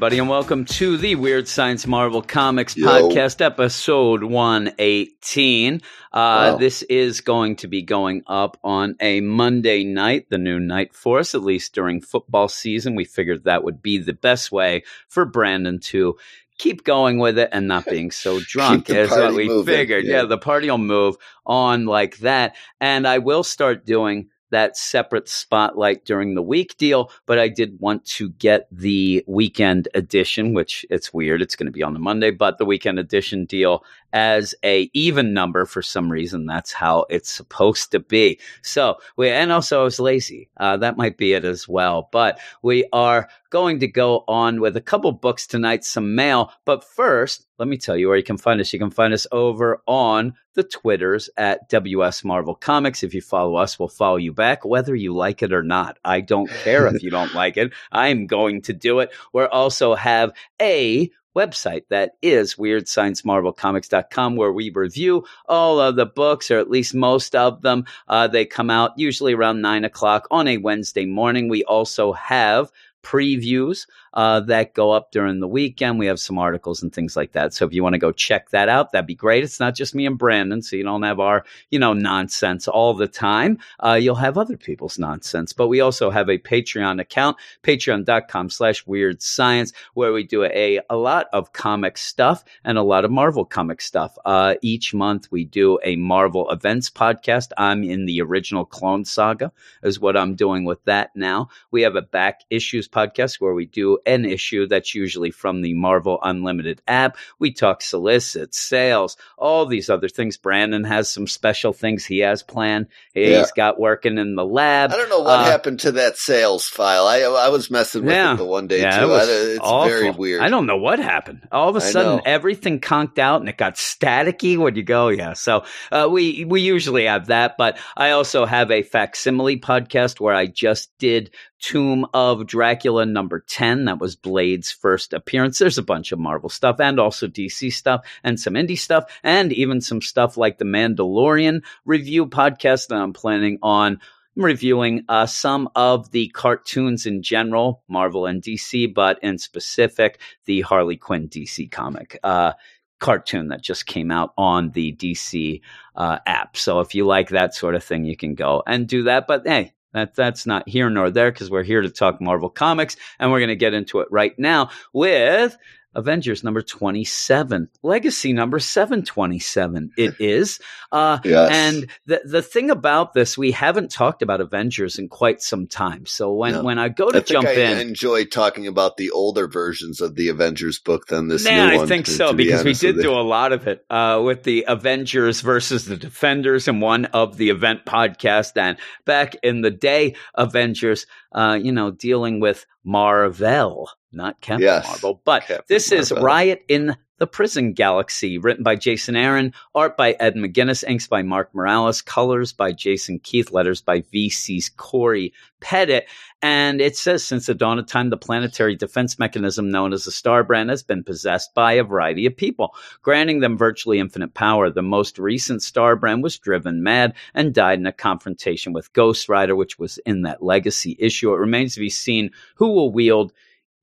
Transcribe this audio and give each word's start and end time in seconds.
everybody, 0.00 0.18
and 0.18 0.30
welcome 0.30 0.64
to 0.64 0.96
the 0.96 1.14
Weird 1.14 1.46
Science 1.46 1.86
Marvel 1.86 2.22
Comics 2.22 2.74
Yo. 2.74 2.86
podcast, 2.86 3.42
episode 3.42 4.24
118. 4.24 5.74
Uh, 5.74 5.78
Wow. 6.10 6.56
This 6.56 6.80
is 6.84 7.20
going 7.20 7.56
to 7.56 7.68
be 7.68 7.82
going 7.82 8.22
up 8.26 8.56
on 8.64 8.96
a 8.98 9.20
Monday 9.20 9.84
night, 9.84 10.24
the 10.30 10.38
new 10.38 10.58
night 10.58 10.94
for 10.94 11.18
us, 11.18 11.34
at 11.34 11.42
least 11.42 11.74
during 11.74 12.00
football 12.00 12.48
season. 12.48 12.94
We 12.94 13.04
figured 13.04 13.44
that 13.44 13.62
would 13.62 13.82
be 13.82 13.98
the 13.98 14.14
best 14.14 14.50
way 14.50 14.84
for 15.06 15.26
Brandon 15.26 15.78
to 15.80 16.16
keep 16.56 16.82
going 16.82 17.18
with 17.18 17.38
it 17.38 17.50
and 17.52 17.68
not 17.68 17.84
being 17.84 18.10
so 18.10 18.40
drunk, 18.46 18.88
is 18.88 19.10
what 19.10 19.34
we 19.34 19.48
moving, 19.48 19.66
figured. 19.74 20.06
yeah. 20.06 20.22
yeah, 20.22 20.24
the 20.24 20.38
party 20.38 20.70
will 20.70 20.78
move 20.78 21.16
on 21.44 21.84
like 21.84 22.16
that. 22.20 22.56
And 22.80 23.06
I 23.06 23.18
will 23.18 23.42
start 23.42 23.84
doing 23.84 24.30
that 24.50 24.76
separate 24.76 25.28
spotlight 25.28 26.04
during 26.04 26.34
the 26.34 26.42
week 26.42 26.76
deal, 26.76 27.10
but 27.26 27.38
I 27.38 27.48
did 27.48 27.80
want 27.80 28.04
to 28.06 28.30
get 28.30 28.66
the 28.70 29.24
weekend 29.26 29.88
edition, 29.94 30.54
which 30.54 30.84
it's 30.90 31.12
weird. 31.12 31.42
It's 31.42 31.56
going 31.56 31.66
to 31.66 31.72
be 31.72 31.82
on 31.82 31.94
the 31.94 31.98
Monday, 32.00 32.30
but 32.30 32.58
the 32.58 32.64
weekend 32.64 32.98
edition 32.98 33.44
deal 33.44 33.84
as 34.12 34.54
a 34.64 34.90
even 34.92 35.32
number 35.32 35.64
for 35.64 35.82
some 35.82 36.10
reason. 36.10 36.46
That's 36.46 36.72
how 36.72 37.06
it's 37.10 37.30
supposed 37.30 37.92
to 37.92 38.00
be. 38.00 38.40
So 38.62 38.96
we, 39.16 39.28
and 39.28 39.52
also 39.52 39.80
I 39.80 39.84
was 39.84 40.00
lazy. 40.00 40.50
Uh, 40.56 40.76
that 40.78 40.96
might 40.96 41.16
be 41.16 41.32
it 41.32 41.44
as 41.44 41.68
well, 41.68 42.08
but 42.12 42.38
we 42.62 42.86
are 42.92 43.28
going 43.50 43.80
to 43.80 43.88
go 43.88 44.24
on 44.28 44.60
with 44.60 44.76
a 44.76 44.80
couple 44.80 45.12
books 45.12 45.46
tonight, 45.46 45.84
some 45.84 46.14
mail. 46.14 46.52
But 46.64 46.84
first, 46.84 47.46
let 47.58 47.68
me 47.68 47.76
tell 47.76 47.96
you 47.96 48.08
where 48.08 48.16
you 48.16 48.22
can 48.22 48.38
find 48.38 48.60
us. 48.60 48.72
You 48.72 48.78
can 48.78 48.90
find 48.90 49.12
us 49.12 49.26
over 49.32 49.82
on 49.86 50.34
the 50.54 50.62
Twitters 50.62 51.28
at 51.36 51.68
WS 51.68 52.24
Marvel 52.24 52.54
Comics. 52.54 53.02
If 53.02 53.12
you 53.12 53.20
follow 53.20 53.56
us, 53.56 53.78
we'll 53.78 53.88
follow 53.88 54.16
you 54.16 54.32
back, 54.32 54.64
whether 54.64 54.94
you 54.94 55.14
like 55.14 55.42
it 55.42 55.52
or 55.52 55.62
not. 55.62 55.98
I 56.04 56.20
don't 56.20 56.48
care 56.48 56.86
if 56.86 57.02
you 57.02 57.10
don't 57.10 57.34
like 57.34 57.56
it. 57.56 57.72
I'm 57.92 58.26
going 58.26 58.62
to 58.62 58.72
do 58.72 59.00
it. 59.00 59.10
We 59.32 59.44
also 59.44 59.94
have 59.94 60.32
a 60.60 61.10
website 61.36 61.84
that 61.90 62.12
is 62.22 62.56
weirdsciencemarvelcomics.com 62.56 64.36
where 64.36 64.52
we 64.52 64.70
review 64.70 65.24
all 65.48 65.80
of 65.80 65.96
the 65.96 66.06
books 66.06 66.50
or 66.50 66.58
at 66.58 66.70
least 66.70 66.94
most 66.94 67.34
of 67.36 67.62
them. 67.62 67.84
Uh, 68.08 68.26
they 68.28 68.44
come 68.44 68.70
out 68.70 68.92
usually 68.96 69.34
around 69.34 69.60
nine 69.60 69.84
o'clock 69.84 70.26
on 70.30 70.48
a 70.48 70.58
wednesday 70.58 71.06
morning. 71.06 71.48
We 71.48 71.64
also 71.64 72.12
have 72.12 72.70
previews 73.02 73.86
uh, 74.14 74.40
that 74.40 74.74
go 74.74 74.90
up 74.90 75.12
during 75.12 75.40
the 75.40 75.48
weekend. 75.48 75.98
We 75.98 76.06
have 76.06 76.20
some 76.20 76.38
articles 76.38 76.82
and 76.82 76.92
things 76.92 77.16
like 77.16 77.32
that. 77.32 77.54
So 77.54 77.64
if 77.64 77.72
you 77.72 77.82
want 77.82 77.94
to 77.94 77.98
go 77.98 78.12
check 78.12 78.50
that 78.50 78.68
out, 78.68 78.92
that'd 78.92 79.06
be 79.06 79.14
great. 79.14 79.44
It's 79.44 79.60
not 79.60 79.74
just 79.74 79.94
me 79.94 80.06
and 80.06 80.18
Brandon, 80.18 80.62
so 80.62 80.76
you 80.76 80.82
don't 80.82 81.02
have 81.02 81.20
our, 81.20 81.44
you 81.70 81.78
know, 81.78 81.92
nonsense 81.92 82.66
all 82.68 82.94
the 82.94 83.08
time. 83.08 83.58
Uh, 83.78 83.98
you'll 84.00 84.14
have 84.16 84.36
other 84.36 84.56
people's 84.56 84.98
nonsense. 84.98 85.52
But 85.52 85.68
we 85.68 85.80
also 85.80 86.10
have 86.10 86.28
a 86.28 86.38
Patreon 86.38 87.00
account, 87.00 87.36
patreon.com 87.62 88.50
slash 88.50 88.86
weird 88.86 89.22
science, 89.22 89.72
where 89.94 90.12
we 90.12 90.24
do 90.24 90.44
a, 90.44 90.80
a 90.90 90.96
lot 90.96 91.26
of 91.32 91.52
comic 91.52 91.98
stuff 91.98 92.44
and 92.64 92.78
a 92.78 92.82
lot 92.82 93.04
of 93.04 93.10
Marvel 93.10 93.44
comic 93.44 93.80
stuff. 93.80 94.16
Uh, 94.24 94.54
each 94.62 94.92
month 94.92 95.30
we 95.30 95.44
do 95.44 95.78
a 95.84 95.96
Marvel 95.96 96.50
events 96.50 96.90
podcast. 96.90 97.52
I'm 97.56 97.84
in 97.84 98.06
the 98.06 98.20
original 98.22 98.64
Clone 98.64 99.04
Saga, 99.04 99.52
is 99.82 100.00
what 100.00 100.16
I'm 100.16 100.34
doing 100.34 100.64
with 100.64 100.84
that 100.84 101.14
now. 101.14 101.48
We 101.70 101.82
have 101.82 101.96
a 101.96 102.02
back 102.02 102.40
issues 102.50 102.88
podcast 102.90 103.40
where 103.40 103.54
we 103.54 103.66
do 103.66 103.98
an 104.06 104.24
issue 104.24 104.66
that's 104.66 104.94
usually 104.94 105.30
from 105.30 105.62
the 105.62 105.74
Marvel 105.74 106.18
Unlimited 106.22 106.82
app. 106.88 107.16
We 107.38 107.52
talk 107.52 107.82
solicits, 107.82 108.58
sales, 108.58 109.16
all 109.38 109.66
these 109.66 109.88
other 109.90 110.08
things. 110.08 110.36
Brandon 110.36 110.84
has 110.84 111.08
some 111.10 111.26
special 111.26 111.72
things 111.72 112.04
he 112.04 112.18
has 112.20 112.42
planned. 112.42 112.86
He's 113.14 113.30
Yeah. 113.30 113.44
got 113.56 113.80
working 113.80 114.18
in 114.18 114.34
the 114.34 114.44
lab. 114.44 114.92
I 114.92 114.96
don't 114.96 115.08
know 115.08 115.20
what 115.20 115.40
Uh, 115.40 115.44
happened 115.44 115.80
to 115.80 115.92
that 115.92 116.16
sales 116.16 116.66
file. 116.66 117.06
I 117.06 117.20
I 117.20 117.48
was 117.48 117.70
messing 117.70 118.04
with 118.04 118.14
Yeah. 118.14 118.34
it 118.34 118.36
the 118.38 118.44
one 118.44 118.66
day 118.66 118.80
Yeah, 118.80 118.98
too. 118.98 119.04
it 119.06 119.08
was 119.08 119.28
I- 119.28 119.32
it's 119.32 119.58
awful. 119.62 119.88
very 119.88 120.10
weird. 120.10 120.42
I 120.42 120.48
don't 120.48 120.66
know 120.66 120.76
what 120.76 120.98
happened. 120.98 121.40
All 121.52 121.68
of 121.68 121.76
a 121.76 121.80
sudden, 121.80 122.20
everything 122.24 122.80
conked 122.80 123.18
out 123.18 123.40
and 123.40 123.48
it 123.48 123.56
got 123.56 123.74
staticky 123.76 124.56
when 124.58 124.74
you 124.74 124.82
go. 124.82 125.08
Yeah, 125.08 125.32
so 125.34 125.64
uh, 125.92 126.08
we 126.10 126.44
we 126.44 126.60
usually 126.60 127.06
have 127.06 127.26
that, 127.26 127.56
but 127.58 127.78
I 127.96 128.10
also 128.10 128.44
have 128.46 128.70
a 128.70 128.82
facsimile 128.82 129.58
podcast 129.58 130.20
where 130.20 130.34
I 130.34 130.46
just 130.46 130.90
did 130.98 131.30
Tomb 131.60 132.06
of 132.12 132.46
Dracula 132.46 133.06
number 133.06 133.40
ten. 133.40 133.84
That 133.84 133.98
was 133.98 134.16
Blade's 134.16 134.72
first 134.72 135.12
appearance. 135.12 135.58
There's 135.58 135.78
a 135.78 135.82
bunch 135.82 136.12
of 136.12 136.18
Marvel 136.18 136.48
stuff 136.48 136.80
and 136.80 136.98
also 136.98 137.28
DC 137.28 137.72
stuff 137.72 138.06
and 138.24 138.40
some 138.40 138.54
indie 138.54 138.78
stuff 138.78 139.04
and 139.22 139.52
even 139.52 139.80
some 139.80 140.02
stuff 140.02 140.36
like 140.36 140.58
the 140.58 140.64
Mandalorian 140.64 141.62
review 141.84 142.26
podcast 142.26 142.88
that 142.88 143.00
I'm 143.00 143.12
planning 143.12 143.58
on 143.62 144.00
reviewing 144.36 145.04
uh, 145.08 145.26
some 145.26 145.68
of 145.74 146.10
the 146.10 146.28
cartoons 146.28 147.06
in 147.06 147.22
general, 147.22 147.82
Marvel 147.88 148.26
and 148.26 148.42
DC, 148.42 148.92
but 148.92 149.18
in 149.22 149.38
specific, 149.38 150.20
the 150.46 150.62
Harley 150.62 150.96
Quinn 150.96 151.28
DC 151.28 151.70
comic. 151.70 152.18
Uh, 152.22 152.52
cartoon 153.00 153.48
that 153.48 153.62
just 153.62 153.86
came 153.86 154.10
out 154.10 154.32
on 154.36 154.70
the 154.70 154.92
DC 154.94 155.60
uh, 155.96 156.18
app. 156.26 156.56
So 156.56 156.80
if 156.80 156.94
you 156.94 157.06
like 157.06 157.30
that 157.30 157.54
sort 157.54 157.74
of 157.74 157.82
thing, 157.82 158.04
you 158.04 158.16
can 158.16 158.34
go 158.34 158.62
and 158.66 158.86
do 158.86 159.04
that. 159.04 159.26
But 159.26 159.46
hey, 159.46 159.72
that 159.92 160.14
that's 160.14 160.46
not 160.46 160.68
here 160.68 160.88
nor 160.90 161.10
there 161.10 161.32
because 161.32 161.50
we're 161.50 161.62
here 161.62 161.82
to 161.82 161.90
talk 161.90 162.20
Marvel 162.20 162.50
comics, 162.50 162.96
and 163.18 163.30
we're 163.30 163.40
going 163.40 163.48
to 163.48 163.56
get 163.56 163.74
into 163.74 164.00
it 164.00 164.08
right 164.10 164.38
now 164.38 164.70
with 164.92 165.56
Avengers 165.94 166.44
number 166.44 166.62
twenty-seven, 166.62 167.68
Legacy 167.82 168.32
number 168.32 168.58
seven 168.58 169.04
twenty-seven. 169.04 169.90
It 169.96 170.14
is. 170.20 170.60
Uh, 170.92 171.18
Yes. 171.24 171.50
and 171.52 171.86
the 172.06 172.20
the 172.24 172.42
thing 172.42 172.70
about 172.70 173.12
this, 173.14 173.36
we 173.36 173.50
haven't 173.50 173.90
talked 173.90 174.22
about 174.22 174.40
Avengers 174.40 174.98
in 174.98 175.08
quite 175.08 175.42
some 175.42 175.66
time. 175.66 176.06
So 176.06 176.32
when 176.32 176.52
No. 176.52 176.62
when 176.64 176.78
I 176.78 176.88
go 176.88 177.10
to 177.10 177.18
I 177.18 177.20
jump 177.20 177.48
I 177.48 177.52
in, 177.52 177.78
enjoy 177.78 178.24
talking 178.24 178.66
about 178.66 178.96
the 178.96 179.10
older 179.10 179.48
versions 179.48 180.00
of 180.00 180.14
the 180.14 180.28
Avengers 180.28 180.78
book 180.78 181.06
than 181.08 181.28
this 181.28 181.44
Yeah, 181.44 181.66
new 181.66 181.72
I 181.74 181.76
one. 181.78 181.88
think 181.88 182.06
to- 182.06 182.12
so 182.12 182.28
to 182.28 182.34
be 182.36 182.44
because 182.44 182.64
we 182.64 182.74
did 182.74 183.00
do 183.02 183.12
a 183.12 183.22
lot 183.22 183.52
of 183.52 183.66
it 183.66 183.84
uh, 183.90 184.20
with 184.24 184.42
the 184.44 184.64
Avengers 184.68 185.40
versus 185.40 185.86
the 185.86 185.96
Defenders 185.96 186.68
and 186.68 186.80
one 186.80 187.06
of 187.06 187.36
the 187.36 187.50
event 187.50 187.84
podcast. 187.84 188.56
And 188.56 188.76
back 189.04 189.36
in 189.42 189.60
the 189.62 189.70
day, 189.70 190.14
Avengers, 190.34 191.06
uh, 191.32 191.58
you 191.60 191.72
know, 191.72 191.90
dealing 191.90 192.40
with 192.40 192.64
Marvel, 192.84 193.90
not 194.12 194.40
Captain 194.40 194.64
Yes, 194.64 194.86
Marvel, 194.86 195.20
but 195.24 195.42
Captain 195.42 195.64
this 195.68 195.92
is 195.92 196.12
Riot 196.12 196.64
in 196.68 196.96
the 197.20 197.26
Prison 197.26 197.74
Galaxy, 197.74 198.38
written 198.38 198.64
by 198.64 198.76
Jason 198.76 199.14
Aaron, 199.14 199.52
art 199.74 199.94
by 199.94 200.12
Ed 200.12 200.36
McGuinness, 200.36 200.82
inks 200.88 201.06
by 201.06 201.20
Mark 201.20 201.54
Morales, 201.54 202.00
colors 202.00 202.54
by 202.54 202.72
Jason 202.72 203.18
Keith, 203.18 203.52
letters 203.52 203.82
by 203.82 204.00
VC's 204.00 204.70
Cory 204.70 205.34
Petit. 205.60 206.00
And 206.40 206.80
it 206.80 206.96
says 206.96 207.22
since 207.22 207.44
the 207.44 207.54
dawn 207.54 207.78
of 207.78 207.86
time, 207.86 208.08
the 208.08 208.16
planetary 208.16 208.74
defense 208.74 209.18
mechanism 209.18 209.70
known 209.70 209.92
as 209.92 210.04
the 210.04 210.10
Star 210.10 210.42
Brand 210.42 210.70
has 210.70 210.82
been 210.82 211.04
possessed 211.04 211.52
by 211.52 211.74
a 211.74 211.84
variety 211.84 212.24
of 212.24 212.38
people, 212.38 212.74
granting 213.02 213.40
them 213.40 213.58
virtually 213.58 213.98
infinite 213.98 214.32
power. 214.32 214.70
The 214.70 214.80
most 214.80 215.18
recent 215.18 215.62
Star 215.62 215.96
Brand 215.96 216.22
was 216.22 216.38
driven 216.38 216.82
mad 216.82 217.12
and 217.34 217.52
died 217.52 217.78
in 217.78 217.86
a 217.86 217.92
confrontation 217.92 218.72
with 218.72 218.94
Ghost 218.94 219.28
Rider, 219.28 219.54
which 219.54 219.78
was 219.78 219.98
in 220.06 220.22
that 220.22 220.42
legacy 220.42 220.96
issue. 220.98 221.34
It 221.34 221.38
remains 221.38 221.74
to 221.74 221.80
be 221.80 221.90
seen 221.90 222.30
who 222.54 222.72
will 222.72 222.90
wield 222.90 223.34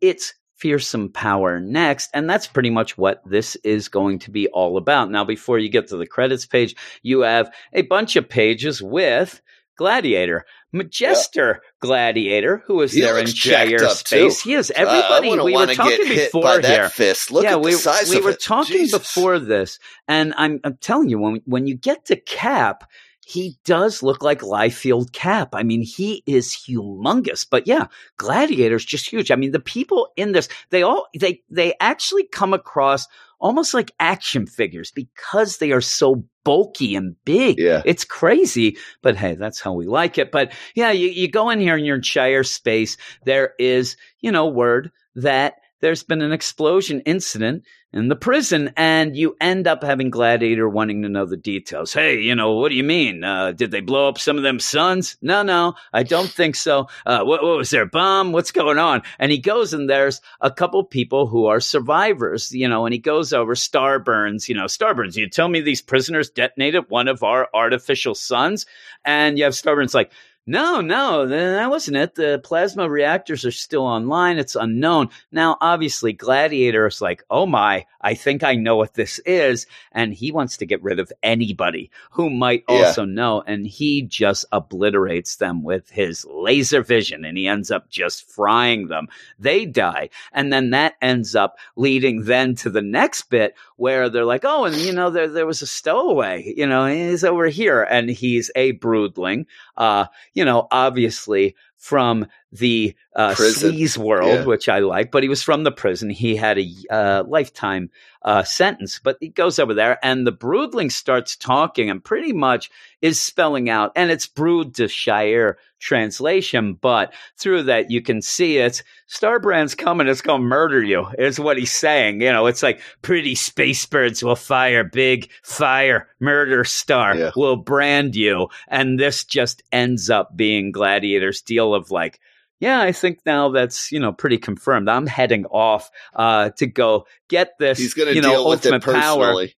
its 0.02 0.34
fearsome 0.56 1.10
power 1.12 1.60
next. 1.60 2.10
And 2.14 2.30
that's 2.30 2.48
pretty 2.48 2.70
much 2.72 2.98
what 2.98 3.22
this 3.26 3.56
is 3.58 3.90
going 3.90 4.20
to 4.20 4.32
be 4.32 4.48
all 4.48 4.78
about. 4.78 5.12
Now, 5.12 5.24
before 5.24 5.60
you 5.60 5.70
get 5.70 5.88
to 5.90 5.98
the 5.98 6.08
credits 6.08 6.46
page, 6.46 6.76
you 7.04 7.22
have 7.22 7.52
a 7.74 7.84
bunch 7.84 8.16
of 8.16 8.28
pages 8.28 8.82
with 8.82 9.40
Gladiator, 9.78 10.46
Majestor 10.76 11.60
Gladiator, 11.80 12.64
who 12.66 12.82
is 12.82 12.92
He 12.92 13.02
there 13.02 13.20
in 13.20 13.26
Shi'ar 13.28 13.88
space. 13.90 14.42
too. 14.42 14.50
He 14.50 14.56
is 14.56 14.72
everybody. 14.72 15.30
wouldn't 15.30 15.46
we 15.46 15.56
were 15.56 15.74
talking 15.74 16.08
before 16.08 16.60
here. 16.62 16.90
fist. 16.90 17.32
Look 17.32 17.44
yeah, 17.44 17.58
we, 17.58 17.76
we 18.10 18.22
were 18.22 18.32
it. 18.32 18.42
talking 18.42 18.78
Jesus. 18.78 18.98
before 19.00 19.38
this, 19.38 19.78
and 20.08 20.34
I'm, 20.36 20.60
I'm 20.64 20.78
telling 20.78 21.10
you, 21.10 21.20
when 21.20 21.42
when 21.46 21.68
you 21.68 21.76
get 21.76 22.06
to 22.06 22.16
Cap, 22.16 22.90
he 23.28 23.58
does 23.66 24.02
look 24.02 24.24
like 24.24 24.40
Liefeld 24.40 25.12
Cap. 25.12 25.50
I 25.54 25.64
mean, 25.64 25.82
he 25.82 26.24
is 26.26 26.56
humongous. 26.56 27.46
But 27.50 27.68
yeah, 27.68 27.88
Gladiator's 28.16 28.86
just 28.86 29.10
huge. 29.10 29.32
I 29.32 29.36
mean, 29.36 29.52
the 29.52 29.60
people 29.60 30.08
in 30.16 30.32
this, 30.32 30.48
they 30.70 30.82
all 30.82 31.08
they 31.20 31.42
they 31.50 31.74
actually 31.82 32.24
come 32.24 32.54
across 32.54 33.06
almost 33.38 33.74
like 33.74 33.92
action 34.00 34.48
figures 34.48 34.92
because 34.92 35.58
they 35.58 35.74
are 35.74 35.82
so 35.82 36.24
bulky 36.46 36.96
and 36.96 37.18
big. 37.26 37.60
Yeah. 37.60 37.82
It's 37.84 38.06
crazy, 38.06 38.78
but 39.02 39.18
hey, 39.18 39.36
that's 39.36 39.60
how 39.60 39.74
we 39.74 39.88
like 39.88 40.18
it. 40.18 40.32
But 40.32 40.54
yeah, 40.74 40.92
you, 40.92 41.10
you 41.10 41.30
go 41.30 41.50
in 41.50 41.60
here 41.60 41.76
and 41.76 41.86
you're 41.86 41.98
in 41.98 42.04
Shi'ar 42.04 42.48
space. 42.48 42.96
There 43.26 43.56
is, 43.60 43.98
you 44.22 44.32
know, 44.32 44.48
word 44.48 44.90
that 45.16 45.56
there's 45.82 46.04
been 46.04 46.22
an 46.22 46.32
explosion 46.32 47.02
incident 47.02 47.64
in 47.94 48.10
the 48.10 48.16
prison, 48.16 48.72
and 48.76 49.16
you 49.16 49.36
end 49.40 49.66
up 49.66 49.82
having 49.82 50.10
Gladiator 50.10 50.68
wanting 50.68 51.04
to 51.04 51.10
know 51.10 51.26
the 51.26 51.38
details. 51.38 51.94
Hey, 51.94 52.20
you 52.20 52.36
know, 52.36 52.54
what 52.54 52.70
do 52.70 52.76
you 52.76 52.84
mean? 52.84 53.24
Uh, 53.24 53.54
did 53.54 53.72
they 53.72 53.80
blow 53.80 54.10
up 54.10 54.20
some 54.20 54.38
of 54.38 54.44
them 54.44 54.60
sons? 54.60 55.18
No, 55.22 55.42
no, 55.42 55.76
I 55.94 56.04
don't 56.04 56.30
think 56.30 56.56
so. 56.56 56.88
Uh, 57.06 57.24
what, 57.24 57.42
what 57.42 57.58
was 57.58 57.70
there? 57.70 57.84
A 57.84 57.88
bomb? 57.88 58.34
What's 58.34 58.52
going 58.52 58.78
on? 58.78 59.04
And 59.20 59.32
he 59.32 59.38
goes, 59.38 59.74
and 59.74 59.90
there's 59.90 60.22
a 60.42 60.52
couple 60.52 60.84
people 60.84 61.28
who 61.28 61.46
are 61.46 61.62
survivors, 61.62 62.52
you 62.52 62.68
know, 62.68 62.86
and 62.86 62.94
he 62.94 63.00
goes 63.00 63.32
over 63.32 63.56
Starburns, 63.56 64.50
you 64.50 64.56
know, 64.56 64.66
Starburns, 64.66 65.16
you 65.16 65.30
tell 65.30 65.48
me 65.48 65.62
these 65.62 65.82
prisoners 65.82 66.30
detonated 66.30 66.90
one 66.90 67.08
of 67.08 67.24
our 67.24 67.48
artificial 67.54 68.16
suns? 68.16 68.66
And 69.06 69.38
you 69.38 69.46
have 69.46 69.54
Starburns 69.54 69.94
like, 69.94 70.12
no, 70.48 70.80
no, 70.82 71.28
that 71.28 71.70
wasn't 71.70 71.98
it. 71.98 72.16
The 72.16 72.40
plasma 72.44 72.90
reactors 72.90 73.46
are 73.46 73.52
still 73.52 73.84
online. 73.84 74.38
It's 74.38 74.56
unknown. 74.56 75.10
Now, 75.32 75.58
obviously, 75.60 76.14
Gladiator 76.14 76.88
is 76.88 77.02
like, 77.02 77.24
oh 77.30 77.46
my, 77.46 77.86
I 78.00 78.14
think 78.14 78.44
I 78.44 78.56
know 78.56 78.78
what 78.78 78.94
this 78.94 79.20
is. 79.20 79.68
And 79.92 80.14
he 80.14 80.32
wants 80.32 80.58
to 80.58 80.66
get 80.66 80.82
rid 80.82 81.00
of 81.00 81.12
anybody 81.22 81.92
who 82.12 82.30
might 82.30 82.64
Yeah. 82.70 82.86
also 82.86 83.04
know. 83.06 83.44
And 83.46 83.68
he 83.68 84.04
just 84.04 84.46
obliterates 84.54 85.36
them 85.36 85.64
with 85.64 85.90
his 85.90 86.26
laser 86.26 86.82
vision 86.82 87.26
and 87.26 87.38
he 87.38 87.48
ends 87.48 87.70
up 87.70 87.90
just 87.90 88.30
frying 88.30 88.88
them. 88.88 89.08
They 89.38 89.66
die. 89.66 90.10
And 90.32 90.54
then 90.54 90.70
that 90.70 90.96
ends 91.02 91.36
up 91.36 91.58
leading 91.76 92.24
then 92.24 92.56
to 92.56 92.70
the 92.70 92.82
next 92.82 93.24
bit 93.30 93.56
where 93.76 94.10
they're 94.10 94.24
like, 94.26 94.46
oh, 94.46 94.64
and 94.66 94.76
you 94.78 94.94
know, 94.94 95.10
there, 95.10 95.28
there 95.28 95.46
was 95.46 95.62
a 95.62 95.68
stowaway, 95.68 96.54
you 96.56 96.66
know, 96.66 96.86
he's 96.86 97.24
over 97.26 97.48
here 97.48 97.84
and 97.84 98.10
he's 98.10 98.50
a 98.56 98.74
broodling. 98.74 99.46
Uh, 99.78 100.06
you 100.34 100.44
know, 100.44 100.68
obviously 100.72 101.56
from 101.78 102.26
the 102.52 102.96
uh, 103.16 103.32
sleaze 103.34 103.98
world, 103.98 104.40
Yeah. 104.40 104.46
which 104.46 104.70
I 104.70 104.80
like, 104.80 105.12
but 105.12 105.22
he 105.24 105.30
was 105.30 105.44
from 105.44 105.64
the 105.64 105.72
prison. 105.72 106.10
He 106.10 106.36
had 106.36 106.58
a 106.58 106.70
uh, 106.90 107.24
lifetime 107.28 107.90
uh, 108.22 108.44
sentence, 108.44 109.00
but 109.04 109.18
he 109.20 109.30
goes 109.30 109.60
over 109.60 109.74
there 109.74 110.00
and 110.04 110.26
the 110.26 110.32
broodling 110.32 110.92
starts 110.92 111.36
talking 111.36 111.90
and 111.90 112.04
pretty 112.04 112.32
much 112.34 112.70
is 113.02 113.22
spelling 113.22 113.70
out, 113.70 113.92
and 113.96 114.10
it's 114.12 114.26
brood 114.28 114.76
to 114.76 114.86
Shi'ar 114.86 115.56
translation, 115.80 116.74
but 116.74 117.14
through 117.38 117.64
that 117.64 117.92
you 117.92 118.02
can 118.02 118.22
see 118.22 118.58
it's 118.58 118.82
Starbrand's 119.10 119.76
coming, 119.76 120.08
it's 120.08 120.22
going 120.22 120.42
to 120.42 120.48
murder 120.48 120.82
you, 120.82 121.06
is 121.20 121.40
what 121.40 121.58
he's 121.58 121.72
saying. 121.76 122.22
You 122.22 122.32
know, 122.32 122.48
it's 122.48 122.64
like 122.64 122.82
pretty 123.02 123.36
space 123.36 123.86
birds 123.86 124.24
will 124.24 124.36
fire, 124.36 124.84
big 124.84 125.30
fire, 125.44 126.08
murder 126.20 126.64
star 126.64 127.16
Yeah. 127.16 127.32
will 127.36 127.56
brand 127.58 128.16
you. 128.16 128.48
And 128.68 129.00
this 129.00 129.24
just 129.24 129.64
ends 129.72 130.10
up 130.10 130.36
being 130.36 130.72
Gladiator's 130.72 131.42
deal 131.42 131.74
of 131.76 131.92
like, 131.92 132.20
yeah, 132.60 132.82
I 132.82 132.92
think 132.92 133.20
now 133.26 133.50
that's 133.50 133.92
you 133.92 134.00
know 134.00 134.12
pretty 134.12 134.38
confirmed. 134.38 134.90
I'm 134.90 135.08
heading 135.08 135.46
off 135.46 135.90
uh, 136.16 136.50
to 136.58 136.68
go 136.68 137.06
get 137.30 137.58
this. 137.60 137.78
He's 137.78 137.94
going 137.94 138.10
to 138.10 138.16
you 138.16 138.22
know, 138.22 138.32
deal 138.32 138.50
with 138.50 138.66
it 138.66 138.74
ultimate 138.74 138.84
power. 138.84 139.26
personally. 139.26 139.56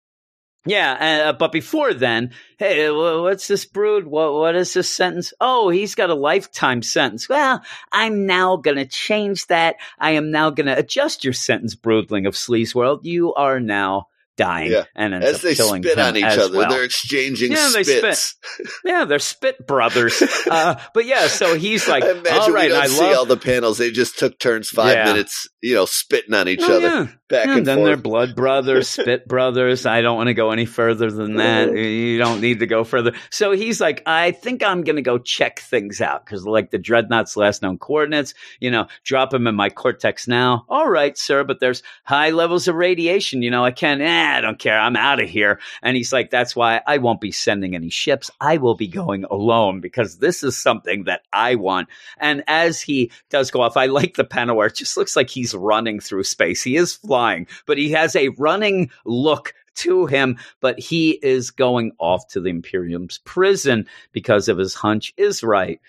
Yeah, 0.66 1.30
uh, 1.30 1.34
but 1.34 1.54
before 1.54 1.94
then, 1.94 2.32
hey, 2.58 2.92
what's 2.92 3.48
this 3.48 3.66
brood? 3.66 4.06
What 4.06 4.34
what 4.34 4.56
is 4.56 4.74
this 4.74 4.90
sentence? 4.90 5.34
Oh, 5.40 5.70
he's 5.70 5.96
got 5.96 6.10
a 6.10 6.16
lifetime 6.16 6.82
sentence. 6.82 7.30
Well, 7.30 7.64
I'm 7.94 8.26
now 8.26 8.58
going 8.58 8.78
to 8.78 8.86
change 8.86 9.48
that. 9.48 9.78
I 9.98 10.12
am 10.12 10.32
now 10.32 10.50
going 10.50 10.68
to 10.68 10.78
adjust 10.78 11.24
your 11.24 11.34
sentence, 11.34 11.76
broodling 11.76 12.28
of 12.28 12.34
Sleaze 12.34 12.76
World. 12.76 13.06
You 13.06 13.34
are 13.36 13.62
now 13.62 14.08
dying, 14.40 14.72
Yeah. 14.72 14.86
and 14.96 15.14
ends 15.14 15.26
As 15.28 15.42
they 15.42 15.54
spit 15.54 16.00
on 16.00 16.16
each 16.18 16.24
other, 16.24 16.58
well. 16.58 16.70
they're 16.70 16.84
exchanging 16.86 17.52
Yeah, 17.52 17.70
they 17.74 17.84
spits. 17.84 18.36
Yeah, 18.86 19.04
they're 19.06 19.20
spit 19.20 19.68
brothers. 19.68 20.22
uh, 20.50 20.80
but 20.94 21.06
yeah, 21.06 21.28
so 21.28 21.58
he's 21.58 21.88
like, 21.88 22.04
I 22.04 22.12
imagine 22.12 22.34
all 22.42 22.52
right, 22.52 22.70
we 22.70 22.70
don't 22.70 22.84
I 22.84 22.88
see 22.88 23.02
love. 23.02 23.18
all 23.18 23.26
the 23.26 23.38
panels. 23.38 23.78
They 23.78 23.92
just 23.92 24.18
took 24.18 24.40
turns 24.40 24.70
five 24.70 24.96
Yeah. 24.96 25.06
minutes, 25.06 25.48
you 25.62 25.76
know, 25.76 25.86
spitting 25.86 26.34
on 26.34 26.48
each 26.48 26.62
Oh, 26.64 26.78
other 26.78 27.14
back 27.30 27.46
Yeah, 27.48 27.58
and 27.58 27.66
then 27.68 27.78
forth. 27.78 27.86
they're 27.88 27.98
blood 27.98 28.36
brothers, 28.36 28.88
spit 28.90 29.28
brothers. 29.28 29.86
I 29.86 30.02
don't 30.02 30.16
want 30.18 30.28
to 30.28 30.34
go 30.34 30.52
any 30.52 30.66
further 30.66 31.12
than 31.12 31.36
that. 31.36 31.76
You 31.76 32.18
don't 32.18 32.40
need 32.42 32.60
to 32.60 32.66
go 32.68 32.84
further. 32.84 33.12
So 33.30 33.52
he's 33.52 33.80
like, 33.82 34.02
I 34.06 34.32
think 34.32 34.64
I'm 34.64 34.84
going 34.84 34.96
to 34.96 35.02
go 35.02 35.18
check 35.20 35.60
things 35.60 36.00
out 36.02 36.26
because, 36.26 36.46
like, 36.46 36.72
the 36.72 36.80
dreadnought's 36.80 37.36
last 37.38 37.62
known 37.62 37.78
coordinates, 37.78 38.34
you 38.60 38.72
know, 38.72 38.88
drop 39.04 39.30
them 39.32 39.46
in 39.48 39.56
my 39.56 39.70
cortex 39.70 40.28
now. 40.28 40.66
All 40.70 40.90
right, 40.90 41.18
sir, 41.18 41.44
but 41.44 41.60
there's 41.60 41.84
high 42.04 42.30
levels 42.32 42.68
of 42.68 42.76
radiation. 42.76 43.42
You 43.42 43.52
know, 43.52 43.64
I 43.66 43.72
can't, 43.72 44.02
eh, 44.02 44.06
I 44.38 44.42
don't 44.42 44.60
care. 44.60 44.80
I'm 44.80 44.96
out 44.96 45.22
of 45.22 45.30
here. 45.30 45.60
And 45.82 45.98
he's 45.98 46.14
like, 46.14 46.30
that's 46.30 46.56
why 46.56 46.82
I 46.88 46.98
won't 46.98 47.22
be 47.22 47.32
sending 47.32 47.76
any 47.76 47.90
ships. 47.90 48.32
I 48.40 48.58
will 48.58 48.76
be 48.76 48.88
going 48.88 49.26
alone 49.26 49.82
because 49.82 50.18
this 50.18 50.44
is 50.44 50.58
something 50.58 51.06
that 51.06 51.22
I 51.34 51.56
want. 51.56 51.90
And 52.18 52.44
as 52.48 52.82
he 52.82 53.12
does 53.30 53.52
go 53.52 53.62
off, 53.62 53.78
I 53.78 53.88
like 53.88 54.16
the 54.16 54.24
panel 54.24 54.56
where 54.56 54.68
it 54.68 54.76
just 54.76 54.98
looks 54.98 55.16
like 55.16 55.30
he's 55.30 55.54
running 55.54 56.00
through 56.00 56.24
space. 56.24 56.64
He 56.64 56.76
is 56.76 56.94
flying, 56.94 57.48
but 57.66 57.78
he 57.78 57.92
has 57.92 58.16
a 58.16 58.30
running 58.30 58.92
look 59.06 59.54
to 59.76 60.06
him, 60.06 60.38
but 60.60 60.78
he 60.78 61.12
is 61.24 61.52
going 61.52 61.94
off 62.00 62.28
to 62.28 62.42
the 62.42 62.50
Imperium's 62.50 63.20
prison 63.20 63.88
because 64.12 64.50
of 64.50 64.58
his 64.58 64.74
hunch 64.74 65.14
is 65.16 65.42
right. 65.42 65.80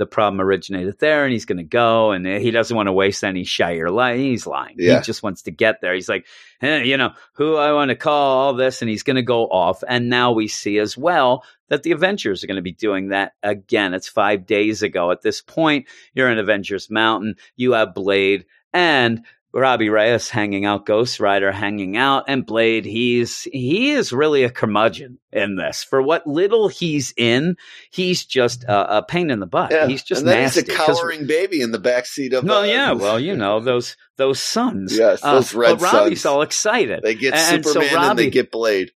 The 0.00 0.06
problem 0.06 0.40
originated 0.40 0.98
there, 0.98 1.24
and 1.24 1.32
he's 1.32 1.44
going 1.44 1.58
to 1.58 1.62
go, 1.62 2.12
and 2.12 2.26
he 2.26 2.50
doesn't 2.50 2.74
want 2.74 2.86
to 2.86 2.92
waste 2.92 3.22
any 3.22 3.44
Shi'ar 3.44 3.92
life. 3.92 4.16
He's 4.16 4.46
lying. 4.46 4.76
Yeah. 4.78 4.96
He 4.96 5.02
just 5.02 5.22
wants 5.22 5.42
to 5.42 5.50
get 5.50 5.82
there. 5.82 5.92
He's 5.92 6.08
like, 6.08 6.24
eh, 6.62 6.84
you 6.84 6.96
know, 6.96 7.10
who 7.34 7.56
I 7.56 7.72
want 7.72 7.90
to 7.90 7.96
call 7.96 8.38
all 8.38 8.54
this, 8.54 8.80
and 8.80 8.88
he's 8.88 9.02
going 9.02 9.16
to 9.16 9.22
go 9.22 9.44
off. 9.44 9.84
And 9.86 10.08
now 10.08 10.32
we 10.32 10.48
see 10.48 10.78
as 10.78 10.96
well 10.96 11.44
that 11.68 11.82
the 11.82 11.92
Avengers 11.92 12.42
are 12.42 12.46
going 12.46 12.56
to 12.56 12.62
be 12.62 12.72
doing 12.72 13.08
that 13.08 13.34
again. 13.42 13.92
It's 13.92 14.08
five 14.08 14.46
days 14.46 14.82
ago. 14.82 15.10
At 15.10 15.20
this 15.20 15.42
point, 15.42 15.86
you're 16.14 16.30
in 16.30 16.38
Avengers 16.38 16.88
Mountain. 16.88 17.34
You 17.56 17.72
have 17.72 17.94
Blade 17.94 18.46
and 18.72 19.22
Robbie 19.52 19.88
Reyes 19.88 20.28
hanging 20.30 20.64
out, 20.64 20.86
Ghost 20.86 21.18
Rider 21.18 21.50
hanging 21.50 21.96
out, 21.96 22.24
and 22.28 22.46
Blade. 22.46 22.84
He's 22.84 23.42
he 23.52 23.90
is 23.90 24.12
really 24.12 24.44
a 24.44 24.50
curmudgeon 24.50 25.18
in 25.32 25.56
this. 25.56 25.82
For 25.82 26.00
what 26.00 26.26
little 26.26 26.68
he's 26.68 27.12
in, 27.16 27.56
he's 27.90 28.24
just 28.24 28.62
a, 28.64 28.98
a 28.98 29.02
pain 29.02 29.30
in 29.30 29.40
the 29.40 29.46
butt. 29.46 29.72
yeah. 29.72 29.86
He's 29.88 30.02
just 30.04 30.20
and 30.20 30.28
then 30.28 30.42
nasty. 30.42 30.60
he's 30.60 30.70
a 30.70 30.76
cowering 30.76 31.26
baby 31.26 31.60
in 31.60 31.72
the 31.72 31.78
backseat 31.80 32.32
of. 32.32 32.44
no, 32.44 32.60
uh, 32.60 32.64
yeah, 32.64 32.92
well, 32.92 33.18
you 33.18 33.34
know 33.36 33.58
those 33.60 33.96
those 34.16 34.40
sons. 34.40 34.96
Yes, 34.96 35.20
Uh, 35.24 35.34
those 35.34 35.52
red 35.54 35.78
but 35.80 35.92
Robbie's 35.92 36.20
sons. 36.22 36.26
all 36.32 36.42
excited. 36.42 37.00
They 37.02 37.14
get 37.16 37.34
And 37.34 37.64
so 37.64 37.72
Superman 37.72 37.94
and 37.96 38.06
Robbie- 38.06 38.22
they 38.24 38.30
get 38.30 38.50
Blade. 38.52 38.92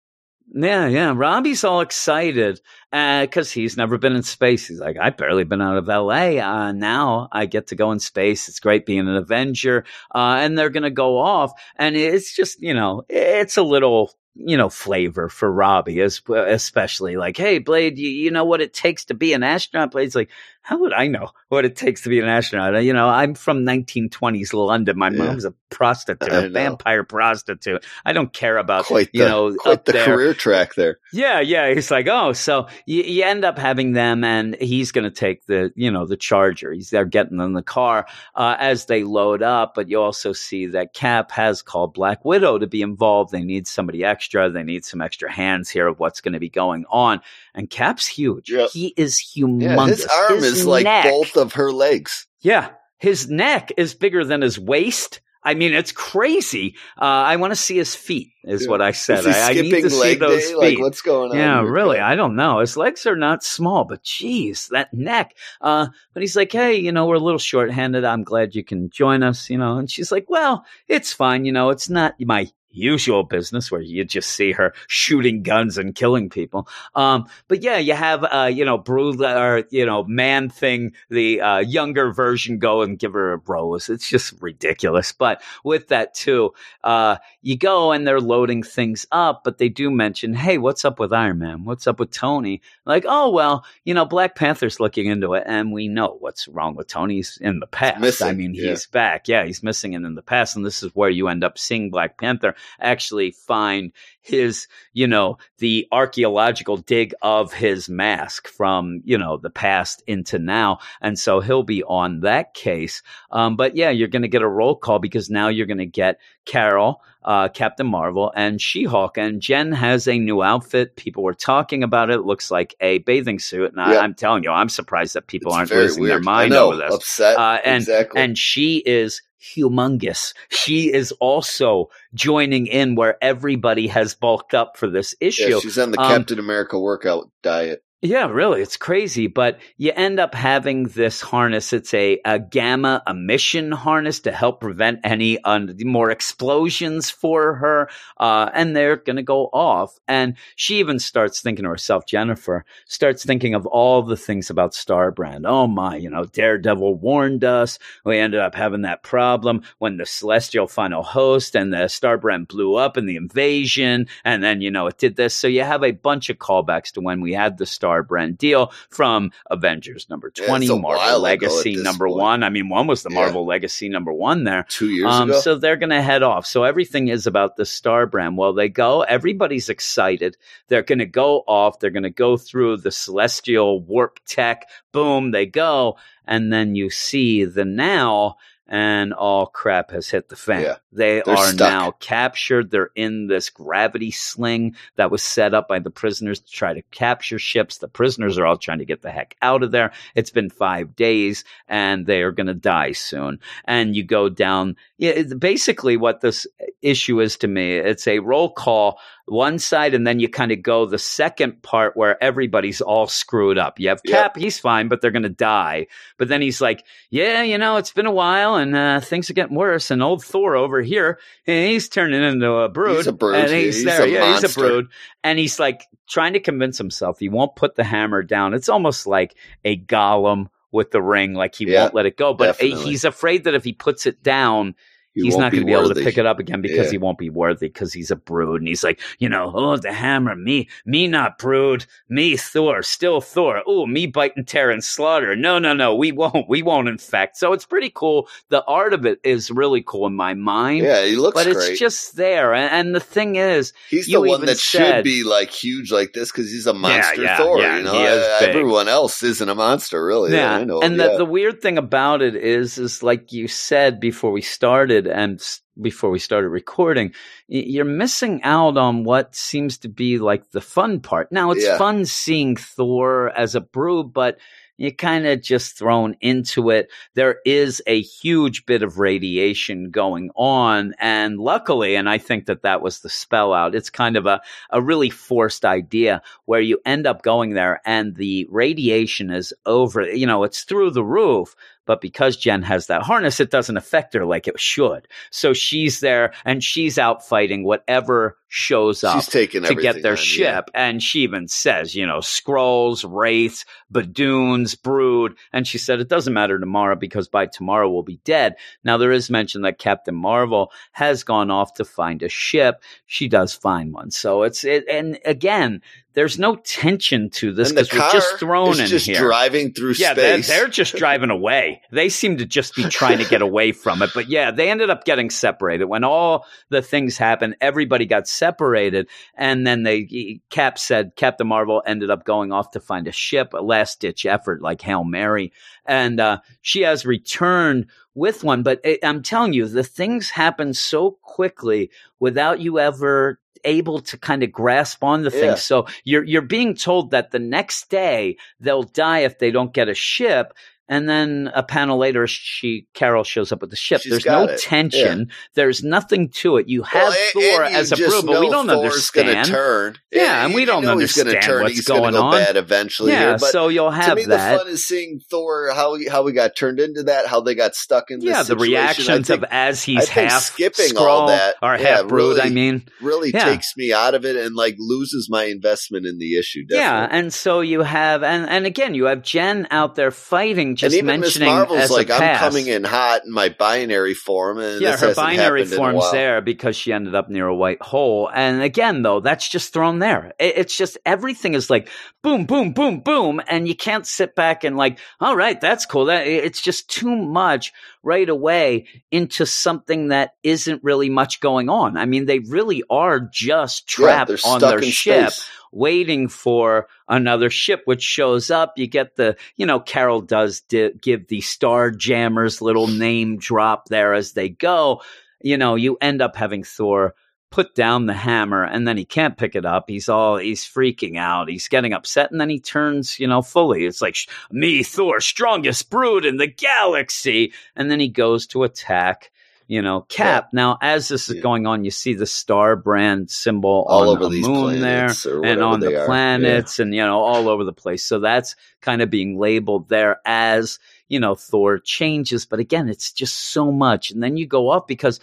Yeah, 0.52 0.88
yeah. 0.88 1.12
Robbie's 1.14 1.62
all 1.62 1.81
excited 1.81 2.61
because 2.91 3.52
he's 3.52 3.76
never 3.76 3.99
been 3.99 4.17
in 4.17 4.25
space. 4.25 4.67
He's 4.67 4.81
like, 4.81 4.97
I've 5.00 5.17
barely 5.17 5.44
been 5.44 5.62
out 5.62 5.76
of 5.76 5.87
LA. 5.87 6.38
Uh, 6.38 6.73
now 6.73 7.29
I 7.31 7.47
get 7.47 7.69
to 7.69 7.76
go 7.76 7.93
in 7.93 8.00
space. 8.00 8.49
It's 8.49 8.58
great 8.58 8.85
being 8.85 9.08
an 9.08 9.14
Avenger. 9.14 9.85
Uh, 10.12 10.38
and 10.41 10.58
they're 10.58 10.70
going 10.70 10.82
to 10.82 10.91
go 10.91 11.19
off. 11.19 11.52
And 11.76 11.97
it's 11.97 12.35
just, 12.35 12.61
you 12.61 12.75
know, 12.75 13.05
it's 13.08 13.58
a 13.58 13.62
little, 13.62 14.13
you 14.34 14.56
know, 14.56 14.69
flavor 14.69 15.29
for 15.29 15.51
Robbie, 15.51 16.01
especially 16.01 17.17
like, 17.17 17.36
hey, 17.36 17.58
Blade, 17.58 17.98
you, 17.98 18.08
you 18.08 18.31
know 18.32 18.44
what 18.44 18.60
it 18.60 18.74
takes 18.74 19.05
to 19.06 19.15
be 19.15 19.32
an 19.34 19.44
astronaut? 19.44 19.93
Blade's 19.93 20.17
like, 20.17 20.31
how 20.62 20.79
would 20.79 20.93
I 20.93 21.06
know 21.08 21.31
what 21.48 21.64
it 21.64 21.74
takes 21.74 22.02
to 22.02 22.08
be 22.10 22.20
an 22.20 22.29
astronaut? 22.29 22.84
You 22.84 22.93
know, 22.93 23.08
I'm 23.08 23.34
from 23.34 23.64
1920s 23.64 24.52
London. 24.52 24.98
My 24.98 25.10
Yeah. 25.10 25.24
mom's 25.24 25.44
a 25.44 25.55
prostitute, 25.70 26.32
a 26.32 26.48
vampire 26.48 27.02
prostitute. 27.05 27.84
I 28.05 28.12
don't 28.12 28.32
care 28.32 28.58
about, 28.58 28.84
Quite 28.84 29.08
you 29.12 29.22
the, 29.24 29.29
know, 29.29 29.55
quite 29.55 29.72
up 29.72 29.84
the 29.84 29.93
there. 29.93 30.05
career 30.05 30.34
track 30.34 30.74
there. 30.74 30.98
Yeah, 31.12 31.40
yeah. 31.40 31.72
He's 31.72 31.90
like, 31.90 32.06
oh, 32.08 32.32
so 32.32 32.67
you, 32.86 33.02
you 33.02 33.24
end 33.24 33.44
up 33.44 33.58
having 33.58 33.93
them, 33.93 34.22
and 34.22 34.55
he's 34.60 34.93
going 34.93 35.05
to 35.05 35.10
take 35.10 35.46
the, 35.46 35.72
you 35.76 35.90
know, 35.90 36.06
the 36.06 36.17
Charger. 36.17 36.72
He's 36.72 36.90
there 36.90 37.05
getting 37.05 37.40
in 37.40 37.52
the 37.55 37.62
car 37.62 38.06
uh, 38.34 38.56
as 38.58 38.86
they 38.86 39.02
load 39.02 39.43
up. 39.43 39.74
But 39.74 39.88
you 39.88 40.00
also 40.00 40.32
see 40.32 40.67
that 40.67 40.93
Cap 40.93 41.31
has 41.32 41.62
called 41.62 41.94
Black 41.94 42.24
Widow 42.24 42.58
to 42.58 42.67
be 42.67 42.82
involved. 42.82 43.32
They 43.32 43.43
need 43.44 43.67
somebody 43.67 44.05
extra. 44.05 44.50
They 44.50 44.62
need 44.62 44.84
some 44.84 45.00
extra 45.00 45.31
hands 45.32 45.70
here 45.70 45.86
of 45.86 45.98
what's 45.98 46.20
going 46.20 46.34
to 46.34 46.40
be 46.40 46.50
going 46.50 46.84
on. 46.90 47.20
And 47.55 47.69
Cap's 47.70 48.06
huge. 48.06 48.50
Yep. 48.50 48.70
He 48.72 48.94
is 48.96 49.34
Yeah, 49.36 49.44
humongous. 49.46 49.88
his 49.88 50.06
arm 50.06 50.38
is 50.58 50.66
like 50.66 50.84
neck- 50.84 51.04
both 51.04 51.36
of 51.36 51.54
her 51.54 51.72
legs. 51.72 52.26
yeah, 52.40 52.70
his 52.98 53.28
neck 53.30 53.72
is 53.76 53.94
bigger 53.94 54.24
than 54.24 54.42
his 54.42 54.58
waist. 54.58 55.20
I 55.42 55.54
mean, 55.54 55.72
it's 55.72 55.90
crazy. 55.90 56.74
Uh, 57.00 57.04
I 57.04 57.36
want 57.36 57.52
to 57.52 57.56
see 57.56 57.78
his 57.78 57.94
feet. 57.94 58.28
Is 58.44 58.64
Yeah. 58.64 58.69
what 58.70 58.82
I 58.82 58.90
said. 58.92 59.20
Is 59.20 59.24
he 59.24 59.32
I, 59.32 59.48
I 59.48 59.52
need 59.54 59.69
skipping 59.70 59.82
to 59.84 59.90
see 59.90 60.14
those 60.16 60.42
day? 60.42 60.48
feet. 60.48 60.56
Like 60.58 60.78
what's 60.80 61.00
going 61.00 61.30
on? 61.30 61.36
Yeah, 61.38 61.62
here? 61.62 61.72
really. 61.72 61.98
I 61.98 62.14
don't 62.14 62.36
know. 62.36 62.58
His 62.58 62.76
legs 62.76 63.06
are 63.06 63.16
not 63.16 63.42
small, 63.42 63.84
but 63.84 64.02
geez, 64.02 64.69
that 64.69 64.92
neck. 64.92 65.34
Uh, 65.62 65.86
but 66.12 66.22
he's 66.22 66.36
like, 66.36 66.52
hey, 66.52 66.74
you 66.76 66.92
know, 66.92 67.06
we're 67.06 67.14
a 67.14 67.20
little 67.20 67.38
shorthanded. 67.38 68.04
I'm 68.04 68.22
glad 68.22 68.54
you 68.54 68.62
can 68.62 68.90
join 68.90 69.22
us, 69.22 69.48
you 69.48 69.56
know. 69.56 69.78
And 69.78 69.90
she's 69.90 70.12
like, 70.12 70.26
well, 70.28 70.66
it's 70.88 71.14
fine. 71.14 71.46
You 71.46 71.52
know, 71.52 71.70
it's 71.70 71.88
not 71.88 72.16
my 72.20 72.46
usual 72.70 73.22
business 73.22 73.70
where 73.70 73.81
you 73.81 74.05
just 74.05 74.31
see 74.31 74.53
her 74.53 74.72
shooting 74.86 75.43
guns 75.43 75.79
and 75.79 75.94
killing 75.94 76.31
people. 76.31 76.69
Um, 76.94 77.27
but 77.48 77.62
yeah, 77.62 77.79
you 77.79 77.94
have, 77.94 78.24
uh, 78.24 78.50
you 78.53 78.65
know, 78.65 78.79
Brood 78.79 79.20
or, 79.20 79.65
you 79.70 79.84
know, 79.86 80.05
Man 80.05 80.48
Thing, 80.48 80.93
the 81.08 81.41
uh, 81.41 81.58
younger 81.58 82.12
version 82.12 82.58
go 82.58 82.82
and 82.82 82.98
give 82.98 83.12
her 83.12 83.32
a 83.32 83.41
rose. 83.46 83.89
It's 83.89 84.08
just 84.08 84.34
ridiculous. 84.41 85.12
But 85.12 85.43
with 85.65 85.89
that 85.89 86.15
too, 86.15 86.53
uh, 86.84 87.17
you 87.43 87.56
go 87.56 87.93
and 87.93 88.06
they're 88.06 88.20
loading 88.20 88.63
things 88.63 89.06
up, 89.13 89.43
but 89.44 89.59
they 89.59 89.69
do 89.69 89.91
mention, 89.91 90.35
hey, 90.35 90.59
what's 90.59 90.85
up 90.85 90.99
with 90.99 91.13
Iron 91.13 91.39
Man? 91.39 91.65
What's 91.65 91.87
up 91.87 91.99
with 91.99 92.11
Tony? 92.11 92.61
Like, 92.85 93.05
oh, 93.09 93.31
well, 93.31 93.65
you 93.85 93.94
know, 93.94 94.05
Black 94.05 94.35
Panther's 94.35 94.81
looking 94.81 95.06
into 95.06 95.32
it 95.35 95.44
and 95.47 95.73
we 95.73 95.89
know 95.89 96.19
what's 96.20 96.49
wrong 96.49 96.75
with 96.75 96.89
Tony. 96.89 97.17
He's 97.17 97.39
in 97.41 97.61
the 97.61 97.67
past. 97.67 98.01
missing, 98.01 98.29
I 98.29 98.32
mean, 98.32 98.55
yeah. 98.55 98.70
he's 98.70 98.87
back. 98.87 99.27
Yeah, 99.27 99.44
he's 99.44 99.63
missing 99.63 99.94
it 99.94 100.03
in 100.03 100.15
the 100.15 100.23
past. 100.23 100.55
And 100.55 100.67
this 100.67 100.82
is 100.82 100.94
where 100.94 101.09
you 101.11 101.29
end 101.29 101.43
up 101.43 101.59
seeing 101.59 101.91
Black 101.91 102.19
Panther 102.19 102.55
actually 102.79 103.31
find 103.31 103.93
his, 104.20 104.69
you 104.93 105.06
know, 105.06 105.39
the 105.59 105.89
archaeological 105.93 106.77
dig 106.77 107.15
of 107.23 107.55
his 107.55 107.89
mask 107.89 108.49
from, 108.49 109.01
you 109.05 109.17
know, 109.17 109.39
the 109.39 109.51
past 109.51 110.03
into 110.06 110.39
now. 110.39 110.79
And 111.01 111.19
so 111.19 111.41
he'll 111.41 111.63
be 111.63 111.82
on 111.85 112.20
that 112.20 112.53
case. 112.53 113.03
Um, 113.31 113.56
but 113.56 113.77
yeah, 113.77 113.89
you're 113.89 114.09
going 114.09 114.23
to 114.23 114.29
get 114.29 114.43
a 114.43 114.49
roll 114.49 114.77
call 114.77 114.99
because 114.99 115.31
now 115.31 115.49
you're 115.49 115.67
going 115.67 115.79
to 115.79 115.87
get 115.87 116.19
Carol, 116.50 117.00
uh, 117.24 117.48
Captain 117.48 117.86
Marvel, 117.86 118.32
and 118.34 118.60
She 118.60 118.84
Hulk. 118.84 119.16
And 119.19 119.40
Jen 119.40 119.70
has 119.72 120.08
a 120.08 120.19
new 120.19 120.42
outfit. 120.42 120.96
People 120.96 121.22
were 121.22 121.34
talking 121.34 121.82
about 121.84 122.10
it. 122.10 122.14
it 122.14 122.22
looks 122.26 122.50
like 122.50 122.74
a 122.80 122.98
bathing 122.98 123.38
suit. 123.38 123.72
And 123.72 123.76
Yeah. 123.76 124.00
I, 124.00 124.02
I'm 124.02 124.14
telling 124.14 124.42
you, 124.42 124.50
I'm 124.50 124.69
surprised 124.69 125.14
that 125.14 125.26
people 125.28 125.52
It's 125.52 125.56
aren't 125.58 125.70
losing 125.70 126.04
their 126.04 126.19
mind 126.20 126.50
know, 126.52 126.72
over 126.72 126.76
this 126.76 126.94
Upset. 126.94 127.36
uh, 127.38 127.58
and 127.64 127.82
exactly. 127.82 128.20
and 128.20 128.36
she 128.36 128.78
is 128.78 129.22
humongous. 129.40 130.34
She 130.50 130.92
is 130.92 131.12
also 131.12 131.88
joining 132.14 132.66
in 132.66 132.94
where 132.94 133.16
everybody 133.22 133.86
has 133.88 134.14
bulked 134.14 134.52
up 134.54 134.76
for 134.76 134.88
this 134.90 135.14
issue. 135.20 135.48
yeah, 135.54 135.60
she's 135.60 135.78
on 135.78 135.92
the 135.92 136.00
Um, 136.00 136.08
Captain 136.19 136.38
America 136.38 136.78
workout 136.78 137.30
diet. 137.42 137.82
Yeah, 138.02 138.28
really, 138.30 138.62
it's 138.62 138.78
crazy. 138.78 139.26
But 139.26 139.60
you 139.76 139.92
end 139.94 140.19
up 140.19 140.34
having 140.34 140.84
this 140.84 141.20
harness. 141.20 141.74
It's 141.74 141.92
a, 141.92 142.19
a 142.24 142.38
gamma 142.38 143.02
emission 143.06 143.72
harness 143.72 144.20
to 144.20 144.32
help 144.32 144.62
prevent 144.62 145.00
any 145.04 145.38
un- 145.44 145.76
more 145.84 146.10
explosions 146.10 147.10
for 147.10 147.56
her. 147.56 147.90
Uh, 148.16 148.48
and 148.54 148.74
they're 148.74 148.96
going 148.96 149.16
to 149.16 149.22
go 149.22 149.50
off. 149.52 149.98
And 150.08 150.38
she 150.56 150.78
even 150.78 150.98
starts 150.98 151.42
thinking 151.42 151.64
to 151.64 151.69
herself, 151.69 152.06
Jennifer 152.06 152.64
starts 152.86 153.22
thinking 153.22 153.52
of 153.52 153.66
all 153.66 154.02
the 154.02 154.16
things 154.16 154.48
about 154.48 154.72
Starbrand. 154.72 155.42
Oh 155.44 155.66
my, 155.66 155.96
you 155.96 156.08
know, 156.08 156.24
Daredevil 156.24 156.94
warned 156.94 157.44
us. 157.44 157.78
We 158.06 158.16
ended 158.16 158.40
up 158.40 158.54
having 158.54 158.80
that 158.82 159.02
problem 159.02 159.60
when 159.76 159.98
the 159.98 160.06
Celestial 160.06 160.69
final 160.69 161.02
host 161.02 161.54
and 161.54 161.70
the 161.70 161.84
Starbrand 161.84 162.48
blew 162.48 162.76
up 162.76 162.96
in 162.96 163.04
the 163.04 163.16
invasion. 163.16 164.06
And 164.24 164.42
then, 164.42 164.62
you 164.62 164.70
know, 164.70 164.86
it 164.86 164.96
did 164.96 165.16
this. 165.16 165.34
So 165.34 165.48
you 165.48 165.64
have 165.64 165.84
a 165.84 165.90
bunch 165.90 166.30
of 166.30 166.38
callbacks 166.38 166.92
to 166.92 167.02
when 167.02 167.20
we 167.20 167.34
had 167.34 167.58
the 167.58 167.66
Starbrand 167.91 168.39
deal 168.39 168.73
from 168.89 169.32
Avengers 169.51 170.06
number 170.09 170.31
20, 170.31 170.67
it's 170.67 170.73
a 170.73 170.77
Marvel 170.77 171.20
Legacy 171.20 171.77
number 171.77 172.06
point. 172.06 172.19
one. 172.19 172.43
I 172.43 172.49
mean, 172.51 172.69
one 172.69 172.87
was 172.87 173.03
the 173.03 173.11
Yeah. 173.11 173.17
Marvel 173.20 173.47
Legacy 173.47 173.89
number 173.89 174.13
one 174.13 174.44
there. 174.44 174.65
Two 174.69 174.89
years 174.91 175.06
Um, 175.13 175.31
ago. 175.31 175.41
so 175.41 175.55
they're 175.56 175.77
going 175.77 175.91
to 175.91 176.03
head 176.03 176.23
off. 176.23 176.47
So 176.47 176.65
everything 176.65 177.09
is 177.09 177.27
about 177.27 177.56
the 177.56 177.65
Star 177.65 178.06
brand. 178.06 178.37
Well, 178.37 178.53
they 178.53 178.69
go, 178.69 179.03
everybody's 179.03 179.69
excited. 179.69 180.37
They're 180.69 180.82
going 180.82 180.99
to 181.01 181.06
go 181.06 181.44
off. 181.47 181.81
They're 181.81 181.91
going 181.91 182.03
to 182.05 182.11
go 182.11 182.37
through 182.37 182.79
the 182.79 182.91
celestial 182.91 183.81
warp 183.81 184.19
tech. 184.27 184.69
Boom, 184.93 185.31
they 185.31 185.47
go. 185.47 185.97
And 186.27 186.53
then 186.53 186.75
you 186.75 186.91
see 186.91 187.44
the 187.44 187.65
now, 187.65 188.37
and 188.70 189.12
all 189.12 189.46
crap 189.46 189.91
has 189.91 190.08
hit 190.08 190.29
the 190.29 190.36
fan. 190.36 190.62
Yeah. 190.62 190.77
They 190.93 191.22
are 191.22 191.48
stuck. 191.48 191.58
now 191.58 191.91
captured. 191.91 192.70
They're 192.70 192.91
in 192.94 193.27
this 193.27 193.50
gravity 193.50 194.12
sling 194.12 194.77
that 194.94 195.10
was 195.10 195.24
set 195.24 195.55
up 195.55 195.67
by 195.67 195.81
the 195.81 195.91
prisoners 195.91 196.39
to 196.39 196.50
try 196.50 196.72
to 196.74 196.82
capture 196.93 197.41
ships. 197.41 197.79
The 197.79 197.89
prisoners 197.89 198.39
are 198.39 198.46
all 198.46 198.56
trying 198.56 198.79
to 198.79 198.84
get 198.84 199.03
the 199.03 199.10
heck 199.10 199.36
out 199.43 199.65
of 199.65 199.72
there. 199.72 199.91
It's 200.15 200.31
been 200.31 200.50
five 200.50 200.94
days 200.94 201.44
and 201.67 202.06
they 202.06 202.22
are 202.22 202.31
going 202.31 202.46
to 202.46 202.55
die 202.55 202.93
soon. 202.93 203.41
And 203.65 203.96
you 203.96 204.05
go 204.05 204.29
down. 204.29 204.77
Yeah, 204.98 205.20
basically 205.36 205.96
what 205.96 206.20
this 206.20 206.46
issue 206.81 207.20
is 207.20 207.39
to 207.39 207.48
me. 207.48 207.77
It's 207.77 208.06
a 208.06 208.20
roll 208.20 208.53
call 208.53 209.00
one 209.31 209.58
side, 209.58 209.94
and 209.94 210.06
then 210.06 210.20
you 210.20 210.29
kind 210.29 210.53
of 210.53 210.63
go 210.63 210.87
the 210.87 210.99
second 210.99 211.63
part 211.63 211.96
where 211.96 212.22
everybody's 212.22 212.81
all 212.81 213.06
screwed 213.06 213.56
up. 213.58 213.79
You 213.81 213.89
have 213.91 214.01
Yep. 214.05 214.13
Cap, 214.15 214.37
he's 214.37 214.58
fine, 214.58 214.89
but 214.89 215.01
they're 215.01 215.10
going 215.10 215.22
to 215.22 215.29
die. 215.29 215.87
But 216.19 216.29
then 216.29 216.43
he's 216.43 216.60
like, 216.60 216.84
yeah, 217.10 217.43
you 217.43 217.56
know, 217.58 217.77
it's 217.77 217.93
been 217.93 218.06
a 218.06 218.13
while 218.13 218.56
and 218.56 218.75
uh, 218.77 219.01
things 219.01 219.31
are 219.31 219.34
getting 219.34 219.56
worse. 219.56 219.91
And 219.91 220.03
old 220.03 220.25
Thor 220.25 220.56
over 220.56 220.82
here, 220.82 221.19
he's 221.44 221.89
turning 221.89 222.22
into 222.22 222.51
a 222.53 222.69
brood. 222.69 222.96
He's 222.96 223.06
a 223.06 223.13
brood. 223.13 223.37
And 223.37 223.51
he's, 223.53 223.77
He's 223.77 223.84
there. 223.84 224.06
yeah, 224.06 224.34
he's 224.34 224.44
a 224.44 224.58
brood. 224.58 224.89
And 225.22 225.39
he's 225.39 225.58
like 225.58 225.87
trying 226.08 226.32
to 226.32 226.41
convince 226.41 226.77
himself 226.79 227.19
he 227.19 227.29
won't 227.29 227.55
put 227.56 227.77
the 227.77 227.84
hammer 227.84 228.22
down. 228.22 228.53
It's 228.55 228.69
almost 228.69 229.06
like 229.06 229.37
a 229.65 229.79
golem 229.79 230.49
with 230.72 230.91
the 230.93 231.03
ring, 231.03 231.34
like 231.34 231.55
he 231.55 231.67
Yeah, 231.70 231.82
won't 231.82 231.94
let 231.94 232.06
it 232.06 232.17
go. 232.17 232.34
But 232.34 232.58
definitely. 232.58 232.84
he's 232.91 233.05
afraid 233.05 233.44
that 233.44 233.55
if 233.55 233.65
he 233.65 233.72
puts 233.72 234.06
it 234.06 234.22
down, 234.22 234.75
He 235.14 235.22
he's 235.22 235.34
won't 235.36 235.50
going 235.52 235.62
to 235.62 235.67
be 235.67 235.72
able 235.72 235.93
to 235.93 236.00
pick 236.02 236.19
it 236.19 236.26
up 236.26 236.38
again 236.38 236.60
because 236.62 236.86
Yeah. 236.86 236.90
he 236.93 236.98
won't 236.98 237.19
be 237.19 237.31
worthy 237.31 237.67
because 237.67 237.93
he's 237.93 238.10
a 238.12 238.17
brood 238.17 238.60
and 238.60 238.69
he's 238.69 238.84
like 238.84 239.00
you 239.19 239.29
know 239.29 239.50
oh 239.55 239.76
the 239.76 239.93
hammer 239.93 240.36
me 240.36 240.69
me 240.86 241.08
not 241.08 241.36
brood 241.38 241.84
me 242.08 242.36
thor 242.36 242.82
still 242.82 243.20
thor 243.20 243.62
oh 243.67 243.86
me 243.86 244.06
biting 244.06 244.44
terran 244.44 244.81
slaughter 244.81 245.34
no 245.34 245.58
no 245.58 245.72
no 245.72 245.96
we 245.96 246.12
won't 246.12 246.48
we 246.48 246.62
won't 246.62 246.86
infect 246.88 247.36
so 247.36 247.52
it's 247.52 247.67
pretty 247.67 247.90
cool 247.93 248.29
the 248.50 248.64
art 248.67 248.94
of 248.94 249.05
it 249.05 249.19
is 249.24 249.50
really 249.50 249.82
cool 249.84 250.06
in 250.06 250.14
my 250.14 250.34
mind 250.34 250.84
Yeah, 250.84 251.05
he 251.05 251.17
looks 251.17 251.34
but 251.34 251.48
it's 251.48 251.79
just 251.79 252.14
there 252.17 252.55
and, 252.55 252.70
and 252.72 252.94
the 252.94 253.00
thing 253.00 253.34
is 253.36 253.72
he's 253.88 254.06
the 254.06 254.20
one 254.20 254.44
that 254.46 254.58
said- 254.58 254.96
should 254.96 255.05
be 255.05 255.24
like 255.24 255.50
huge 255.50 255.90
like 255.90 256.12
this 256.12 256.31
because 256.31 256.50
he's 256.52 256.67
a 256.69 256.72
monster 256.74 257.22
yeah, 257.22 257.36
Thor. 257.36 257.58
yeah, 257.60 257.76
you 257.79 257.82
know, 257.82 257.93
he 257.94 258.05
is 258.05 258.22
Uh, 258.22 258.38
everyone 258.43 258.86
else 258.88 259.22
isn't 259.24 259.48
a 259.48 259.55
monster, 259.55 260.05
really. 260.05 260.32
Yeah, 260.32 260.55
I 260.55 260.64
know. 260.64 260.81
And 260.81 260.98
the, 261.00 261.17
the 261.19 261.24
weird 261.24 261.60
thing 261.62 261.79
about 261.79 262.22
it 262.22 262.36
is, 262.36 262.79
is 262.79 263.02
like 263.02 263.32
you 263.32 263.48
said 263.48 263.98
before 264.00 264.31
we 264.31 264.40
started 264.43 264.99
and 265.06 265.42
before 265.80 266.10
we 266.10 266.19
started 266.19 266.48
recording, 266.48 267.12
you're 267.48 267.84
missing 267.84 268.42
out 268.42 268.76
on 268.76 269.04
what 269.04 269.34
seems 269.34 269.78
to 269.78 269.88
be 269.88 270.19
like 270.19 270.50
the 270.50 270.60
fun 270.60 271.00
part. 271.00 271.30
Now 271.32 271.50
it's 271.52 271.64
Yeah. 271.64 271.78
fun 271.78 272.04
seeing 272.04 272.56
Thor 272.56 273.30
as 273.36 273.54
a 273.54 273.60
brood, 273.60 274.12
but 274.12 274.38
you're 274.76 274.90
kind 274.92 275.26
of 275.26 275.42
just 275.42 275.76
thrown 275.76 276.16
into 276.22 276.70
it. 276.70 276.90
There 277.14 277.36
is 277.44 277.82
a 277.86 278.00
huge 278.00 278.64
bit 278.64 278.82
of 278.82 278.98
radiation 278.98 279.90
going 279.90 280.30
on. 280.34 280.94
And 280.98 281.38
luckily, 281.38 281.96
and 281.96 282.08
I 282.08 282.16
think 282.16 282.46
that 282.46 282.62
that 282.62 282.80
was 282.80 283.00
the 283.00 283.10
spell 283.10 283.52
out, 283.52 283.74
it's 283.74 283.90
kind 283.90 284.16
of 284.16 284.24
a, 284.24 284.40
a 284.70 284.80
really 284.80 285.10
forced 285.10 285.66
idea 285.66 286.22
where 286.46 286.62
you 286.62 286.78
end 286.86 287.06
up 287.06 287.20
going 287.20 287.50
there 287.50 287.82
and 287.84 288.16
the 288.16 288.46
radiation 288.50 289.30
is 289.30 289.52
over, 289.66 290.10
you 290.14 290.26
know, 290.26 290.44
it's 290.44 290.64
through 290.64 290.92
the 290.92 291.04
roof. 291.04 291.54
But 291.87 292.01
because 292.01 292.37
Jen 292.37 292.63
has 292.63 292.87
that 292.87 293.03
harness, 293.03 293.41
it 293.41 293.51
doesn't 293.51 293.77
affect 293.77 294.15
her 294.15 294.25
like 294.25 294.46
it 294.46 294.60
should. 294.60 295.08
So 295.31 295.53
she's 295.53 296.01
there 296.01 296.32
and 296.44 296.63
she's 296.63 296.99
out 296.99 297.27
fighting 297.27 297.65
whatever 297.65 298.37
shows 298.53 299.05
up 299.05 299.15
she's 299.15 299.27
taking 299.27 299.63
to 299.63 299.75
get 299.77 300.03
their 300.03 300.13
on, 300.13 300.19
yeah. 300.19 300.22
ship. 300.22 300.70
And 300.75 301.03
she 301.03 301.20
even 301.20 301.46
says, 301.49 301.94
you 301.94 302.05
know, 302.05 302.19
Skrulls, 302.19 303.05
wraiths, 303.08 303.65
badoons, 303.93 304.81
brood. 304.81 305.37
And 305.53 305.67
she 305.67 305.79
said, 305.79 306.01
it 306.01 306.08
doesn't 306.08 306.34
matter 306.34 306.58
tomorrow 306.58 306.96
because 306.96 307.29
by 307.29 307.46
tomorrow 307.46 307.89
we'll 307.89 308.03
be 308.03 308.20
dead. 308.25 308.56
Now, 308.84 308.96
there 308.96 309.13
is 309.13 309.31
mention 309.31 309.63
that 309.63 309.79
Captain 309.79 310.17
Marvel 310.17 310.72
has 310.93 311.22
gone 311.22 311.51
off 311.51 311.75
to 311.75 311.84
find 311.84 312.22
a 312.22 312.29
ship. 312.29 312.82
She 313.06 313.29
does 313.29 313.55
find 313.55 313.93
one. 313.93 314.10
So 314.10 314.43
it's, 314.43 314.65
it, 314.65 314.84
and 314.89 315.19
again, 315.25 315.81
there's 316.14 316.38
no 316.38 316.56
tension 316.56 317.31
to 317.31 317.52
this 317.52 317.70
because 317.72 317.93
we're 317.93 318.12
just 318.12 318.38
thrown 318.38 318.81
in 318.81 318.86
just 318.86 319.06
here. 319.06 319.19
driving 319.19 319.72
through 319.72 319.94
Yeah, 319.96 320.14
they're, 320.14 320.38
they're 320.38 320.69
just 320.69 320.96
driving 320.96 321.31
away. 321.31 321.82
They 321.93 322.08
seem 322.08 322.38
to 322.38 322.46
just 322.46 322.74
be 322.74 322.84
trying 322.84 323.19
to 323.19 323.24
get 323.24 323.43
away 323.43 323.72
from 323.72 324.02
it. 324.02 324.10
But 324.12 324.29
yeah, 324.29 324.50
they 324.50 324.70
ended 324.70 324.90
up 324.90 325.05
getting 325.05 325.31
separated. 325.31 325.84
When 325.84 326.02
all 326.02 326.46
the 326.69 326.82
things 326.82 327.17
happened, 327.17 327.56
everybody 327.60 328.06
got 328.06 328.26
separated. 328.26 329.08
And 329.36 329.64
then 329.64 329.84
they, 329.84 330.40
Cap 330.50 330.79
said, 330.79 331.12
Captain 331.14 331.46
Marvel 331.46 331.82
ended 331.86 332.10
up 332.10 332.24
going 332.24 332.52
off 332.52 332.72
to 332.72 332.81
find 332.81 333.06
a 333.06 333.12
ship, 333.12 333.55
a 333.55 333.62
last 333.62 334.00
ditch 334.00 334.26
effort 334.26 334.62
like 334.62 334.82
Hail 334.82 335.05
Mary. 335.05 335.52
And 335.86 336.19
uh, 336.19 336.40
she 336.60 336.82
has 336.82 337.06
returned 337.06 337.86
with 338.14 338.43
one. 338.43 338.64
But 338.64 338.81
it, 338.82 339.00
I'm 339.05 339.22
telling 339.22 339.52
you, 339.52 339.69
the 339.69 339.84
things 339.84 340.31
happen 340.31 340.74
so 340.74 341.19
quickly 341.22 341.90
without 342.19 342.58
you 342.60 342.81
ever 342.81 343.38
able 343.64 344.00
to 344.00 344.19
kind 344.19 344.43
of 344.43 344.52
grasp 344.52 345.02
on 345.05 345.22
the 345.22 345.31
Yeah. 345.31 345.40
things. 345.40 345.62
So 345.62 345.86
you're 346.05 346.24
you're 346.24 346.43
being 346.43 346.74
told 346.74 347.10
that 347.10 347.31
the 347.31 347.38
next 347.38 347.90
day 347.90 348.36
they'll 348.60 348.82
die 348.82 349.20
if 349.20 349.38
they 349.38 349.50
don't 349.50 349.72
get 349.74 349.88
a 349.88 349.94
ship. 349.94 350.55
And 350.91 351.09
then 351.09 351.51
a 351.55 351.63
panel 351.63 351.97
later, 351.97 352.27
she 352.27 352.87
Carol 352.93 353.25
shows 353.25 353.53
up 353.53 353.63
with 353.63 353.70
the 353.70 353.77
ship. 353.77 354.03
She's 354.03 354.11
There's 354.11 354.27
no 354.27 354.44
it. 354.44 354.61
tension. 354.61 355.31
There's 355.55 355.82
nothing 355.82 356.29
to 356.31 356.56
it. 356.59 356.69
You 356.69 356.82
have 356.82 357.03
Well, 357.09 357.13
Thor 357.32 357.63
and 357.65 357.73
you 357.73 357.79
as 357.81 357.93
a 357.93 357.97
brood, 357.97 358.27
but 358.27 358.41
we 358.41 358.51
don't 358.51 358.67
Thor's 358.67 358.85
understand. 358.93 359.47
turn. 359.47 359.97
Yeah, 360.13 360.44
and 360.44 360.53
we 360.53 360.65
don't 360.67 360.82
know 360.85 360.99
he's 360.99 361.17
understand 361.17 361.44
turn. 361.44 361.63
what's 361.63 361.77
he's 361.77 361.87
gonna 361.87 362.11
go 362.13 362.23
on. 362.25 362.32
bad 362.32 362.56
eventually. 362.56 363.13
yeah, 363.13 363.20
here, 363.20 363.39
but 363.39 363.53
so 363.53 363.69
you'll 363.69 363.91
have 363.93 364.09
to 364.11 364.15
me, 364.17 364.25
that. 364.27 364.53
the 364.53 364.59
fun 364.59 364.69
is 364.69 364.85
seeing 364.87 365.20
Thor 365.31 365.70
how 365.73 365.94
he, 365.94 366.09
how 366.09 366.25
we 366.25 366.32
got 366.32 366.56
turned 366.56 366.81
into 366.81 367.05
that, 367.05 367.27
how 367.29 367.41
they 367.41 367.55
got 367.55 367.75
stuck 367.77 368.11
in. 368.11 368.19
This 368.19 368.29
yeah, 368.29 368.43
the 368.43 368.56
reactions 368.56 369.29
think 369.29 369.43
of 369.44 369.49
as 369.51 369.82
he's 369.85 370.09
half 370.09 370.43
skipping 370.43 370.87
Skrull 370.89 371.06
all 371.06 371.27
that, 371.29 371.55
or 371.63 371.77
yeah, 371.77 371.99
half 371.99 372.09
brood. 372.09 372.41
I 372.41 372.49
mean, 372.49 372.82
really 373.01 373.31
Yeah. 373.32 373.44
takes 373.44 373.77
me 373.77 373.93
out 373.93 374.15
of 374.15 374.25
it 374.25 374.35
and 374.37 374.56
like 374.56 374.75
loses 374.79 375.29
my 375.31 375.44
investment 375.44 376.06
in 376.06 376.19
the 376.19 376.37
issue. 376.37 376.65
yeah, 376.69 377.06
and 377.09 377.32
so 377.32 377.61
you 377.61 377.82
have, 377.82 378.23
and 378.25 378.49
and 378.49 378.67
again, 378.67 378.94
you 378.94 379.05
have 379.05 379.23
Jen 379.23 379.69
out 379.70 379.94
there 379.94 380.11
fighting, 380.11 380.75
just 380.81 380.96
and 380.96 381.05
even 381.08 381.20
mentioning 381.20 381.49
Marvel's 381.49 381.79
as 381.81 381.91
like, 381.91 382.10
I'm 382.10 382.19
coming 382.39 382.67
in 382.67 382.84
hot 382.84 383.25
in 383.25 383.32
my 383.32 383.49
binary 383.51 384.15
form, 384.15 384.58
and 384.58 384.81
Yeah, 384.81 384.96
her 384.96 385.15
binary 385.15 385.60
form's 385.77 385.96
there 386.13 386.41
because 386.41 386.77
she 386.77 386.93
ended 386.93 387.15
up 387.15 387.29
near 387.29 387.46
a 387.46 387.55
white 387.55 387.81
hole. 387.82 388.31
And 388.32 388.63
again, 388.63 389.03
though, 389.03 389.20
that's 389.20 389.49
just 389.49 389.72
thrown 389.72 389.99
there. 389.99 390.32
It- 390.39 390.55
It's 390.56 390.77
just 390.77 390.99
everything 391.06 391.55
is 391.55 391.70
like 391.70 391.89
boom, 392.22 392.44
boom, 392.44 392.72
boom, 392.72 393.01
boom, 393.01 393.41
and 393.49 393.67
you 393.67 393.75
can't 393.75 394.06
sit 394.06 394.34
back 394.34 394.63
and 394.65 394.77
like, 394.77 394.99
all 395.20 395.34
right, 395.37 395.58
that's 395.60 395.87
cool. 395.87 396.06
That 396.06 396.27
it's 396.27 396.60
just 396.60 396.91
too 396.91 397.15
much 397.17 397.72
right 398.03 398.29
away 398.29 398.87
into 399.10 399.46
something 399.46 400.08
that 400.08 400.34
isn't 400.43 400.82
really 400.84 401.08
much 401.10 401.41
going 401.41 401.69
on. 401.69 401.96
I 401.96 402.06
mean, 402.06 402.27
they 402.27 402.39
really 402.41 402.82
are 402.91 403.20
just 403.20 403.87
trapped 403.87 404.29
they're 404.29 404.39
on 404.44 404.60
their 404.60 404.82
ship 404.91 405.32
space. 405.32 405.51
Waiting 405.72 406.29
for 406.29 406.89
another 407.08 407.50
ship 407.50 407.82
which 407.84 408.03
shows 408.03 408.50
up. 408.50 408.72
You 408.77 408.86
get 408.86 409.17
the 409.17 409.36
you 409.56 409.67
know 409.67 409.81
carol 409.81 410.20
does 410.20 410.60
di- 410.62 410.93
give 411.00 411.29
the 411.29 411.41
Starjammers 411.41 412.60
little 412.60 412.89
name 412.89 413.39
drop 413.39 413.89
there 413.89 414.15
as 414.15 414.32
they 414.32 414.48
go. 414.48 415.03
You 415.41 415.56
know 415.56 415.77
you 415.77 415.96
end 416.00 416.22
up 416.22 416.36
having 416.36 416.65
thor 416.65 417.15
put 417.50 417.74
down 417.74 418.06
the 418.06 418.15
hammer 418.15 418.65
and 418.65 418.86
then 418.86 418.96
he 418.96 419.05
can't 419.05 419.36
pick 419.36 419.55
it 419.55 419.65
up. 419.65 419.84
He's 419.89 420.08
all 420.08 420.36
he's 420.36 420.65
freaking 420.65 421.17
out. 421.17 421.48
He's 421.48 421.69
getting 421.69 421.93
upset 421.93 422.31
and 422.31 422.41
then 422.41 422.50
he 422.50 422.60
turns 422.60 423.19
you 423.19 423.27
know 423.27 423.43
fully. 423.43 423.84
It's 423.84 424.03
like 424.03 424.17
me 424.50 424.82
thor 424.82 425.20
strongest 425.20 425.91
brood 425.91 426.24
in 426.24 426.36
the 426.36 426.46
galaxy. 426.46 427.53
And 427.77 427.91
then 427.91 428.00
he 428.00 428.08
goes 428.08 428.46
to 428.48 428.65
attack 428.65 429.31
you 429.70 429.81
know 429.81 430.00
cap. 430.03 430.48
Now 430.53 430.79
as 430.82 431.08
this 431.08 431.29
is 431.29 431.36
Yeah. 431.36 431.43
going 431.43 431.67
on 431.67 431.84
you 431.84 431.93
see 431.93 432.15
the 432.15 432.27
star 432.27 432.74
brand 432.74 433.31
symbol 433.31 433.86
all 433.89 434.03
on 434.03 434.08
over 434.08 434.24
the 434.24 434.31
moon 434.43 434.81
there 434.81 435.10
and 435.44 435.62
on 435.62 435.81
the 435.81 435.93
are. 435.96 436.05
planets 436.06 436.81
and 436.81 436.93
you 436.93 437.03
know 437.03 437.20
all 437.20 437.48
over 437.48 437.62
the 437.62 437.72
place. 437.72 438.05
So 438.05 438.19
that's 438.19 438.56
kind 438.81 439.00
of 439.00 439.10
being 439.10 439.39
labeled 439.39 439.89
there 439.89 440.20
as 440.27 440.81
you 441.08 441.20
know 441.20 441.36
thor 441.36 441.79
changes. 441.79 442.46
But 442.46 442.58
again 442.58 442.89
it's 442.89 443.12
just 443.12 443.36
so 443.36 443.70
much. 443.70 444.10
And 444.10 444.20
then 444.22 444.36
you 444.36 444.44
go 444.44 444.70
up 444.70 444.89
because 444.89 445.20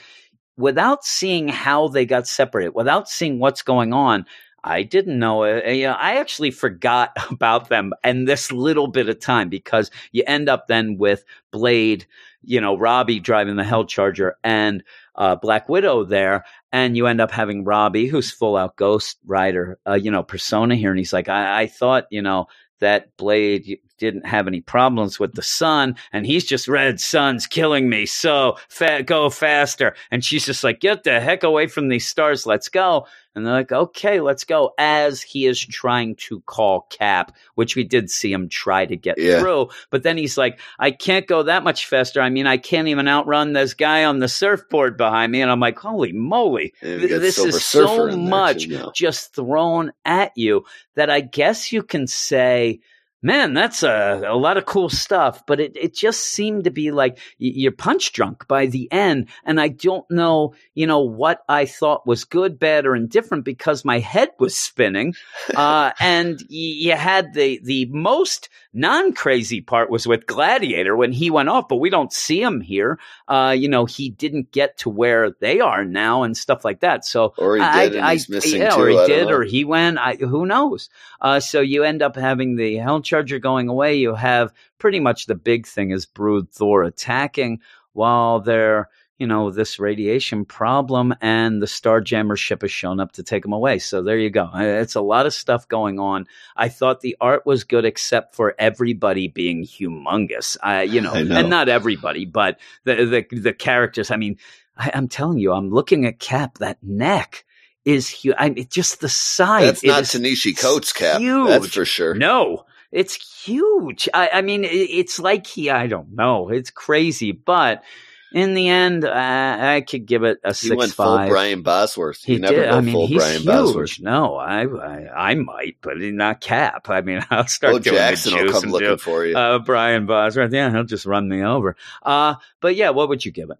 without 0.58 1.04
seeing 1.04 1.50
how 1.50 1.90
they 1.90 2.06
got 2.06 2.26
separated 2.26 2.74
without 2.74 3.10
seeing 3.10 3.40
what's 3.40 3.62
going 3.62 3.92
on 3.94 4.26
I 4.68 4.84
didn't 4.84 5.18
know 5.18 5.44
it. 5.44 5.76
You 5.76 5.88
know, 5.88 5.94
I 5.94 6.18
actually 6.18 6.52
forgot 6.52 7.12
about 7.32 7.70
them 7.70 7.94
and 8.04 8.28
this 8.28 8.52
little 8.52 8.88
bit 8.88 9.10
of 9.10 9.20
time 9.20 9.50
because 9.50 9.90
you 10.12 10.24
end 10.28 10.50
up 10.50 10.68
then 10.68 10.98
with 10.98 11.24
Blade, 11.52 12.06
you 12.44 12.60
know, 12.60 12.78
Robbie 12.78 13.20
driving 13.20 13.56
the 13.56 13.64
Hell 13.64 13.86
Charger 13.86 14.38
and 14.44 14.84
uh, 15.16 15.36
Black 15.36 15.68
Widow 15.68 16.04
there, 16.04 16.46
and 16.72 16.96
you 16.96 17.08
end 17.08 17.22
up 17.22 17.32
having 17.32 17.64
Robbie, 17.64 18.08
who's 18.08 18.30
full 18.30 18.56
out 18.56 18.76
Ghost 18.76 19.18
Rider, 19.26 19.80
uh, 19.88 19.96
you 19.96 20.12
know, 20.12 20.22
persona 20.22 20.76
here, 20.76 20.92
and 20.92 21.00
he's 21.00 21.14
like, 21.14 21.28
I, 21.28 21.64
I 21.64 21.68
thought, 21.68 22.06
you 22.12 22.22
know, 22.22 22.46
that 22.80 23.18
Blade 23.18 23.80
didn't 23.98 24.26
have 24.26 24.48
any 24.48 24.62
problems 24.62 25.20
with 25.20 25.34
the 25.34 25.42
sun, 25.42 25.96
and 26.14 26.26
he's 26.26 26.46
just 26.46 26.68
red 26.68 27.00
sun's 27.00 27.48
killing 27.48 27.90
me, 27.90 28.06
so 28.06 28.58
fa- 28.70 29.04
go 29.04 29.30
faster. 29.30 29.96
And 30.12 30.24
she's 30.24 30.46
just 30.46 30.64
like, 30.64 30.80
get 30.80 31.04
the 31.04 31.20
heck 31.20 31.44
away 31.44 31.68
from 31.68 31.88
these 31.90 32.08
stars, 32.08 32.46
let's 32.46 32.70
go. 32.70 33.08
And 33.36 33.46
they're 33.46 33.54
like, 33.54 33.72
okay, 33.72 34.20
let's 34.20 34.44
go. 34.46 34.74
As 34.80 35.22
he 35.22 35.46
is 35.46 35.60
trying 35.64 36.16
to 36.16 36.40
call 36.48 36.88
Cap, 36.90 37.36
which 37.54 37.76
we 37.76 37.84
did 37.84 38.10
see 38.10 38.34
him 38.34 38.50
try 38.50 38.88
to 38.88 38.96
get 38.96 39.20
Yeah. 39.20 39.40
through, 39.40 39.70
but 39.92 40.02
then 40.02 40.18
he's 40.18 40.40
like, 40.40 40.60
I 40.80 40.90
can't 40.90 41.28
go 41.28 41.44
that 41.44 41.64
much 41.64 41.86
faster. 41.86 42.20
I 42.20 42.30
mean, 42.30 42.48
I 42.48 42.58
can't 42.58 42.88
even 42.88 43.08
outrun 43.08 43.54
this 43.54 43.76
guy 43.76 44.06
on 44.06 44.18
the 44.20 44.28
surfboard 44.28 44.98
behind 44.98 45.32
me. 45.32 45.42
And 45.44 45.52
I'm 45.52 45.60
like, 45.60 45.78
holy 45.78 46.14
moly, 46.14 46.74
Th- 46.82 47.00
this 47.00 47.38
is 47.38 47.64
so 47.64 48.16
much 48.18 48.64
too, 48.70 48.90
just 48.96 49.36
thrown 49.36 49.92
at 50.04 50.32
you 50.36 50.66
that 50.96 51.12
I 51.12 51.22
guess 51.22 51.72
you 51.72 51.84
can 51.84 52.08
say, 52.08 52.80
man, 53.22 53.54
that's 53.54 53.84
a, 53.84 54.24
a 54.26 54.36
lot 54.36 54.58
of 54.58 54.66
cool 54.66 54.90
stuff. 54.90 55.46
But 55.46 55.60
it, 55.60 55.76
it 55.76 55.96
just 55.96 56.26
seemed 56.26 56.66
to 56.66 56.72
be 56.72 56.92
like 56.92 57.20
you're 57.38 57.72
punch 57.72 58.14
drunk 58.14 58.48
by 58.48 58.68
the 58.68 58.92
end. 58.92 59.30
And 59.44 59.60
I 59.60 59.70
don't 59.70 60.10
know, 60.10 60.54
you 60.74 60.88
know, 60.88 61.02
what 61.02 61.44
I 61.50 61.66
thought 61.66 62.08
was 62.08 62.24
good, 62.24 62.60
bad, 62.60 62.86
or 62.86 62.96
indifferent 62.96 63.46
because 63.46 63.86
my 63.86 64.00
head 64.00 64.30
was 64.40 64.56
spinning. 64.56 65.16
Uh, 65.56 65.92
and 66.00 66.40
you 66.50 66.96
had 66.96 67.34
the, 67.34 67.60
the 67.64 67.86
most 67.86 68.50
non 68.78 69.12
crazy 69.14 69.60
part 69.60 69.90
was 69.90 70.08
with 70.08 70.26
Gladiator 70.28 70.96
when 70.96 71.12
he 71.12 71.30
went 71.30 71.50
off, 71.50 71.68
but 71.68 71.78
we 71.78 71.90
don't 71.90 72.14
see 72.14 72.42
him 72.42 72.62
here. 72.62 73.00
Uh, 73.28 73.54
you 73.58 73.68
know, 73.68 73.86
he 73.86 74.10
didn't 74.10 74.52
get 74.52 74.78
to 74.78 74.90
where 74.90 75.32
they 75.42 75.60
are 75.60 75.84
now 75.84 76.24
and 76.24 76.38
stuff 76.38 76.64
like 76.64 76.80
that. 76.82 77.04
So 77.04 77.34
Or 77.38 77.56
he 77.58 77.62
I- 77.62 77.88
did, 77.90 77.96
and 77.98 78.06
I- 78.06 78.14
he's 78.14 78.30
missing 78.30 78.62
yeah, 78.62 78.70
too. 78.76 78.82
or 78.84 78.90
he 78.90 78.98
I 79.00 79.08
did, 79.08 79.28
know. 79.28 79.34
or 79.36 79.44
he 79.44 79.66
went. 79.66 79.98
I, 79.98 80.16
who 80.16 80.46
knows? 80.46 80.90
Uh, 81.20 81.40
so 81.40 81.60
you 81.60 81.84
end 81.84 82.02
up 82.02 82.16
having 82.16 82.56
the 82.56 82.78
Hell 82.78 83.02
Charger 83.02 83.40
going 83.40 83.68
away. 83.68 83.96
You 83.96 84.14
have 84.16 84.54
pretty 84.78 85.00
much 85.00 85.26
the 85.26 85.36
big 85.36 85.66
thing 85.68 85.92
is 85.92 86.06
Brood 86.06 86.52
Thor 86.52 86.84
attacking 86.84 87.60
while 87.94 88.40
they're 88.40 88.90
you 89.18 89.26
know 89.28 89.50
this 89.52 89.80
radiation 89.80 90.46
problem, 90.46 91.14
and 91.22 91.62
the 91.62 91.66
Starjammer 91.66 92.38
ship 92.38 92.62
has 92.62 92.72
shown 92.72 93.00
up 93.00 93.14
to 93.14 93.24
take 93.24 93.44
them 93.44 93.54
away. 93.54 93.80
So 93.80 94.02
there 94.04 94.18
you 94.18 94.30
go. 94.30 94.44
Uh, 94.54 94.60
It's 94.62 94.96
a 94.96 95.02
lot 95.02 95.26
of 95.26 95.34
stuff 95.34 95.68
going 95.68 96.00
on. 96.00 96.28
I 96.56 96.70
thought 96.70 97.02
the 97.02 97.18
art 97.20 97.46
was 97.46 97.64
good, 97.64 97.84
except 97.86 98.36
for 98.36 98.54
everybody 98.60 99.28
being 99.28 99.64
humongous. 99.66 100.58
I, 100.62 100.84
you 100.84 101.02
know, 101.06 101.14
I 101.14 101.24
know. 101.24 101.36
and 101.38 101.50
not 101.50 101.70
everybody, 101.70 102.26
but 102.26 102.60
the 102.84 103.26
the 103.30 103.40
the 103.40 103.54
characters. 103.54 104.12
I 104.12 104.18
mean, 104.18 104.38
I, 104.78 104.92
I'm 104.94 105.08
telling 105.08 105.40
you, 105.40 105.52
I'm 105.54 105.72
looking 105.72 106.06
at 106.06 106.20
Cap. 106.20 106.60
That 106.60 106.78
neck 106.84 107.44
is 107.86 108.08
huge. 108.10 108.36
I 108.38 108.50
mean, 108.50 108.68
just 108.70 109.00
the 109.02 109.10
size. 109.10 109.82
That's 109.82 109.84
not 109.84 110.02
is 110.02 110.12
Ta-Nehisi 110.12 110.60
Coates 110.60 110.94
cap. 110.94 111.20
huge. 111.22 111.48
That's 111.48 111.68
for 111.74 111.86
sure. 111.86 112.14
No, 112.14 112.66
it's 112.92 113.16
huge. 113.46 114.10
I, 114.14 114.30
I 114.34 114.42
mean, 114.42 114.64
it, 114.64 114.68
it's 114.68 115.20
like 115.20 115.48
he. 115.48 115.70
I 115.70 115.88
don't 115.88 116.14
know. 116.14 116.50
It's 116.50 116.70
crazy, 116.70 117.32
but 117.32 117.84
in 118.32 118.54
the 118.54 118.68
end, 118.68 119.06
uh, 119.06 119.12
I 119.14 119.82
could 119.88 120.06
give 120.06 120.24
it 120.24 120.40
a 120.44 120.50
He 120.50 120.54
six 120.54 120.76
went 120.76 120.94
full 120.94 121.06
five. 121.06 121.30
Brian 121.30 121.62
Bosworth. 121.62 122.24
He 122.24 122.34
you 122.34 122.40
never 122.40 122.62
did. 122.62 122.70
I 122.70 122.82
mean, 122.82 122.94
full 122.96 123.08
he's 123.08 123.18
Brian 123.18 123.42
huge. 123.42 123.46
Bosworth. 123.46 124.00
No, 124.02 124.36
I, 124.36 124.64
I, 124.66 125.32
I 125.32 125.36
might, 125.36 125.78
but 125.82 125.98
not 125.98 126.42
Cap. 126.42 126.90
I 126.90 127.02
mean, 127.02 127.26
I'll 127.32 127.48
start 127.48 127.74
Bo 127.74 127.80
doing 127.80 127.96
Jackson 127.96 128.34
will 128.36 128.52
come 128.52 128.72
looking 128.72 128.90
do, 128.90 128.98
for 128.98 129.26
you. 129.26 129.38
uh, 129.38 129.60
Brian 129.60 130.06
Bosworth. 130.06 130.54
Yeah, 130.54 130.72
he'll 130.72 130.84
just 130.84 131.06
run 131.06 131.28
me 131.30 131.44
over. 131.44 131.76
Uh, 132.04 132.36
but 132.62 132.76
yeah, 132.76 132.90
what 132.92 133.10
would 133.10 133.24
you 133.26 133.32
give 133.32 133.50
it? 133.50 133.58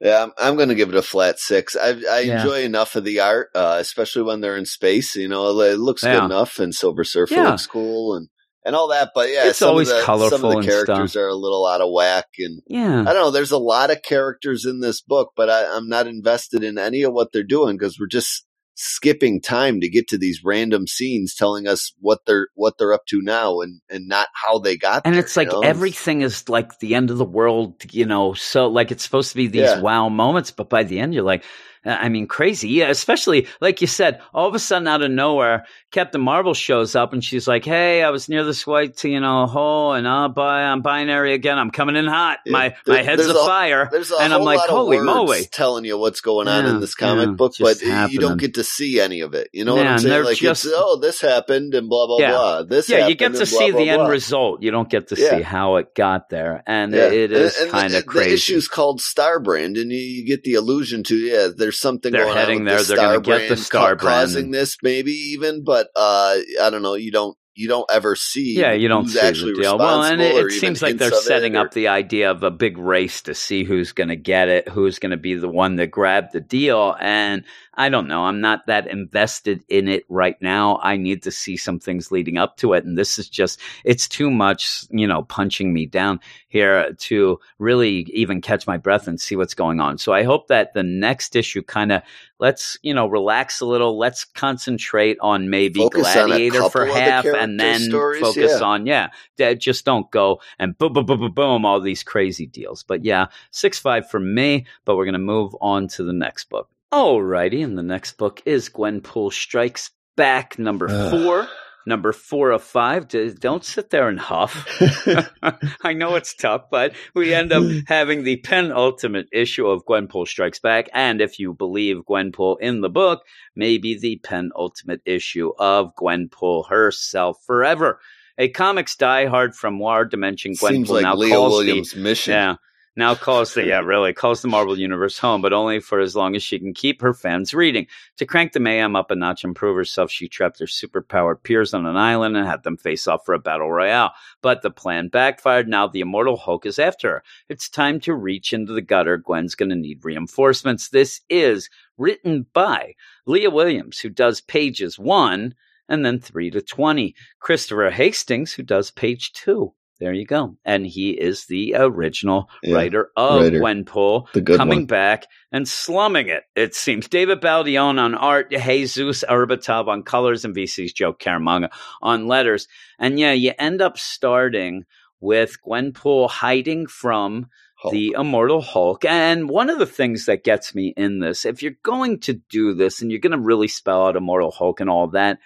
Yeah, 0.00 0.22
I'm, 0.22 0.32
I'm 0.38 0.56
going 0.56 0.68
to 0.68 0.76
give 0.76 0.90
it 0.90 0.94
a 0.94 1.02
flat 1.02 1.40
six. 1.40 1.74
I, 1.74 1.88
I 2.08 2.20
Yeah. 2.20 2.40
enjoy 2.42 2.62
enough 2.62 2.94
of 2.94 3.02
the 3.04 3.18
art, 3.20 3.50
uh, 3.54 3.78
especially 3.80 4.22
when 4.22 4.40
they're 4.40 4.56
in 4.56 4.64
space. 4.66 5.16
You 5.16 5.28
know, 5.28 5.58
it 5.60 5.78
looks 5.78 6.04
Yeah. 6.04 6.16
good 6.20 6.24
enough, 6.26 6.58
and 6.60 6.72
Silver 6.74 7.02
Surfer 7.02 7.34
Yeah. 7.34 7.50
looks 7.50 7.66
cool, 7.66 8.14
and 8.14 8.28
and 8.64 8.74
all 8.76 8.88
that. 8.88 9.10
But 9.14 9.30
yeah, 9.30 9.48
It's 9.48 9.58
some 9.58 9.70
always 9.70 9.90
of 9.90 9.96
the, 10.04 10.28
Some 10.30 10.44
of 10.44 10.50
the 10.50 10.62
characters 10.62 11.16
are 11.16 11.28
a 11.28 11.34
little 11.34 11.66
out 11.66 11.80
of 11.80 11.90
whack, 11.92 12.26
and 12.38 12.60
Yeah. 12.66 13.00
I 13.02 13.12
don't 13.12 13.14
know. 13.22 13.30
There's 13.30 13.52
a 13.52 13.58
lot 13.58 13.90
of 13.90 14.02
characters 14.02 14.64
in 14.64 14.80
this 14.80 15.00
book, 15.00 15.32
but 15.36 15.48
I, 15.50 15.76
I'm 15.76 15.88
not 15.88 16.06
invested 16.06 16.62
in 16.64 16.78
any 16.78 17.02
of 17.02 17.12
what 17.12 17.32
they're 17.32 17.42
doing 17.42 17.76
because 17.76 17.98
we're 17.98 18.06
just 18.06 18.44
skipping 18.80 19.40
time 19.40 19.80
to 19.80 19.88
get 19.88 20.06
to 20.06 20.16
these 20.16 20.42
random 20.44 20.86
scenes 20.86 21.34
telling 21.34 21.66
us 21.66 21.92
what 21.98 22.20
they're 22.26 22.46
what 22.54 22.78
they're 22.78 22.92
up 22.92 23.04
to 23.08 23.20
now 23.20 23.58
and 23.60 23.80
and 23.90 24.06
not 24.06 24.28
how 24.34 24.60
they 24.60 24.76
got 24.76 25.02
there. 25.02 25.10
and 25.10 25.14
there, 25.16 25.24
it's 25.24 25.36
like 25.36 25.48
you 25.50 25.54
know? 25.54 25.60
everything 25.62 26.20
is 26.20 26.48
like 26.48 26.78
the 26.78 26.94
end 26.94 27.10
of 27.10 27.18
the 27.18 27.24
world, 27.24 27.74
you 27.92 28.06
know. 28.06 28.34
So 28.34 28.68
like 28.68 28.92
it's 28.92 29.02
supposed 29.02 29.30
to 29.30 29.36
be 29.36 29.48
these 29.48 29.62
Yeah. 29.62 29.80
wow 29.80 30.08
moments, 30.08 30.52
but 30.52 30.70
by 30.70 30.84
the 30.84 31.00
end 31.00 31.12
you're 31.12 31.24
like, 31.24 31.42
Uh, 31.84 31.90
I 31.90 32.08
mean, 32.08 32.26
crazy. 32.26 32.68
Yeah, 32.68 32.88
especially 32.88 33.46
like 33.60 33.80
you 33.80 33.86
said, 33.86 34.20
all 34.34 34.48
of 34.48 34.54
a 34.54 34.58
sudden 34.58 34.88
out 34.88 35.02
of 35.02 35.10
nowhere, 35.10 35.66
Captain 35.90 36.20
Marvel 36.20 36.54
shows 36.54 36.94
up 36.96 37.12
and 37.12 37.22
she's 37.24 37.46
like, 37.48 37.64
"Hey, 37.64 38.02
I 38.02 38.10
was 38.10 38.28
near 38.28 38.44
this 38.44 38.66
white, 38.66 39.02
you 39.04 39.20
know, 39.20 39.46
hole, 39.46 39.92
and 39.94 40.06
I'll 40.06 40.28
buy, 40.28 40.62
I'm 40.64 40.82
binary 40.82 41.34
again. 41.34 41.58
I'm 41.58 41.70
coming 41.70 41.96
in 41.96 42.06
hot. 42.06 42.38
Yeah. 42.44 42.52
My 42.52 42.74
There- 42.84 42.94
my 42.96 43.02
head's 43.02 43.26
afire." 43.26 43.88
There's 43.90 44.10
a 44.10 44.16
and 44.16 44.32
I'm 44.34 44.42
like, 44.42 44.58
lot 44.58 44.68
"Holy 44.68 45.00
moly!" 45.00 45.44
telling 45.44 45.84
you 45.84 45.96
what's 45.98 46.20
going 46.20 46.48
on 46.48 46.64
Yeah, 46.64 46.70
in 46.70 46.80
this 46.80 46.94
comic 46.94 47.26
yeah, 47.28 47.32
book, 47.32 47.54
but 47.60 47.80
you 47.80 48.18
don't 48.18 48.38
get 48.40 48.54
to 48.54 48.64
see 48.64 49.00
any 49.00 49.20
of 49.20 49.34
it. 49.34 49.48
You 49.52 49.64
know 49.64 49.74
what 49.76 49.86
I'm 49.86 49.98
saying? 49.98 50.24
Like 50.24 50.36
just- 50.38 50.66
oh, 50.68 50.98
this 51.00 51.20
happened 51.20 51.74
and 51.74 51.88
blah 51.88 52.06
blah 52.06 52.18
Yeah. 52.18 52.30
blah. 52.32 52.62
This 52.64 52.88
Yeah, 52.88 53.06
you 53.08 53.14
get 53.14 53.32
to 53.34 53.40
and 53.40 53.50
blah, 53.50 53.58
see 53.58 53.70
blah, 53.70 53.80
the 53.80 53.90
end 53.90 53.98
blah. 54.00 54.08
result. 54.08 54.62
You 54.62 54.70
don't 54.70 54.88
get 54.90 55.08
to 55.08 55.16
see 55.16 55.42
how 55.42 55.76
it 55.76 55.94
got 55.94 56.28
there, 56.28 56.62
and 56.66 56.94
it 56.94 57.32
is 57.32 57.54
And- 57.56 57.62
and 57.64 57.70
kind 57.72 57.94
of 57.94 58.06
crazy. 58.06 58.28
The 58.30 58.34
issue's 58.34 58.68
called 58.68 59.00
Starbrand, 59.00 59.80
and 59.80 59.90
you, 59.92 59.98
you 59.98 60.26
get 60.26 60.42
the 60.44 60.54
allusion 60.54 61.02
to 61.04 61.16
yeah, 61.16 61.48
there's 61.68 61.80
something 61.80 62.12
They're 62.12 62.24
going 62.24 62.36
heading 62.36 62.58
on 62.60 62.64
there. 62.64 62.78
the 62.78 62.84
They're 62.84 62.96
gonna 62.96 63.20
get 63.20 63.48
the 63.48 63.54
Starbrand 63.54 63.70
ca- 63.70 63.94
Starbrand. 63.94 63.98
causing 64.00 64.50
this, 64.50 64.76
maybe 64.82 65.10
even, 65.12 65.64
but 65.64 65.88
uh, 65.94 66.36
I 66.62 66.70
don't 66.70 66.82
know. 66.82 66.94
You 66.94 67.12
don't 67.12 67.36
you 67.54 67.66
don't 67.68 67.86
ever 67.92 68.14
see. 68.14 68.54
Yeah, 68.56 68.72
you 68.72 68.86
don't 68.88 69.02
who's 69.04 69.14
see 69.14 69.20
actually 69.26 69.54
the 69.54 69.62
deal. 69.62 69.78
Well, 69.78 70.02
and 70.04 70.22
it, 70.22 70.34
it 70.46 70.52
seems 70.52 70.80
like 70.80 70.96
they're 70.96 71.08
hints 71.10 71.18
of 71.18 71.24
it 71.24 71.26
setting 71.26 71.56
or- 71.56 71.66
up 71.66 71.74
the 71.74 71.88
idea 71.88 72.30
of 72.30 72.42
a 72.44 72.50
big 72.52 72.78
race 72.78 73.22
to 73.22 73.34
see 73.34 73.64
who's 73.64 73.90
going 73.92 74.08
to 74.10 74.16
get 74.16 74.48
it, 74.48 74.68
who's 74.68 74.98
going 75.00 75.10
to 75.10 75.16
be 75.16 75.34
the 75.34 75.48
one 75.48 75.74
that 75.76 75.88
grabbed 75.90 76.32
the 76.32 76.40
deal. 76.40 76.94
And 77.00 77.44
I 77.78 77.88
don't 77.90 78.08
know. 78.08 78.24
I'm 78.24 78.40
not 78.40 78.66
that 78.66 78.88
invested 78.88 79.62
in 79.68 79.86
it 79.86 80.04
right 80.08 80.36
now. 80.42 80.80
I 80.82 80.96
need 80.96 81.22
to 81.22 81.30
see 81.30 81.56
some 81.56 81.78
things 81.78 82.10
leading 82.10 82.36
up 82.36 82.56
to 82.56 82.72
it. 82.72 82.84
And 82.84 82.98
this 82.98 83.20
is 83.20 83.28
just, 83.28 83.60
it's 83.84 84.08
too 84.08 84.32
much, 84.32 84.84
you 84.90 85.06
know, 85.06 85.22
punching 85.22 85.72
me 85.72 85.86
down 85.86 86.18
here 86.48 86.92
to 86.92 87.38
really 87.60 88.00
even 88.12 88.40
catch 88.40 88.66
my 88.66 88.78
breath 88.78 89.06
and 89.06 89.20
see 89.20 89.36
what's 89.36 89.54
going 89.54 89.78
on. 89.78 89.96
So 89.96 90.12
I 90.12 90.24
hope 90.24 90.48
that 90.48 90.74
the 90.74 90.82
next 90.82 91.36
issue 91.36 91.62
kind 91.62 91.92
of 91.92 92.02
let's, 92.40 92.76
you 92.82 92.92
know, 92.92 93.06
relax 93.06 93.60
a 93.60 93.66
little. 93.66 93.96
Let's 93.96 94.24
concentrate 94.24 95.16
on 95.20 95.48
maybe 95.48 95.78
Focus 95.78 96.16
on 96.16 96.26
Gladiator 96.26 96.62
for 96.70 96.80
couple 96.80 96.94
the 96.94 97.00
half 97.00 97.26
and 97.26 97.60
then 97.60 97.80
stories, 97.82 98.20
focus 98.20 98.56
yeah. 98.58 98.66
on, 98.66 98.86
yeah, 98.86 99.08
just 99.54 99.84
don't 99.84 100.10
go 100.10 100.40
and 100.58 100.76
boom, 100.76 100.94
boom, 100.94 101.06
boom, 101.06 101.20
boom, 101.20 101.32
boom, 101.32 101.64
all 101.64 101.80
these 101.80 102.02
crazy 102.02 102.46
deals. 102.46 102.82
But 102.82 103.04
yeah, 103.04 103.26
six 103.52 103.78
five 103.78 104.10
for 104.10 104.18
me. 104.18 104.66
But 104.84 104.96
we're 104.96 105.04
gonna 105.04 105.20
move 105.20 105.54
on 105.60 105.86
to 105.88 106.02
the 106.02 106.12
next 106.12 106.50
book. 106.50 106.68
Alrighty, 106.92 107.62
and 107.62 107.76
the 107.76 107.82
next 107.82 108.12
book 108.16 108.42
is 108.46 108.68
Gwenpool 108.70 109.32
Strikes 109.32 109.90
Back, 110.16 110.58
number 110.58 110.88
Ugh. 110.90 111.10
four. 111.10 111.48
Number 111.86 112.12
four 112.12 112.50
of 112.50 112.62
five. 112.62 113.08
Don't 113.08 113.64
sit 113.64 113.88
there 113.90 114.08
and 114.08 114.18
huff. 114.20 114.66
I 115.82 115.92
know 115.94 116.16
it's 116.16 116.34
tough, 116.34 116.64
but 116.70 116.92
we 117.14 117.32
end 117.32 117.52
up 117.52 117.62
having 117.86 118.24
the 118.24 118.36
penultimate 118.38 119.28
issue 119.32 119.66
of 119.66 119.86
Gwenpool 119.86 120.26
Strikes 120.26 120.58
Back, 120.58 120.88
and 120.92 121.20
if 121.20 121.38
you 121.38 121.54
believe 121.54 121.98
Gwenpool 122.08 122.56
in 122.60 122.80
the 122.82 122.90
book, 122.90 123.22
maybe 123.56 123.98
the 123.98 124.20
penultimate 124.22 125.00
issue 125.06 125.52
of 125.58 125.94
Gwenpool 125.94 126.68
herself 126.68 127.38
forever. 127.46 128.00
A 128.36 128.48
comics 128.48 128.96
diehard 128.96 129.54
from 129.54 129.78
War 129.78 130.04
Dimension 130.04 130.52
Gwenpool 130.52 130.68
Seems 130.70 130.90
like 130.90 131.02
now 131.02 131.14
Leah 131.16 131.34
calls 131.34 131.52
Williams' 131.54 131.96
mission. 131.96 132.32
yeah 132.32 132.54
now 132.98 133.14
calls 133.14 133.54
the 133.54 133.64
yeah 133.64 133.78
really 133.78 134.12
calls 134.12 134.42
the 134.42 134.48
Marvel 134.48 134.76
Universe 134.76 135.18
home, 135.18 135.40
but 135.40 135.52
only 135.52 135.78
for 135.78 136.00
as 136.00 136.16
long 136.16 136.34
as 136.34 136.42
she 136.42 136.58
can 136.58 136.74
keep 136.74 137.00
her 137.00 137.14
fans 137.14 137.54
reading. 137.54 137.86
To 138.16 138.26
crank 138.26 138.52
the 138.52 138.60
mayhem 138.60 138.96
up 138.96 139.12
a 139.12 139.14
notch 139.14 139.44
and 139.44 139.54
prove 139.54 139.76
herself, 139.76 140.10
she 140.10 140.28
trapped 140.28 140.58
her 140.58 140.66
superpowered 140.66 141.44
peers 141.44 141.72
on 141.72 141.86
an 141.86 141.96
island 141.96 142.36
and 142.36 142.44
had 142.44 142.64
them 142.64 142.76
face 142.76 143.06
off 143.06 143.24
for 143.24 143.34
a 143.34 143.38
battle 143.38 143.70
royale. 143.70 144.12
But 144.42 144.62
the 144.62 144.72
plan 144.72 145.08
backfired. 145.08 145.68
Now 145.68 145.86
the 145.86 146.00
immortal 146.00 146.36
Hulk 146.36 146.66
is 146.66 146.80
after 146.80 147.08
her. 147.08 147.22
It's 147.48 147.68
time 147.68 148.00
to 148.00 148.14
reach 148.14 148.52
into 148.52 148.72
the 148.72 148.82
gutter. 148.82 149.16
Gwen's 149.16 149.54
going 149.54 149.70
to 149.70 149.76
need 149.76 150.04
reinforcements. 150.04 150.88
This 150.88 151.20
is 151.30 151.70
written 151.96 152.46
by 152.52 152.94
Leah 153.26 153.50
Williams, 153.50 154.00
who 154.00 154.08
does 154.08 154.40
pages 154.40 154.98
one 154.98 155.54
and 155.88 156.04
then 156.04 156.18
three 156.18 156.50
to 156.50 156.60
20. 156.60 157.14
Christopher 157.38 157.90
Hastings, 157.90 158.54
who 158.54 158.64
does 158.64 158.90
page 158.90 159.32
two. 159.32 159.72
There 160.00 160.12
you 160.12 160.26
go. 160.26 160.56
And 160.64 160.86
he 160.86 161.10
is 161.10 161.46
the 161.46 161.74
original 161.76 162.48
Yeah, 162.62 162.74
writer 162.76 163.10
of 163.16 163.42
writer. 163.42 163.58
Gwenpool, 163.60 164.28
coming 164.56 164.78
one. 164.80 164.86
back 164.86 165.26
and 165.50 165.66
slumming 165.66 166.28
it, 166.28 166.44
it 166.54 166.74
seems. 166.74 167.08
David 167.08 167.40
Baldeón 167.40 167.98
on 167.98 168.14
art, 168.14 168.50
Jesus 168.50 169.24
Aburtov 169.28 169.88
on 169.88 170.04
colors, 170.04 170.44
and 170.44 170.54
VC's 170.54 170.92
Joe 170.92 171.12
Caramagna 171.12 171.70
on 172.00 172.28
letters. 172.28 172.68
And 172.98 173.18
yeah, 173.18 173.32
you 173.32 173.52
end 173.58 173.82
up 173.82 173.98
starting 173.98 174.84
with 175.20 175.56
Gwenpool 175.66 176.30
hiding 176.30 176.86
from 176.86 177.48
Hulk. 177.76 177.92
the 177.92 178.14
immortal 178.16 178.60
Hulk. 178.60 179.04
And 179.04 179.48
one 179.48 179.68
of 179.68 179.80
the 179.80 179.86
things 179.86 180.26
that 180.26 180.44
gets 180.44 180.76
me 180.76 180.94
in 180.96 181.18
this, 181.18 181.44
if 181.44 181.60
you're 181.60 181.72
going 181.82 182.20
to 182.20 182.34
do 182.34 182.72
this 182.74 183.02
and 183.02 183.10
you're 183.10 183.20
going 183.20 183.32
to 183.32 183.38
really 183.38 183.68
spell 183.68 184.06
out 184.06 184.16
immortal 184.16 184.52
Hulk 184.52 184.78
and 184.80 184.88
all 184.88 185.08
that, 185.08 185.38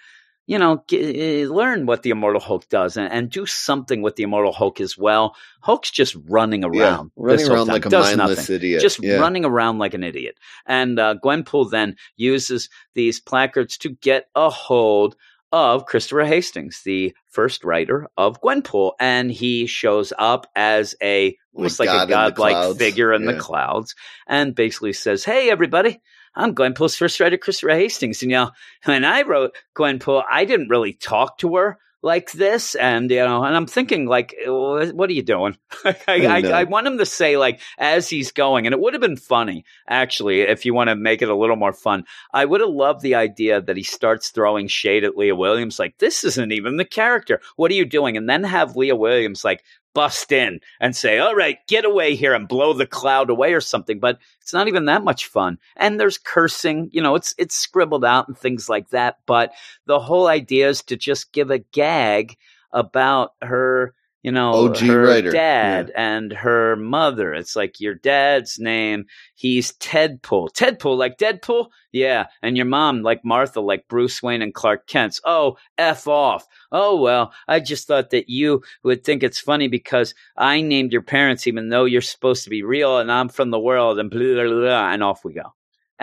you 0.45 0.59
know, 0.59 0.83
g- 0.87 1.47
learn 1.47 1.85
what 1.85 2.03
the 2.03 2.09
immortal 2.09 2.41
Hulk 2.41 2.67
does 2.67 2.97
and, 2.97 3.11
and 3.11 3.29
do 3.29 3.45
something 3.45 4.01
with 4.01 4.15
the 4.15 4.23
immortal 4.23 4.51
Hulk 4.51 4.81
as 4.81 4.97
well. 4.97 5.35
Hulk's 5.61 5.91
just 5.91 6.15
running 6.27 6.63
yeah, 6.63 6.67
around, 6.67 7.11
running 7.15 7.49
around 7.49 7.67
time, 7.67 7.73
like 7.73 7.85
a 7.85 7.89
does 7.89 8.17
mindless 8.17 8.37
nothing 8.37 8.55
idiot. 8.57 8.81
just 8.81 9.01
yeah. 9.01 9.15
running 9.17 9.45
around 9.45 9.77
like 9.77 9.93
an 9.93 10.03
idiot. 10.03 10.37
And 10.65 10.99
uh, 10.99 11.15
Gwenpool 11.23 11.71
then 11.71 11.95
uses 12.17 12.69
these 12.93 13.19
placards 13.21 13.77
to 13.79 13.89
get 13.89 14.27
a 14.35 14.49
hold 14.49 15.15
of 15.53 15.85
Christopher 15.85 16.25
Hastings, 16.25 16.81
the 16.83 17.15
first 17.29 17.63
writer 17.63 18.07
of 18.17 18.41
Gwenpool, 18.41 18.93
and 18.99 19.31
he 19.31 19.67
shows 19.67 20.11
up 20.17 20.47
as 20.55 20.95
a 21.01 21.37
almost 21.53 21.79
like, 21.79 21.87
God 21.87 22.07
a 22.07 22.11
godlike 22.11 22.77
figure 22.77 23.13
in 23.13 23.25
the 23.25 23.37
clouds, 23.37 23.93
and 24.27 24.55
basically 24.55 24.93
says, 24.93 25.23
"Hey, 25.23 25.51
everybody." 25.51 26.01
I'm 26.35 26.55
Gwenpool's 26.55 26.95
first 26.95 27.19
writer, 27.19 27.37
Christopher 27.37 27.75
Hastings. 27.75 28.21
And, 28.21 28.31
you 28.31 28.37
know, 28.37 28.51
when 28.85 29.05
I 29.05 29.21
wrote 29.21 29.55
Gwenpool, 29.75 30.23
I 30.29 30.45
didn't 30.45 30.69
really 30.69 30.93
talk 30.93 31.37
to 31.39 31.55
her 31.55 31.79
like 32.03 32.33
this. 32.33 32.75
And, 32.75 33.09
you 33.09 33.17
know, 33.17 33.43
and 33.43 33.55
I'm 33.55 33.65
thinking, 33.65 34.05
like, 34.05 34.35
what 34.45 35.09
are 35.09 35.13
you 35.13 35.23
doing? 35.23 35.57
I, 35.85 35.95
I, 36.07 36.41
know. 36.41 36.51
I 36.51 36.63
want 36.65 36.85
him 36.85 36.97
to 36.97 37.05
say, 37.05 37.37
like, 37.37 37.61
as 37.77 38.09
he's 38.09 38.31
going, 38.31 38.67
and 38.67 38.73
it 38.73 38.79
would 38.79 38.93
have 38.93 39.01
been 39.01 39.17
funny, 39.17 39.63
actually, 39.87 40.41
if 40.41 40.65
you 40.65 40.73
want 40.73 40.89
to 40.89 40.95
make 40.95 41.21
it 41.21 41.29
a 41.29 41.35
little 41.35 41.55
more 41.55 41.73
fun. 41.73 42.03
I 42.33 42.45
would 42.45 42.61
have 42.61 42.69
loved 42.69 43.01
the 43.01 43.15
idea 43.15 43.61
that 43.61 43.77
he 43.77 43.83
starts 43.83 44.29
throwing 44.29 44.67
shade 44.67 45.05
at 45.05 45.17
Leah 45.17 45.35
Williams, 45.35 45.79
like, 45.79 45.97
this 45.97 46.23
isn't 46.23 46.51
even 46.51 46.77
the 46.77 46.85
character. 46.85 47.39
What 47.55 47.71
are 47.71 47.75
you 47.75 47.85
doing? 47.85 48.17
And 48.17 48.29
then 48.29 48.43
have 48.43 48.75
Leah 48.75 48.97
Williams, 48.97 49.45
like, 49.45 49.63
bust 49.93 50.31
in 50.31 50.59
and 50.79 50.95
say, 50.95 51.19
all 51.19 51.35
right, 51.35 51.57
get 51.67 51.85
away 51.85 52.15
here 52.15 52.33
and 52.33 52.47
blow 52.47 52.73
the 52.73 52.87
cloud 52.87 53.29
away 53.29 53.53
or 53.53 53.61
something. 53.61 53.99
But 53.99 54.19
it's 54.41 54.53
not 54.53 54.67
even 54.67 54.85
that 54.85 55.03
much 55.03 55.27
fun. 55.27 55.57
And 55.75 55.99
there's 55.99 56.17
cursing, 56.17 56.89
you 56.91 57.01
know, 57.01 57.15
it's, 57.15 57.33
it's 57.37 57.55
scribbled 57.55 58.05
out 58.05 58.27
and 58.27 58.37
things 58.37 58.69
like 58.69 58.89
that. 58.89 59.17
But 59.25 59.53
the 59.85 59.99
whole 59.99 60.27
idea 60.27 60.69
is 60.69 60.81
to 60.83 60.97
just 60.97 61.31
give 61.31 61.51
a 61.51 61.59
gag 61.59 62.37
about 62.71 63.33
her, 63.41 63.93
you 64.23 64.31
know, 64.31 64.53
OG 64.53 64.77
her 64.77 65.05
writer. 65.05 65.31
dad 65.31 65.91
and 65.95 66.31
her 66.31 66.77
mother. 66.77 67.33
It's 67.33 67.57
like 67.57 67.81
your 67.81 67.93
dad's 67.93 68.57
name. 68.57 69.05
He's 69.35 69.73
Tedpool. 69.73 70.53
Tedpool, 70.53 70.97
like 70.97 71.17
Deadpool? 71.17 71.67
Yeah. 71.91 72.27
And 72.41 72.55
your 72.55 72.65
mom, 72.65 73.03
like 73.03 73.25
Martha, 73.25 73.59
like 73.59 73.87
Bruce 73.89 74.23
Wayne 74.23 74.41
and 74.41 74.53
Clark 74.53 74.87
Kent's. 74.87 75.19
Oh, 75.25 75.57
F 75.77 76.07
off. 76.07 76.47
Oh, 76.71 77.01
well, 77.01 77.33
I 77.49 77.59
just 77.59 77.85
thought 77.85 78.11
that 78.11 78.29
you 78.29 78.63
would 78.83 79.03
think 79.03 79.23
it's 79.23 79.39
funny 79.39 79.67
because 79.67 80.15
I 80.37 80.61
named 80.61 80.93
your 80.93 81.03
parents 81.03 81.45
even 81.45 81.67
though 81.67 81.85
you're 81.85 82.01
supposed 82.01 82.45
to 82.45 82.49
be 82.49 82.63
real 82.63 82.99
and 82.99 83.11
I'm 83.11 83.27
from 83.27 83.51
the 83.51 83.59
world 83.59 83.99
and 83.99 84.09
blah, 84.09 84.19
blah, 84.19 84.43
blah, 84.45 84.91
and 84.91 85.03
off 85.03 85.25
we 85.25 85.33
go. 85.33 85.53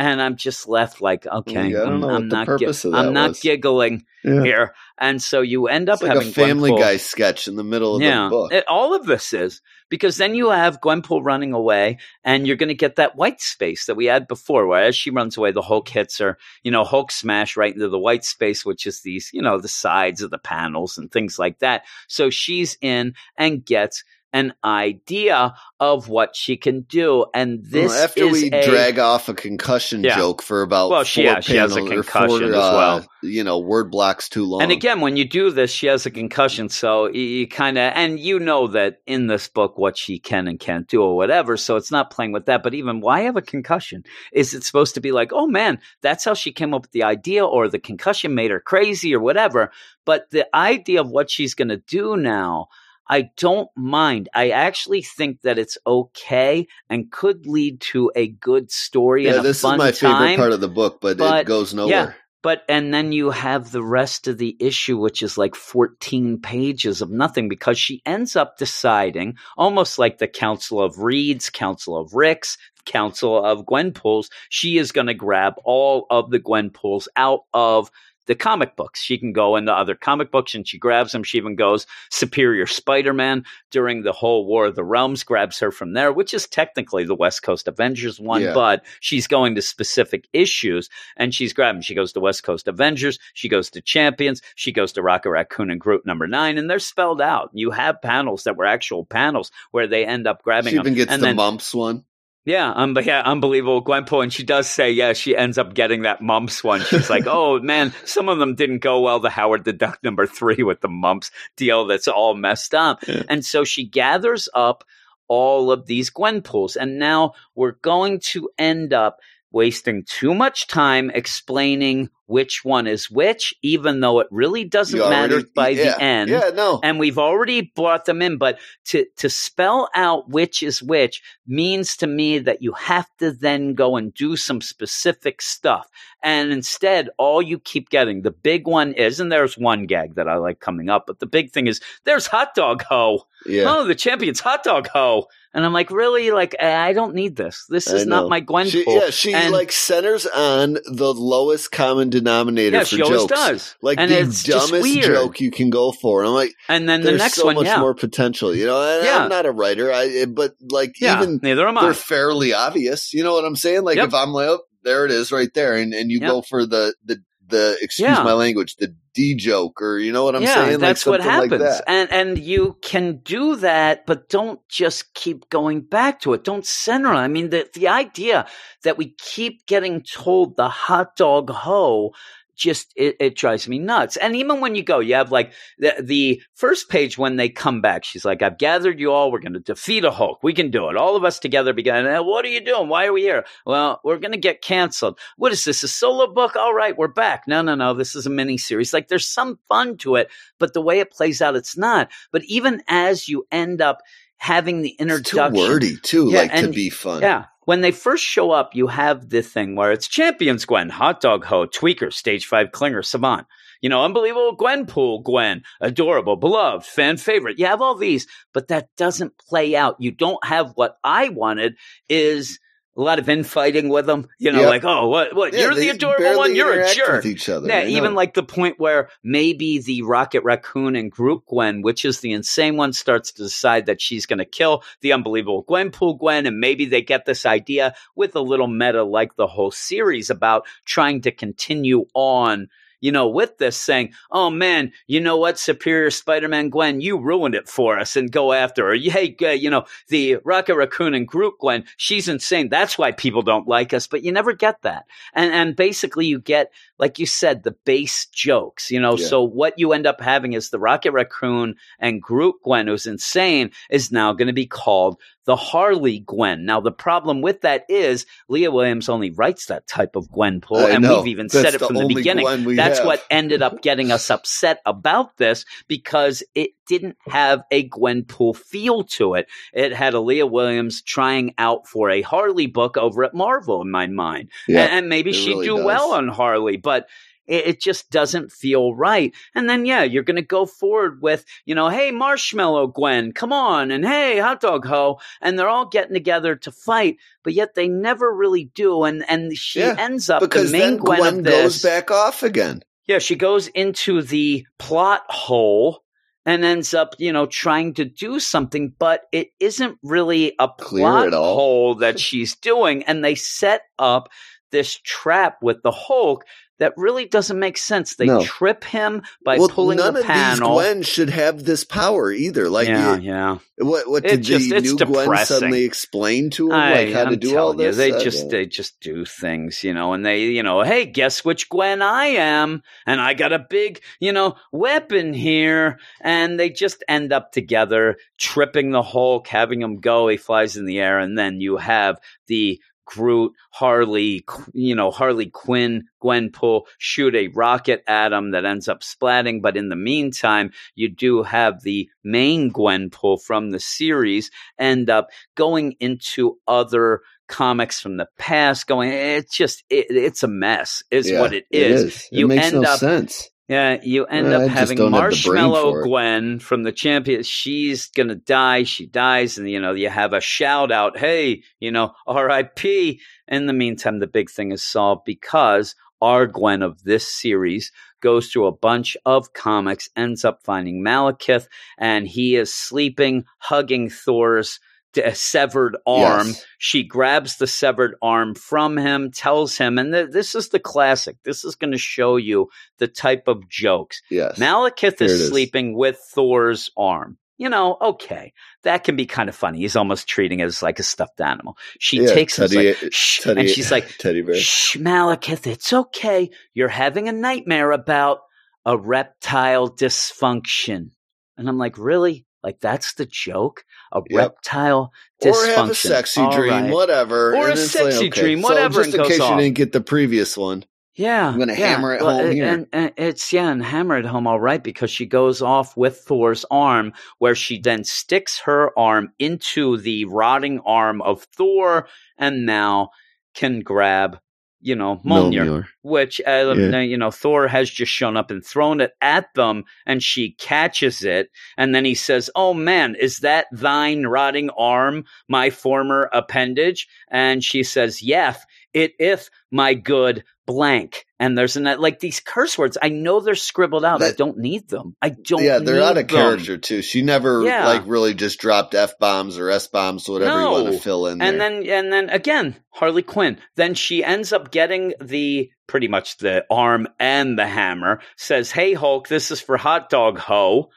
And 0.01 0.23
I'm 0.23 0.37
just 0.37 0.67
left 0.67 1.03
like, 1.03 1.27
okay, 1.27 1.69
Yeah, 1.69 1.83
I'm, 1.83 2.03
I'm 2.03 2.29
not, 2.29 2.49
of 2.49 2.63
I'm 2.95 3.13
not 3.13 3.29
was. 3.31 3.41
giggling 3.41 4.07
Yeah. 4.25 4.43
here. 4.43 4.75
And 4.99 5.21
so 5.21 5.43
you 5.43 5.69
end 5.69 5.91
up 5.91 5.97
It's 5.97 6.03
like 6.05 6.13
having 6.15 6.29
a 6.29 6.33
Family 6.33 6.71
Gwenpool- 6.71 6.79
Guy 6.79 6.97
sketch 6.97 7.49
in 7.49 7.57
the 7.57 7.65
middle 7.65 7.97
of 7.97 8.03
yeah, 8.03 8.25
the 8.25 8.31
book. 8.31 8.53
it- 8.53 8.65
all 8.67 8.95
of 8.95 9.05
this 9.05 9.35
is 9.35 9.61
because 9.91 10.17
then 10.17 10.35
you 10.35 10.49
have 10.51 10.81
Gwenpool 10.81 11.23
running 11.23 11.53
away, 11.53 11.99
and 12.25 12.47
you're 12.47 12.57
going 12.57 12.69
to 12.69 12.75
get 12.75 12.97
that 12.97 13.15
white 13.17 13.41
space 13.43 13.87
that 13.87 13.95
we 13.97 14.07
had 14.07 14.27
before, 14.27 14.67
where 14.67 14.85
as 14.85 14.97
she 14.97 15.11
runs 15.11 15.37
away, 15.37 15.51
the 15.53 15.61
Hulk 15.61 15.89
hits 15.89 16.17
her. 16.19 16.39
You 16.63 16.71
know, 16.71 16.85
Hulk 16.85 17.11
smash 17.11 17.57
right 17.59 17.75
into 17.75 17.89
the 17.89 17.99
white 17.99 18.25
space, 18.25 18.65
which 18.65 18.87
is 18.87 19.03
these, 19.03 19.29
you 19.35 19.43
know, 19.43 19.59
the 19.61 19.69
sides 19.69 20.23
of 20.23 20.31
the 20.31 20.39
panels 20.39 20.97
and 20.97 21.11
things 21.13 21.39
like 21.39 21.59
that. 21.59 21.83
So 22.09 22.31
she's 22.31 22.79
in 22.81 23.15
and 23.37 23.65
gets 23.65 24.03
an 24.33 24.55
idea 24.65 25.55
of 25.81 26.09
what 26.09 26.37
she 26.37 26.57
can 26.57 26.83
do, 26.83 27.27
and 27.35 27.65
this 27.65 27.89
Well, 27.89 28.05
after 28.05 28.29
we 28.29 28.51
a, 28.53 28.63
drag 28.65 28.99
off 28.99 29.29
a 29.29 29.35
concussion 29.35 30.05
Yeah. 30.05 30.17
joke 30.17 30.43
for 30.43 30.63
about 30.63 30.91
Well, 30.91 31.05
she- 31.05 31.25
yeah, 31.25 31.41
she 31.41 31.57
has 31.57 31.77
a 31.77 31.83
concussion 31.83 32.29
four, 32.29 32.55
as 32.55 32.65
uh, 32.65 32.77
well. 32.77 33.09
You 33.23 33.45
know, 33.45 33.59
word 33.59 33.91
blocks 33.91 34.29
too 34.29 34.45
long. 34.45 34.63
And 34.63 34.71
again, 34.73 35.01
when 35.01 35.17
you 35.17 35.25
do 35.27 35.51
this, 35.51 35.71
she 35.71 35.87
has 35.89 36.07
a 36.07 36.11
concussion. 36.11 36.69
So 36.69 37.07
you, 37.09 37.23
you 37.23 37.49
kind 37.49 37.77
of, 37.77 37.93
and 37.95 38.19
you 38.21 38.39
know 38.39 38.69
that 38.69 39.01
in 39.07 39.27
this 39.27 39.49
book 39.49 39.77
what 39.79 39.99
she 39.99 40.19
can 40.19 40.47
and 40.49 40.61
can't 40.61 40.87
do 40.87 41.03
or 41.03 41.17
whatever. 41.17 41.57
So 41.57 41.77
it's 41.77 41.91
not 41.91 42.11
playing 42.11 42.33
with 42.33 42.47
that. 42.47 42.63
But 42.63 42.75
even 42.75 43.01
why 43.01 43.21
have 43.23 43.37
a 43.37 43.43
concussion? 43.43 44.05
Is 44.33 44.55
it 44.55 44.65
supposed 44.65 44.95
to 44.95 45.01
be 45.01 45.13
like, 45.13 45.33
oh 45.33 45.47
man, 45.47 45.81
that's 46.03 46.25
how 46.25 46.35
she 46.35 46.53
came 46.53 46.73
up 46.73 46.83
with 46.83 46.93
the 46.93 47.03
idea 47.03 47.45
or 47.45 47.69
the 47.69 47.79
concussion 47.79 48.35
made 48.35 48.51
her 48.51 48.61
crazy 48.61 49.15
or 49.15 49.21
whatever? 49.21 49.71
But 50.05 50.31
the 50.31 50.47
idea 50.55 51.01
of 51.01 51.11
what 51.11 51.31
she's 51.31 51.55
going 51.55 51.69
to 51.69 51.77
do 51.77 52.17
now, 52.17 52.69
I 53.11 53.31
don't 53.37 53.69
mind. 53.77 54.29
I 54.35 54.51
actually 54.51 55.03
think 55.03 55.43
that 55.43 55.59
it's 55.59 55.77
okay 55.85 56.69
and 56.89 57.11
could 57.11 57.45
lead 57.45 57.81
to 57.93 58.13
a 58.15 58.29
good 58.29 58.71
story 58.71 59.25
yeah, 59.25 59.33
and 59.33 59.41
a 59.41 59.43
this 59.43 59.59
is 59.59 59.65
my 59.65 59.91
time. 59.91 59.93
favorite 59.93 60.37
part 60.37 60.53
of 60.53 60.61
the 60.61 60.69
book, 60.69 61.01
but, 61.01 61.19
but, 61.19 61.41
it 61.41 61.47
goes 61.47 61.75
nowhere. 61.75 62.17
But 62.43 62.63
and 62.71 62.95
then 62.95 63.13
you 63.13 63.31
have 63.31 63.71
the 63.71 63.83
rest 63.83 64.27
of 64.27 64.39
the 64.39 64.57
issue, 64.61 64.97
which 64.97 65.23
is 65.23 65.37
like 65.37 65.55
14 65.55 66.41
pages 66.41 67.03
of 67.03 67.11
nothing 67.11 67.51
because 67.51 67.79
she 67.79 68.01
ends 68.07 68.35
up 68.35 68.57
deciding, 68.57 69.37
almost 69.59 69.99
like 69.99 70.17
the 70.17 70.29
Council 70.29 70.81
of 70.81 71.01
Reeds, 71.01 71.51
Council 71.51 71.99
of 71.99 72.15
Ricks, 72.15 72.57
Council 72.87 73.45
of 73.45 73.67
Gwenpools, 73.67 74.31
she 74.49 74.79
is 74.79 74.93
going 74.93 75.09
to 75.09 75.15
grab 75.15 75.55
all 75.65 76.07
of 76.11 76.31
the 76.31 76.41
Gwenpools 76.41 77.09
out 77.17 77.41
of 77.53 77.91
the 78.31 78.37
comic 78.37 78.77
books. 78.77 79.01
She 79.03 79.19
can 79.19 79.33
go 79.33 79.57
into 79.57 79.73
other 79.73 79.97
comic 79.97 80.31
books 80.31 80.55
and 80.55 80.67
she 80.67 80.79
grabs 80.79 81.11
them. 81.11 81.25
She 81.25 81.37
even 81.37 81.57
goes 81.57 81.85
Superior 82.11 82.65
Spider 82.65 83.13
Man 83.13 83.45
during 83.73 84.05
the 84.05 84.13
whole 84.13 84.47
War 84.47 84.67
of 84.67 84.77
the 84.77 84.85
Realms, 84.85 85.25
grabs 85.25 85.59
her 85.59 85.73
from 85.73 85.95
there, 85.95 86.13
which 86.13 86.33
is 86.33 86.47
technically 86.47 87.03
the 87.05 87.17
West 87.17 87.43
Coast 87.43 87.67
Avengers 87.67 88.21
one, 88.21 88.43
Yeah. 88.43 88.55
but 88.55 88.85
she's 89.01 89.27
going 89.27 89.57
to 89.57 89.63
specific 89.63 90.29
issues 90.33 90.89
and 91.17 91.35
she's 91.35 91.53
grabbing. 91.53 91.83
She 91.83 91.97
goes 91.97 92.13
to 92.13 92.21
West 92.21 92.45
Coast 92.45 92.69
Avengers, 92.69 93.19
she 93.35 93.49
goes 93.49 93.69
to 93.71 93.81
Champions, 93.81 94.43
she 94.55 94.71
goes 94.71 94.93
to 94.93 95.03
Rocket 95.03 95.31
Raccoon 95.31 95.69
and 95.69 95.81
Groot 95.81 96.07
number 96.07 96.29
nine, 96.29 96.57
and 96.57 96.71
they're 96.71 96.79
spelled 96.79 97.21
out. 97.21 97.51
You 97.53 97.73
have 97.73 98.01
panels 98.01 98.45
that 98.45 98.57
were 98.57 98.65
actual 98.65 99.05
panels 99.05 99.51
where 99.73 99.89
they 99.89 100.07
end 100.07 100.29
up 100.29 100.45
grabbing 100.45 100.71
She 100.71 100.77
them. 100.77 100.87
even 100.87 100.95
gets 100.95 101.11
and 101.13 101.21
the 101.21 101.27
then, 101.27 101.37
mumps 101.37 101.75
one. 101.75 102.05
Yeah, 102.51 102.73
um, 102.75 102.97
yeah, 103.03 103.23
unbelievable 103.25 103.83
Gwenpool, 103.85 104.23
and 104.23 104.33
she 104.33 104.43
does 104.45 104.69
say, 104.69 104.91
yeah, 104.91 105.13
she 105.13 105.37
ends 105.37 105.57
up 105.59 105.75
getting 105.75 106.03
that 106.03 106.21
mumps 106.21 106.63
one. 106.65 106.81
She's 106.83 107.09
like, 107.09 107.25
oh 107.29 107.59
man, 107.61 107.93
some 108.05 108.29
of 108.29 108.39
them 108.39 108.55
didn't 108.55 108.81
go 108.81 109.01
well. 109.01 109.21
The 109.21 109.31
Howard 109.31 109.65
the 109.65 109.73
Duck 109.73 109.99
number 110.03 110.27
three 110.27 110.63
with 110.63 110.81
the 110.81 110.89
mumps 110.89 111.31
deal 111.57 111.87
that's 111.87 112.09
all 112.09 112.35
messed 112.35 112.75
up, 112.75 113.07
Yeah. 113.07 113.23
and 113.29 113.45
so 113.45 113.65
she 113.65 113.85
gathers 113.87 114.49
up 114.55 114.85
all 115.29 115.71
of 115.71 115.87
these 115.87 116.11
Gwenpools, 116.11 116.77
and 116.77 116.99
now 116.99 117.35
we're 117.55 117.77
going 117.83 118.19
to 118.33 118.51
end 118.59 118.93
up 118.93 119.21
wasting 119.53 120.05
too 120.05 120.35
much 120.35 120.67
time 120.67 121.11
explaining 121.11 122.09
which 122.27 122.65
one 122.65 122.87
is 122.87 123.11
which, 123.11 123.53
even 123.61 123.99
though 123.99 124.21
it 124.21 124.29
really 124.31 124.65
doesn't 124.65 124.97
You 124.97 125.11
matter 125.11 125.43
by 125.53 125.71
yeah, 125.71 125.83
the 125.97 126.01
end 126.03 126.31
Yeah, 126.31 126.51
no. 126.55 126.79
and 126.83 127.01
we've 127.01 127.19
already 127.19 127.73
brought 127.75 128.05
them 128.05 128.23
in 128.23 128.39
but 128.39 128.59
to 128.87 129.05
to 129.17 129.29
spell 129.29 129.89
out 129.97 130.29
which 130.31 130.63
is 130.63 130.81
which 130.81 131.23
means 131.47 131.97
to 131.97 132.07
me 132.07 132.39
that 132.39 132.63
you 132.63 132.73
have 132.75 133.09
to 133.19 133.33
then 133.33 133.75
go 133.75 133.97
and 133.97 134.15
do 134.15 134.37
some 134.37 134.61
specific 134.61 135.43
stuff 135.43 135.89
and 136.23 136.53
instead 136.53 137.09
all 137.19 137.43
you 137.43 137.59
keep 137.59 137.91
getting 137.91 138.23
the 138.23 138.31
big 138.31 138.69
one 138.69 138.93
is 138.93 139.19
and 139.19 139.33
there's 139.33 139.59
one 139.59 139.87
gag 139.87 140.15
that 140.15 140.29
i 140.29 140.37
like 140.37 140.61
coming 140.61 140.89
up 140.89 141.05
but 141.09 141.19
the 141.19 141.27
big 141.27 141.51
thing 141.51 141.67
is 141.67 141.81
there's 142.05 142.29
hot 142.29 142.55
dog 142.55 142.83
ho 142.89 143.25
yeah. 143.47 143.65
oh 143.67 143.85
the 143.85 143.95
champion's 143.95 144.39
hot 144.41 144.63
dog 144.63 144.87
ho 144.93 145.27
and 145.55 145.65
i'm 145.65 145.73
like 145.73 145.91
really 145.91 146.31
like 146.31 146.55
i 146.61 146.93
don't 146.93 147.15
need 147.15 147.37
this 147.37 147.65
this 147.69 147.87
is 147.89 148.07
not 148.07 148.29
my 148.29 148.41
gwen 148.41 148.67
She, 148.69 148.85
yeah, 148.87 149.11
she 149.11 149.33
And- 149.35 149.53
like 149.53 149.73
centers 149.73 150.27
on 150.27 150.75
the 150.75 151.13
lowest 151.15 151.71
common 151.73 152.11
denominator 152.11 152.77
yeah 152.77 152.83
for 152.85 152.97
she 152.97 153.03
always 153.03 153.27
does 153.27 153.75
Like 153.83 153.99
and 153.99 154.11
the 154.11 154.45
dumbest 154.47 155.01
joke 155.03 155.41
you 155.41 155.51
can 155.51 155.71
go 155.71 155.93
for. 155.93 156.21
And 156.21 156.29
I'm 156.29 156.35
like, 156.35 156.55
and 156.69 156.89
then 156.89 157.03
the 157.03 157.13
next 157.13 157.35
so 157.35 157.47
one 157.47 157.55
much 157.57 157.67
yeah 157.67 157.79
more 157.81 157.95
potential, 157.95 158.55
you 158.55 158.67
know. 158.67 158.81
And 158.81 159.05
Yeah. 159.05 159.19
I'm 159.25 159.29
not 159.29 159.47
a 159.47 159.53
writer, 159.53 159.93
I 159.93 160.27
but 160.27 160.55
like 160.61 161.01
yeah 161.01 161.21
even 161.23 161.41
neither 161.43 161.67
am 161.67 161.79
i 161.79 161.83
they're 161.83 161.95
fairly 161.95 162.53
obvious. 162.53 163.13
You 163.15 163.23
know 163.25 163.33
what 163.35 163.45
I'm 163.45 163.57
saying? 163.57 163.83
Like 163.85 163.97
Yep. 163.97 164.09
if 164.09 164.15
I'm 164.15 164.31
like, 164.33 164.49
oh, 164.49 164.61
there 164.83 165.05
it 165.05 165.11
is, 165.11 165.33
right 165.33 165.53
there, 165.55 165.75
and 165.77 165.93
and 165.95 166.11
you 166.11 166.21
Yep. 166.21 166.31
go 166.31 166.43
for 166.43 166.67
the 166.67 166.95
the 167.05 167.23
the 167.49 167.77
excuse 167.81 168.09
Yeah. 168.09 168.23
my 168.23 168.33
language, 168.35 168.77
the 168.77 168.95
D 169.15 169.35
joke, 169.35 169.83
or 169.83 169.99
you 169.99 170.13
know 170.13 170.25
what 170.25 170.37
I'm 170.37 170.43
yeah, 170.43 170.55
saying? 170.55 170.79
that's 170.79 171.07
like 171.07 171.21
what 171.21 171.21
happens. 171.23 171.51
Like 171.53 171.61
that. 171.61 171.85
And 171.89 172.13
and 172.13 172.39
you 172.39 172.77
can 172.83 173.19
do 173.25 173.57
that, 173.57 174.07
but 174.07 174.29
don't 174.29 174.61
just 174.69 175.15
keep 175.15 175.49
going 175.51 175.81
back 175.81 176.21
to 176.21 176.33
it. 176.33 176.45
Don't 176.45 176.65
center. 176.65 177.13
it. 177.13 177.17
I 177.17 177.29
mean, 177.29 177.51
the 177.51 177.69
the 177.75 177.89
idea 177.89 178.47
that 178.85 178.97
we 178.97 179.15
keep 179.19 179.67
getting 179.67 180.03
told 180.03 180.57
the 180.57 180.69
hot 180.69 181.17
dog 181.17 181.51
ho 181.51 182.13
just 182.61 182.93
it, 182.95 183.17
it 183.19 183.37
drives 183.37 183.67
me 183.67 183.79
nuts. 183.79 184.17
And 184.19 184.37
even 184.37 184.61
when 184.61 184.75
you 184.75 184.83
go, 184.85 185.01
you 185.01 185.15
have 185.15 185.33
like 185.33 185.53
the 185.79 185.95
the 186.01 186.43
first 186.55 186.89
page 186.91 187.17
when 187.19 187.37
they 187.37 187.49
come 187.49 187.81
back, 187.81 188.05
she's 188.05 188.25
like, 188.25 188.43
"I've 188.43 188.59
gathered 188.59 189.01
you 189.01 189.11
all. 189.13 189.33
We're 189.33 189.41
going 189.41 189.55
to 189.55 189.61
defeat 189.61 190.05
a 190.05 190.11
Hulk. 190.11 190.41
We 190.43 190.53
can 190.53 190.71
do 190.71 190.89
it. 190.91 190.97
All 190.97 191.17
of 191.17 191.25
us 191.25 191.39
together." 191.39 191.73
Begin. 191.73 192.07
"Eh, 192.07 192.19
What 192.19 192.45
are 192.45 192.49
you 192.49 192.63
doing? 192.65 192.89
Why 192.89 193.07
are 193.07 193.13
we 193.13 193.23
here? 193.23 193.45
Well, 193.65 194.01
we're 194.05 194.19
going 194.19 194.33
to 194.33 194.39
get 194.39 194.63
canceled. 194.63 195.19
What 195.37 195.53
is 195.53 195.65
this? 195.65 195.83
A 195.83 195.89
solo 195.89 196.33
book? 196.33 196.55
All 196.55 196.75
right, 196.75 196.97
we're 196.97 197.09
back. 197.09 197.45
No, 197.49 197.63
no, 197.63 197.75
no. 197.75 197.95
This 197.95 198.15
is 198.15 198.27
a 198.27 198.31
mini 198.31 198.59
series. 198.59 198.93
Like 198.93 199.09
there's 199.09 199.27
some 199.29 199.59
fun 199.69 199.97
to 199.99 200.17
it, 200.17 200.29
but 200.59 200.75
the 200.75 200.83
way 200.83 201.01
it 201.01 201.11
plays 201.11 201.41
out, 201.41 201.57
it's 201.57 201.79
not. 201.79 202.11
But 202.31 202.45
even 202.45 202.83
as 202.87 203.29
you 203.29 203.47
end 203.51 203.81
up 203.81 204.03
having 204.41 204.83
the 204.83 204.97
It's 204.99 205.31
too 205.31 205.39
wordy 205.53 205.97
too, 206.03 206.31
Yeah, 206.31 206.39
like 206.41 206.55
to 206.55 206.69
be 206.69 206.91
fun. 206.91 207.23
yeah. 207.23 207.45
When 207.67 207.83
they 207.83 207.93
first 207.93 208.25
show 208.25 208.51
up, 208.51 208.75
you 208.75 208.89
have 208.89 209.29
the 209.29 209.43
thing 209.43 209.77
where 209.77 209.93
it's 209.93 210.09
Champions 210.09 210.65
Gwen, 210.65 210.89
Hot 210.89 211.21
Dog 211.21 211.45
Ho, 211.45 211.67
Tweaker, 211.67 212.13
Stage 212.13 212.47
5 212.47 212.73
Klinger, 212.73 213.03
Savant. 213.03 213.47
You 213.83 213.89
know, 213.91 214.03
unbelievable 214.05 214.57
Gwenpool 214.57 215.23
Gwen, 215.23 215.63
adorable, 215.81 216.37
beloved, 216.37 216.85
fan 216.85 217.17
favorite. 217.19 217.59
You 217.59 217.67
have 217.67 217.81
all 217.81 217.95
these, 217.95 218.27
but 218.53 218.69
that 218.69 218.89
doesn't 218.97 219.39
play 219.39 219.77
out. 219.77 219.97
You 220.01 220.11
don't 220.11 220.43
have 220.45 220.73
what 220.75 220.97
I 221.05 221.29
wanted 221.29 221.77
is 222.09 222.59
a 222.97 223.01
lot 223.01 223.19
of 223.19 223.29
infighting 223.29 223.89
with 223.89 224.07
them. 224.07 224.29
You 224.39 224.53
know, 224.53 224.61
Yep. 224.61 224.69
like, 224.69 224.85
oh, 224.85 225.09
what, 225.09 225.35
what? 225.35 225.53
Yeah, 225.55 225.61
you're 225.61 225.75
the 225.75 225.89
adorable 225.91 226.37
one. 226.39 226.55
You're 226.57 226.81
a 226.83 226.93
jerk. 226.93 227.25
with 227.25 227.27
each 227.27 227.49
other. 227.49 227.69
Yeah, 227.69 227.85
even 227.87 228.15
like 228.15 228.35
the 228.35 228.43
point 228.43 228.81
where 228.81 229.09
maybe 229.23 229.79
the 229.79 230.03
Rocket 230.03 230.43
Raccoon 230.43 230.97
and 230.97 231.11
Groot 231.11 231.43
Gwen, 231.47 231.83
which 231.83 232.05
is 232.05 232.21
the 232.21 232.33
insane 232.33 232.77
one, 232.77 232.93
starts 232.93 233.33
to 233.33 233.43
decide 233.45 233.87
that 233.87 234.01
she's 234.01 234.27
going 234.27 234.39
to 234.41 234.45
kill 234.45 234.83
the 235.01 235.13
unbelievable 235.13 235.65
Gwenpool 235.65 236.19
Gwen, 236.19 236.47
and 236.47 236.59
maybe 236.59 236.85
they 236.87 237.03
get 237.03 237.27
this 237.27 237.47
idea 237.47 237.95
with 238.17 238.35
a 238.35 238.41
little 238.41 238.67
meta, 238.69 239.05
like 239.05 239.37
the 239.37 239.47
whole 239.47 239.71
series 239.71 240.29
about 240.31 240.67
trying 240.85 241.23
to 241.23 241.31
continue 241.31 242.07
on. 242.15 242.69
You 243.01 243.13
know, 243.13 243.29
with 243.29 243.59
this 243.59 243.77
saying, 243.77 244.13
"Oh 244.31 244.51
man, 244.51 244.93
you 245.07 245.21
know 245.21 245.37
what, 245.37 245.59
Superior 245.59 246.11
Spider-Man 246.11 246.71
Gwen, 246.71 247.01
you 247.01 247.19
ruined 247.19 247.55
it 247.55 247.69
for 247.69 247.99
us," 247.99 248.17
and 248.17 248.31
go 248.31 248.53
after 248.53 248.89
her. 248.89 248.95
Hey, 248.95 249.37
uh, 249.43 249.49
you 249.49 249.71
know, 249.71 249.85
the 250.09 250.37
Rocket 250.45 250.77
Raccoon 250.77 251.15
and 251.15 251.27
Groot 251.27 251.55
Gwen, 251.61 251.85
she's 251.97 252.29
insane. 252.29 252.69
That's 252.69 252.99
why 252.99 253.13
people 253.13 253.43
don't 253.43 253.69
like 253.69 253.93
us. 253.95 254.07
But 254.07 254.23
you 254.23 254.33
never 254.33 254.53
get 254.53 254.83
that, 254.83 255.05
and 255.35 255.53
and 255.53 255.77
basically 255.77 256.27
you 256.27 256.41
get 256.41 256.71
like 257.01 257.19
you 257.19 257.25
said, 257.25 257.63
the 257.63 257.75
base 257.87 258.27
jokes, 258.27 258.91
you 258.91 259.01
know. 259.01 259.17
Yeah. 259.17 259.27
So 259.27 259.43
what 259.43 259.79
you 259.79 259.95
end 259.95 260.07
up 260.07 260.21
having 260.21 260.53
is 260.53 260.69
the 260.69 260.79
Rocket 260.79 261.13
Raccoon 261.13 261.77
and 261.99 262.21
Groot 262.21 262.57
Gwen, 262.63 262.87
who's 262.87 263.07
insane, 263.07 263.71
is 263.89 264.13
now 264.13 264.35
going 264.35 264.49
to 264.49 264.53
be 264.53 264.67
called 264.67 265.19
the 265.47 265.57
Harley 265.57 266.21
Gwen. 266.21 266.67
Now 266.67 266.81
the 266.81 266.93
problem 266.93 267.41
with 267.41 267.63
that 267.63 267.87
is 267.89 268.27
Leah 268.49 268.71
Williams 268.71 269.09
only 269.09 269.31
writes 269.31 269.67
that 269.67 269.87
type 269.87 270.15
of 270.15 270.31
Gwenpool, 270.31 270.85
I 270.85 270.91
and 270.91 271.03
know. 271.03 271.17
we've 271.23 271.29
even 271.29 271.47
That's 271.47 271.65
said 271.65 271.75
it 271.75 271.79
from 271.85 271.95
the 271.95 272.03
only 272.03 272.15
beginning. 272.15 272.65
We 272.65 272.77
That's 272.91 273.01
have. 273.01 273.07
what 273.07 273.25
ended 273.31 273.63
up 273.63 273.83
getting 273.83 274.13
us 274.13 274.31
upset 274.31 274.81
about 274.85 275.37
this 275.37 275.65
because 275.89 276.43
it 276.55 276.71
didn't 276.87 277.17
have 277.29 277.63
a 277.71 277.89
Gwenpool 277.89 278.57
feel 278.57 279.05
to 279.05 279.35
it. 279.35 279.49
It 279.73 279.93
had 279.93 280.15
a 280.15 280.21
Leah 280.21 280.47
Williams 280.47 281.03
trying 281.03 281.55
out 281.57 281.87
for 281.87 282.11
a 282.11 282.23
Harley 282.23 282.67
book 282.67 282.97
over 282.97 283.25
at 283.25 283.35
Marvel 283.35 283.81
in 283.83 283.91
my 283.91 284.07
mind. 284.07 284.51
Yeah, 284.67 284.83
and, 284.83 284.93
and 284.93 285.09
maybe 285.09 285.33
she'd 285.33 285.51
really 285.51 285.67
do 285.67 285.77
does. 285.77 285.87
well 285.87 286.15
on 286.15 286.29
Harley, 286.29 286.77
but 286.77 287.07
it, 287.47 287.67
it 287.67 287.81
just 287.81 288.11
doesn't 288.11 288.53
feel 288.53 288.95
right. 288.95 289.35
And 289.55 289.69
then, 289.69 289.85
yeah, 289.87 290.03
you're 290.03 290.23
going 290.23 290.37
to 290.37 290.43
go 290.43 290.67
forward 290.67 291.21
with, 291.23 291.45
you 291.65 291.75
know, 291.75 291.89
hey, 291.89 292.11
Marshmallow 292.11 292.89
Gwen, 292.89 293.33
come 293.33 293.53
on, 293.53 293.91
and 293.91 294.05
hey, 294.05 294.39
Hot 294.39 294.61
Dog 294.61 294.87
Ho, 294.87 295.21
and 295.41 295.59
they're 295.59 295.69
all 295.69 295.87
getting 295.87 296.15
together 296.15 296.57
to 296.57 296.73
fight, 296.73 297.17
but 297.43 297.53
yet 297.55 297.75
they 297.75 297.89
never 297.89 298.33
really 298.35 298.65
do. 298.75 299.05
And 299.05 299.25
and 299.29 299.57
she 299.57 299.81
Yeah, 299.81 299.95
ends 299.97 300.31
up 300.31 300.43
because 300.43 300.71
the 300.71 300.79
main 300.79 300.91
then 300.91 300.97
Gwen, 300.99 301.19
Gwen 301.19 301.39
of 301.39 301.45
goes 301.45 301.83
back 301.83 302.11
off 302.11 302.43
again. 302.43 302.83
Yeah, 303.07 303.19
she 303.19 303.35
goes 303.37 303.69
into 303.69 304.23
the 304.23 304.67
plot 304.79 305.23
hole 305.29 306.05
and 306.47 306.65
ends 306.65 306.95
up, 306.95 307.15
you 307.19 307.33
know, 307.33 307.47
trying 307.47 307.95
to 307.95 308.05
do 308.05 308.41
something, 308.41 308.95
but 308.99 309.23
it 309.33 309.49
isn't 309.61 309.99
really 310.03 310.55
a 310.59 310.69
Clear 310.79 311.05
plot 311.05 311.33
hole 311.33 311.97
that 311.97 312.19
she's 312.21 312.57
doing. 312.57 313.03
And 313.05 313.25
they 313.25 313.35
set 313.35 313.83
up 313.99 314.31
this 314.71 314.99
trap 315.05 315.59
with 315.63 315.83
the 315.83 315.91
Hulk 315.93 316.45
that 316.79 316.95
really 316.97 317.27
doesn't 317.27 317.59
make 317.59 317.77
sense. 317.77 318.17
They 318.17 318.25
No. 318.25 318.43
trip 318.43 318.85
him 318.85 319.21
by 319.45 319.59
well, 319.59 319.69
pulling 319.69 319.99
none 319.99 320.15
the 320.15 320.21
of 320.21 320.27
panel. 320.27 320.79
these 320.79 320.87
Gwen 320.87 321.03
should 321.03 321.29
have 321.29 321.63
this 321.63 321.85
power 321.85 322.33
either. 322.33 322.71
Like, 322.71 322.89
yeah, 322.89 323.17
yeah. 323.19 323.59
what 323.77 324.09
what 324.09 324.23
did 324.25 324.41
just- 324.43 324.71
the 324.71 324.81
new 324.81 324.97
Gwen 324.97 325.37
suddenly 325.45 325.85
explain 325.85 326.49
to 326.53 326.69
him, 326.69 326.73
I, 326.73 326.95
like 326.95 327.13
how 327.13 327.25
to 327.25 327.31
I'm 327.33 327.39
do 327.39 327.49
all 327.51 327.73
telling 327.75 327.81
you, 327.81 327.85
this? 327.85 327.97
they 327.99 328.13
I 328.15 328.19
just 328.21 328.41
don't- 328.45 328.51
they 328.53 328.65
just 328.65 328.99
do 329.01 329.27
things, 329.27 329.85
you 329.85 329.93
know, 329.93 330.15
and 330.15 330.25
they, 330.25 330.45
you 330.45 330.63
know, 330.63 330.81
hey, 330.81 331.05
guess 331.05 331.45
which 331.45 331.69
Gwen 331.69 332.01
I 332.01 332.25
am, 332.29 332.83
and 333.07 333.21
I 333.21 333.35
got 333.35 333.53
a 333.53 333.59
big, 333.59 334.01
you 334.19 334.33
know, 334.33 334.55
weapon 334.73 335.35
here, 335.35 335.99
and 336.23 336.59
they 336.59 336.71
just 336.71 337.05
end 337.07 337.31
up 337.31 337.53
together, 337.53 338.17
tripping 338.39 338.91
the 338.91 339.03
Hulk, 339.03 339.49
having 339.49 339.83
him 339.83 340.01
go. 340.01 340.29
He 340.29 340.39
flies 340.39 340.79
in 340.79 340.87
the 340.87 340.99
air, 340.99 341.19
and 341.19 341.37
then 341.37 341.61
you 341.61 341.77
have 341.77 342.17
the 342.47 342.81
Groot, 343.11 343.53
Harley, 343.71 344.45
you 344.73 344.95
know, 344.95 345.11
Harley 345.11 345.47
Quinn, 345.51 346.05
Gwenpool 346.23 346.83
shoot 346.99 347.35
a 347.35 347.49
rocket 347.49 348.03
at 348.07 348.33
him 348.33 348.53
that 348.53 348.65
ends 348.65 348.89
up 348.89 349.01
splatting. 349.01 349.61
But 349.63 349.77
in 349.77 349.89
the 349.89 349.97
meantime, 349.97 350.71
you 350.95 351.09
do 351.09 351.43
have 351.43 351.83
the 351.83 352.09
main 352.23 352.71
Gwenpool 352.71 353.43
from 353.43 353.71
the 353.71 353.81
series 353.81 354.51
end 354.79 355.11
up 355.11 355.29
going 355.57 355.95
into 355.99 356.59
other 356.69 357.21
comics 357.49 357.99
from 358.01 358.17
the 358.17 358.29
past 358.39 358.87
going 358.87 359.11
eh, 359.11 359.39
it's 359.39 359.57
just 359.57 359.83
it, 359.91 360.07
it's 360.09 360.45
a 360.45 360.49
mess 360.49 361.03
is 361.11 361.29
Yeah, 361.29 361.41
what 361.41 361.53
it 361.53 361.65
is, 361.73 362.29
It 362.31 362.39
You 362.39 362.47
makes 362.47 362.67
end 362.67 362.83
no 362.83 362.91
up- 362.93 363.01
sense. 363.01 363.51
Yeah 363.71 363.99
you 364.03 364.27
end 364.27 364.49
I 364.49 364.65
up 364.65 364.71
having 364.71 364.99
don't 364.99 365.13
have 365.13 365.31
the 365.31 365.49
brain 365.49 365.69
marshmallow 365.71 366.03
gwen 366.03 366.59
from 366.59 366.83
the 366.83 366.93
champion 366.93 367.43
she's 367.45 368.09
gonna 368.09 368.35
die 368.35 368.83
she 368.83 369.07
dies 369.07 369.57
and 369.57 369.71
you 369.71 369.81
know 369.81 369.95
you 369.95 370.11
have 370.11 370.33
a 370.33 370.41
shout 370.41 370.93
out 370.93 371.17
hey 371.17 371.63
you 371.79 371.91
know 371.91 372.13
rip 372.29 372.85
in 372.85 373.67
the 373.67 373.73
meantime 373.73 374.19
the 374.19 374.27
big 374.27 374.51
thing 374.51 374.73
is 374.73 374.85
solved 374.85 375.23
because 375.25 375.95
our 376.23 376.47
Gwen 376.47 376.83
of 376.83 377.03
this 377.03 377.27
series 377.27 377.93
goes 378.21 378.49
through 378.49 378.67
a 378.67 378.77
bunch 378.77 379.17
of 379.25 379.53
comics, 379.53 380.11
ends 380.15 380.45
up 380.45 380.61
finding 380.63 381.03
Malekith, 381.03 381.67
and 381.99 382.29
he 382.29 382.57
is 382.57 382.75
sleeping, 382.75 383.45
hugging 383.59 384.11
Thor's 384.11 384.81
d- 385.13 385.23
severed 385.35 385.97
arm. 386.07 386.49
Yes. 386.49 386.65
She 386.79 387.03
grabs 387.05 387.57
the 387.57 387.67
severed 387.67 388.15
arm 388.23 388.55
from 388.55 388.97
him, 388.97 389.31
tells 389.31 389.77
him, 389.77 389.99
and 389.99 390.13
th- 390.13 390.31
this 390.31 390.55
is 390.55 390.69
the 390.71 390.79
classic. 390.81 391.37
This 391.45 391.65
is 391.65 391.75
going 391.75 391.93
to 391.93 391.99
show 391.99 392.37
you 392.37 392.69
the 392.99 393.09
type 393.09 393.49
of 393.49 393.69
jokes. 393.69 394.23
Yes. 394.31 394.59
Malekith 394.59 395.21
is 395.21 395.33
is. 395.33 395.49
sleeping 395.49 395.95
with 395.97 396.19
Thor's 396.35 396.91
arm. 396.97 397.39
You 397.59 397.69
know, 397.69 397.99
okay, 398.01 398.55
that 398.85 399.05
can 399.05 399.17
be 399.17 399.27
kind 399.27 399.51
of 399.51 399.55
funny. 399.55 399.81
He's 399.81 399.95
almost 399.95 400.27
treating 400.27 400.61
it 400.61 400.65
as 400.65 400.83
like 400.83 400.99
a 400.99 401.03
stuffed 401.03 401.43
animal. 401.43 401.77
She 401.99 402.23
Yeah, 402.23 402.33
takes 402.33 402.59
him 402.59 402.69
Teddy- 402.69 402.89
like, 402.89 403.03
uh, 403.03 403.09
Shh, 403.13 403.41
Teddy- 403.41 403.61
and 403.61 403.69
she's 403.69 403.91
like, 403.91 404.09
Teddy 404.19 404.41
bear. 404.41 404.55
Shh, 404.55 404.97
Malekith, 404.97 405.67
it's 405.67 405.93
okay. 405.93 406.49
You're 406.73 406.89
having 406.89 407.29
a 407.29 407.33
nightmare 407.33 407.93
about 407.93 408.39
a 408.87 408.97
reptile 408.97 409.91
dysfunction. 409.91 411.11
And 411.59 411.69
I'm 411.69 411.77
like, 411.77 411.99
really? 411.99 412.47
Like 412.63 412.81
that's 412.81 413.15
the 413.15 413.27
joke? 413.27 413.85
A 414.13 414.21
Yep. 414.29 414.37
reptile 414.39 415.13
Or 415.43 415.53
dysfunction. 415.53 415.75
have 415.77 415.91
a 415.91 415.95
sexy 415.95 416.41
All 416.41 416.53
dream, 416.53 416.71
right. 416.73 416.93
whatever. 416.93 417.53
Or 417.57 417.69
and 417.69 417.79
a 417.79 417.83
it's 417.83 417.95
like, 417.95 418.13
sexy 418.13 418.29
okay. 418.29 418.41
dream, 418.43 418.63
So 418.63 418.69
whatever, 418.69 419.03
just 419.05 419.15
in 419.17 419.25
case 419.25 419.41
off. 419.41 419.51
you 419.53 419.63
didn't 419.65 419.77
get 419.77 419.93
the 419.93 420.01
previous 420.01 420.57
one. 420.57 420.85
Yeah, 421.15 421.49
I'm 421.49 421.59
gonna 421.59 421.75
yeah. 421.75 421.89
hammer 421.89 422.15
it 422.15 422.23
Well, 422.23 422.39
home 422.39 422.53
here. 422.53 422.67
and, 422.67 422.87
and 422.93 423.13
it's 423.17 423.53
yeah, 423.53 423.69
and 423.71 423.85
hammer 423.85 424.17
it 424.19 424.25
home 424.25 424.47
all 424.47 424.61
right 424.61 424.83
because 424.83 425.11
she 425.11 425.27
goes 425.27 425.61
off 425.61 425.97
with 425.97 426.19
Thor's 426.19 426.65
arm, 426.71 427.13
where 427.39 427.55
she 427.55 427.79
then 427.81 428.05
sticks 428.05 428.61
her 428.61 428.97
arm 428.99 429.33
into 429.39 429.97
the 429.99 430.25
rotting 430.27 430.81
arm 430.87 431.21
of 431.23 431.43
Thor, 431.57 432.07
and 432.39 432.65
now 432.65 433.11
can 433.55 433.81
grab, 433.81 434.39
you 434.81 434.95
know, 434.95 435.21
Mjolnir, 435.25 435.53
Mjolnir. 435.67 435.87
which 436.03 436.41
uh, 436.47 436.75
Yeah. 436.77 437.01
you 437.01 437.17
know 437.17 437.31
Thor 437.31 437.69
has 437.69 437.91
just 437.91 438.11
shown 438.13 438.37
up 438.37 438.51
and 438.51 438.65
thrown 438.65 439.01
it 439.01 439.13
at 439.21 439.53
them, 439.55 439.85
and 440.07 440.23
she 440.23 440.53
catches 440.53 441.23
it, 441.23 441.51
and 441.77 441.95
then 441.95 442.05
he 442.05 442.15
says, 442.15 442.51
"Oh 442.55 442.75
man, 442.75 443.15
is 443.15 443.39
that 443.39 443.67
thine 443.73 444.27
rotting 444.27 444.71
arm, 444.71 445.25
my 445.49 445.71
former 445.71 446.31
appendage?" 446.33 447.07
And 447.31 447.63
she 447.63 447.83
says, 447.83 448.23
"Yes, 448.23 448.65
it 448.93 449.13
is 449.19 449.51
my 449.71 449.95
good 449.95 450.45
blank." 450.67 451.27
And 451.39 451.57
there's 451.57 451.77
an 451.77 451.85
like 451.99 452.21
these 452.21 452.41
curse 452.41 452.77
words. 452.77 452.99
I 453.01 453.09
know 453.09 453.41
they're 453.41 453.55
scribbled 453.55 454.05
out. 454.05 454.23
I 454.23 454.33
don't 454.33 454.59
need 454.59 454.89
them. 454.89 455.17
I 455.23 455.31
don't. 455.31 455.63
Yeah, 455.63 455.79
they're 455.79 456.03
out 456.03 456.19
of 456.19 456.29
them. 456.29 456.37
character 456.37 456.77
too. 456.77 457.03
She 457.03 457.23
never 457.23 457.63
Yeah. 457.63 457.87
like 457.87 458.03
really 458.07 458.35
just 458.35 458.61
dropped 458.61 458.95
f 458.95 459.19
bombs 459.19 459.59
or 459.59 459.71
s 459.71 459.87
bombs, 459.87 460.29
whatever 460.29 460.61
you 460.61 460.71
want 460.71 460.93
to 460.93 460.99
fill 460.99 461.27
in 461.29 461.39
there. 461.39 461.49
And 461.49 461.61
then 461.61 461.87
and 461.89 462.13
then 462.13 462.29
again, 462.31 462.77
Harley 462.91 463.23
Quinn. 463.23 463.59
Then 463.77 463.95
she 463.95 464.23
ends 464.23 464.53
up 464.53 464.71
getting 464.71 465.15
the 465.21 465.71
pretty 465.87 466.09
much 466.09 466.37
the 466.37 466.65
arm 466.71 467.09
and 467.19 467.59
the 467.59 467.67
hammer. 467.67 468.21
Says, 468.37 468.71
"Hey 468.71 468.93
Hulk, 468.95 469.29
this 469.29 469.51
is 469.51 469.61
for 469.61 469.77
hot 469.77 470.11
dog 470.11 470.39
ho." 470.39 470.91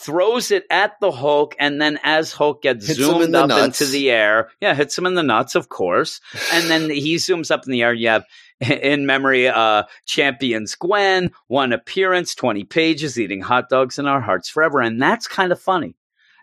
Throws 0.00 0.50
it 0.52 0.64
at 0.70 1.00
the 1.00 1.10
Hulk, 1.10 1.56
and 1.58 1.80
then 1.80 1.98
as 2.04 2.32
Hulk 2.32 2.62
gets 2.62 2.86
Hits 2.86 2.98
him 3.00 3.06
in 3.16 3.20
zoomed 3.22 3.34
up 3.34 3.48
nuts. 3.48 3.80
into 3.80 3.92
the 3.92 4.10
air, 4.10 4.50
yeah, 4.60 4.74
hits 4.74 4.96
him 4.96 5.06
in 5.06 5.14
the 5.14 5.22
nuts, 5.22 5.54
of 5.54 5.68
course. 5.68 6.20
And 6.52 6.70
then 6.70 6.88
he 7.04 7.16
zooms 7.16 7.50
up 7.50 7.66
in 7.66 7.72
the 7.72 7.82
air. 7.82 7.92
You 7.92 8.08
have 8.08 8.24
in 8.60 9.06
memory, 9.06 9.48
uh, 9.48 9.84
champions 10.06 10.74
Gwen, 10.76 11.32
one 11.48 11.72
appearance, 11.72 12.34
twenty 12.34 12.64
pages, 12.64 13.18
eating 13.18 13.40
hot 13.40 13.68
dogs 13.68 13.98
in 13.98 14.06
our 14.06 14.20
hearts 14.20 14.48
forever, 14.48 14.80
and 14.80 15.00
that's 15.02 15.26
kind 15.26 15.50
of 15.52 15.60
funny. 15.60 15.96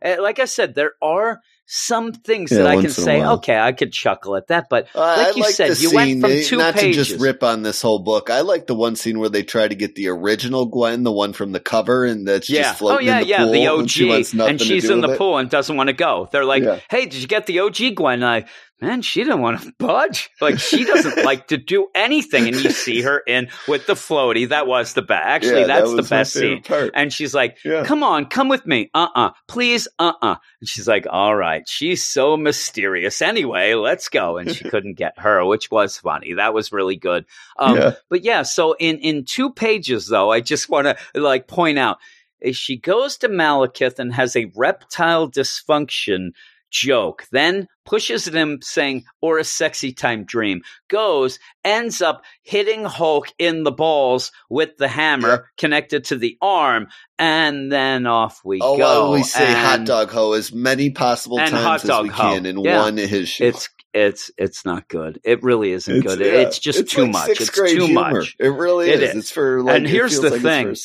Uh, 0.03 0.17
Like 0.21 0.39
I 0.39 0.45
said, 0.45 0.75
there 0.75 0.93
are 1.01 1.39
some 1.67 2.12
things 2.13 2.51
Yeah, 2.51 2.60
that 2.60 2.67
I 2.67 2.73
can 2.75 2.84
once 2.84 2.97
in 2.99 3.01
a 3.04 3.06
say, 3.06 3.23
okay, 3.25 3.58
I 3.58 3.71
could 3.71 3.91
chuckle 3.91 4.36
at 4.36 4.47
that, 4.47 4.67
but 4.69 4.88
Uh, 4.93 4.99
like 4.99 5.28
I 5.28 5.32
you 5.32 5.41
like 5.43 5.56
said, 5.56 5.69
you 5.69 5.75
scene, 5.75 5.95
went 5.95 6.21
from 6.21 6.30
they- 6.30 6.43
two 6.43 6.58
not 6.58 6.75
pages. 6.75 7.08
to 7.08 7.13
just 7.13 7.21
rip 7.23 7.41
on 7.43 7.63
this 7.63 7.82
whole 7.82 7.99
book. 7.99 8.30
I 8.30 8.41
like 8.41 8.67
the 8.67 8.75
one 8.75 8.95
scene 8.95 9.17
where 9.19 9.30
they 9.30 9.41
try 9.43 9.67
to 9.67 9.73
get 9.75 9.95
the 9.95 10.10
original 10.10 10.67
Gwen, 10.67 11.04
the 11.04 11.12
one 11.12 11.34
from 11.34 11.51
the 11.54 11.60
cover, 11.60 12.06
and 12.06 12.28
that's 12.28 12.49
yeah. 12.49 12.62
just 12.63 12.80
floating 12.80 13.08
oh 13.10 13.12
yeah, 13.12 13.17
in 13.19 13.23
the 13.23 13.30
yeah. 13.30 13.38
pool. 13.43 13.51
The 13.51 13.65
and 13.80 13.91
she 13.91 14.06
wants 14.06 14.30
OG, 14.34 14.38
nothing 14.38 14.49
and 14.51 14.60
to 14.60 14.65
she's 14.65 14.84
do 14.84 14.93
in 14.93 15.01
with 15.01 15.10
the 15.10 15.15
it. 15.15 15.17
pool 15.17 15.38
and 15.39 15.49
doesn't 15.49 15.75
want 15.75 15.88
to 15.88 15.93
go. 15.93 16.30
They're 16.32 16.45
like, 16.45 16.63
Yeah. 16.63 16.80
"Hey, 16.89 17.06
did 17.06 17.15
you 17.15 17.28
get 17.28 17.47
the 17.47 17.60
OG 17.60 17.91
Gwen?" 17.95 18.19
Like, 18.19 18.47
man, 18.81 19.01
she 19.01 19.23
didn't 19.23 19.41
want 19.41 19.61
to 19.61 19.73
budge. 19.79 20.29
Like, 20.41 20.59
she 20.59 20.83
doesn't 20.85 21.17
like 21.25 21.47
to 21.47 21.57
do 21.57 21.88
anything. 21.95 22.47
And 22.47 22.55
you 22.63 22.71
see 22.71 23.01
her 23.01 23.19
in 23.19 23.49
with 23.67 23.88
the 23.88 23.93
floaty. 23.93 24.49
That 24.49 24.67
was 24.67 24.93
the 24.93 25.01
best. 25.01 25.25
Actually, 25.25 25.61
Yeah, 25.61 25.67
that 25.67 25.79
that's 25.85 25.95
the 25.95 26.03
best 26.03 26.33
scene. 26.33 26.61
part. 26.63 26.91
And 26.93 27.11
she's 27.11 27.33
like, 27.33 27.57
Yeah. 27.63 27.83
"Come 27.85 28.03
on, 28.03 28.25
come 28.25 28.47
with 28.49 28.65
me. 28.65 28.89
Uh, 28.93 29.07
uh 29.15 29.29
please, 29.47 29.88
uh, 29.99 30.13
uh 30.21 30.35
And 30.59 30.69
she's 30.69 30.88
like, 30.88 31.05
"All 31.09 31.35
right." 31.35 31.67
She's 31.67 32.03
so 32.05 32.35
mysterious. 32.38 33.21
Anyway, 33.21 33.73
let's 33.73 34.09
go. 34.09 34.38
And 34.38 34.51
she 34.53 34.63
couldn't 34.69 34.97
get 34.97 35.13
her, 35.19 35.45
which 35.45 35.71
was 35.71 35.97
funny. 35.97 36.33
That 36.33 36.53
was 36.53 36.71
really 36.71 36.95
good. 36.97 37.25
Um, 37.57 37.77
Yeah. 37.77 37.91
but 38.09 38.23
yeah, 38.23 38.41
so 38.43 38.73
in 38.79 38.97
in 38.99 39.25
two 39.25 39.51
pages 39.51 40.07
though, 40.07 40.31
I 40.31 40.41
just 40.41 40.69
want 40.69 40.88
to 40.88 40.97
like 41.19 41.47
point 41.47 41.79
out 41.79 41.97
is 42.41 42.55
she 42.57 42.77
goes 42.77 43.17
to 43.17 43.29
Malekith 43.29 43.97
and 43.97 44.13
has 44.13 44.35
a 44.35 44.51
reptile 44.55 45.31
dysfunction 45.31 46.31
joke, 46.71 47.25
then 47.32 47.67
pushes 47.86 48.28
at 48.28 48.34
him 48.34 48.60
saying, 48.62 49.04
or 49.21 49.38
a 49.38 49.43
sexy 49.43 49.93
time 49.93 50.25
dream, 50.25 50.62
goes, 50.89 51.39
ends 51.63 52.01
up 52.01 52.23
hitting 52.43 52.84
Hulk 52.84 53.28
in 53.38 53.63
the 53.63 53.71
balls 53.71 54.32
with 54.49 54.78
the 54.78 54.88
hammer 54.88 55.30
Yep. 55.30 55.45
connected 55.58 56.06
to 56.06 56.17
the 56.17 56.38
arm, 56.41 56.88
and 57.19 57.71
then 57.71 58.08
off 58.08 58.41
we 58.43 58.60
Oh, 58.62 58.78
go. 58.78 58.84
well, 58.84 59.12
we 59.13 59.23
say 59.23 59.51
hot 59.54 59.86
dog 59.86 60.10
ho 60.12 60.34
as 60.34 60.51
many 60.54 60.89
possible 60.89 61.38
times 61.38 61.84
as 61.89 62.01
we 62.01 62.10
ho. 62.10 62.34
can 62.34 62.45
in 62.45 62.60
Yeah. 62.60 62.82
one 62.82 62.97
issue. 62.97 63.43
It's 63.45 63.69
it's 63.93 64.30
it's 64.38 64.65
not 64.65 64.89
good. 64.89 65.21
It 65.23 65.41
really 65.41 65.71
isn't 65.71 66.01
good. 66.06 66.19
yeah, 66.19 66.25
it's 66.41 66.60
just 66.60 66.80
it's 66.80 66.91
too 66.91 67.04
like 67.04 67.12
much. 67.13 67.30
It's 67.39 67.49
too 67.49 67.86
humor. 67.86 68.12
much. 68.12 68.36
It 68.39 68.49
really 68.49 68.89
It 68.89 69.01
is. 69.01 69.12
is. 69.12 69.15
It's 69.15 69.32
for 69.32 69.62
like. 69.63 69.78
And 69.78 69.88
here's 69.88 70.19
the 70.19 70.32
like 70.32 70.41
thing. 70.41 70.75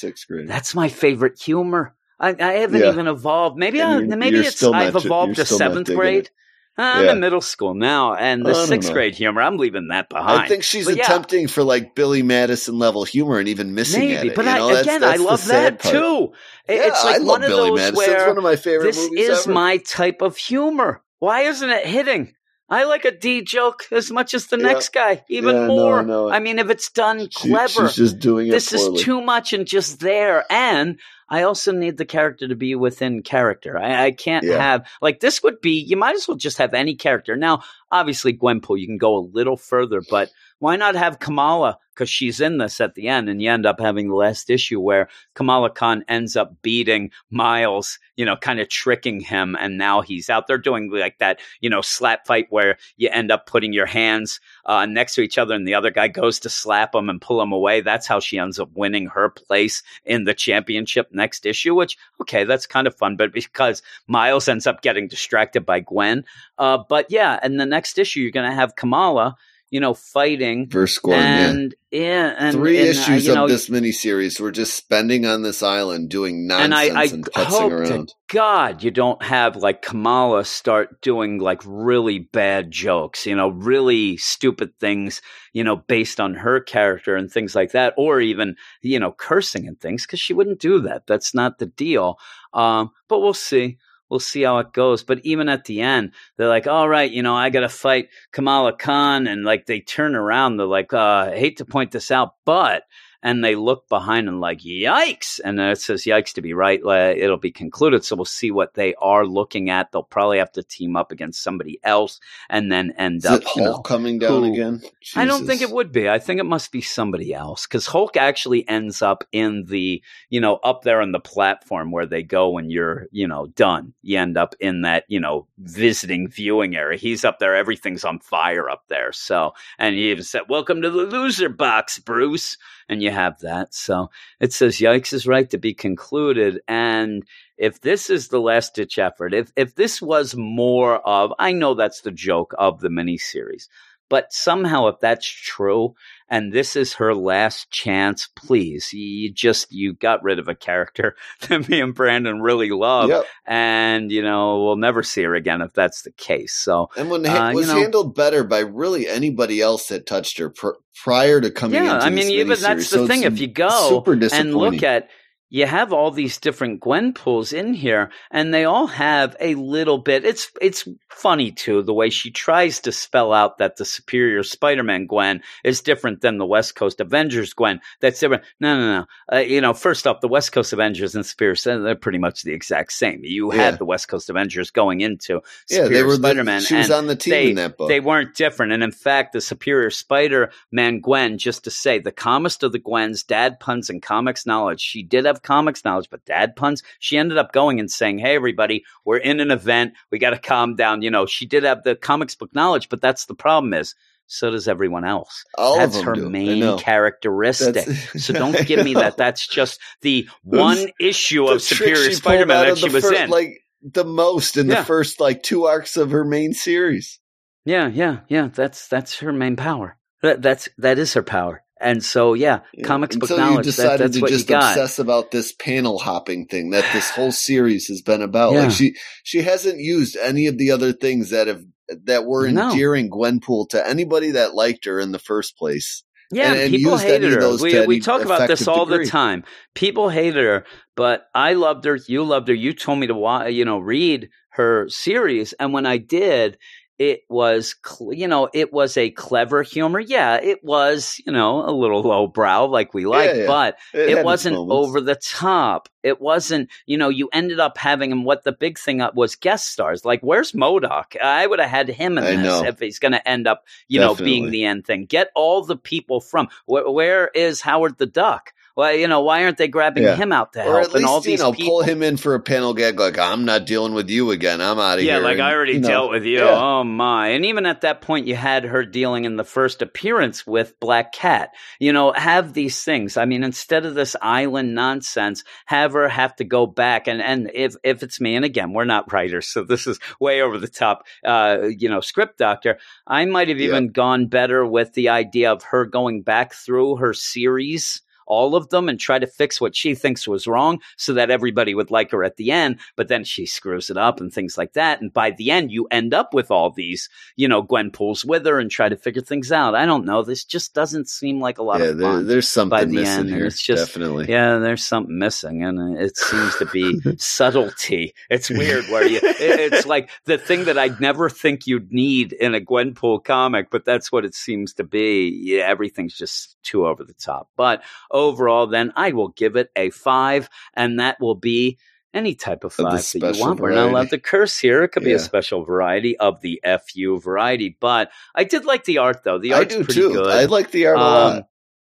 That's 0.47 0.77
my 0.77 0.88
favorite 0.88 1.40
humor. 1.43 1.97
I, 2.20 2.28
I 2.38 2.52
haven't 2.59 2.80
Yeah. 2.83 2.90
even 2.90 3.06
evolved. 3.09 3.56
Maybe 3.56 3.80
I, 3.83 3.98
maybe 4.00 4.38
it's 4.40 4.62
I've 4.62 4.94
evolved 4.94 5.37
to 5.37 5.46
seventh 5.46 5.87
grade. 5.88 6.26
it. 6.26 6.30
Ah, 6.78 6.98
I'm 6.98 7.04
Yeah. 7.06 7.12
in 7.12 7.20
middle 7.20 7.40
school 7.40 7.74
now, 7.74 8.14
and 8.14 8.46
the 8.46 8.54
sixth 8.54 8.88
know. 8.90 8.94
grade 8.94 9.14
humor, 9.14 9.42
I'm 9.42 9.56
leaving 9.59 9.88
that 9.88 10.09
behind. 10.09 10.42
I 10.42 10.48
think 10.48 10.62
she's 10.62 10.87
But 10.87 10.96
yeah. 10.96 11.02
attempting 11.04 11.48
for 11.48 11.62
like 11.64 11.94
Billy 11.94 12.22
Madison 12.22 12.78
level 12.78 13.04
humor 13.04 13.38
and 13.38 13.48
even 13.48 13.74
missing 13.74 14.12
at 14.12 14.16
Maybe, 14.18 14.28
it. 14.28 14.35
but 14.37 14.44
you 14.44 14.50
I? 14.50 14.59
That's- 14.61 14.83
again, 14.83 15.00
that's 15.00 15.20
I 15.20 15.22
love 15.22 15.46
that 15.48 15.78
part. 15.83 15.94
too. 15.94 16.33
Yeah, 16.68 16.74
it's 16.88 17.04
like 17.04 17.14
I 17.16 17.18
love 17.18 17.26
one 17.26 17.42
of 17.42 17.48
Billy 17.48 17.70
those 17.70 17.78
Madison. 17.78 17.96
where 17.96 18.16
It's 18.16 18.26
one 18.28 18.38
of 18.38 18.44
my 18.44 18.56
favorite 18.56 18.85
this 18.87 18.98
is 18.98 19.40
ever. 19.46 19.52
my 19.52 19.76
type 19.78 20.22
of 20.22 20.37
humor. 20.37 21.02
Why 21.18 21.40
isn't 21.42 21.68
it 21.68 21.87
hitting? 21.87 22.35
I 22.72 22.85
like 22.85 23.04
a 23.04 23.11
D 23.11 23.42
joke 23.42 23.83
as 23.90 24.11
much 24.12 24.33
as 24.33 24.46
the 24.46 24.56
Yeah. 24.56 24.66
next 24.66 24.90
guy, 24.90 25.24
even 25.28 25.56
Yeah, 25.56 25.66
more. 25.66 26.02
no. 26.04 26.30
I 26.30 26.38
mean, 26.38 26.61
if 26.61 26.70
it's 26.70 26.88
done 26.90 27.28
She- 27.28 27.48
clever, 27.50 27.88
she's 27.88 27.96
just 27.96 28.18
doing 28.20 28.46
it 28.46 28.52
this 28.52 28.72
is 28.72 29.02
too 29.02 29.20
much 29.20 29.52
and 29.52 29.66
just 29.66 29.98
there. 30.00 30.44
And 30.50 30.98
I 31.31 31.45
also 31.45 31.71
need 31.73 31.97
the 31.97 32.05
character 32.05 32.49
to 32.49 32.57
be 32.57 32.75
within 32.75 33.23
character. 33.23 33.79
I, 33.79 34.07
I 34.07 34.11
can't 34.11 34.45
Yeah. 34.45 34.61
have 34.61 34.87
like 35.01 35.21
this 35.21 35.43
would 35.43 35.61
be. 35.61 35.81
You 35.81 35.97
might 35.97 36.16
as 36.16 36.27
well 36.27 36.37
just 36.37 36.59
have 36.59 36.75
any 36.75 36.97
character. 36.97 37.37
Now, 37.37 37.62
obviously, 37.90 38.37
Gwenpool, 38.37 38.81
you 38.81 38.87
can 38.87 38.99
go 38.99 39.16
a 39.16 39.29
little 39.33 39.57
further, 39.57 40.03
but 40.11 40.31
why 40.61 40.77
not 40.77 40.94
have 40.94 41.18
Kamala? 41.18 41.79
Because 41.94 42.09
she's 42.09 42.40
in 42.40 42.59
this 42.59 42.81
at 42.81 42.94
the 42.94 43.09
end, 43.09 43.29
and 43.29 43.42
you 43.42 43.51
end 43.51 43.66
up 43.66 43.81
having 43.81 44.09
the 44.09 44.14
last 44.14 44.49
issue 44.49 44.81
where 44.81 45.09
Kamala 45.35 45.68
Khan 45.68 46.05
ends 46.09 46.37
up 46.37 46.62
beating 46.62 47.11
Miles, 47.31 47.99
you 48.16 48.25
know, 48.25 48.37
kind 48.37 48.61
of 48.61 48.68
tricking 48.68 49.20
him, 49.20 49.57
and 49.59 49.77
now 49.77 50.01
he's 50.01 50.31
out 50.31 50.46
there 50.46 50.57
doing 50.57 50.90
like 50.90 51.18
that, 51.18 51.40
you 51.61 51.68
know, 51.68 51.81
slap 51.81 52.27
fight 52.27 52.46
where 52.51 52.79
you 52.96 53.11
end 53.11 53.31
up 53.31 53.46
putting 53.46 53.73
your 53.73 53.87
hands 53.87 54.40
uh, 54.64 54.87
next 54.87 55.14
to 55.14 55.23
each 55.23 55.37
other, 55.37 55.55
and 55.55 55.66
the 55.66 55.75
other 55.75 55.90
guy 55.90 56.09
goes 56.09 56.38
to 56.40 56.49
slap 56.49 56.94
him 56.94 57.11
and 57.11 57.20
pull 57.20 57.42
him 57.42 57.53
away. 57.53 57.81
That's 57.81 58.07
how 58.07 58.20
she 58.20 58.38
ends 58.38 58.59
up 58.59 58.70
winning 58.75 59.07
her 59.09 59.29
place 59.29 59.83
in 60.05 60.25
the 60.25 60.35
championship 60.35 61.09
next 61.12 61.44
issue. 61.44 61.75
Which, 61.75 61.99
okay, 62.20 62.44
that's 62.44 62.66
kind 62.66 62.87
of 62.87 62.96
fun, 62.96 63.16
but 63.16 63.33
because 63.33 63.83
Miles 64.07 64.49
ends 64.49 64.66
up 64.66 64.83
getting 64.83 65.09
distracted 65.09 65.66
by 65.66 65.81
Gwen, 65.81 66.25
uh, 66.59 66.79
but 66.88 67.07
yeah, 67.11 67.40
in 67.42 67.57
the 67.57 67.66
next 67.66 67.99
issue, 67.99 68.20
you're 68.20 68.31
going 68.31 68.49
to 68.49 68.55
have 68.55 68.77
Kamala, 68.77 69.37
you 69.70 69.78
know, 69.80 69.94
fighting. 69.94 70.68
Verse 70.68 70.92
scoring, 70.92 71.20
and 71.20 71.74
yeah, 71.90 72.35
and 72.37 72.56
Three 72.56 72.78
and, 72.78 72.88
uh, 72.88 72.90
issues 72.90 73.26
know, 73.28 73.44
of 73.44 73.50
this 73.50 73.68
miniseries. 73.68 74.40
We're 74.40 74.50
just 74.50 74.74
spending 74.74 75.26
on 75.26 75.42
this 75.42 75.62
island 75.62 76.11
doing 76.11 76.35
and 76.37 76.48
nonsense 76.48 76.96
I, 76.96 77.00
I 77.00 77.04
and 77.04 77.28
hope 77.37 77.72
around. 77.72 78.09
to 78.09 78.14
God 78.28 78.83
you 78.83 78.90
don't 78.90 79.22
have 79.22 79.56
like 79.56 79.83
Kamala 79.83 80.44
start 80.44 81.00
doing 81.00 81.38
like 81.38 81.62
really 81.64 82.18
bad 82.18 82.70
jokes, 82.70 83.26
you 83.26 83.35
know, 83.35 83.48
really 83.48 84.16
stupid 84.16 84.76
things, 84.78 85.22
you 85.52 85.62
know, 85.62 85.76
based 85.76 86.20
on 86.20 86.35
her 86.35 86.61
character 86.61 87.14
and 87.14 87.30
things 87.30 87.54
like 87.54 87.72
that, 87.72 87.94
or 87.96 88.20
even 88.20 88.56
you 88.83 88.98
know 88.98 89.12
cursing 89.12 89.68
and 89.68 89.80
things 89.80 90.04
because 90.04 90.20
she 90.20 90.35
wouldn't 90.35 90.61
do 90.61 90.80
that. 90.80 91.06
That's 91.06 91.33
not 91.33 91.59
the 91.59 91.66
deal. 91.66 92.18
Um, 92.52 92.90
but 93.09 93.20
we'll 93.20 93.35
see. 93.35 93.78
We'll 94.11 94.20
see 94.20 94.42
how 94.42 94.59
it 94.59 94.73
goes. 94.73 95.05
But 95.05 95.20
even 95.25 95.49
at 95.49 95.64
the 95.64 95.81
end, 95.81 96.12
they're 96.37 96.49
like, 96.49 96.66
all 96.66 96.88
right, 96.88 97.11
you 97.11 97.23
know, 97.23 97.35
I 97.35 97.51
got 97.51 97.61
to 97.61 97.68
fight 97.68 98.09
Kamala 98.33 98.77
Khan. 98.77 99.27
And 99.27 99.44
like 99.44 99.66
they 99.66 99.81
turn 99.81 100.14
around, 100.14 100.57
they're 100.57 100.66
like, 100.66 100.92
uh, 100.92 101.31
I 101.33 101.38
hate 101.38 101.59
to 101.59 101.64
point 101.64 101.92
this 101.92 102.11
out, 102.11 102.35
but 102.44 102.83
and 103.22 103.44
they 103.44 103.54
look 103.54 103.88
behind 103.88 104.28
and 104.28 104.40
like, 104.40 104.61
yikes! 104.61 105.40
And 105.44 105.59
then 105.59 105.70
it 105.70 105.80
says 105.80 106.04
yikes 106.04 106.33
to 106.35 106.42
be 106.42 106.54
right. 106.54 106.80
It'll 107.16 107.37
be 107.37 107.50
concluded, 107.50 108.04
so 108.04 108.16
we'll 108.16 108.24
see 108.24 108.50
what 108.50 108.74
they 108.74 108.94
are 108.96 109.26
looking 109.26 109.70
at. 109.70 109.92
They'll 109.92 110.02
probably 110.02 110.38
have 110.38 110.52
to 110.52 110.62
team 110.62 110.96
up 110.96 111.12
against 111.12 111.42
somebody 111.42 111.80
else, 111.85 112.20
and 112.48 112.70
then 112.70 112.92
end 112.96 113.18
Is 113.18 113.26
up. 113.26 113.42
you 113.54 113.62
know, 113.62 113.72
Hulk 113.72 113.87
coming 113.87 114.18
down 114.18 114.44
who- 114.44 114.52
again? 114.52 114.83
I 115.16 115.24
don't 115.24 115.46
think 115.46 115.62
it 115.62 115.70
would 115.70 115.92
be. 115.92 116.09
I 116.09 116.18
think 116.18 116.40
it 116.40 116.44
must 116.44 116.70
be 116.72 116.83
somebody 116.83 117.33
else 117.35 117.66
because 117.66 117.87
Hulk 117.87 118.16
actually 118.16 118.68
ends 118.68 119.02
up 119.02 119.24
in 119.33 119.64
the, 119.64 120.02
you 120.28 120.40
know, 120.40 120.56
up 120.56 120.83
there 120.83 121.00
on 121.00 121.12
the 121.12 121.20
platform 121.20 121.90
where 121.90 122.06
they 122.06 122.22
go 122.22 122.50
when 122.50 122.70
you're, 122.70 123.06
you 123.11 123.26
know, 123.26 123.46
done. 123.46 123.94
You 124.02 124.18
end 124.18 124.37
up 124.37 124.54
in 124.61 124.83
that, 124.83 125.04
you 125.09 125.18
know, 125.18 125.46
visiting 125.59 126.28
viewing 126.28 126.76
area. 126.76 126.98
He's 126.98 127.24
up 127.24 127.38
there. 127.38 127.56
Everything's 127.56 128.04
on 128.04 128.20
fire 128.20 128.68
up 128.68 128.85
there. 128.88 129.12
So, 129.12 129.52
and 129.78 129.94
he 129.94 130.11
even 130.11 130.22
said, 130.24 130.42
Welcome 130.48 130.83
to 130.83 130.90
the 130.90 130.98
loser 130.98 131.48
box, 131.48 131.98
Bruce. 131.98 132.56
And 132.90 133.00
you 133.00 133.12
have 133.12 133.38
that. 133.38 133.72
So 133.72 134.11
it 134.40 134.53
says, 134.53 134.79
Yikes 134.79 135.12
is 135.12 135.24
right 135.24 135.48
to 135.50 135.59
be 135.59 135.74
concluded. 135.74 136.61
And 136.66 137.24
if 137.57 137.81
this 137.81 138.11
is 138.11 138.29
the 138.29 138.40
last 138.40 138.74
ditch 138.74 138.98
effort, 138.98 139.33
if, 139.33 139.53
if 139.55 139.76
this 139.76 140.03
was 140.03 140.35
more 140.35 140.96
of, 141.06 141.33
I 141.38 141.52
know 141.52 141.75
that's 141.75 142.00
the 142.00 142.10
joke 142.10 142.52
of 142.58 142.81
the 142.81 142.88
miniseries. 142.88 143.69
But 144.11 144.33
somehow, 144.35 144.88
if 144.88 145.00
that's 145.00 145.27
true, 145.27 145.94
and 146.29 146.52
this 146.52 146.77
is 146.77 146.94
her 146.94 147.15
last 147.15 147.71
chance, 147.71 148.29
please, 148.37 148.92
you 148.92 149.33
just 149.33 149.73
you 149.73 149.94
got 149.94 150.23
rid 150.23 150.38
of 150.38 150.48
a 150.48 150.54
character 150.54 151.17
that 151.48 151.67
me 151.69 151.81
and 151.81 151.94
Brandon 151.94 152.42
really 152.42 152.69
love, 152.71 153.08
Yep. 153.08 153.25
and 153.46 154.13
you 154.13 154.23
know 154.23 154.63
we'll 154.65 154.77
never 154.77 155.02
see 155.02 155.23
her 155.23 155.35
again 155.35 155.63
if 155.63 155.73
that's 155.73 156.02
the 156.02 156.11
case. 156.13 156.52
So 156.52 156.90
And 156.96 157.08
when 157.08 157.25
Uh, 157.25 157.48
it 157.48 157.50
you 157.52 157.56
was 157.56 157.69
know- 157.69 157.81
handled 157.81 158.15
better 158.15 158.44
by 158.44 158.58
really 158.58 159.08
anybody 159.08 159.63
else 159.63 159.87
that 159.88 160.06
touched 160.06 160.37
her 160.38 160.50
pr- 160.50 160.79
prior 161.02 161.40
to 161.40 161.50
coming 161.50 161.83
yeah, 161.83 161.94
into 161.94 162.06
I 162.06 162.11
mean, 162.11 162.31
even 162.31 162.61
that's 162.61 162.90
the 162.90 162.98
So 162.98 163.06
thing. 163.06 163.23
If 163.23 163.38
you 163.40 163.46
go 163.46 164.04
and 164.33 164.54
look 164.54 164.83
at 164.83 165.08
you 165.51 165.67
have 165.67 165.92
all 165.92 166.11
these 166.13 166.38
different 166.38 166.81
Gwenpools 166.81 167.53
in 167.53 167.75
here, 167.75 168.11
and 168.31 168.55
they 168.55 168.65
all 168.65 168.87
have 168.87 169.37
a 169.40 169.57
little 169.57 169.98
bit. 169.98 170.25
It's 170.25 170.51
it's 170.61 170.88
funny 171.09 171.51
too 171.51 171.83
the 171.83 171.92
way 171.92 172.09
she 172.09 172.31
tries 172.31 172.81
to 172.81 172.92
spell 172.92 173.33
out 173.33 173.59
that 173.59 173.77
the 173.77 173.85
Superior 173.85 174.42
Spider-Man 174.44 175.07
Gwen 175.07 175.42
is 175.65 175.83
different 175.83 176.21
than 176.21 176.38
the 176.38 176.46
West 176.46 176.77
Coast 176.77 177.01
Avengers 177.01 177.53
Gwen. 177.53 177.81
That's 178.01 178.21
different. 178.21 178.44
No, 178.61 178.79
no, 178.79 179.01
no. 179.01 179.37
Uh, 179.37 179.40
you 179.40 179.61
know, 179.61 179.75
first 179.75 180.07
off, 180.07 180.21
the 180.21 180.29
West 180.29 180.53
Coast 180.53 180.73
Avengers 180.73 181.15
and 181.15 181.27
Superior 181.27 181.57
they're 181.65 181.96
pretty 181.96 182.19
much 182.19 182.42
the 182.42 182.53
exact 182.53 182.92
same. 182.92 183.21
You 183.25 183.53
Yeah. 183.53 183.63
had 183.63 183.79
the 183.79 183.85
West 183.85 184.09
Coast 184.09 184.31
Avengers 184.31 184.71
going 184.71 185.01
into 185.01 185.42
yeah, 185.69 185.88
they 185.88 186.03
were 186.05 186.13
the- 186.17 186.29
Spider-Man. 186.29 186.61
She 186.63 186.77
was 186.77 186.90
on 186.90 187.09
the 187.09 187.17
team 187.17 187.31
they, 187.33 187.48
in 187.51 187.57
that 187.57 187.77
book. 187.77 187.88
They 187.88 187.98
weren't 188.01 188.35
different. 188.37 188.73
And 188.73 188.85
in 188.85 188.92
fact, 188.92 189.33
the 189.33 189.40
Superior 189.40 189.90
Spider 189.90 190.53
Man 190.71 191.01
Gwen, 191.01 191.38
just 191.38 191.65
to 191.65 191.71
say, 191.71 191.98
the 191.98 192.13
calmest 192.13 192.63
of 192.63 192.71
the 192.71 192.79
Gwens, 192.79 193.27
dad 193.27 193.59
puns 193.59 193.90
and 193.90 194.01
comics 194.01 194.46
knowledge. 194.46 194.81
She 194.81 195.03
did 195.03 195.25
have 195.25 195.40
comics 195.43 195.85
knowledge, 195.85 196.09
but 196.11 196.25
dad 196.25 196.57
puns, 196.57 196.83
she 196.99 197.17
ended 197.19 197.38
up 197.38 197.53
going 197.53 197.81
and 197.81 197.91
saying, 197.91 198.19
Hey, 198.19 198.35
everybody, 198.37 198.85
we're 199.05 199.19
in 199.19 199.41
an 199.41 199.51
event. 199.51 199.95
We 200.11 200.19
got 200.19 200.31
to 200.31 200.38
calm 200.38 200.77
down. 200.77 201.03
You 201.03 201.11
know, 201.11 201.27
she 201.27 201.47
did 201.47 201.65
have 201.65 201.83
the 201.83 201.97
comics 201.97 202.35
book 202.35 202.55
knowledge, 202.55 202.88
but 202.88 203.01
that's 203.01 203.27
the 203.27 203.35
problem 203.35 203.75
is 203.75 203.95
so 204.27 204.51
does 204.51 204.69
everyone 204.69 205.05
else. 205.05 205.45
All 205.59 205.77
that's 205.77 206.01
her 206.03 206.15
do. 206.15 206.31
Main 206.31 206.79
characteristic. 206.79 207.85
So 208.19 208.33
don't 208.33 208.67
give 208.67 208.85
me 208.85 208.95
that. 208.95 209.17
That's 209.17 209.47
just 209.47 209.81
the 210.03 210.29
one 210.45 210.88
issue 211.01 211.47
The 211.47 211.53
of 211.55 211.63
Superior 211.63 212.13
Spider-Man 212.13 212.67
that 212.69 212.79
she 212.79 212.88
was 212.88 213.05
fir- 213.05 213.15
in. 213.15 213.31
Like 213.31 213.61
the 213.83 214.05
most 214.05 214.57
in 214.57 214.69
Yeah. 214.69 214.77
the 214.81 214.85
first 214.85 215.21
like 215.21 215.43
two 215.43 215.65
arcs 215.65 215.97
of 215.97 216.11
her 216.13 216.25
main 216.25 216.53
series. 216.53 217.19
Yeah, 217.65 217.88
yeah, 217.88 218.21
yeah. 218.29 218.49
That's 218.55 218.87
that's 218.88 219.19
her 219.19 219.33
main 219.33 219.57
power. 219.57 219.97
That, 220.23 220.43
that's 220.43 220.69
that 220.79 220.99
is 220.99 221.15
her 221.15 221.23
power. 221.23 221.63
And 221.81 222.04
so, 222.04 222.35
yeah, 222.35 222.60
Yeah. 222.74 222.85
comics 222.87 223.16
book 223.16 223.31
Until 223.31 223.38
knowledge. 223.44 223.66
you 223.66 223.72
That, 223.72 223.76
decided 223.83 224.00
that's 224.00 224.16
to 224.16 224.20
what 224.22 224.31
just 224.31 224.50
obsess 224.50 224.98
about 224.98 225.31
this 225.31 225.52
panel 225.52 225.98
hopping 225.98 226.46
thing 226.46 226.70
that 226.70 226.85
this 226.92 227.08
whole 227.16 227.33
series 227.33 227.87
has 227.88 228.02
been 228.02 228.22
about. 228.22 228.52
Yeah. 228.52 228.62
Like 228.64 228.70
she 228.72 228.94
she 229.24 229.42
hasn't 229.42 229.78
used 229.78 230.16
any 230.16 230.46
of 230.46 230.58
the 230.58 230.70
other 230.70 230.92
things 230.92 231.31
that 231.31 231.46
have 231.46 231.62
that 232.04 232.24
were 232.26 232.48
No. 232.50 232.70
endearing 232.70 233.10
Gwenpool 233.10 233.68
to 233.70 233.88
anybody 233.88 234.33
that 234.33 234.54
liked 234.54 234.85
her 234.85 235.00
in 235.00 235.12
the 235.12 235.18
first 235.18 235.56
place. 235.56 236.04
Yeah, 236.33 236.52
and- 236.52 236.60
and 236.60 236.74
people 236.74 236.96
hated 236.96 237.33
her. 237.33 237.56
We 237.56 237.87
we 237.87 237.98
talk 238.00 238.22
about 238.24 238.46
this 238.46 238.68
all 238.68 238.87
the 238.87 239.04
time. 239.04 239.42
People 239.74 240.10
hated 240.10 240.44
her, 240.44 240.64
but 240.96 241.24
I 241.35 241.54
loved 241.54 241.85
her. 241.87 241.98
You 242.06 242.22
loved 242.22 242.46
her. 242.46 242.54
You 242.54 242.72
told 242.72 243.00
me 243.00 243.08
to 243.08 243.46
you 243.50 243.64
know 243.64 243.78
read 243.78 244.28
her 244.50 244.87
series, 244.88 245.54
and 245.54 245.72
when 245.72 245.87
I 245.87 245.96
did, 245.96 246.56
it 247.01 247.25
was 247.31 247.77
you 248.11 248.29
know 248.29 248.51
it 248.53 248.75
was 248.75 248.98
a 248.98 249.11
clever 249.11 249.63
humor. 249.63 249.98
Yeah, 249.98 250.37
it 250.37 250.63
was 250.63 251.19
you 251.27 251.33
know 251.33 251.67
a 251.67 251.73
little 251.73 252.03
lowbrow 252.03 252.67
like 252.67 252.92
we 252.92 253.07
like, 253.07 253.35
yeah. 253.35 253.46
but 253.46 253.79
had 253.94 254.11
it 254.11 254.23
wasn't 254.23 254.57
over 254.59 255.01
the 255.01 255.15
top. 255.15 255.88
It 256.03 256.21
wasn't, 256.21 256.71
you 256.87 256.98
know, 256.98 257.09
you 257.09 257.31
ended 257.33 257.59
up 257.59 257.79
having 257.79 258.11
him. 258.11 258.25
What 258.25 258.44
the 258.44 258.53
big 258.53 258.79
thing 258.79 259.01
up 259.01 259.15
was 259.15 259.35
guest 259.35 259.69
stars. 259.69 260.05
Like, 260.05 260.21
where's 260.21 260.53
MODOK? 260.53 261.21
I 261.21 261.46
would 261.46 261.59
have 261.59 261.71
had 261.71 261.88
him 261.88 262.19
in 262.19 262.25
I 262.25 262.37
this 262.37 262.42
know. 262.42 262.65
if 262.65 262.79
he's 262.79 262.98
going 262.98 263.13
to 263.13 263.29
end 263.29 263.46
up, 263.46 263.65
you 263.88 264.01
know, 264.01 264.15
being 264.15 264.51
the 264.51 264.65
end 264.65 264.87
thing. 264.87 265.07
Get 265.07 265.31
all 265.35 265.63
the 265.63 265.77
people 265.77 266.21
from. 266.21 266.48
Where, 266.67 266.88
where 266.90 267.29
is 267.35 267.61
Howard 267.61 267.98
the 267.98 268.07
Duck? 268.07 268.53
Well, 268.77 268.94
you 268.94 269.08
know, 269.08 269.21
why 269.23 269.44
aren't 269.44 269.58
they 269.58 269.68
grabbing 269.68 270.04
Yeah. 270.04 270.16
him 270.16 270.33
out 270.33 270.52
to 270.54 270.60
or 270.60 270.64
help? 270.64 270.77
at 270.79 270.85
and 270.87 270.94
least 270.94 271.06
all 271.08 271.16
you 271.18 271.23
these 271.23 271.40
know 271.40 271.52
people. 271.52 271.71
pull 271.71 271.83
him 271.83 272.02
in 272.02 272.16
for 272.16 272.35
a 272.35 272.40
panel 272.40 272.73
gag 272.75 272.98
like 272.98 273.18
I'm 273.18 273.44
not 273.44 273.66
dealing 273.66 273.94
with 273.94 274.08
you 274.10 274.31
again. 274.31 274.60
I'm 274.60 274.79
out 274.79 274.98
of 274.98 275.04
Yeah, 275.04 275.14
here. 275.14 275.21
Yeah, 275.23 275.27
like 275.27 275.33
And, 275.35 275.42
I 275.42 275.52
already 275.52 275.73
you 275.75 275.81
know, 275.81 275.88
dealt 275.88 276.10
with 276.10 276.25
you. 276.25 276.38
yeah. 276.38 276.54
Oh 276.56 276.85
my. 276.85 277.29
And 277.29 277.44
even 277.44 277.66
at 277.66 277.81
that 277.83 278.00
point 278.00 278.27
you 278.27 278.37
had 278.37 278.64
her 278.64 278.85
dealing 278.85 279.25
in 279.25 279.37
the 279.37 279.44
first 279.44 279.83
appearance 279.83 280.46
with 280.46 280.79
Black 280.81 281.12
Cat. 281.12 281.50
You 281.79 281.92
know, 281.92 282.12
have 282.12 282.52
these 282.52 282.83
things. 282.83 283.16
I 283.16 283.25
mean, 283.25 283.44
instead 283.44 283.85
of 283.87 283.94
this 283.94 284.16
island 284.23 284.75
nonsense, 284.75 285.44
have 285.66 285.92
her 285.94 286.08
have 286.08 286.37
to 286.37 286.44
go 286.44 286.66
back 286.66 287.08
and 287.08 287.21
and 287.21 287.50
if 287.54 287.75
if 287.83 288.02
it's 288.02 288.21
me 288.21 288.37
and 288.37 288.44
again, 288.44 288.73
we're 288.73 288.85
not 288.85 289.12
writers, 289.12 289.46
so 289.48 289.64
this 289.64 289.87
is 289.87 289.98
way 290.21 290.42
over 290.42 290.58
the 290.58 290.68
top 290.68 291.04
uh, 291.25 291.58
you 291.77 291.88
know, 291.88 292.00
script 292.00 292.38
doctor. 292.38 292.79
I 293.06 293.25
might 293.25 293.48
have 293.48 293.58
Yeah. 293.58 293.66
even 293.68 293.92
gone 293.92 294.27
better 294.29 294.64
with 294.64 294.92
the 294.94 295.08
idea 295.10 295.52
of 295.52 295.62
her 295.64 295.85
going 295.87 296.23
back 296.23 296.54
through 296.54 296.96
her 296.96 297.12
series 297.12 298.02
all 298.31 298.54
of 298.54 298.68
them 298.70 298.88
and 298.88 298.98
try 299.00 299.18
to 299.18 299.26
fix 299.26 299.60
what 299.60 299.74
she 299.76 299.94
thinks 299.94 300.26
was 300.28 300.46
wrong 300.46 300.78
so 300.96 301.12
that 301.12 301.31
everybody 301.31 301.74
would 301.74 301.90
like 301.90 302.10
her 302.12 302.22
at 302.24 302.37
the 302.37 302.50
end 302.52 302.78
but 302.96 303.08
then 303.08 303.24
she 303.24 303.44
screws 303.44 303.90
it 303.90 303.96
up 303.96 304.20
and 304.20 304.33
things 304.33 304.56
like 304.56 304.72
that 304.74 305.00
and 305.00 305.12
by 305.12 305.31
the 305.33 305.50
end 305.50 305.70
you 305.72 305.87
end 305.90 306.14
up 306.14 306.33
with 306.33 306.50
all 306.50 306.70
these 306.70 307.08
you 307.37 307.48
know 307.48 307.62
Gwenpools 307.62 308.24
with 308.24 308.46
her 308.46 308.58
and 308.60 308.70
try 308.70 308.88
to 308.88 308.96
figure 308.96 309.20
things 309.20 309.50
out 309.50 309.74
i 309.74 309.85
don't 309.85 310.04
know 310.04 310.22
this 310.22 310.44
just 310.44 310.72
doesn't 310.74 311.08
seem 311.08 311.40
like 311.40 311.58
a 311.58 311.62
lot 311.62 311.81
Yeah, 311.81 311.87
of 311.87 311.98
there, 311.98 312.06
fun 312.12 312.26
there's 312.28 312.46
by 312.46 312.50
something 312.60 312.88
the 312.90 312.94
missing 313.00 313.08
end, 313.18 313.28
and 313.28 313.37
here. 313.37 313.46
it's 313.46 313.62
just- 313.62 313.87
definitely. 313.92 314.26
yeah, 314.28 314.58
there's 314.58 314.85
something 314.85 315.18
missing, 315.18 315.64
and 315.64 315.98
it 315.98 316.16
seems 316.16 316.56
to 316.58 316.66
be 316.66 317.00
subtlety. 317.18 318.14
It's 318.31 318.48
weird 318.50 318.85
where 318.88 319.06
you, 319.06 319.16
it- 319.22 319.72
it's 319.72 319.87
like 319.87 320.10
the 320.26 320.38
thing 320.38 320.64
that 320.64 320.78
I'd 320.78 321.00
never 321.00 321.28
think 321.28 321.66
you'd 321.66 321.92
need 321.92 322.33
in 322.33 322.54
a 322.54 322.60
Gwenpool 322.60 323.24
comic, 323.24 323.70
but 323.70 323.85
that's 323.85 324.12
what 324.12 324.24
it 324.24 324.35
seems 324.35 324.74
to 324.74 324.85
be. 324.85 325.28
Yeah, 325.42 325.62
everything's 325.64 326.14
just 326.16 326.56
too 326.62 326.87
over 326.87 327.02
the 327.02 327.14
top. 327.14 327.48
But 327.56 327.83
overall, 328.21 328.66
then 328.66 328.92
I 328.96 329.12
will 329.12 329.29
give 329.29 329.56
it 329.56 329.71
a 329.77 329.90
five, 329.90 330.48
and 330.75 331.00
that 331.00 331.21
will 331.21 331.35
be 331.35 331.79
any 332.12 332.35
type 332.35 332.64
of 332.64 332.73
five 332.73 332.92
that 332.92 333.37
you 333.37 333.40
want. 333.40 333.60
We're 333.60 333.71
not 333.71 333.85
allowed 333.85 333.90
variety. 333.90 334.16
to 334.16 334.18
curse 334.18 334.58
here. 334.58 334.83
It 334.83 334.88
could 334.88 335.04
be 335.04 335.12
a 335.12 335.18
special 335.18 335.64
variety 335.64 336.16
of 336.18 336.40
the 336.40 336.62
FU 336.64 337.21
variety, 337.21 337.77
but 337.81 338.10
I 338.35 338.44
did 338.44 338.64
like 338.64 338.85
the 338.85 338.98
art 338.98 339.23
though. 339.25 339.38
The 339.38 339.54
I 339.54 339.58
art's 339.58 339.75
do 339.75 339.85
pretty 339.85 340.00
too. 340.00 340.12
good. 340.12 340.27
I 340.31 340.44
like 340.46 340.71
the 340.71 340.87
art 340.87 340.96
a 340.96 341.00
lot. 341.00 341.37
Um, 341.37 341.44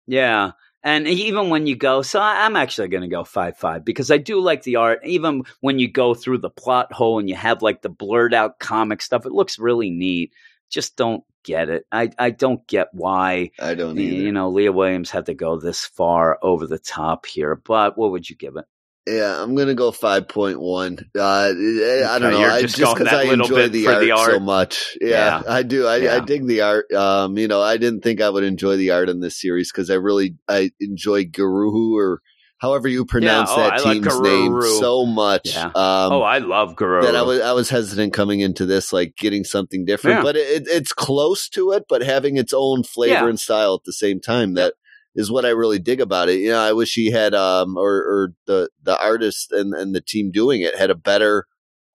yeah. 0.07 0.51
And 0.86 1.07
even 1.07 1.49
when 1.49 1.65
you 1.65 1.77
go, 1.77 2.01
so 2.01 2.19
I'm 2.19 2.57
actually 2.57 2.89
going 2.89 3.03
to 3.03 3.07
go 3.07 3.23
5 3.23 3.57
5 3.57 3.86
because 3.86 4.11
I 4.11 4.17
do 4.17 4.41
like 4.41 4.63
the 4.63 4.75
art. 4.75 4.99
Even 5.05 5.43
when 5.61 5.79
you 5.79 5.89
go 5.89 6.13
through 6.13 6.39
the 6.39 6.49
plot 6.49 6.91
hole 6.91 7.19
and 7.19 7.29
you 7.29 7.36
have 7.36 7.61
like 7.61 7.81
the 7.81 7.89
blurred 7.89 8.34
out 8.34 8.59
comic 8.59 9.01
stuff, 9.01 9.25
it 9.25 9.31
looks 9.31 9.57
really 9.57 9.89
neat. 9.89 10.34
Just 10.70 10.95
don't 10.95 11.24
get 11.43 11.70
it. 11.70 11.86
I, 11.91 12.09
I 12.18 12.30
don't 12.32 12.66
get 12.68 12.88
why, 12.93 13.51
I 13.59 13.76
don't 13.76 13.99
either. 13.99 14.24
you 14.24 14.32
know, 14.32 14.49
Leah 14.49 14.72
Williams 14.72 15.11
had 15.11 15.26
to 15.28 15.34
go 15.34 15.59
this 15.59 15.86
far 15.86 16.39
over 16.41 16.68
the 16.68 16.80
top 16.80 17.26
here. 17.26 17.55
But 17.55 17.97
what 17.97 18.11
would 18.11 18.30
you 18.30 18.36
give 18.36 18.55
it? 18.55 18.66
Yeah, 19.05 19.43
I'm 19.43 19.53
gonna 19.53 19.76
go 19.76 19.91
five 19.91 20.30
point 20.30 20.61
one. 20.61 20.97
Uh, 21.14 21.20
I 21.22 21.51
don't 21.51 22.32
know. 22.32 22.39
you're 22.39 22.51
I, 22.51 22.61
just 22.61 22.78
because 22.78 23.07
I 23.14 23.24
enjoy 23.24 23.68
the 23.68 23.88
art, 23.88 23.99
the 23.99 24.16
so 24.16 24.39
much. 24.39 24.97
Yeah, 25.01 25.41
Yeah. 25.41 25.43
I 25.45 25.64
do. 25.64 25.86
I, 25.86 26.16
I 26.16 26.20
dig 26.22 26.47
the 26.47 26.61
art. 26.61 26.89
Um, 26.93 27.38
you 27.38 27.49
know, 27.49 27.61
I 27.61 27.76
didn't 27.76 27.99
think 28.01 28.22
I 28.22 28.30
would 28.30 28.45
enjoy 28.45 28.78
the 28.78 28.91
art 28.91 29.09
in 29.09 29.20
this 29.20 29.39
series 29.39 29.74
because 29.74 29.89
I 29.89 29.95
really 29.95 30.38
I 30.47 30.72
enjoy 30.80 31.26
Garuhu 31.26 31.97
or 31.97 32.22
however 32.64 32.88
you 32.88 33.03
pronounce 33.03 33.49
oh, 33.51 33.57
that 33.57 33.74
I 33.74 33.84
like 33.84 34.01
team's 34.01 34.22
name 34.22 34.61
so 34.80 35.05
much. 35.05 35.53
Yeah. 35.53 35.66
Um, 35.66 35.74
oh, 35.76 36.22
I 36.22 36.38
love 36.38 36.78
Guru. 36.78 37.01
that 37.01 37.16
I 37.16 37.22
was 37.22 37.41
I 37.41 37.51
was 37.51 37.70
hesitant 37.70 38.14
coming 38.14 38.39
into 38.39 38.66
this, 38.66 38.93
like 38.93 39.18
getting 39.18 39.43
something 39.43 39.84
different, 39.84 40.20
Yeah. 40.20 40.24
but 40.24 40.38
it, 40.38 40.64
it's 40.68 40.93
close 40.93 41.49
to 41.49 41.74
it, 41.74 41.84
but 41.89 42.01
having 42.01 42.38
its 42.38 42.53
own 42.55 42.84
flavor 42.84 43.14
Yeah. 43.26 43.28
and 43.30 43.39
style 43.39 43.74
at 43.76 43.84
the 43.84 43.91
same 43.93 44.22
time. 44.22 44.53
That 44.53 44.76
is 45.14 45.30
what 45.30 45.45
I 45.45 45.49
really 45.49 45.78
dig 45.78 45.99
about 45.99 46.30
it. 46.30 46.39
You 46.39 46.51
know, 46.51 46.59
I 46.61 46.72
wish 46.72 46.93
he 46.93 47.11
had, 47.11 47.36
um, 47.36 47.76
or 47.78 47.91
or 47.91 48.34
the 48.47 48.70
the 48.82 48.97
artist 48.97 49.51
and 49.51 49.74
and 49.74 49.93
the 49.93 50.01
team 50.01 50.32
doing 50.32 50.61
it 50.61 50.78
had 50.78 50.89
a 50.89 50.95
better, 50.95 51.45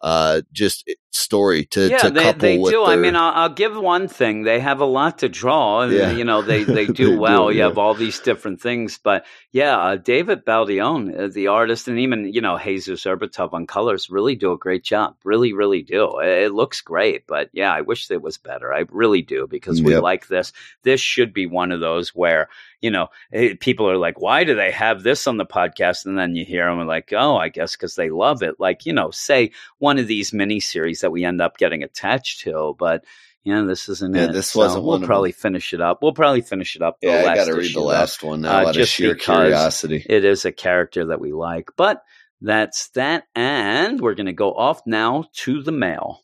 uh, 0.03 0.43
just 0.53 0.89
story 1.11 1.65
to, 1.67 1.89
yeah, 1.89 1.99
to 1.99 2.11
they, 2.11 2.23
couple 2.23 2.41
they 2.41 2.59
with 2.59 2.73
do. 2.73 2.85
I 2.85 2.97
mean, 2.97 3.17
I'll, 3.17 3.33
I'll 3.35 3.49
give 3.49 3.77
one 3.77 4.09
thing. 4.09 4.43
They 4.43 4.61
have 4.61 4.81
a 4.81 4.85
lot 4.85 5.19
to 5.19 5.29
draw. 5.29 5.81
and, 5.83 5.93
Yeah. 5.93 6.11
You 6.13 6.25
know, 6.25 6.43
they, 6.43 6.65
they 6.65 6.75
They 6.79 6.87
do 6.87 6.93
do, 6.93 7.19
well. 7.19 7.51
You 7.51 7.59
yeah. 7.59 7.69
have 7.69 7.79
all 7.79 7.95
these 7.95 8.21
different 8.21 8.61
things. 8.61 8.99
But 9.03 9.27
yeah, 9.51 9.77
uh, 9.77 9.97
David 9.97 10.45
Baldeón, 10.45 11.19
uh, 11.19 11.29
the 11.29 11.49
artist, 11.49 11.89
and 11.89 11.99
even, 11.99 12.33
you 12.33 12.41
know, 12.41 12.59
Jesus 12.59 13.05
Aburtov 13.05 13.53
on 13.53 13.67
colors 13.67 14.09
really 14.11 14.37
do 14.37 14.53
a 14.53 14.59
great 14.59 14.85
job. 14.85 15.17
Really, 15.25 15.53
really 15.53 15.83
do. 15.83 16.21
It, 16.21 16.45
it 16.45 16.53
looks 16.53 16.81
great. 16.81 17.27
But 17.27 17.51
yeah, 17.53 17.73
I 17.73 17.81
wish 17.81 18.11
it 18.11 18.23
was 18.23 18.39
better. 18.39 18.73
I 18.73 18.85
really 18.91 19.23
do 19.23 19.47
because 19.47 19.83
we 19.83 19.93
Yep. 19.93 20.03
like 20.03 20.29
this. 20.29 20.53
This 20.83 21.01
should 21.01 21.33
be 21.33 21.47
one 21.47 21.73
of 21.73 21.81
those 21.81 22.11
where, 22.15 22.49
you 22.81 22.91
know, 22.91 23.09
eh, 23.33 23.55
people 23.59 23.91
are 23.91 23.97
like, 23.97 24.21
why 24.21 24.45
do 24.45 24.55
they 24.55 24.71
have 24.71 25.03
this 25.03 25.27
on 25.27 25.37
the 25.37 25.47
podcast? 25.47 26.07
And 26.07 26.17
then 26.17 26.37
you 26.37 26.45
hear 26.45 26.67
them 26.67 26.87
like, 26.87 27.13
oh, 27.13 27.37
I 27.37 27.49
guess 27.49 27.75
because 27.75 27.97
they 27.97 28.11
love 28.11 28.43
it. 28.43 28.61
Like, 28.61 28.87
you 28.87 28.93
know, 28.93 29.11
say 29.11 29.51
one 29.79 29.99
of 29.99 30.07
these 30.07 30.31
miniseries 30.31 31.03
that 31.09 31.13
we 31.13 31.25
end 31.25 31.41
up 31.41 31.57
getting 31.57 31.83
attached 31.83 32.41
to, 32.43 32.77
but 32.79 33.03
yeah, 33.45 33.63
this 33.63 33.89
isn't 33.89 34.15
Yeah, 34.15 34.25
it. 34.25 34.33
this 34.35 34.51
So 34.51 34.59
wasn't 34.61 34.85
We'll 34.85 34.93
one 34.95 35.03
of 35.03 35.07
probably 35.07 35.33
finish 35.33 35.73
it 35.73 35.81
up. 35.81 36.03
We'll 36.03 36.13
probably 36.13 36.43
finish 36.43 36.77
it 36.77 36.83
up. 36.83 36.99
the 37.01 37.09
yeah, 37.09 37.25
I 37.31 37.35
got 37.35 37.47
to 37.47 37.55
read 37.55 37.71
the 37.75 37.81
though. 37.81 37.87
last 37.87 38.23
one 38.23 38.43
now 38.43 38.51
uh, 38.59 38.61
out 38.61 38.69
of 38.69 38.75
just 38.75 38.93
sheer 38.93 39.15
curiosity. 39.15 40.05
It 40.07 40.27
is 40.27 40.45
a 40.45 40.53
character 40.53 41.07
that 41.07 41.21
we 41.21 41.33
like, 41.33 41.71
but 41.77 42.03
that's 42.43 42.89
that. 42.91 43.25
And 43.35 44.01
we're 44.01 44.15
going 44.15 44.27
to 44.27 44.33
go 44.35 44.53
off 44.53 44.83
now 44.87 45.25
to 45.45 45.63
the 45.63 45.73
mail. 45.73 46.21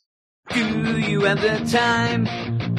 Do 0.51 1.01
you 1.01 1.23
have 1.23 1.41
the 1.41 1.65
time 1.71 2.27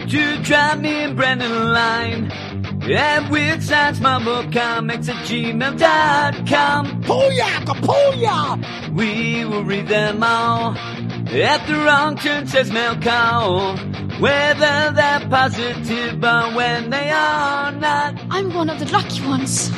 to 0.07 0.37
drive 0.43 0.79
me 0.81 1.03
and 1.05 1.15
Brendan 1.17 1.73
line? 1.73 2.74
At 2.87 3.31
Weird 3.31 3.63
Science 3.63 3.99
Marvel 3.99 4.43
Comics 4.51 5.09
at 5.09 5.15
gmail.com. 5.25 7.01
Booyah, 7.01 7.65
booyah! 7.81 8.95
We 8.95 9.43
will 9.43 9.63
read 9.63 9.87
them 9.87 10.21
all. 10.21 10.77
At 10.77 11.65
the 11.65 11.75
wrong 11.83 12.15
turn 12.17 12.45
says 12.45 12.71
mail 12.71 12.95
call. 13.01 13.75
Whether 14.19 14.91
they're 14.91 15.27
positive 15.29 16.23
or 16.23 16.53
when 16.55 16.91
they 16.91 17.09
are 17.09 17.71
not. 17.71 18.21
I'm 18.29 18.53
one 18.53 18.69
of 18.69 18.79
the 18.79 18.85
lucky 18.91 19.25
ones. 19.25 19.71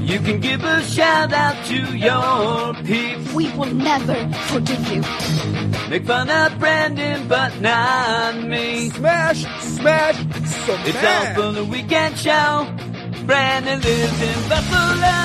You 0.00 0.20
can 0.20 0.40
give 0.40 0.62
a 0.62 0.82
shout 0.82 1.32
out 1.32 1.64
to 1.66 1.96
your 1.96 2.74
peeps. 2.84 3.32
We 3.34 3.50
will 3.56 3.74
never 3.74 4.14
forgive 4.46 4.88
you. 4.90 5.02
Make 5.90 6.04
fun 6.04 6.30
of 6.30 6.58
Brandon, 6.58 7.26
but 7.26 7.60
not 7.60 8.36
me. 8.44 8.90
Smash, 8.90 9.42
smash, 9.60 10.16
smash. 10.16 10.36
It's 10.36 10.68
all 10.68 10.76
smash! 10.84 11.36
for 11.36 11.52
the 11.52 11.64
weekend 11.64 12.16
show. 12.22 12.66
Brandon 13.26 13.80
lives 13.80 14.20
in 14.22 14.48
Buffalo. 14.48 15.16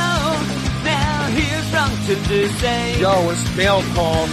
Now 0.83 1.27
here's 1.31 1.73
wrong 1.73 1.89
to 2.05 2.49
say. 2.59 2.99
Yo, 3.01 3.29
it's 3.31 3.57
mail 3.57 3.81
call. 3.93 4.27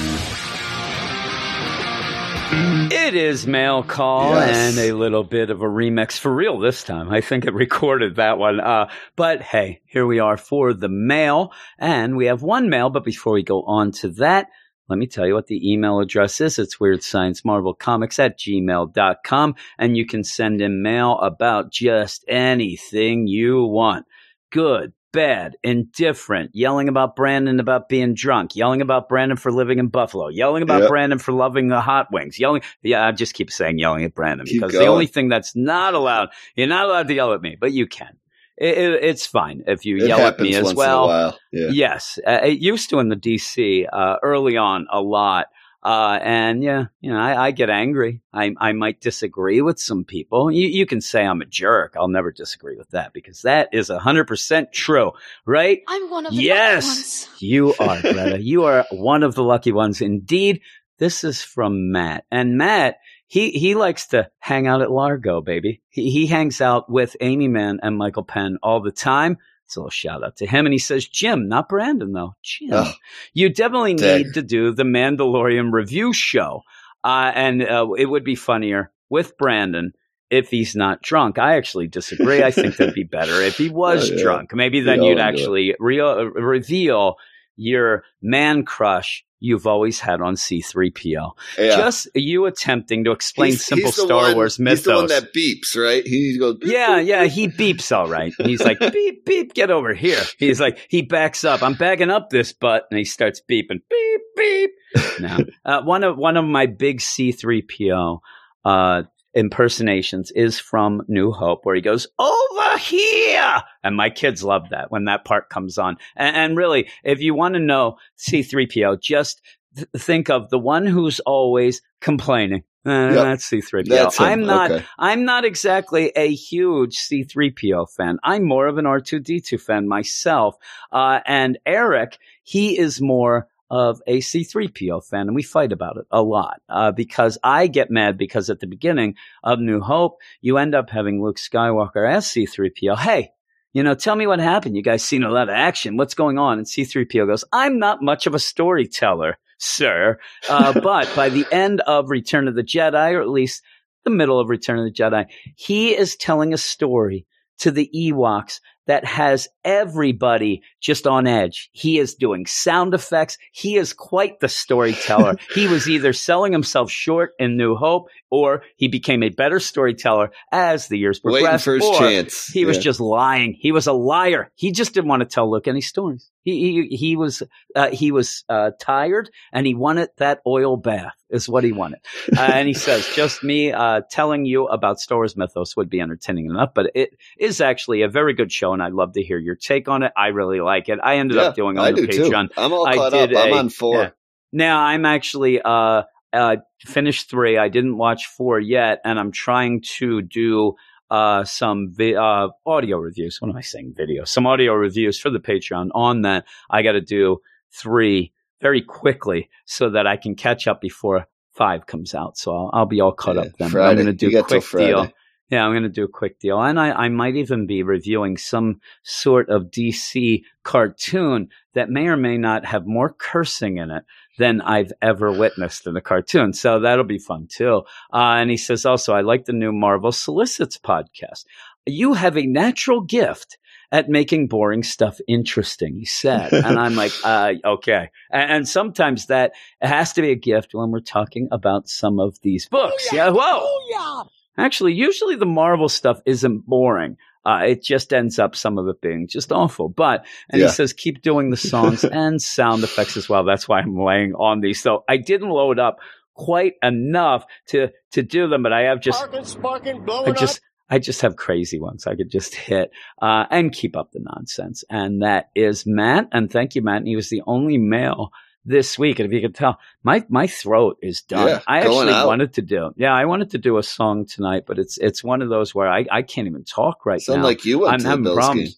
It 2.94 3.14
is 3.14 3.46
mail 3.46 3.82
call 3.82 4.34
Yes. 4.34 4.76
and 4.76 4.78
a 4.78 4.92
little 4.92 5.24
bit 5.24 5.48
of 5.50 5.62
a 5.62 5.66
remix 5.66 6.18
for 6.18 6.32
real 6.32 6.58
this 6.60 6.84
time. 6.84 7.10
I 7.10 7.20
think 7.22 7.46
it 7.46 7.54
recorded 7.54 8.16
that 8.16 8.38
one. 8.38 8.60
Uh, 8.60 8.88
but 9.16 9.40
hey, 9.42 9.80
here 9.86 10.06
we 10.06 10.18
are 10.20 10.36
for 10.36 10.72
the 10.74 10.88
mail 10.90 11.52
and 11.78 12.16
we 12.16 12.26
have 12.26 12.42
one 12.42 12.68
mail. 12.68 12.90
But 12.90 13.04
before 13.04 13.32
we 13.32 13.42
go 13.42 13.62
on 13.62 13.90
to 14.02 14.08
that, 14.10 14.48
let 14.92 14.98
me 14.98 15.06
tell 15.06 15.26
you 15.26 15.32
what 15.32 15.46
the 15.46 15.72
email 15.72 16.00
address 16.00 16.38
is. 16.42 16.58
It's 16.58 16.78
Weird 16.78 17.02
Science 17.02 17.46
Marvel 17.46 17.72
Comics 17.72 18.18
at 18.18 18.38
gmail.com 18.38 19.54
and 19.78 19.96
you 19.96 20.04
can 20.04 20.22
send 20.22 20.60
in 20.60 20.82
mail 20.82 21.18
about 21.20 21.72
just 21.72 22.26
anything 22.28 23.26
you 23.26 23.64
want. 23.64 24.04
Good, 24.50 24.92
bad, 25.10 25.56
indifferent, 25.62 26.50
yelling 26.52 26.90
about 26.90 27.16
Brandon 27.16 27.58
about 27.58 27.88
being 27.88 28.12
drunk, 28.12 28.54
yelling 28.54 28.82
about 28.82 29.08
Brandon 29.08 29.38
for 29.38 29.50
living 29.50 29.78
in 29.78 29.88
Buffalo, 29.88 30.28
yelling 30.28 30.62
about 30.62 30.82
Yep. 30.82 30.88
Brandon 30.90 31.18
for 31.18 31.32
loving 31.32 31.68
the 31.68 31.80
hot 31.80 32.12
wings, 32.12 32.38
yelling. 32.38 32.60
Yeah, 32.82 33.06
I 33.06 33.12
just 33.12 33.32
keep 33.32 33.50
saying 33.50 33.78
yelling 33.78 34.04
at 34.04 34.14
Brandon 34.14 34.46
Keep 34.46 34.60
because 34.60 34.72
the 34.72 34.86
only 34.88 35.06
thing 35.06 35.30
that's 35.30 35.56
not 35.56 35.94
allowed, 35.94 36.28
you're 36.54 36.66
not 36.66 36.84
allowed 36.84 37.08
to 37.08 37.14
yell 37.14 37.32
at 37.32 37.40
me, 37.40 37.56
but 37.58 37.72
you 37.72 37.86
can. 37.86 38.18
It, 38.58 38.76
it, 38.78 39.04
it's 39.04 39.26
fine 39.26 39.64
if 39.66 39.84
you 39.84 39.96
It 39.96 40.08
yell 40.08 40.20
at 40.20 40.38
me 40.38 40.54
as 40.54 40.64
once 40.64 40.76
well. 40.76 41.04
in 41.04 41.10
a 41.10 41.12
while. 41.12 41.38
Yeah. 41.52 41.68
Yes, 41.70 42.18
uh, 42.26 42.40
it 42.44 42.58
used 42.60 42.90
to 42.90 42.98
in 42.98 43.08
the 43.08 43.16
DC 43.16 43.86
uh, 43.92 44.16
early 44.22 44.56
on 44.56 44.86
a 44.90 45.00
lot, 45.00 45.46
uh, 45.82 46.18
and 46.22 46.62
yeah, 46.62 46.86
you 47.00 47.10
know, 47.10 47.18
I, 47.18 47.46
I 47.46 47.50
get 47.50 47.70
angry. 47.70 48.20
I 48.32 48.54
I 48.58 48.72
might 48.72 49.00
disagree 49.00 49.60
with 49.62 49.80
some 49.80 50.04
people. 50.04 50.50
You 50.50 50.68
you 50.68 50.86
can 50.86 51.00
say 51.00 51.24
I'm 51.26 51.40
a 51.40 51.46
jerk. 51.46 51.94
I'll 51.96 52.08
never 52.08 52.30
disagree 52.30 52.76
with 52.76 52.90
that 52.90 53.12
because 53.12 53.42
that 53.42 53.70
is 53.72 53.88
hundred 53.88 54.26
percent 54.28 54.72
true, 54.72 55.12
right? 55.46 55.80
I'm 55.88 56.08
one 56.10 56.26
of 56.26 56.34
the 56.34 56.42
Yes. 56.42 56.84
lucky 56.84 56.96
ones. 56.96 57.28
You 57.40 57.74
are, 57.80 58.00
Greta. 58.00 58.40
you 58.40 58.64
are 58.64 58.86
one 58.92 59.22
of 59.22 59.34
the 59.34 59.42
lucky 59.42 59.72
ones 59.72 60.00
indeed. 60.00 60.60
This 60.98 61.24
is 61.24 61.42
from 61.42 61.90
Matt. 61.90 62.24
And 62.30 62.56
Matt, 62.56 62.98
he, 63.32 63.50
he 63.52 63.74
likes 63.74 64.08
to 64.08 64.28
hang 64.40 64.66
out 64.66 64.82
at 64.82 64.90
Largo, 64.90 65.40
baby. 65.40 65.80
He, 65.88 66.10
he 66.10 66.26
hangs 66.26 66.60
out 66.60 66.90
with 66.90 67.16
Amy 67.22 67.48
Mann 67.48 67.80
and 67.82 67.96
Michael 67.96 68.24
Penn 68.24 68.58
all 68.62 68.82
the 68.82 68.92
time. 68.92 69.38
It's 69.64 69.76
a 69.76 69.80
little 69.80 69.88
shout 69.88 70.22
out 70.22 70.36
to 70.36 70.46
him. 70.46 70.66
And 70.66 70.72
he 70.74 70.78
says, 70.78 71.08
Jim, 71.08 71.48
not 71.48 71.66
Brandon 71.70 72.12
though. 72.12 72.34
Jim, 72.42 72.68
Oh, 72.72 72.92
you 73.32 73.48
definitely 73.48 73.94
dang. 73.94 74.18
need 74.24 74.34
to 74.34 74.42
do 74.42 74.72
the 74.74 74.82
Mandalorian 74.82 75.72
review 75.72 76.12
show. 76.12 76.60
Uh, 77.02 77.32
and 77.34 77.62
uh, 77.62 77.88
it 77.96 78.04
would 78.04 78.22
be 78.22 78.34
funnier 78.34 78.92
with 79.08 79.38
Brandon 79.38 79.92
if 80.28 80.50
he's 80.50 80.76
not 80.76 81.00
drunk. 81.00 81.38
I 81.38 81.56
actually 81.56 81.88
disagree. 81.88 82.42
I 82.42 82.50
think 82.50 82.76
that'd 82.76 82.92
be 82.94 83.04
better 83.04 83.40
if 83.40 83.56
he 83.56 83.70
was 83.84 84.10
Oh, 84.10 84.14
yeah. 84.14 84.22
drunk. 84.22 84.52
Maybe 84.54 84.80
then 84.80 85.02
you'd 85.02 85.18
I'll 85.18 85.32
do 85.32 85.38
it. 85.38 85.40
actually 85.40 85.74
re- 85.80 86.00
reveal 86.34 87.16
your 87.56 88.04
man 88.20 88.64
crush 88.66 89.24
you've 89.42 89.66
always 89.66 89.98
had 90.00 90.20
on 90.20 90.34
C3PO. 90.36 91.32
yeah. 91.58 91.76
Just 91.76 92.08
you 92.14 92.46
attempting 92.46 93.04
to 93.04 93.10
explain 93.10 93.50
He's- 93.50 93.64
simple 93.64 93.90
he's 93.90 93.96
Star 94.02 94.22
one- 94.28 94.34
Wars 94.36 94.58
mythos. 94.58 94.78
He's 94.78 94.84
the 94.84 94.94
one 94.94 95.06
that 95.08 95.34
beeps, 95.34 95.76
right? 95.76 96.06
He 96.06 96.38
goes, 96.38 96.58
beep, 96.58 96.70
Yeah, 96.72 96.98
beep, 97.00 97.08
yeah, 97.08 97.22
beep. 97.24 97.32
he 97.32 97.48
beeps 97.48 97.94
all 97.96 98.08
right. 98.08 98.32
He's 98.44 98.62
like, 98.62 98.78
beep, 98.78 99.24
beep, 99.26 99.52
get 99.54 99.70
over 99.70 99.92
here. 99.94 100.22
He's 100.38 100.60
like, 100.60 100.78
he 100.88 101.02
backs 101.02 101.44
up. 101.44 101.62
I'm 101.62 101.74
backing 101.74 102.10
up 102.10 102.30
this 102.30 102.52
butt, 102.52 102.84
and 102.90 102.98
he 102.98 103.04
starts 103.04 103.40
beeping, 103.50 103.80
beep, 103.90 104.20
beep. 104.36 104.70
Now, 105.20 105.38
uh, 105.64 105.82
one 105.82 106.04
of 106.04 106.16
one 106.18 106.36
of 106.36 106.44
my 106.44 106.66
big 106.66 107.00
C3PO 107.00 108.18
uh, 108.64 109.02
impersonations 109.34 110.30
is 110.30 110.58
from 110.58 111.02
New 111.08 111.32
Hope, 111.32 111.60
where 111.64 111.74
he 111.74 111.80
goes 111.80 112.06
over 112.18 112.78
here, 112.78 113.62
and 113.82 113.96
my 113.96 114.10
kids 114.10 114.42
love 114.42 114.70
that 114.70 114.90
when 114.90 115.04
that 115.06 115.24
part 115.24 115.48
comes 115.48 115.78
on. 115.78 115.96
And, 116.16 116.36
and 116.36 116.56
really, 116.56 116.88
if 117.04 117.20
you 117.20 117.34
want 117.34 117.54
to 117.54 117.60
know 117.60 117.96
C3PO, 118.18 119.00
just 119.00 119.42
th- 119.76 119.88
think 119.96 120.30
of 120.30 120.50
the 120.50 120.58
one 120.58 120.86
who's 120.86 121.20
always 121.20 121.82
complaining. 122.00 122.64
Uh, 122.84 122.90
Yep. 122.90 123.14
That's 123.14 123.48
C3PO. 123.50 123.88
That's. 123.88 124.20
I'm 124.20 124.44
not. 124.44 124.70
Okay. 124.72 124.84
I'm 124.98 125.24
not 125.24 125.44
exactly 125.44 126.10
a 126.16 126.34
huge 126.34 126.96
C3PO 126.96 127.88
fan. 127.94 128.18
I'm 128.24 128.44
more 128.44 128.66
of 128.66 128.76
an 128.78 128.86
R2D2 128.86 129.60
fan 129.60 129.86
myself. 129.86 130.56
Uh, 130.90 131.20
and 131.24 131.58
Eric, 131.64 132.18
he 132.42 132.76
is 132.76 133.00
more 133.00 133.46
of 133.72 134.02
a 134.06 134.18
C3PO 134.18 135.02
fan, 135.02 135.28
and 135.28 135.34
we 135.34 135.42
fight 135.42 135.72
about 135.72 135.96
it 135.96 136.04
a 136.10 136.22
lot 136.22 136.60
uh, 136.68 136.92
because 136.92 137.38
I 137.42 137.68
get 137.68 137.90
mad 137.90 138.18
because 138.18 138.50
at 138.50 138.60
the 138.60 138.66
beginning 138.66 139.14
of 139.42 139.60
New 139.60 139.80
Hope, 139.80 140.18
you 140.42 140.58
end 140.58 140.74
up 140.74 140.90
having 140.90 141.22
Luke 141.22 141.38
Skywalker 141.38 142.06
as 142.06 142.26
C3PO. 142.26 142.98
Hey, 142.98 143.30
you 143.72 143.82
know, 143.82 143.94
tell 143.94 144.14
me 144.14 144.26
what 144.26 144.40
happened. 144.40 144.76
You 144.76 144.82
guys 144.82 145.02
seen 145.02 145.22
a 145.22 145.30
lot 145.30 145.48
of 145.48 145.54
action. 145.54 145.96
What's 145.96 146.12
going 146.12 146.38
on? 146.38 146.58
And 146.58 146.66
C3PO 146.66 147.26
goes, 147.26 147.44
I'm 147.50 147.78
not 147.78 148.02
much 148.02 148.26
of 148.26 148.34
a 148.34 148.38
storyteller, 148.38 149.38
sir. 149.56 150.18
Uh, 150.50 150.78
but 150.82 151.10
by 151.16 151.30
the 151.30 151.46
end 151.50 151.80
of 151.80 152.10
Return 152.10 152.48
of 152.48 152.54
the 152.54 152.62
Jedi, 152.62 153.14
or 153.14 153.22
at 153.22 153.30
least 153.30 153.62
the 154.04 154.10
middle 154.10 154.38
of 154.38 154.50
Return 154.50 154.80
of 154.80 154.84
the 154.84 154.92
Jedi, 154.92 155.24
he 155.56 155.96
is 155.96 156.14
telling 156.14 156.52
a 156.52 156.58
story 156.58 157.26
to 157.60 157.70
the 157.70 157.90
Ewoks 157.94 158.60
that 158.86 159.04
has 159.04 159.48
everybody 159.64 160.62
just 160.80 161.06
on 161.06 161.26
edge. 161.26 161.70
He 161.72 161.98
is 161.98 162.14
doing 162.14 162.46
sound 162.46 162.94
effects. 162.94 163.38
He 163.52 163.76
is 163.76 163.92
quite 163.92 164.40
the 164.40 164.48
storyteller. 164.48 165.36
he 165.54 165.68
was 165.68 165.88
either 165.88 166.12
selling 166.12 166.52
himself 166.52 166.90
short 166.90 167.32
in 167.38 167.56
New 167.56 167.74
Hope 167.74 168.08
or 168.30 168.62
he 168.76 168.88
became 168.88 169.22
a 169.22 169.28
better 169.28 169.60
storyteller 169.60 170.30
as 170.50 170.88
the 170.88 170.98
years 170.98 171.20
Waiting 171.22 171.44
progressed. 171.44 171.64
for 171.64 171.74
his 171.74 171.90
chance. 171.98 172.46
He 172.46 172.64
was 172.64 172.78
just 172.78 173.00
lying. 173.00 173.54
He 173.58 173.72
was 173.72 173.86
a 173.86 173.92
liar. 173.92 174.50
He 174.54 174.72
just 174.72 174.94
didn't 174.94 175.08
want 175.08 175.20
to 175.20 175.26
tell 175.26 175.50
Luke 175.50 175.68
any 175.68 175.80
stories. 175.80 176.30
He 176.42 176.88
he, 176.90 176.96
he 176.96 177.16
was 177.16 177.42
uh, 177.76 177.90
he 177.90 178.10
was 178.10 178.44
uh, 178.48 178.72
tired 178.80 179.30
and 179.52 179.66
he 179.66 179.74
wanted 179.74 180.10
that 180.16 180.40
oil 180.46 180.76
bath 180.76 181.12
is 181.32 181.48
what 181.48 181.64
he 181.64 181.72
wanted. 181.72 182.00
Uh, 182.36 182.40
and 182.54 182.68
he 182.68 182.74
says, 182.74 183.08
just 183.14 183.42
me 183.42 183.72
uh, 183.72 184.02
telling 184.10 184.44
you 184.44 184.66
about 184.66 185.00
Star 185.00 185.18
Wars 185.18 185.36
mythos 185.36 185.76
would 185.76 185.88
be 185.88 186.00
entertaining 186.00 186.46
enough, 186.46 186.74
but 186.74 186.90
it 186.94 187.16
is 187.38 187.60
actually 187.60 188.02
a 188.02 188.08
very 188.08 188.34
good 188.34 188.52
show, 188.52 188.71
and 188.72 188.82
I'd 188.82 188.92
love 188.92 189.12
to 189.14 189.22
hear 189.22 189.38
your 189.38 189.54
take 189.56 189.88
on 189.88 190.02
it. 190.02 190.12
I 190.16 190.28
really 190.28 190.60
like 190.60 190.88
it. 190.88 190.98
I 191.02 191.16
ended 191.16 191.36
Yeah, 191.38 191.48
up 191.48 191.54
doing 191.54 191.78
on 191.78 191.84
I 191.84 191.92
the 191.92 191.98
do 191.98 192.06
too. 192.06 192.22
Patreon. 192.22 192.48
I'm 192.56 192.72
all 192.72 192.86
I 192.86 192.96
caught 192.96 193.14
up. 193.14 193.28
did 193.30 193.36
I'm 193.36 193.52
on 193.52 193.68
four. 193.68 194.02
yeah. 194.02 194.10
Now 194.52 194.80
I'm 194.80 195.04
actually 195.06 195.60
uh, 195.62 196.02
uh, 196.32 196.56
finished 196.80 197.30
three. 197.30 197.56
I 197.58 197.68
didn't 197.68 197.96
watch 197.96 198.26
four 198.26 198.60
yet, 198.60 199.00
and 199.04 199.18
I'm 199.18 199.32
trying 199.32 199.82
to 199.98 200.20
do 200.22 200.74
uh, 201.10 201.44
some 201.44 201.92
vi- 201.92 202.14
uh, 202.16 202.48
audio 202.66 202.98
reviews. 202.98 203.40
What 203.40 203.50
am 203.50 203.56
I 203.56 203.60
saying? 203.62 203.94
Video. 203.96 204.24
Some 204.24 204.46
audio 204.46 204.74
reviews 204.74 205.18
for 205.18 205.30
the 205.30 205.40
Patreon 205.40 205.88
on 205.94 206.22
that. 206.22 206.44
I 206.70 206.82
got 206.82 206.92
to 206.92 207.00
do 207.00 207.38
three 207.72 208.32
very 208.60 208.82
quickly 208.82 209.48
so 209.64 209.90
that 209.90 210.06
I 210.06 210.16
can 210.16 210.34
catch 210.34 210.66
up 210.66 210.80
before 210.80 211.26
five 211.54 211.86
comes 211.86 212.14
out, 212.14 212.38
so 212.38 212.54
I'll, 212.54 212.70
I'll 212.72 212.86
be 212.86 213.00
all 213.00 213.12
caught 213.12 213.36
Yeah, 213.36 213.42
up 213.42 213.48
then. 213.58 213.70
Friday. 213.70 213.88
I'm 213.88 213.96
going 213.96 214.06
to 214.06 214.12
do 214.30 214.38
a 214.38 214.42
quick 214.42 214.62
deal. 214.70 215.10
Yeah, 215.52 215.66
I'm 215.66 215.72
going 215.72 215.82
to 215.82 215.90
do 215.90 216.04
a 216.04 216.08
quick 216.08 216.38
deal. 216.38 216.62
And 216.62 216.80
I, 216.80 216.92
I 216.92 217.08
might 217.10 217.36
even 217.36 217.66
be 217.66 217.82
reviewing 217.82 218.38
some 218.38 218.80
sort 219.02 219.50
of 219.50 219.64
DC 219.64 220.44
cartoon 220.62 221.50
that 221.74 221.90
may 221.90 222.06
or 222.06 222.16
may 222.16 222.38
not 222.38 222.64
have 222.64 222.86
more 222.86 223.12
cursing 223.12 223.76
in 223.76 223.90
it 223.90 224.04
than 224.38 224.62
I've 224.62 224.94
ever 225.02 225.30
witnessed 225.30 225.86
in 225.86 225.94
a 225.94 226.00
cartoon. 226.00 226.54
So 226.54 226.80
that'll 226.80 227.04
be 227.04 227.18
fun 227.18 227.48
too. 227.50 227.82
Uh, 228.14 228.36
and 228.40 228.48
he 228.48 228.56
says 228.56 228.86
also, 228.86 229.12
I 229.12 229.20
like 229.20 229.44
the 229.44 229.52
new 229.52 229.72
Marvel 229.72 230.10
Solicits 230.10 230.78
podcast. 230.78 231.44
You 231.84 232.14
have 232.14 232.38
a 232.38 232.46
natural 232.46 233.02
gift 233.02 233.58
at 233.90 234.08
making 234.08 234.48
boring 234.48 234.82
stuff 234.82 235.20
interesting, 235.28 235.98
he 235.98 236.06
said. 236.06 236.50
and 236.54 236.78
I'm 236.78 236.96
like, 236.96 237.12
uh, 237.24 237.52
okay. 237.62 238.08
And, 238.30 238.50
and 238.52 238.68
sometimes 238.68 239.26
that 239.26 239.52
has 239.82 240.14
to 240.14 240.22
be 240.22 240.30
a 240.30 240.34
gift 240.34 240.72
when 240.72 240.90
we're 240.90 241.00
talking 241.00 241.48
about 241.52 241.90
some 241.90 242.18
of 242.18 242.40
these 242.40 242.66
books. 242.70 243.12
Yeah. 243.12 243.28
Whoa. 243.28 243.66
Booyah! 243.66 244.28
Actually, 244.58 244.92
usually 244.94 245.36
the 245.36 245.46
Marvel 245.46 245.88
stuff 245.88 246.20
isn't 246.26 246.66
boring. 246.66 247.16
Uh, 247.44 247.62
it 247.66 247.82
just 247.82 248.12
ends 248.12 248.38
up 248.38 248.54
some 248.54 248.78
of 248.78 248.86
it 248.86 249.00
being 249.00 249.26
just 249.26 249.50
awful. 249.50 249.88
But, 249.88 250.24
and 250.48 250.60
Yeah. 250.60 250.68
he 250.68 250.72
says, 250.72 250.92
keep 250.92 251.22
doing 251.22 251.50
the 251.50 251.56
songs 251.56 252.04
and 252.04 252.40
sound 252.40 252.84
effects 252.84 253.16
as 253.16 253.28
well. 253.28 253.44
That's 253.44 253.66
why 253.68 253.80
I'm 253.80 253.96
laying 253.98 254.34
on 254.34 254.60
these. 254.60 254.80
So 254.80 255.04
I 255.08 255.16
didn't 255.16 255.48
load 255.48 255.78
up 255.80 255.98
quite 256.34 256.74
enough 256.82 257.44
to, 257.68 257.88
to 258.12 258.22
do 258.22 258.48
them, 258.48 258.62
but 258.62 258.72
I 258.72 258.82
have 258.82 259.00
just, 259.00 259.18
Sparking, 259.18 259.44
sparking, 259.44 260.04
I 260.08 260.30
just, 260.32 260.58
up. 260.58 260.62
I 260.90 260.98
just 260.98 261.22
have 261.22 261.36
crazy 261.36 261.80
ones 261.80 262.06
I 262.06 262.14
could 262.14 262.30
just 262.30 262.54
hit, 262.54 262.90
uh, 263.20 263.46
and 263.50 263.72
keep 263.72 263.96
up 263.96 264.12
the 264.12 264.20
nonsense. 264.22 264.84
And 264.88 265.22
that 265.22 265.46
is 265.56 265.84
Matt. 265.86 266.28
And 266.32 266.50
thank 266.50 266.74
you, 266.74 266.82
Matt. 266.82 266.98
And 266.98 267.08
he 267.08 267.16
was 267.16 267.28
the 267.30 267.42
only 267.46 267.76
male 267.78 268.30
this 268.64 268.98
week. 268.98 269.18
And 269.18 269.26
if 269.26 269.32
you 269.32 269.40
can 269.40 269.52
tell, 269.52 269.78
my, 270.02 270.24
my 270.28 270.46
throat 270.46 270.98
is 271.02 271.22
done. 271.22 271.48
Yeah, 271.48 271.60
I 271.66 271.78
actually 271.78 272.12
out. 272.12 272.26
wanted 272.26 272.54
to 272.54 272.62
do, 272.62 272.92
yeah, 272.96 273.12
I 273.12 273.24
wanted 273.24 273.50
to 273.50 273.58
do 273.58 273.78
a 273.78 273.82
song 273.82 274.26
tonight, 274.26 274.64
but 274.66 274.78
it's, 274.78 274.98
it's 274.98 275.24
one 275.24 275.42
of 275.42 275.48
those 275.48 275.74
where 275.74 275.88
I, 275.88 276.06
I 276.10 276.22
can't 276.22 276.46
even 276.46 276.64
talk 276.64 277.04
right 277.06 277.20
now. 277.26 277.32
Sound 277.32 277.42
now. 277.42 277.48
like 277.48 277.64
you 277.64 277.80
went 277.80 277.94
I'm 277.94 278.04
having 278.04 278.24
problems. 278.24 278.70
game. 278.70 278.74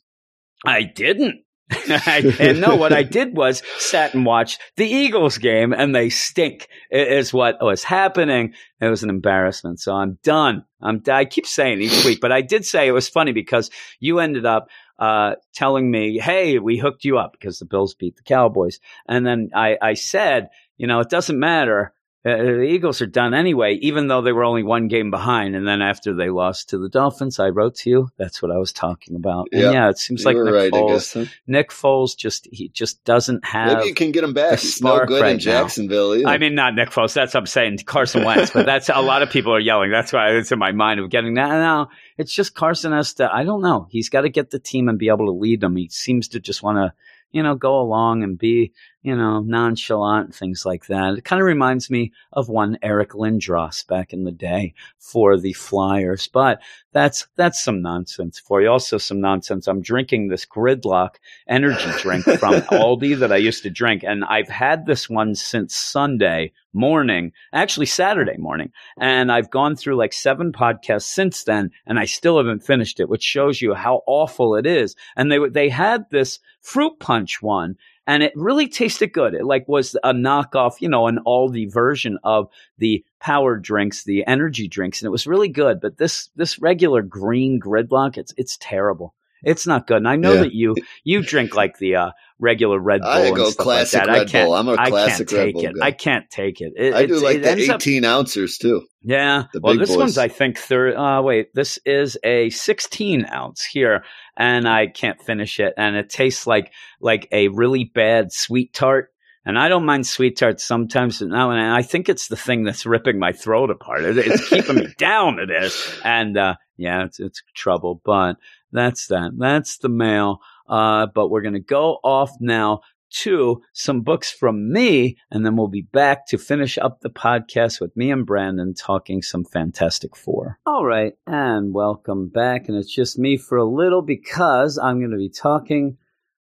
I 0.67 0.83
didn't. 0.83 1.45
I, 1.71 2.35
and 2.41 2.61
no, 2.61 2.77
what 2.77 2.93
I 2.93 3.03
did 3.03 3.37
was 3.37 3.63
sat 3.79 4.15
and 4.15 4.27
watched 4.27 4.61
the 4.77 4.87
Eagles 4.87 5.39
game, 5.39 5.73
and 5.73 5.95
they 5.95 6.11
stink. 6.11 6.69
Is 6.91 7.33
what 7.33 7.57
was 7.63 7.83
happening. 7.83 8.55
It 8.81 8.89
was 8.89 9.03
an 9.03 9.11
embarrassment. 9.11 9.81
So 9.81 9.95
I'm 9.95 10.19
done. 10.23 10.65
I'm. 10.83 11.03
I 11.09 11.25
keep 11.25 11.47
saying 11.47 11.81
each 11.81 12.05
week, 12.05 12.21
but 12.21 12.33
I 12.33 12.43
did 12.43 12.65
say 12.65 12.87
it 12.87 12.93
was 12.93 13.09
funny 13.09 13.33
because 13.33 13.71
you 13.99 14.19
ended 14.19 14.47
up 14.47 14.69
uh, 14.99 15.35
telling 15.53 15.91
me, 15.91 16.19
"Hey, 16.19 16.59
we 16.59 16.79
hooked 16.79 17.05
you 17.05 17.19
up 17.19 17.33
because 17.33 17.59
the 17.59 17.65
Bills 17.65 17.95
beat 17.95 18.17
the 18.17 18.23
Cowboys," 18.23 18.81
and 19.07 19.27
then 19.27 19.51
I, 19.55 19.77
I 19.81 19.95
said, 19.95 20.51
"You 20.77 20.87
know, 20.87 21.01
it 21.01 21.11
doesn't 21.11 21.39
matter." 21.39 21.94
Uh, 22.27 22.37
the 22.39 22.63
Eagles 22.63 23.03
are 23.03 23.07
done 23.07 23.35
anyway, 23.35 23.75
even 23.83 24.07
though 24.09 24.23
they 24.23 24.33
were 24.33 24.45
only 24.45 24.63
one 24.63 24.89
game 24.89 25.11
behind. 25.11 25.55
And 25.55 25.69
then 25.69 25.83
after 25.83 26.15
they 26.15 26.31
lost 26.31 26.71
to 26.71 26.79
the 26.79 26.89
Dolphins, 26.89 27.39
I 27.39 27.49
wrote 27.51 27.75
to 27.77 27.91
you. 27.91 28.09
That's 28.17 28.41
what 28.41 28.51
I 28.51 28.57
was 28.57 28.73
talking 28.73 29.15
about. 29.15 29.49
And 29.53 29.61
Yeah. 29.61 29.91
it 29.91 29.99
seems 29.99 30.23
You 30.23 30.27
like 30.33 30.37
Nick 30.39 30.55
right, 30.55 30.73
Foles. 30.73 30.89
guess. 30.89 31.13
huh? 31.13 31.25
Nick 31.47 31.69
Foles 31.71 32.17
just 32.17 32.49
he 32.51 32.69
just 32.71 33.05
doesn't 33.05 33.45
have. 33.45 33.77
Maybe 33.77 33.89
you 33.89 33.95
can 33.95 34.11
get 34.11 34.25
him 34.25 34.33
back. 34.33 34.59
He's 34.59 34.81
no 34.81 35.05
good 35.05 35.21
right 35.21 35.33
in. 35.33 35.39
Jacksonville 35.39 36.15
either. 36.15 36.27
I 36.29 36.39
mean, 36.39 36.55
not 36.55 36.75
Nick 36.75 36.89
Foles. 36.89 37.13
That's 37.13 37.35
what 37.35 37.41
I'm 37.41 37.47
saying. 37.47 37.79
Carson 37.85 38.25
Wentz, 38.25 38.51
but 38.53 38.65
that's 38.65 38.89
a 38.89 39.03
lot 39.03 39.23
of 39.23 39.29
people 39.31 39.53
are 39.55 39.61
yelling. 39.61 39.91
That's 39.91 40.13
why 40.13 40.31
it's 40.31 40.51
in 40.51 40.59
my 40.59 40.73
mind 40.73 41.01
of 41.01 41.11
getting 41.11 41.35
that. 41.35 41.49
Now 41.51 41.91
it's 42.17 42.33
just 42.33 42.55
Carson 42.55 42.93
has 42.93 43.13
to. 43.15 43.31
I 43.31 43.45
don't 43.45 43.61
know. 43.61 43.87
He's 43.91 44.09
got 44.09 44.23
to 44.23 44.31
get 44.31 44.51
the 44.51 44.59
team 44.59 44.89
and 44.89 44.99
be 44.99 45.09
able 45.09 45.27
to 45.27 45.33
lead 45.33 45.61
them. 45.61 45.77
He 45.77 45.89
seems 45.89 46.29
to 46.29 46.41
just 46.41 46.63
want 46.63 46.79
to, 46.79 46.95
you 47.33 47.43
know, 47.43 47.55
go 47.55 47.79
along 47.81 48.23
and 48.23 48.39
be, 48.39 48.73
you 49.05 49.15
know, 49.15 49.41
nonchalant 49.41 50.35
things 50.35 50.65
like 50.65 50.87
that. 50.87 51.19
It 51.19 51.25
kind 51.25 51.41
of 51.41 51.47
reminds 51.47 51.91
me 51.91 52.13
of 52.33 52.49
one 52.49 52.79
Eric 52.81 53.11
Lindros 53.11 53.87
back 53.87 54.15
in 54.15 54.25
the 54.25 54.33
day 54.33 54.73
for 54.99 55.37
the 55.39 55.53
Flyers. 55.53 56.27
But 56.27 56.63
that's 56.93 57.27
that's 57.37 57.63
some 57.63 57.83
nonsense 57.83 58.39
for 58.39 58.63
you. 58.63 58.71
Also, 58.71 58.97
some 58.97 59.21
nonsense. 59.21 59.69
I'm 59.69 59.83
drinking 59.83 60.29
this 60.29 60.47
Gridlock 60.47 61.17
energy 61.47 61.91
drink 62.01 62.25
from 62.39 62.55
Aldi 62.55 63.19
that 63.19 63.31
I 63.31 63.37
used 63.37 63.63
to 63.65 63.71
drink, 63.71 64.05
and 64.05 64.25
I've 64.25 64.49
had 64.49 64.87
this 64.87 65.11
one 65.11 65.35
since 65.35 65.77
Sunday 65.77 66.53
morning, 66.73 67.33
actually 67.53 67.87
Saturday 67.87 68.39
morning, 68.39 68.73
and 68.99 69.31
I've 69.31 69.51
gone 69.51 69.77
through 69.77 69.97
like 69.97 70.15
seven 70.15 70.51
podcasts 70.51 71.03
since 71.03 71.45
then, 71.45 71.73
and 71.87 71.99
I 71.99 72.07
still 72.07 72.39
haven't 72.39 72.65
finished 72.65 73.01
it, 73.01 73.09
which 73.11 73.23
shows 73.23 73.61
you 73.61 73.75
how 73.75 74.03
awful 74.07 74.57
it 74.57 74.65
is. 74.67 74.97
And 75.15 75.31
they 75.31 75.39
they 75.51 75.69
had 75.69 76.07
this 76.11 76.39
fruit 76.63 76.99
punch 77.01 77.43
one. 77.43 77.77
And 78.07 78.23
it 78.23 78.33
really 78.37 78.69
tasted 78.69 79.13
good. 79.13 79.35
It 79.35 79.45
like 79.45 79.67
was 79.67 79.97
a 80.05 80.13
knockoff, 80.13 80.81
you 80.81 80.89
know, 80.89 81.07
an 81.07 81.21
Aldi 81.27 81.73
version 81.73 82.19
of 82.23 82.49
the 82.79 83.05
power 83.21 83.57
drinks, 83.57 84.05
the 84.05 84.27
energy 84.27 84.69
drinks, 84.69 85.01
and 85.01 85.07
it 85.07 85.11
was 85.11 85.27
really 85.27 85.49
good. 85.49 85.81
But 85.81 85.97
this 85.97 86.29
this 86.37 86.59
regular 86.59 87.03
green 87.03 87.59
gridlock, 87.61 88.19
it's 88.19 88.35
it's 88.37 88.59
terrible. 88.61 89.15
It's 89.47 89.67
not 89.67 89.87
good. 89.87 89.99
And 89.99 90.09
I 90.09 90.17
know 90.17 90.33
Yeah. 90.35 90.41
that 90.43 90.53
you 90.55 90.75
you 91.05 91.23
drink 91.23 91.55
like 91.55 91.79
the 91.79 91.97
uh, 91.97 92.11
regular 92.39 92.79
Red 92.79 93.01
Bull. 93.03 93.11
I 93.11 93.21
and 93.27 93.37
go 93.37 93.51
stuff 93.51 93.65
classic 93.65 93.99
like 94.01 94.07
that. 94.07 94.15
I 94.15 94.19
Red 94.21 94.29
can't, 94.29 94.47
Bull. 94.49 94.55
I'm 94.55 94.69
a 94.69 94.73
I 94.79 94.91
classic 94.91 95.29
can't 95.29 95.39
Red 95.39 95.45
take 95.47 95.55
Bull 95.55 95.65
it. 95.67 95.75
guy. 95.79 95.87
I 95.87 95.91
can't 95.93 96.31
take 96.31 96.61
it. 96.61 96.73
It- 96.77 96.95
I 96.95 97.07
do 97.07 97.19
like 97.21 97.43
the 97.43 97.51
ends 97.51 97.69
up- 97.69 97.77
18 97.83 98.05
ounces 98.05 98.59
too. 98.59 98.83
yeah. 99.03 99.45
The 99.53 99.61
well, 99.63 99.77
this 99.79 99.91
boys. 99.91 99.99
one's 99.99 100.19
I 100.19 100.29
think 100.29 100.59
third. 100.59 100.95
Uh, 100.97 101.23
wait, 101.23 101.55
this 101.55 101.79
is 101.85 102.19
a 102.25 102.51
16 102.51 103.27
ounce 103.33 103.65
here, 103.65 104.05
and 104.37 104.69
I 104.69 104.87
can't 104.89 105.21
finish 105.23 105.61
it, 105.61 105.75
and 105.77 105.97
it 105.97 106.11
tastes 106.11 106.47
like 106.47 106.73
like 107.01 107.29
a 107.33 107.49
really 107.49 107.85
bad 107.85 108.33
sweet 108.33 108.73
tart. 108.73 109.11
And 109.47 109.59
I 109.59 109.69
don't 109.69 109.85
mind 109.85 110.07
sweet 110.07 110.39
tarts 110.39 110.65
sometimes, 110.65 111.19
but 111.19 111.29
now 111.29 111.51
and 111.51 111.61
I 111.61 111.83
think 111.83 112.09
it's 112.09 112.29
the 112.29 112.37
thing 112.37 112.65
that's 112.65 112.87
ripping 112.87 113.19
my 113.19 113.33
throat 113.33 113.69
apart. 113.69 114.03
It, 114.03 114.17
it's 114.17 114.49
keeping 114.49 114.77
me 114.77 114.87
down. 114.99 115.39
It 115.39 115.51
is, 115.51 116.01
and 116.03 116.35
uh, 116.39 116.55
yeah, 116.77 117.05
it's 117.05 117.21
it's 117.21 117.43
trouble. 117.55 118.01
But 118.05 118.37
that's 118.73 119.07
that. 119.09 119.33
That's 119.37 119.79
the 119.79 119.89
mail. 119.89 120.41
Uh, 120.69 121.07
but 121.07 121.29
we're 121.29 121.43
gonna 121.43 121.61
go 121.61 121.99
off 122.03 122.33
now 122.41 122.81
to 123.11 123.63
some 123.73 124.01
books 124.01 124.33
from 124.33 124.73
me, 124.73 125.17
and 125.31 125.47
then 125.47 125.57
we'll 125.57 125.69
be 125.69 125.83
back 125.93 126.27
to 126.27 126.39
finish 126.39 126.79
up 126.79 127.01
the 127.01 127.11
podcast 127.11 127.81
with 127.81 127.97
me 127.97 128.11
and 128.11 128.27
Brandon 128.27 128.75
talking 128.75 129.23
some 129.23 129.45
Fantastic 129.45 130.17
Four. 130.17 130.59
All 130.67 130.85
right, 130.85 131.13
and 131.27 131.73
welcome 131.73 132.29
back. 132.29 132.69
And 132.69 132.77
it's 132.77 132.93
just 132.93 133.19
me 133.19 133.37
for 133.37 133.57
a 133.57 133.65
little 133.65 134.03
because 134.03 134.79
I'm 134.79 135.01
to 135.11 135.17
be 135.17 135.31
talking 135.31 135.97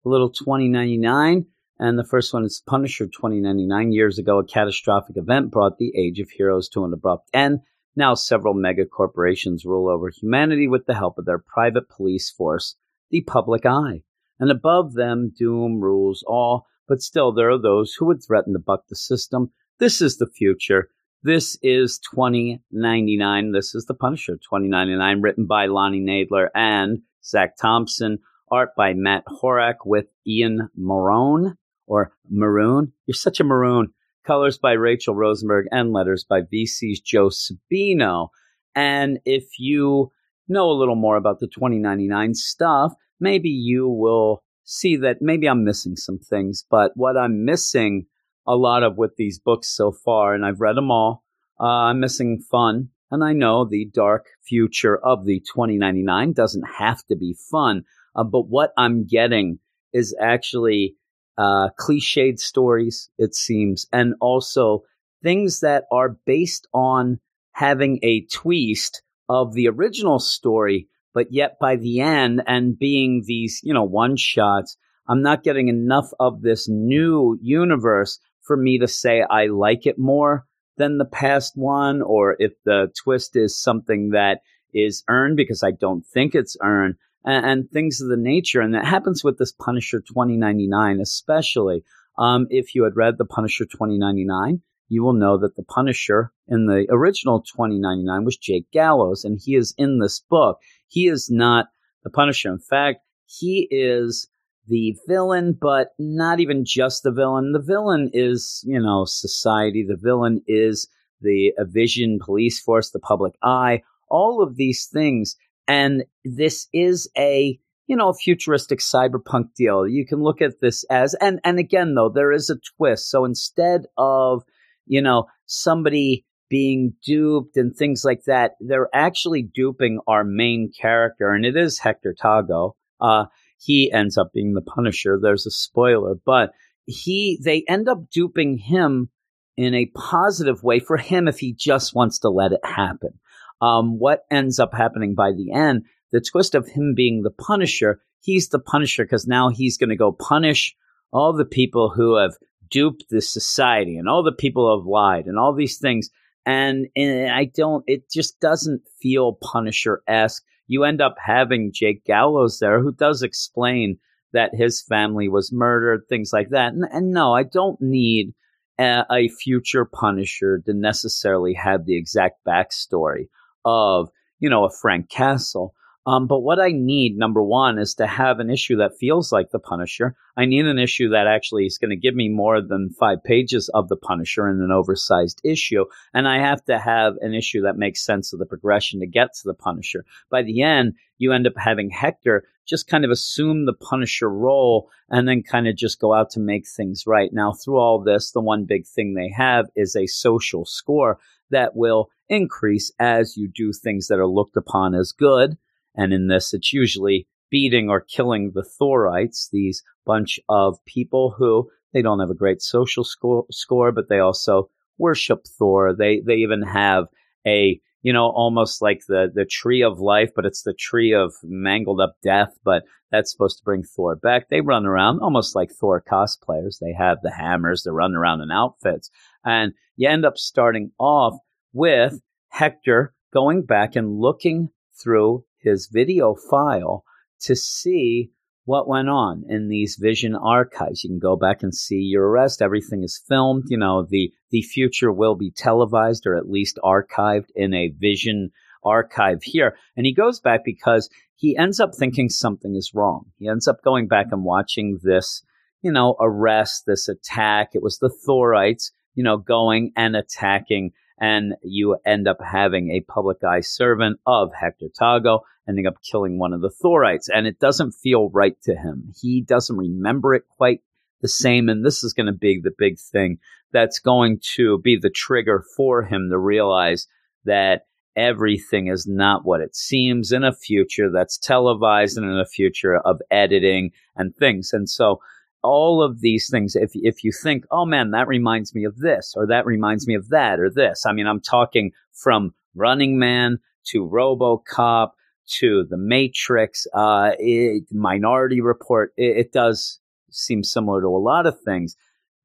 a 0.05 0.09
little 0.09 0.30
2099. 0.30 1.45
And 1.78 1.99
the 1.99 2.05
first 2.05 2.34
one 2.34 2.45
is 2.45 2.63
Punisher 2.65 3.05
2099. 3.05 3.91
Years 3.91 4.17
ago, 4.17 4.39
a 4.39 4.45
catastrophic 4.45 5.17
event 5.17 5.51
brought 5.51 5.78
the 5.78 5.91
Age 5.95 6.19
of 6.19 6.30
Heroes 6.30 6.69
to 6.69 6.86
an 6.86 6.93
abrupt 6.93 7.30
end. 7.34 7.59
Now, 7.95 8.13
several 8.13 8.53
mega 8.53 8.85
corporations 8.85 9.65
rule 9.65 9.89
over 9.89 10.09
humanity 10.09 10.67
with 10.67 10.85
the 10.85 10.95
help 10.95 11.17
of 11.17 11.25
their 11.25 11.39
private 11.39 11.89
police 11.89 12.29
force, 12.29 12.75
the 13.09 13.21
public 13.21 13.65
eye 13.65 14.03
and 14.39 14.51
above 14.51 14.93
them 14.93 15.31
doom 15.37 15.79
rules 15.79 16.23
all, 16.27 16.65
but 16.87 17.01
still 17.01 17.31
there 17.31 17.49
are 17.49 17.61
those 17.61 17.93
who 17.93 18.05
would 18.05 18.23
threaten 18.23 18.53
to 18.53 18.59
buck 18.59 18.83
the 18.89 18.95
system. 18.95 19.51
This 19.79 20.01
is 20.01 20.17
the 20.17 20.27
future. 20.27 20.89
This 21.23 21.57
is 21.61 21.99
2099. 22.13 23.51
This 23.51 23.73
is 23.73 23.85
The 23.85 23.95
Punisher 23.95 24.33
2099, 24.33 25.21
written 25.21 25.45
by 25.45 25.65
Lonnie 25.65 26.01
Nadler 26.01 26.49
and 26.53 26.99
Zac 27.23 27.57
Thompson, 27.57 28.19
art 28.51 28.69
by 28.77 28.93
Matt 28.93 29.23
Horak 29.25 29.85
with 29.85 30.05
Ian 30.27 30.69
Marone 30.79 31.55
or 31.87 32.11
Maroon. 32.29 32.93
You're 33.07 33.15
such 33.15 33.39
a 33.39 33.43
maroon. 33.43 33.93
Colors 34.26 34.57
by 34.57 34.71
Rachel 34.73 35.15
Rosenberg 35.15 35.67
and 35.71 35.93
letters 35.93 36.26
by 36.28 36.41
VC's 36.41 36.99
Joe 36.99 37.30
Sabino. 37.30 38.30
And 38.73 39.19
if 39.26 39.45
you 39.59 40.11
know 40.47 40.69
a 40.69 40.73
little 40.73 40.95
more 40.95 41.15
about 41.15 41.39
the 41.39 41.47
2099 41.47 42.34
stuff, 42.34 42.93
maybe 43.19 43.49
you 43.49 43.88
will 43.88 44.43
see 44.63 44.97
that 44.97 45.17
maybe 45.21 45.47
I'm 45.47 45.63
missing 45.63 45.95
some 45.95 46.19
things. 46.19 46.65
But 46.69 46.91
what 46.95 47.17
I'm 47.17 47.45
missing 47.45 48.07
a 48.47 48.55
lot 48.55 48.84
of 48.84 48.97
with 48.97 49.15
these 49.17 49.39
books 49.39 49.76
so 49.76 49.91
far, 49.91 50.34
and 50.34 50.45
I've 50.45 50.61
read 50.61 50.76
them 50.76 50.91
all, 50.91 51.23
uh, 51.59 51.63
I'm 51.63 51.99
missing 51.99 52.39
fun. 52.39 52.89
And 53.11 53.23
I 53.23 53.34
know 53.34 53.65
the 53.65 53.89
dark 53.93 54.26
future 54.47 54.97
of 54.97 55.26
the 55.26 55.39
2099 55.39 56.34
doesn't 56.34 56.65
have 56.80 57.05
to 57.05 57.15
be 57.15 57.36
fun. 57.51 57.84
Uh, 58.15 58.23
but 58.23 58.47
what 58.47 58.71
I'm 58.78 59.05
getting 59.05 59.59
is 59.93 60.15
actually 60.19 60.95
uh, 61.38 61.69
cliched 61.79 62.39
stories, 62.39 63.09
it 63.17 63.36
seems, 63.36 63.86
and 63.91 64.15
also 64.21 64.83
things 65.23 65.59
that 65.61 65.86
are 65.91 66.17
based 66.25 66.67
on 66.73 67.19
having 67.53 67.99
a 68.03 68.25
twist 68.25 69.01
of 69.29 69.53
the 69.53 69.67
original 69.67 70.19
story, 70.19 70.88
but 71.13 71.31
yet 71.31 71.57
by 71.59 71.75
the 71.75 71.99
end 71.99 72.43
and 72.47 72.77
being 72.77 73.23
these, 73.25 73.59
you 73.63 73.73
know, 73.73 73.83
one 73.83 74.15
shots, 74.17 74.77
I'm 75.07 75.21
not 75.21 75.43
getting 75.43 75.67
enough 75.67 76.09
of 76.19 76.41
this 76.41 76.67
new 76.67 77.38
universe 77.41 78.19
for 78.41 78.57
me 78.57 78.77
to 78.79 78.88
say 78.88 79.23
I 79.29 79.47
like 79.47 79.86
it 79.86 79.97
more 79.97 80.45
than 80.77 80.97
the 80.97 81.05
past 81.05 81.53
one, 81.55 82.01
or 82.01 82.36
if 82.39 82.51
the 82.65 82.91
twist 83.01 83.36
is 83.36 83.59
something 83.59 84.09
that 84.09 84.41
is 84.73 85.03
earned 85.07 85.38
because 85.38 85.63
I 85.63 85.71
don't 85.71 86.05
think 86.05 86.36
it's 86.36 86.57
earned, 86.61 86.95
and, 87.26 87.45
and 87.45 87.71
things 87.71 87.99
of 88.01 88.07
the 88.07 88.17
nature. 88.17 88.61
And 88.61 88.73
that 88.73 88.86
happens 88.86 89.23
with 89.23 89.38
this 89.38 89.51
Punisher 89.51 89.99
2099, 89.99 90.99
especially. 91.01 91.84
Um, 92.17 92.47
if 92.49 92.76
you 92.76 92.84
had 92.84 92.95
read 92.95 93.17
the 93.17 93.26
Punisher 93.26 93.65
2099, 93.65 94.61
you 94.88 95.03
will 95.03 95.13
know 95.13 95.38
that 95.39 95.55
the 95.55 95.63
Punisher 95.63 96.32
in 96.47 96.67
the 96.67 96.86
original 96.89 97.41
2099 97.41 98.23
was 98.23 98.38
Jake 98.38 98.69
Gallows, 98.71 99.26
and 99.26 99.39
he 99.43 99.55
is 99.55 99.73
in 99.78 99.99
this 99.99 100.19
book. 100.30 100.59
He 100.88 101.07
is 101.07 101.30
not 101.30 101.67
the 102.03 102.09
Punisher. 102.09 102.49
In 102.49 102.59
fact, 102.59 102.99
he 103.26 103.67
is 103.71 104.30
the 104.67 104.95
villain, 105.07 105.57
but 105.59 105.89
not 105.99 106.39
even 106.39 106.63
just 106.65 107.03
the 107.03 107.11
villain. 107.11 107.51
The 107.51 107.59
villain 107.59 108.11
is, 108.13 108.63
you 108.65 108.80
know, 108.80 109.05
society. 109.05 109.86
The 109.88 109.97
villain 109.97 110.41
is 110.47 110.88
the 111.21 111.53
Vision 111.59 112.19
police 112.23 112.59
force, 112.59 112.91
the 112.91 112.99
public 112.99 113.34
eye, 113.43 113.82
all 114.09 114.41
of 114.41 114.55
these 114.55 114.88
things. 114.91 115.36
And 115.68 116.03
this 116.24 116.68
is 116.74 117.09
a, 117.18 117.59
you 117.88 117.95
know, 117.95 118.13
futuristic 118.13 118.80
cyberpunk 118.80 119.53
deal. 119.55 119.88
You 119.88 120.05
can 120.05 120.22
look 120.22 120.41
at 120.41 120.59
this 120.61 120.84
as, 120.89 121.16
and, 121.16 121.39
and 121.43 121.59
again, 121.59 121.95
though, 121.95 122.09
there 122.09 122.32
is 122.32 122.49
a 122.49 122.59
twist. 122.78 123.09
So 123.09 123.26
instead 123.26 123.86
of, 123.97 124.43
you 124.86 125.01
know, 125.01 125.26
somebody 125.45 126.26
being 126.49 126.93
duped 127.03 127.57
and 127.57 127.76
things 127.76 128.03
like 128.05 128.24
that, 128.26 128.51
they're 128.59 128.89
actually 128.93 129.41
duping 129.41 129.99
our 130.07 130.24
main 130.24 130.72
character, 130.80 131.32
and 131.32 131.45
it 131.45 131.57
is 131.57 131.80
Hector 131.80 132.16
Tago. 132.20 132.74
Uh, 133.01 133.26
he 133.57 133.91
ends 133.91 134.18
up 134.18 134.32
being 134.34 134.53
the 134.53 134.61
Punisher. 134.61 135.20
There's 135.22 135.45
a 135.45 135.51
spoiler, 135.51 136.16
but 136.26 136.51
he 136.86 137.39
they 137.43 137.63
end 137.68 137.89
up 137.89 138.09
duping 138.11 138.57
him 138.57 139.09
in 139.57 139.74
a 139.74 139.91
positive 139.95 140.63
way 140.63 140.80
for 140.80 140.97
him 140.97 141.28
if 141.28 141.39
he 141.39 141.53
just 141.53 141.95
wants 141.95 142.20
to 142.20 142.30
let 142.30 142.51
it 142.51 142.59
happen. 142.63 143.20
Um, 143.61 143.99
what 143.99 144.25
ends 144.29 144.59
up 144.59 144.73
happening 144.73 145.15
by 145.15 145.31
the 145.31 145.51
end, 145.53 145.83
the 146.11 146.21
twist 146.21 146.55
of 146.55 146.67
him 146.67 146.93
being 146.95 147.21
the 147.21 147.31
Punisher, 147.31 148.01
he's 148.19 148.49
the 148.49 148.59
Punisher 148.59 149.05
because 149.05 149.27
now 149.27 149.49
he's 149.49 149.77
going 149.77 149.89
to 149.89 149.95
go 149.95 150.11
punish 150.11 150.75
all 151.11 151.33
the 151.33 151.45
people 151.45 151.89
who 151.89 152.17
have 152.17 152.35
duped 152.69 153.05
the 153.09 153.21
society 153.21 153.97
and 153.97 154.09
all 154.09 154.23
the 154.23 154.31
people 154.31 154.67
who 154.67 154.79
have 154.79 154.87
lied 154.87 155.25
and 155.25 155.39
all 155.39 155.53
these 155.53 155.77
things. 155.77 156.09
And, 156.45 156.87
and 156.95 157.31
I 157.31 157.45
don't, 157.45 157.83
it 157.87 158.11
just 158.11 158.39
doesn't 158.39 158.81
feel 159.01 159.39
Punisher 159.41 160.01
esque 160.07 160.43
you 160.67 160.83
end 160.83 161.01
up 161.01 161.15
having 161.23 161.71
Jake 161.73 162.03
Gallows 162.05 162.59
there, 162.59 162.81
who 162.81 162.91
does 162.91 163.21
explain 163.21 163.97
that 164.33 164.55
his 164.55 164.81
family 164.81 165.29
was 165.29 165.53
murdered, 165.53 166.03
things 166.07 166.31
like 166.33 166.49
that. 166.49 166.73
And, 166.73 166.83
and 166.91 167.11
no, 167.11 167.33
I 167.33 167.43
don't 167.43 167.79
need 167.81 168.33
a, 168.79 169.03
a, 169.09 169.29
future 169.29 169.85
Punisher 169.85 170.61
to 170.65 170.73
necessarily 170.73 171.53
have 171.53 171.85
the 171.85 171.97
exact 171.97 172.43
backstory 172.45 173.27
of, 173.66 174.09
you 174.39 174.49
know, 174.49 174.63
a 174.63 174.72
Frank 174.72 175.09
Castle. 175.09 175.74
Um, 176.07 176.28
but 176.28 176.41
what 176.41 176.59
I 176.59 176.70
need, 176.72 177.18
number 177.18 177.41
one, 177.41 177.80
is 177.80 177.95
to 177.95 178.05
have 178.05 178.39
an 178.39 178.51
issue 178.51 178.76
that 178.78 178.97
feels 178.97 179.32
like 179.32 179.49
The 179.49 179.57
Punisher. 179.57 180.16
I 180.38 180.45
need 180.45 180.68
an 180.68 180.78
issue 180.78 181.09
that 181.09 181.26
actually 181.26 181.66
is 181.66 181.80
going 181.80 181.89
to 181.89 181.95
give 181.95 182.13
me 182.13 182.30
more 182.30 182.61
than 182.61 182.91
five 182.91 183.24
pages 183.24 183.70
of 183.74 183.89
The 183.89 183.95
Punisher 183.95 184.47
in 184.47 184.61
an 184.61 184.72
oversized 184.72 185.41
issue. 185.43 185.86
And 186.13 186.28
I 186.28 186.38
have 186.38 186.63
to 186.66 186.78
have 186.78 187.16
an 187.22 187.34
issue 187.34 187.61
that 187.61 187.78
makes 187.78 188.05
sense 188.05 188.34
of 188.34 188.39
the 188.39 188.45
progression 188.45 188.99
to 188.99 189.07
get 189.07 189.34
to 189.34 189.41
The 189.45 189.55
Punisher. 189.55 190.05
By 190.30 190.43
the 190.43 190.61
end, 190.61 190.93
you 191.18 191.32
end 191.32 191.47
up 191.47 191.53
having 191.57 191.89
Hector 191.89 192.43
just 192.68 192.88
kind 192.88 193.05
of 193.05 193.11
assume 193.11 193.66
the 193.66 193.74
Punisher 193.74 194.30
role 194.30 194.89
and 195.09 195.28
then 195.28 195.43
kind 195.43 195.68
of 195.68 195.76
just 195.76 195.99
go 195.99 196.13
out 196.13 196.30
to 196.32 196.39
make 196.39 196.68
things 196.68 197.05
right. 197.07 197.32
Now, 197.32 197.53
through 197.53 197.78
all 197.78 198.03
this, 198.03 198.32
the 198.32 198.41
one 198.41 198.66
big 198.66 198.86
thing 198.86 199.13
they 199.13 199.30
have 199.30 199.70
is 199.76 199.95
a 199.95 200.07
social 200.07 200.66
score 200.66 201.20
that 201.55 201.75
will 201.75 202.09
increase 202.29 202.91
as 202.99 203.37
you 203.37 203.47
do 203.47 203.71
things 203.71 204.07
that 204.07 204.19
are 204.19 204.27
looked 204.27 204.57
upon 204.57 204.93
as 204.93 205.11
good 205.11 205.57
and 205.95 206.13
in 206.13 206.27
this, 206.27 206.53
it's 206.53 206.73
usually 206.73 207.27
beating 207.49 207.89
or 207.89 208.01
killing 208.01 208.51
the 208.53 208.63
Thorites, 208.63 209.49
these 209.51 209.83
bunch 210.05 210.39
of 210.49 210.83
people 210.85 211.33
who 211.37 211.69
they 211.93 212.01
don't 212.01 212.19
have 212.19 212.29
a 212.29 212.35
great 212.35 212.61
social 212.61 213.05
score, 213.05 213.91
but 213.91 214.09
they 214.09 214.19
also 214.19 214.69
worship 214.97 215.45
Thor. 215.47 215.93
They 215.93 216.19
they 216.19 216.35
even 216.35 216.61
have 216.63 217.05
a 217.47 217.79
you 218.01 218.11
know 218.11 218.25
almost 218.25 218.81
like 218.81 219.03
the 219.07 219.31
the 219.33 219.45
tree 219.45 219.81
of 219.81 219.99
life, 219.99 220.31
but 220.35 220.45
it's 220.45 220.63
the 220.63 220.73
tree 220.73 221.13
of 221.13 221.33
mangled 221.43 222.01
up 222.01 222.15
death. 222.21 222.57
But 222.63 222.83
that's 223.11 223.31
supposed 223.31 223.59
to 223.59 223.63
bring 223.63 223.83
Thor 223.83 224.17
back. 224.17 224.49
They 224.49 224.59
run 224.59 224.85
around 224.85 225.19
almost 225.19 225.55
like 225.55 225.71
Thor 225.71 226.03
cosplayers. 226.05 226.79
They 226.79 226.91
have 226.91 227.19
the 227.21 227.31
hammers. 227.31 227.83
They 227.83 227.91
run 227.91 228.15
around 228.15 228.41
in 228.41 228.51
outfits, 228.51 229.09
and 229.45 229.73
you 229.95 230.09
end 230.09 230.25
up 230.25 230.37
starting 230.37 230.91
off 230.99 231.35
with 231.71 232.19
Hector 232.49 233.13
going 233.33 233.63
back 233.63 233.95
and 233.95 234.19
looking 234.19 234.69
through 235.01 235.45
his 235.59 235.89
video 235.91 236.35
file 236.35 237.03
to 237.41 237.55
see 237.55 238.31
what 238.65 238.87
went 238.87 239.09
on 239.09 239.43
in 239.47 239.67
these 239.67 239.97
vision 239.99 240.35
archives. 240.35 241.03
You 241.03 241.11
can 241.11 241.19
go 241.19 241.35
back 241.35 241.61
and 241.61 241.73
see 241.73 241.97
your 241.97 242.27
arrest. 242.27 242.61
Everything 242.61 243.03
is 243.03 243.21
filmed. 243.27 243.65
You 243.67 243.77
know, 243.77 244.05
the, 244.09 244.31
the 244.49 244.63
future 244.63 245.11
will 245.11 245.35
be 245.35 245.51
televised 245.51 246.25
or 246.25 246.35
at 246.35 246.49
least 246.49 246.79
archived 246.83 247.49
in 247.55 247.73
a 247.73 247.93
vision 247.99 248.49
archive 248.83 249.43
here. 249.43 249.77
And 249.95 250.05
he 250.05 250.13
goes 250.13 250.39
back 250.39 250.61
because 250.65 251.09
he 251.35 251.57
ends 251.57 251.79
up 251.79 251.93
thinking 251.93 252.29
something 252.29 252.75
is 252.75 252.91
wrong. 252.93 253.25
He 253.37 253.47
ends 253.47 253.67
up 253.67 253.83
going 253.83 254.07
back 254.07 254.27
and 254.31 254.43
watching 254.43 254.99
this, 255.03 255.43
you 255.81 255.91
know, 255.91 256.15
arrest, 256.19 256.83
this 256.87 257.07
attack. 257.07 257.71
It 257.73 257.83
was 257.83 257.99
the 257.99 258.09
Thorites, 258.25 258.91
you 259.16 259.24
know, 259.24 259.38
going 259.38 259.91
and 259.95 260.16
attacking 260.16 260.91
and 261.20 261.55
you 261.63 261.97
end 262.05 262.28
up 262.28 262.38
having 262.43 262.91
a 262.91 263.01
public 263.01 263.43
eye 263.43 263.61
servant 263.61 264.20
of 264.28 264.51
Hector 264.53 264.88
Tago 264.99 265.39
ending 265.68 265.88
up 265.88 265.95
killing 266.03 266.38
one 266.38 266.53
of 266.53 266.61
the 266.61 266.70
Thorites. 266.70 267.30
And 267.34 267.47
it 267.47 267.59
doesn't 267.59 267.93
feel 267.93 268.30
right 268.30 268.61
to 268.63 268.76
him. 268.76 269.13
He 269.20 269.41
doesn't 269.41 269.78
remember 269.78 270.34
it 270.36 270.43
quite 270.57 270.82
the 271.22 271.28
same. 271.28 271.70
And 271.70 271.86
this 271.86 272.03
is 272.03 272.13
going 272.13 272.28
to 272.28 272.34
be 272.34 272.59
the 272.61 272.74
big 272.78 272.99
thing 272.99 273.39
that's 273.72 273.99
going 273.99 274.39
to 274.55 274.80
be 274.80 274.97
the 274.97 275.09
trigger 275.09 275.63
for 275.76 276.03
him 276.03 276.30
to 276.30 276.38
realize 276.38 277.07
that 277.45 277.88
everything 278.16 278.88
is 278.88 279.05
not 279.07 279.45
what 279.45 279.61
it 279.61 279.76
seems 279.76 280.32
in 280.32 280.43
a 280.43 280.53
future 280.53 281.11
that's 281.11 281.38
televised 281.38 282.18
and 282.18 282.26
in 282.26 282.38
a 282.38 282.45
future 282.45 282.97
of 282.97 283.22
editing 283.30 283.91
and 284.16 284.36
things. 284.36 284.72
And 284.72 284.89
so 284.89 285.20
all 285.66 286.01
of 286.01 286.22
these 286.22 286.49
things, 286.49 286.76
if, 286.76 286.91
if 286.93 287.24
you 287.24 287.32
think, 287.32 287.66
oh 287.72 287.86
man, 287.86 288.11
that 288.11 288.28
reminds 288.28 288.74
me 288.74 288.86
of 288.86 288.97
this, 288.97 289.34
or 289.36 289.47
that 289.47 289.66
reminds 289.66 290.07
me 290.07 290.16
of 290.16 290.30
that, 290.30 290.59
or 290.59 290.70
this. 290.70 291.05
I 291.05 291.11
mean, 291.11 291.28
I'm 291.28 291.41
talking 291.41 291.91
from 292.13 292.53
Running 292.76 293.18
Man 293.20 293.59
to 293.88 294.07
Robocop 294.07 295.11
to 295.59 295.86
The 295.89 295.97
Matrix, 295.97 296.88
uh, 296.93 297.32
it, 297.38 297.84
Minority 297.91 298.61
Report. 298.61 299.13
It, 299.18 299.38
it 299.38 299.51
does 299.51 299.99
seem 300.32 300.63
similar 300.63 301.01
to 301.01 301.07
a 301.07 301.20
lot 301.20 301.45
of 301.45 301.59
things. 301.61 301.95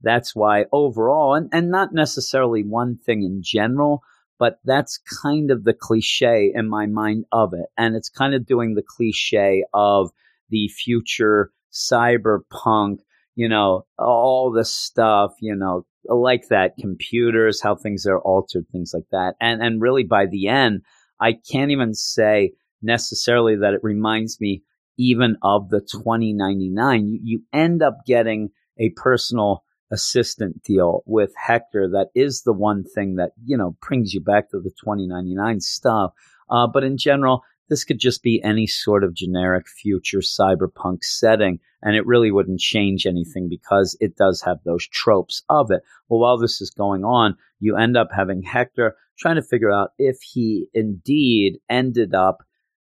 That's 0.03 0.35
why 0.35 0.65
overall, 0.73 1.35
and, 1.35 1.49
and 1.53 1.71
not 1.71 1.93
necessarily 1.93 2.63
one 2.63 2.97
thing 2.97 3.23
in 3.23 3.43
general, 3.43 4.03
but 4.39 4.59
that's 4.65 4.99
kind 5.23 5.51
of 5.51 5.65
the 5.65 5.75
cliche 5.75 6.51
in 6.55 6.69
my 6.69 6.87
mind 6.87 7.27
of 7.33 7.53
it. 7.53 7.67
And 7.77 7.95
it's 7.95 8.09
kind 8.09 8.35
of 8.35 8.47
doing 8.47 8.75
the 8.75 8.83
cliche 8.87 9.65
of 9.75 10.11
the 10.49 10.69
future 10.69 11.53
cyberpunk 11.73 12.99
you 13.41 13.49
know, 13.49 13.87
all 13.99 14.53
the 14.53 14.67
stuff, 14.67 15.33
you 15.41 15.57
know, 15.57 15.87
like 16.05 16.49
that, 16.51 16.77
computers, 16.79 17.63
how 17.63 17.75
things 17.75 18.05
are 18.05 18.19
altered, 18.19 18.67
things 18.71 18.93
like 18.93 19.07
that. 19.13 19.33
And 19.41 19.63
and 19.63 19.81
really 19.81 20.05
by 20.05 20.27
the 20.27 20.49
end, 20.49 20.83
I 21.19 21.33
can't 21.51 21.71
even 21.71 21.95
say 21.95 22.53
necessarily 22.83 23.57
that 23.57 23.73
it 23.73 23.81
reminds 23.83 24.39
me 24.43 24.63
even 24.99 25.39
of 25.43 25.71
the 25.71 25.81
2099. 25.81 27.09
You, 27.09 27.21
you 27.23 27.43
end 27.51 27.83
up 27.83 28.05
getting 28.07 28.51
a 28.79 28.91
personal 28.91 29.65
assistant 29.91 30.63
deal 30.63 31.03
with 31.07 31.33
Hector 31.43 31.89
that 31.93 32.09
is 32.15 32.43
the 32.43 32.53
one 32.53 32.85
thing 32.95 33.17
that, 33.17 33.31
you 33.43 33.57
know, 33.57 33.75
brings 33.81 34.13
you 34.13 34.21
back 34.21 34.51
to 34.51 34.61
the 34.61 34.71
2099 34.85 35.61
stuff. 35.61 36.13
Uh, 36.51 36.67
but 36.67 36.85
in 36.85 36.99
general, 36.99 37.43
this 37.71 37.85
could 37.85 37.99
just 37.99 38.23
be 38.23 38.43
any 38.45 38.67
sort 38.67 39.05
of 39.05 39.15
generic 39.15 39.67
future 39.69 40.19
cyberpunk 40.19 41.03
setting, 41.03 41.61
and 41.81 41.97
it 41.97 42.05
really 42.05 42.31
wouldn't 42.31 42.61
change 42.61 43.07
anything 43.07 43.49
because 43.49 43.97
it 44.01 44.17
does 44.17 44.43
have 44.43 44.59
those 44.65 44.87
tropes 44.89 45.43
of 45.49 45.71
it. 45.71 45.81
Well, 46.09 46.21
while 46.21 46.37
this 46.37 46.61
is 46.61 46.71
going 46.71 47.05
on, 47.05 47.37
you 47.61 47.77
end 47.77 47.97
up 47.97 48.09
having 48.15 48.43
Hector 48.43 48.97
trying 49.19 49.37
to 49.37 49.43
figure 49.43 49.71
out 49.71 49.91
if 49.99 50.19
he 50.21 50.67
indeed 50.75 51.59
ended 51.71 52.15
up 52.15 52.39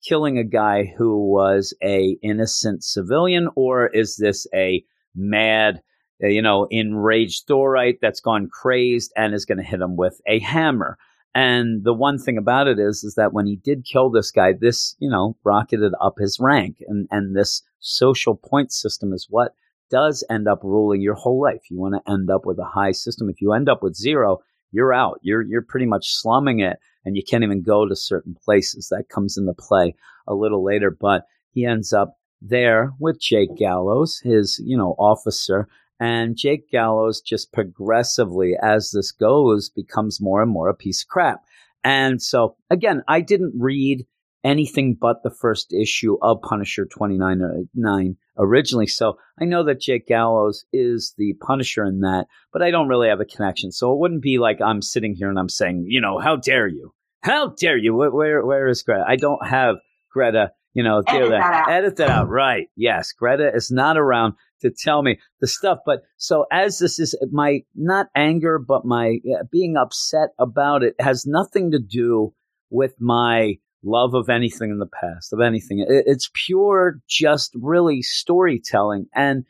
killing 0.07 0.39
a 0.39 0.45
guy 0.45 0.85
who 0.97 1.29
was 1.29 1.74
a 1.83 2.16
innocent 2.22 2.85
civilian, 2.85 3.49
or 3.57 3.89
is 3.89 4.16
this 4.16 4.47
a 4.55 4.85
mad, 5.14 5.83
you 6.20 6.41
know, 6.41 6.68
enraged 6.70 7.47
Thorite 7.49 7.99
that's 8.01 8.20
gone 8.20 8.49
crazed 8.49 9.12
and 9.16 9.35
is 9.35 9.45
going 9.45 9.59
to 9.59 9.64
hit 9.64 9.81
him 9.81 9.97
with 9.97 10.20
a 10.26 10.39
hammer? 10.39 10.97
And 11.35 11.85
the 11.85 11.95
one 11.95 12.18
thing 12.18 12.39
about 12.39 12.66
it 12.66 12.79
is, 12.79 13.05
is 13.05 13.14
that 13.14 13.33
when 13.33 13.47
he 13.47 13.57
did 13.57 13.85
kill 13.85 14.11
this 14.11 14.31
guy, 14.31 14.53
this, 14.59 14.97
you 14.99 15.09
know, 15.09 15.37
rocketed 15.45 15.93
up 16.01 16.14
his 16.18 16.39
rank. 16.41 16.83
And, 16.87 17.07
and 17.11 17.37
this 17.37 17.62
social 17.81 18.35
point 18.35 18.72
system 18.72 19.12
is 19.12 19.26
what 19.29 19.55
does 19.91 20.24
end 20.31 20.49
up 20.49 20.61
ruling 20.62 21.01
your 21.01 21.14
whole 21.14 21.41
life. 21.41 21.62
You 21.70 21.79
want 21.79 21.95
to 21.95 22.12
end 22.12 22.31
up 22.31 22.45
with 22.45 22.59
a 22.59 22.64
high 22.64 22.93
system. 22.93 23.31
If 23.31 23.41
you 23.41 23.53
end 23.53 23.68
up 23.68 23.83
with 23.83 23.95
zero, 23.95 24.39
you're 24.72 24.93
out. 24.93 25.18
You're, 25.22 25.43
you're 25.43 25.62
pretty 25.62 25.87
much 25.87 26.14
slumming 26.14 26.61
it 26.61 26.79
and 27.05 27.16
you 27.16 27.22
can't 27.22 27.45
even 27.45 27.62
go 27.62 27.87
to 27.87 27.97
certain 27.97 28.37
places. 28.45 28.89
That 28.89 29.09
comes 29.09 29.39
into 29.39 29.55
play 29.55 29.95
a 30.26 30.35
little 30.35 30.62
later, 30.62 30.91
but 30.91 31.24
he 31.51 31.64
ends 31.64 31.93
up 31.93 32.16
there 32.41 32.93
with 32.99 33.20
Jake 33.20 33.57
Gallows, 33.57 34.20
his, 34.22 34.61
you 34.64 34.76
know, 34.76 34.95
officer, 34.99 35.68
And 36.01 36.36
Jake 36.36 36.70
Gallows 36.70 37.20
just 37.20 37.53
progressively, 37.53 38.55
as 38.62 38.92
this 38.92 39.11
goes, 39.12 39.68
becomes 39.68 40.20
more 40.20 40.42
and 40.42 40.51
more 40.51 40.68
a 40.68 40.74
piece 40.74 41.03
of 41.03 41.09
crap. 41.09 41.42
And 41.82 42.22
so, 42.22 42.57
again, 42.70 43.03
I 43.09 43.20
didn't 43.20 43.55
read 43.59 44.07
anything 44.44 44.94
but 44.94 45.22
the 45.22 45.30
first 45.30 45.72
issue 45.72 46.16
of 46.22 46.40
Punisher 46.42 46.86
29 46.86 47.42
uh, 47.42 47.99
originally. 48.38 48.86
So 48.86 49.18
I 49.40 49.44
know 49.44 49.64
that 49.64 49.80
Jake 49.80 50.07
Gallows 50.07 50.64
is 50.72 51.14
the 51.18 51.34
Punisher 51.40 51.84
in 51.84 52.01
that, 52.01 52.26
but 52.53 52.62
I 52.62 52.70
don't 52.70 52.88
really 52.88 53.09
have 53.09 53.20
a 53.20 53.24
connection. 53.24 53.72
So 53.72 53.92
it 53.92 53.99
wouldn't 53.99 54.22
be 54.22 54.38
like 54.38 54.61
I'm 54.61 54.82
sitting 54.82 55.14
here 55.14 55.28
and 55.28 55.38
I'm 55.38 55.49
saying, 55.49 55.86
you 55.88 56.01
know, 56.01 56.18
how 56.18 56.36
dare 56.36 56.68
you? 56.68 56.92
How 57.22 57.49
dare 57.49 57.76
you? 57.76 57.94
Where, 57.94 58.11
where, 58.11 58.46
where 58.46 58.68
is 58.68 58.82
Greta? 58.82 59.05
I 59.07 59.16
don't 59.16 59.44
have 59.44 59.76
Greta, 60.11 60.53
you 60.72 60.82
know, 60.82 61.03
Edit 61.07 61.30
that 61.30 61.55
out. 61.55 61.70
edit 61.70 61.96
that 61.96 62.11
out. 62.11 62.28
Right. 62.28 62.68
Yes. 62.76 63.12
Greta 63.12 63.51
is 63.53 63.70
not 63.70 63.99
around 63.99 64.34
to 64.61 64.70
tell 64.70 65.02
me 65.02 65.18
the 65.40 65.46
stuff. 65.46 65.78
But 65.84 66.02
so 66.16 66.46
as 66.50 66.78
this 66.78 66.98
is 66.98 67.16
my, 67.30 67.61
not 67.74 68.06
anger, 68.14 68.59
but 68.59 68.84
my 68.84 69.18
uh, 69.32 69.44
being 69.50 69.76
upset 69.76 70.30
about 70.38 70.82
it 70.82 70.94
has 70.98 71.26
nothing 71.26 71.70
to 71.72 71.78
do 71.78 72.32
with 72.70 72.94
my 73.00 73.54
love 73.82 74.14
of 74.14 74.28
anything 74.28 74.70
in 74.70 74.78
the 74.78 74.86
past, 74.86 75.32
of 75.32 75.40
anything. 75.40 75.78
It, 75.78 76.04
it's 76.06 76.30
pure, 76.34 77.00
just 77.09 77.52
really 77.54 78.02
storytelling. 78.02 79.06
And 79.14 79.44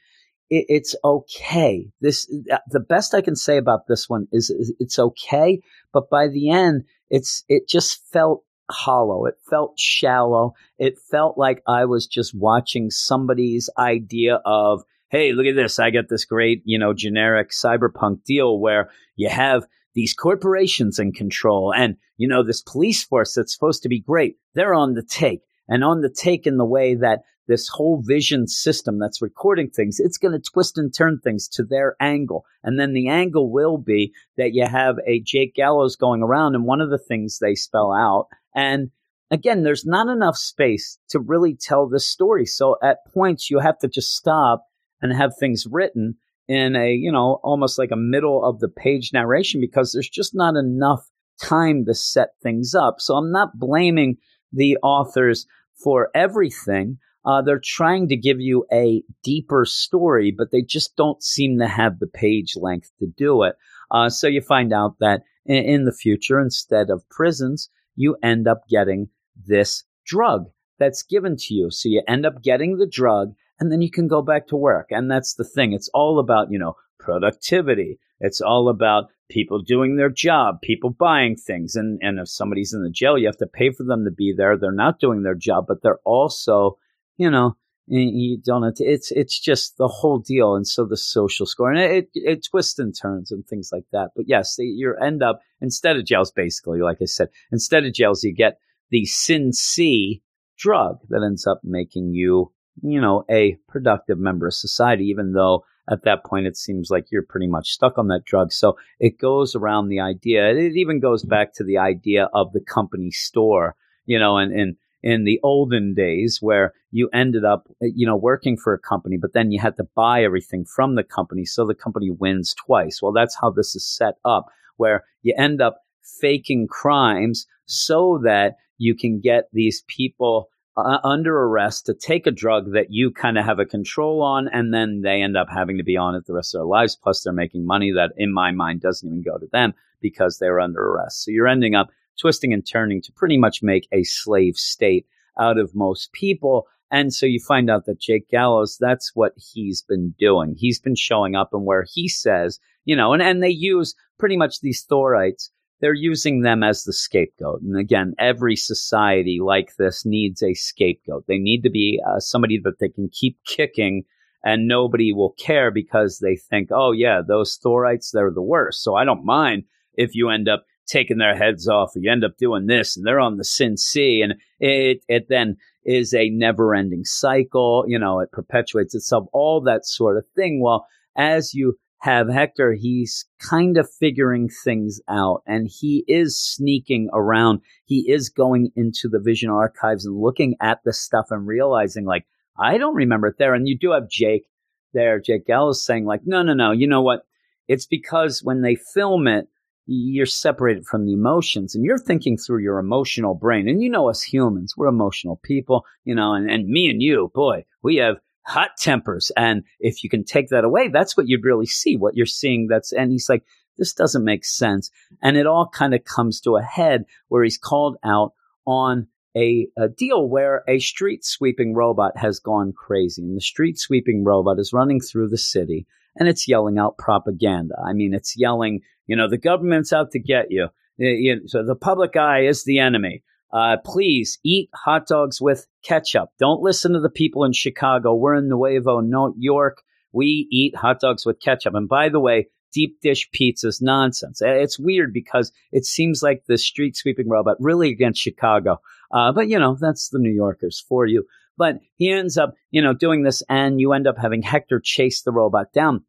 it, 0.51 0.67
it's 0.69 0.95
okay. 1.03 1.89
This, 2.01 2.31
uh, 2.53 2.59
the 2.69 2.81
best 2.81 3.15
I 3.15 3.23
can 3.23 3.37
say 3.37 3.57
about 3.57 3.87
this 3.89 4.09
one 4.09 4.29
is, 4.31 4.51
is 4.51 4.75
it's 4.79 4.99
okay. 4.99 5.61
But 5.93 6.11
by 6.11 6.29
the 6.29 6.51
end, 6.51 6.85
it's, 7.09 7.43
it 7.49 7.69
just 7.69 8.03
felt 8.13 8.45
hollow. 8.71 9.25
It 9.25 9.37
felt 9.49 9.79
shallow. 9.79 10.53
It 10.79 10.99
felt 11.11 11.39
like 11.39 11.63
I 11.67 11.87
was 11.87 12.07
just 12.07 12.35
watching 12.35 12.91
somebody's 12.91 13.71
idea 13.79 14.41
of, 14.45 14.83
hey, 15.11 15.33
look 15.33 15.47
at 15.47 15.57
this. 15.57 15.79
I 15.79 15.91
got 15.91 16.09
this 16.09 16.25
great, 16.25 16.63
you 16.65 16.79
know, 16.79 16.93
generic 16.93 17.51
cyberpunk 17.51 18.25
deal 18.25 18.59
where 18.59 18.91
you 19.17 19.29
have 19.29 19.67
these 19.95 20.15
corporations 20.15 20.99
in 20.99 21.13
control 21.13 21.73
and, 21.75 21.97
you 22.17 22.29
know, 22.29 22.43
this 22.43 22.63
police 22.63 23.03
force 23.05 23.35
that's 23.35 23.53
supposed 23.53 23.83
to 23.83 23.89
be 23.89 24.01
great. 24.01 24.37
They're 24.55 24.75
on 24.75 24.95
the 24.95 25.03
take 25.03 25.41
and 25.69 25.83
on 25.83 26.01
the 26.01 26.11
take 26.11 26.47
in 26.47 26.57
the 26.57 26.65
way 26.65 26.95
that 26.95 27.21
this 27.49 27.69
whole 27.69 28.03
vision 28.05 28.47
system 28.47 28.99
that's 28.99 29.23
recording 29.23 29.71
things, 29.71 29.99
it's 29.99 30.19
going 30.19 30.33
to 30.33 30.51
twist 30.51 30.77
and 30.77 30.95
turn 30.95 31.19
things 31.19 31.49
to 31.49 31.65
their 31.65 31.97
angle. 31.99 32.45
And 32.63 32.79
then 32.79 32.93
the 32.93 33.09
angle 33.09 33.51
will 33.51 33.79
be 33.79 34.13
that 34.37 34.53
you 34.53 34.67
have 34.67 34.97
a 35.07 35.21
Jake 35.21 35.55
Gallows 35.55 35.97
going 35.97 36.23
around. 36.23 36.55
And 36.55 36.65
one 36.65 36.83
of 36.83 36.91
the 36.91 36.99
things 36.99 37.39
they 37.39 37.55
spell 37.55 37.91
out, 37.91 38.27
and 38.55 38.91
again, 39.31 39.63
there's 39.63 39.87
not 39.87 40.09
enough 40.09 40.37
space 40.37 40.99
to 41.09 41.19
really 41.19 41.57
tell 41.59 41.89
this 41.89 42.07
story. 42.07 42.45
So 42.45 42.77
at 42.83 42.99
points, 43.13 43.51
you 43.51 43.59
have 43.61 43.79
to 43.79 43.89
just 43.89 44.15
stop 44.15 44.67
and 45.01 45.13
have 45.13 45.33
things 45.39 45.67
written 45.71 46.17
in 46.49 46.77
a, 46.77 46.93
you 46.93 47.13
know, 47.13 47.41
almost 47.43 47.79
like 47.79 47.91
a 47.91 47.97
middle 47.97 48.45
of 48.45 48.59
the 48.61 48.69
page 48.69 49.11
narration 49.13 49.61
because 49.61 49.93
there's 49.93 50.09
just 50.09 50.35
not 50.35 50.57
enough 50.57 51.05
time 51.41 51.85
to 51.85 51.95
set 51.95 52.31
things 52.43 52.75
up. 52.75 52.97
So 52.99 53.15
I'm 53.15 53.31
not 53.31 53.59
blaming 53.59 54.17
the 54.53 54.77
authors 54.83 55.47
for 55.83 56.11
everything. 56.15 56.99
Uh, 57.25 57.43
they're 57.43 57.61
trying 57.63 58.09
to 58.09 58.17
give 58.17 58.41
you 58.41 58.65
a 58.73 59.03
deeper 59.23 59.65
story, 59.67 60.35
but 60.37 60.51
they 60.51 60.63
just 60.63 60.97
don't 60.97 61.23
seem 61.23 61.59
to 61.59 61.69
have 61.69 61.99
the 61.99 62.07
page 62.07 62.55
length 62.57 62.91
to 62.99 63.07
do 63.17 63.43
it. 63.43 63.55
Uh, 63.91 64.09
so 64.09 64.27
you 64.27 64.41
find 64.41 64.73
out 64.73 64.97
that 65.01 65.23
in, 65.45 65.65
in 65.65 65.85
the 65.85 65.93
future, 65.93 66.41
instead 66.41 66.89
of 66.91 67.09
prisons, 67.11 67.69
you 67.97 68.17
end 68.23 68.49
up 68.49 68.63
getting 68.69 69.09
this 69.37 69.85
drug 70.07 70.47
that's 70.79 71.03
given 71.03 71.37
to 71.37 71.55
you. 71.55 71.71
So 71.71 71.89
you 71.89 72.03
end 72.09 72.25
up 72.25 72.43
getting 72.43 72.79
the 72.79 72.87
drug 72.87 73.35
and 73.61 73.73
then 73.73 73.83
you 73.83 73.91
can 73.91 74.09
go 74.09 74.23
back 74.23 74.47
to 74.49 74.57
work. 74.57 74.89
And 74.91 75.11
that's 75.11 75.35
the 75.35 75.45
thing. 75.45 75.73
It's 75.73 75.91
all 75.95 76.19
about, 76.19 76.51
you 76.51 76.59
know, 76.59 76.75
productivity. 76.99 77.99
It's 78.21 78.41
all 78.41 78.69
about 78.69 79.11
people 79.29 79.61
doing 79.61 79.97
their 79.97 80.11
job, 80.11 80.61
people 80.63 80.91
buying 80.91 81.37
things. 81.37 81.77
And, 81.77 81.99
and 82.03 82.19
if 82.19 82.29
somebody's 82.29 82.73
in 82.73 82.83
the 82.83 82.91
jail, 82.91 83.19
you 83.19 83.27
have 83.27 83.37
to 83.39 83.47
pay 83.47 83.71
for 83.71 83.85
them 83.85 84.05
to 84.05 84.11
be 84.11 84.35
there. 84.37 84.57
They're 84.57 84.73
not 84.73 85.01
doing 85.01 85.23
their 85.23 85.35
job, 85.35 85.67
but 85.69 85.83
they're 85.83 86.01
also, 86.05 86.79
you 87.17 87.31
know, 87.31 87.57
you 87.91 88.39
don't 88.45 88.77
to, 88.77 88.85
it's, 88.85 89.11
it's 89.13 89.39
just 89.41 89.79
the 89.79 89.89
whole 89.89 90.19
deal. 90.19 90.55
And 90.55 90.67
so 90.67 90.85
the 90.85 90.97
social 90.97 91.47
score 91.47 91.71
and 91.71 91.81
it, 91.81 91.91
it, 91.91 92.09
it 92.15 92.47
twists 92.51 92.79
and 92.79 92.95
turns 92.95 93.31
and 93.31 93.47
things 93.47 93.71
like 93.73 93.85
that. 93.93 94.11
But 94.15 94.27
yes, 94.29 94.57
you 94.59 94.95
end 95.03 95.23
up 95.23 95.41
instead 95.61 95.97
of 95.97 96.05
jails, 96.05 96.31
basically, 96.31 96.81
like 96.81 96.99
I 97.01 97.07
said, 97.07 97.29
instead 97.51 97.85
of 97.85 97.95
jails, 97.95 98.23
you 98.25 98.35
get 98.35 98.59
the 98.91 99.07
Sin 99.07 99.53
C 99.53 100.23
drug 100.59 100.99
that 101.09 101.23
ends 101.25 101.47
up 101.47 101.61
making 101.65 102.13
you 102.13 102.53
you 102.83 103.01
know, 103.01 103.25
a 103.31 103.57
productive 103.69 104.19
member 104.19 104.47
of 104.47 104.55
society, 104.55 105.05
even 105.05 105.33
though 105.33 105.65
at 105.91 106.05
that 106.05 106.25
point 106.25 106.47
it 106.47 106.57
seems 106.57 106.91
like 106.91 107.07
you're 107.11 107.23
pretty 107.23 107.47
much 107.47 107.71
stuck 107.71 107.97
on 107.99 108.09
that 108.09 108.25
drug. 108.25 108.53
So 108.53 108.77
it 109.01 109.19
goes 109.19 109.55
around 109.55 109.89
the 109.89 110.01
idea. 110.01 110.51
It 110.51 110.77
even 110.77 111.01
goes 111.01 111.25
back 111.25 111.55
to 111.55 111.65
the 111.65 111.79
idea 111.79 112.29
of 112.35 112.53
the 112.53 112.61
company 112.61 113.11
store, 113.11 113.75
you 114.05 114.19
know, 114.19 114.37
and, 114.37 114.53
and 114.53 114.77
in 115.03 115.25
the 115.25 115.41
olden 115.43 115.95
days 115.95 116.39
where 116.41 116.75
you 116.91 117.09
ended 117.15 117.45
up, 117.45 117.69
you 117.81 118.07
know, 118.07 118.17
working 118.17 118.57
for 118.57 118.75
a 118.75 118.79
company, 118.79 119.17
but 119.17 119.33
then 119.33 119.53
you 119.53 119.61
had 119.61 119.77
to 119.77 119.87
buy 119.95 120.25
everything 120.25 120.65
from 120.65 120.95
the 120.95 121.05
company. 121.05 121.45
So 121.45 121.67
the 121.67 121.75
company 121.75 122.11
wins 122.11 122.55
twice. 122.55 123.01
Well, 123.01 123.13
that's 123.13 123.37
how 123.41 123.51
this 123.51 123.77
is 123.77 123.87
set 123.87 124.15
up, 124.25 124.47
where 124.77 125.05
you 125.23 125.35
end 125.39 125.63
up 125.63 125.83
faking 126.21 126.67
crimes 126.69 127.47
so 127.67 128.21
that 128.25 128.57
you 128.79 128.95
can 128.95 129.21
get 129.21 129.49
these 129.53 129.85
people 129.87 130.49
uh, 130.79 130.99
under 131.05 131.37
arrest 131.37 131.87
to 131.87 131.95
take 131.95 132.27
a 132.27 132.31
drug 132.31 132.73
that 132.73 132.87
you 132.91 133.11
kind 133.11 133.37
of 133.37 133.45
have 133.45 133.59
a 133.59 133.67
control 133.67 134.23
on, 134.23 134.49
and 134.49 134.73
then 134.73 135.03
they 135.03 135.23
end 135.23 135.37
up 135.37 135.49
having 135.53 135.77
to 135.79 135.83
be 135.83 135.97
on 135.97 136.15
it 136.15 136.27
the 136.27 136.33
rest 136.33 136.55
of 136.55 136.61
their 136.61 136.67
lives. 136.67 136.97
Plus, 136.97 137.23
they're 137.23 137.33
making 137.33 137.67
money 137.67 137.93
that, 137.93 138.13
in 138.17 138.33
my 138.33 138.53
mind, 138.53 138.81
doesn't 138.81 139.07
even 139.07 139.23
go 139.23 139.37
to 139.39 139.49
them 139.53 139.75
because 140.01 140.39
they're 140.39 140.61
under 140.61 140.81
arrest. 140.81 141.25
So 141.25 141.31
you're 141.31 141.49
ending 141.49 141.75
up 141.75 141.89
twisting 142.21 142.53
and 142.53 142.67
turning 142.67 143.03
to 143.03 143.13
pretty 143.13 143.39
much 143.39 143.63
make 143.63 143.89
a 143.93 144.05
slave 144.05 144.57
state 144.57 145.07
out 145.39 145.59
of 145.59 145.75
most 145.75 146.13
people. 146.13 146.67
And 146.91 147.13
so 147.13 147.27
you 147.27 147.41
find 147.41 147.69
out 147.69 147.85
that 147.87 148.01
Jake 148.01 148.29
Gallows, 148.31 148.79
that's 148.81 149.15
what 149.15 149.33
he's 149.37 149.83
been 149.83 150.15
doing. 150.19 150.55
He's 150.57 150.81
been 150.81 150.95
showing 150.95 151.37
up 151.37 151.51
and 151.53 151.67
where 151.67 151.85
he 151.93 152.09
says, 152.09 152.61
you 152.85 152.97
know, 152.97 153.13
and, 153.13 153.23
and 153.23 153.43
they 153.43 153.51
use 153.51 153.95
pretty 154.19 154.37
much 154.37 154.61
these 154.61 154.85
Thorites 154.85 155.51
they're 155.81 155.95
using 155.95 156.43
them 156.43 156.63
as 156.63 156.85
the 156.85 156.93
scapegoat. 156.93 157.63
And 157.63 157.77
again, 157.77 158.15
every 158.19 158.57
society 158.57 159.39
like 159.43 159.77
this 159.77 160.05
needs 160.05 160.43
a 160.43 160.55
scapegoat. 160.55 161.25
They 161.27 161.39
need 161.39 161.63
to 161.63 161.71
be 161.71 162.01
uh, 162.07 162.19
somebody 162.21 162.61
that 162.65 162.79
they 162.81 162.89
can 162.89 163.09
keep 163.13 163.39
kicking 163.47 164.05
and 164.45 164.69
nobody 164.69 165.13
will 165.13 165.35
care 165.39 165.71
because 165.71 166.19
they 166.19 166.37
think, 166.37 166.69
oh, 166.73 166.93
yeah, 166.93 167.21
those 167.27 167.59
Thorites, 167.63 168.11
they're 168.13 168.31
the 168.31 168.43
worst. 168.43 168.83
So 168.83 168.95
I 168.95 169.05
don't 169.05 169.25
mind 169.25 169.65
if 169.95 170.15
you 170.15 170.31
end 170.31 170.49
up 170.49 170.65
taking 170.87 171.19
their 171.19 171.37
heads 171.37 171.69
off 171.69 171.95
or 171.95 172.01
you 172.01 172.11
end 172.11 172.25
up 172.25 172.37
doing 172.39 172.67
this 172.67 172.97
and 172.97 173.07
they're 173.07 173.21
on 173.21 173.37
the 173.37 173.45
sin 173.45 173.77
sea. 173.77 174.23
And 174.23 174.35
it, 174.59 175.03
it 175.09 175.27
then 175.29 175.57
is 175.85 176.15
a 176.15 176.31
never 176.31 176.75
ending 176.75 177.05
cycle. 177.05 177.85
You 177.87 177.99
know, 177.99 178.21
it 178.21 178.33
perpetuates 178.33 178.95
itself, 178.95 179.27
all 179.33 179.61
that 179.63 179.87
sort 179.87 180.17
of 180.17 180.25
thing. 180.35 180.61
Well, 180.63 180.87
as 181.17 181.53
you 181.53 181.79
have 182.01 182.29
Hector, 182.29 182.75
he's 182.75 183.27
kind 183.41 183.77
of 183.77 183.91
figuring 183.91 184.49
things 184.65 185.01
out 185.09 185.43
and 185.47 185.69
he 185.69 186.05
is 186.07 186.41
sneaking 186.41 187.09
around. 187.13 187.61
He 187.85 188.11
is 188.11 188.29
going 188.29 188.71
into 188.77 189.09
the 189.09 189.19
Vision 189.19 189.51
archives 189.51 190.07
and 190.07 190.17
looking 190.17 190.57
at 190.61 190.81
the 190.85 190.93
stuff 190.93 191.27
and 191.31 191.47
realizing, 191.47 192.05
like, 192.05 192.25
I 192.59 192.79
don't 192.79 192.95
remember 192.95 193.27
it 193.27 193.37
there. 193.39 193.55
And 193.55 193.67
you 193.67 193.77
do 193.77 193.93
have 193.93 194.09
Jake 194.09 194.47
there, 194.95 195.21
Jake 195.21 195.47
Gallows 195.47 195.85
saying, 195.85 196.05
like, 196.05 196.23
no, 196.25 196.43
no, 196.43 196.55
no, 196.55 196.71
you 196.71 196.87
know 196.87 197.03
what? 197.03 197.23
It's 197.67 197.87
because 197.87 198.43
when 198.43 198.63
they 198.63 198.77
film 198.77 199.27
it, 199.27 199.49
you're 199.87 200.27
separated 200.27 200.87
from 200.87 201.07
the 201.07 201.15
emotions 201.15 201.75
and 201.75 201.85
you're 201.85 201.99
thinking 201.99 202.37
through 202.37 202.63
your 202.63 202.79
emotional 202.79 203.35
brain. 203.35 203.69
And 203.69 203.83
you 203.83 203.89
know, 203.89 204.09
us 204.09 204.23
humans, 204.23 204.75
we're 204.77 204.87
emotional 204.87 205.41
people, 205.43 205.85
you 206.05 206.15
know, 206.15 206.35
and, 206.35 206.51
and 206.51 206.69
me 206.69 206.91
and 206.91 207.03
you, 207.03 207.33
boy, 207.35 207.65
we 207.83 207.97
have 207.97 208.17
hot 208.49 208.71
tempers. 208.79 209.31
And 209.37 209.63
if 209.79 210.03
you 210.03 210.11
can 210.11 210.25
take 210.25 210.49
that 210.49 210.65
away, 210.65 210.89
that's 210.89 211.17
what 211.17 211.29
you'd 211.29 211.45
really 211.45 211.67
see, 211.67 211.97
what 211.97 212.17
you're 212.17 212.27
seeing. 212.27 212.67
That's, 212.69 212.93
and 212.93 213.13
he's 213.13 213.29
like, 213.29 213.45
this 213.77 213.93
doesn't 213.93 214.25
make 214.25 214.45
sense. 214.45 214.91
And 215.23 215.37
it 215.37 215.47
all 215.47 215.69
kind 215.69 215.95
of 215.95 216.05
comes 216.05 216.41
to 216.41 216.57
a 216.57 216.63
head 216.63 217.05
where 217.29 217.45
he's 217.45 217.59
called 217.59 217.97
out 218.05 218.33
on 218.67 219.07
a, 219.37 219.69
a, 219.77 219.89
deal 219.89 220.29
where 220.29 220.65
a 220.67 220.79
street 220.81 221.25
sweeping 221.25 221.75
robot 221.75 222.17
has 222.17 222.41
gone 222.41 222.73
crazy. 222.73 223.23
And 223.23 223.37
the 223.37 223.41
street 223.41 223.79
sweeping 223.79 224.25
robot 224.25 224.59
is 224.59 224.73
running 224.73 225.01
through 225.01 225.29
the 225.29 225.39
city 225.39 225.87
and 226.17 226.29
it's 226.29 226.49
yelling 226.49 226.79
out 226.79 226.99
propaganda. 226.99 227.75
I 227.87 227.93
mean, 227.93 228.15
it's 228.15 228.35
yelling, 228.37 228.81
you 229.07 229.15
know, 229.15 229.29
the 229.29 229.39
government's 229.39 229.93
out 229.93 230.11
to 230.13 230.19
get 230.19 230.51
you. 230.51 230.69
Eh, 231.01 231.37
so 231.47 231.65
the 231.65 231.77
public 231.77 232.17
eye 232.17 232.47
is 232.47 232.65
the 232.65 232.81
enemy. 232.81 233.23
Uh, 233.53 233.77
please 233.85 234.39
eat 234.45 234.69
hot 234.75 235.07
dogs 235.07 235.41
with 235.41 235.67
ketchup. 235.83 236.31
Don't 236.39 236.63
listen 236.63 236.93
to 236.93 237.01
the 237.01 237.09
people 237.09 237.45
in 237.45 237.53
Chicago. 237.53 238.15
We're 238.15 238.35
in 238.35 238.49
Nuevo, 238.49 239.01
New 239.01 239.35
York. 239.39 239.83
We 240.13 240.49
eat 240.51 240.77
hot 240.77 241.01
dogs 241.01 241.25
with 241.25 241.41
ketchup. 241.41 241.75
And 241.75 241.89
by 241.89 242.09
the 242.09 242.21
way, 242.21 242.49
deep 242.73 243.01
dish 243.01 243.31
pizza 243.33 243.69
is 243.69 243.81
nonsense. 243.81 244.41
It's 244.43 244.79
weird 244.79 245.13
because 245.13 245.53
it 245.73 245.85
seems 245.85 246.23
like 246.23 246.45
the 246.47 246.59
street 246.59 246.97
sweeping 246.97 247.29
robot 247.29 247.57
really 247.61 247.91
against 247.91 248.21
Chicago. 248.21 248.81
Uh, 249.11 249.33
but 249.33 249.49
you 249.49 249.59
know, 249.59 249.77
that's 249.81 250.11
the 250.11 250.19
New 250.19 250.33
Yorkers 250.33 250.85
for 250.87 251.07
you. 251.07 251.25
But 251.57 251.81
he 251.97 252.11
ends 252.11 252.39
up, 252.39 252.55
you 252.71 252.83
know, 252.83 252.93
doing 252.93 253.23
this 253.23 253.43
and 253.49 253.81
you 253.81 253.93
end 253.93 254.07
up 254.07 254.19
having 254.19 254.43
Hector 254.43 254.81
chase 254.81 255.23
the 255.23 255.33
robot 255.33 255.73
down. 255.73 256.05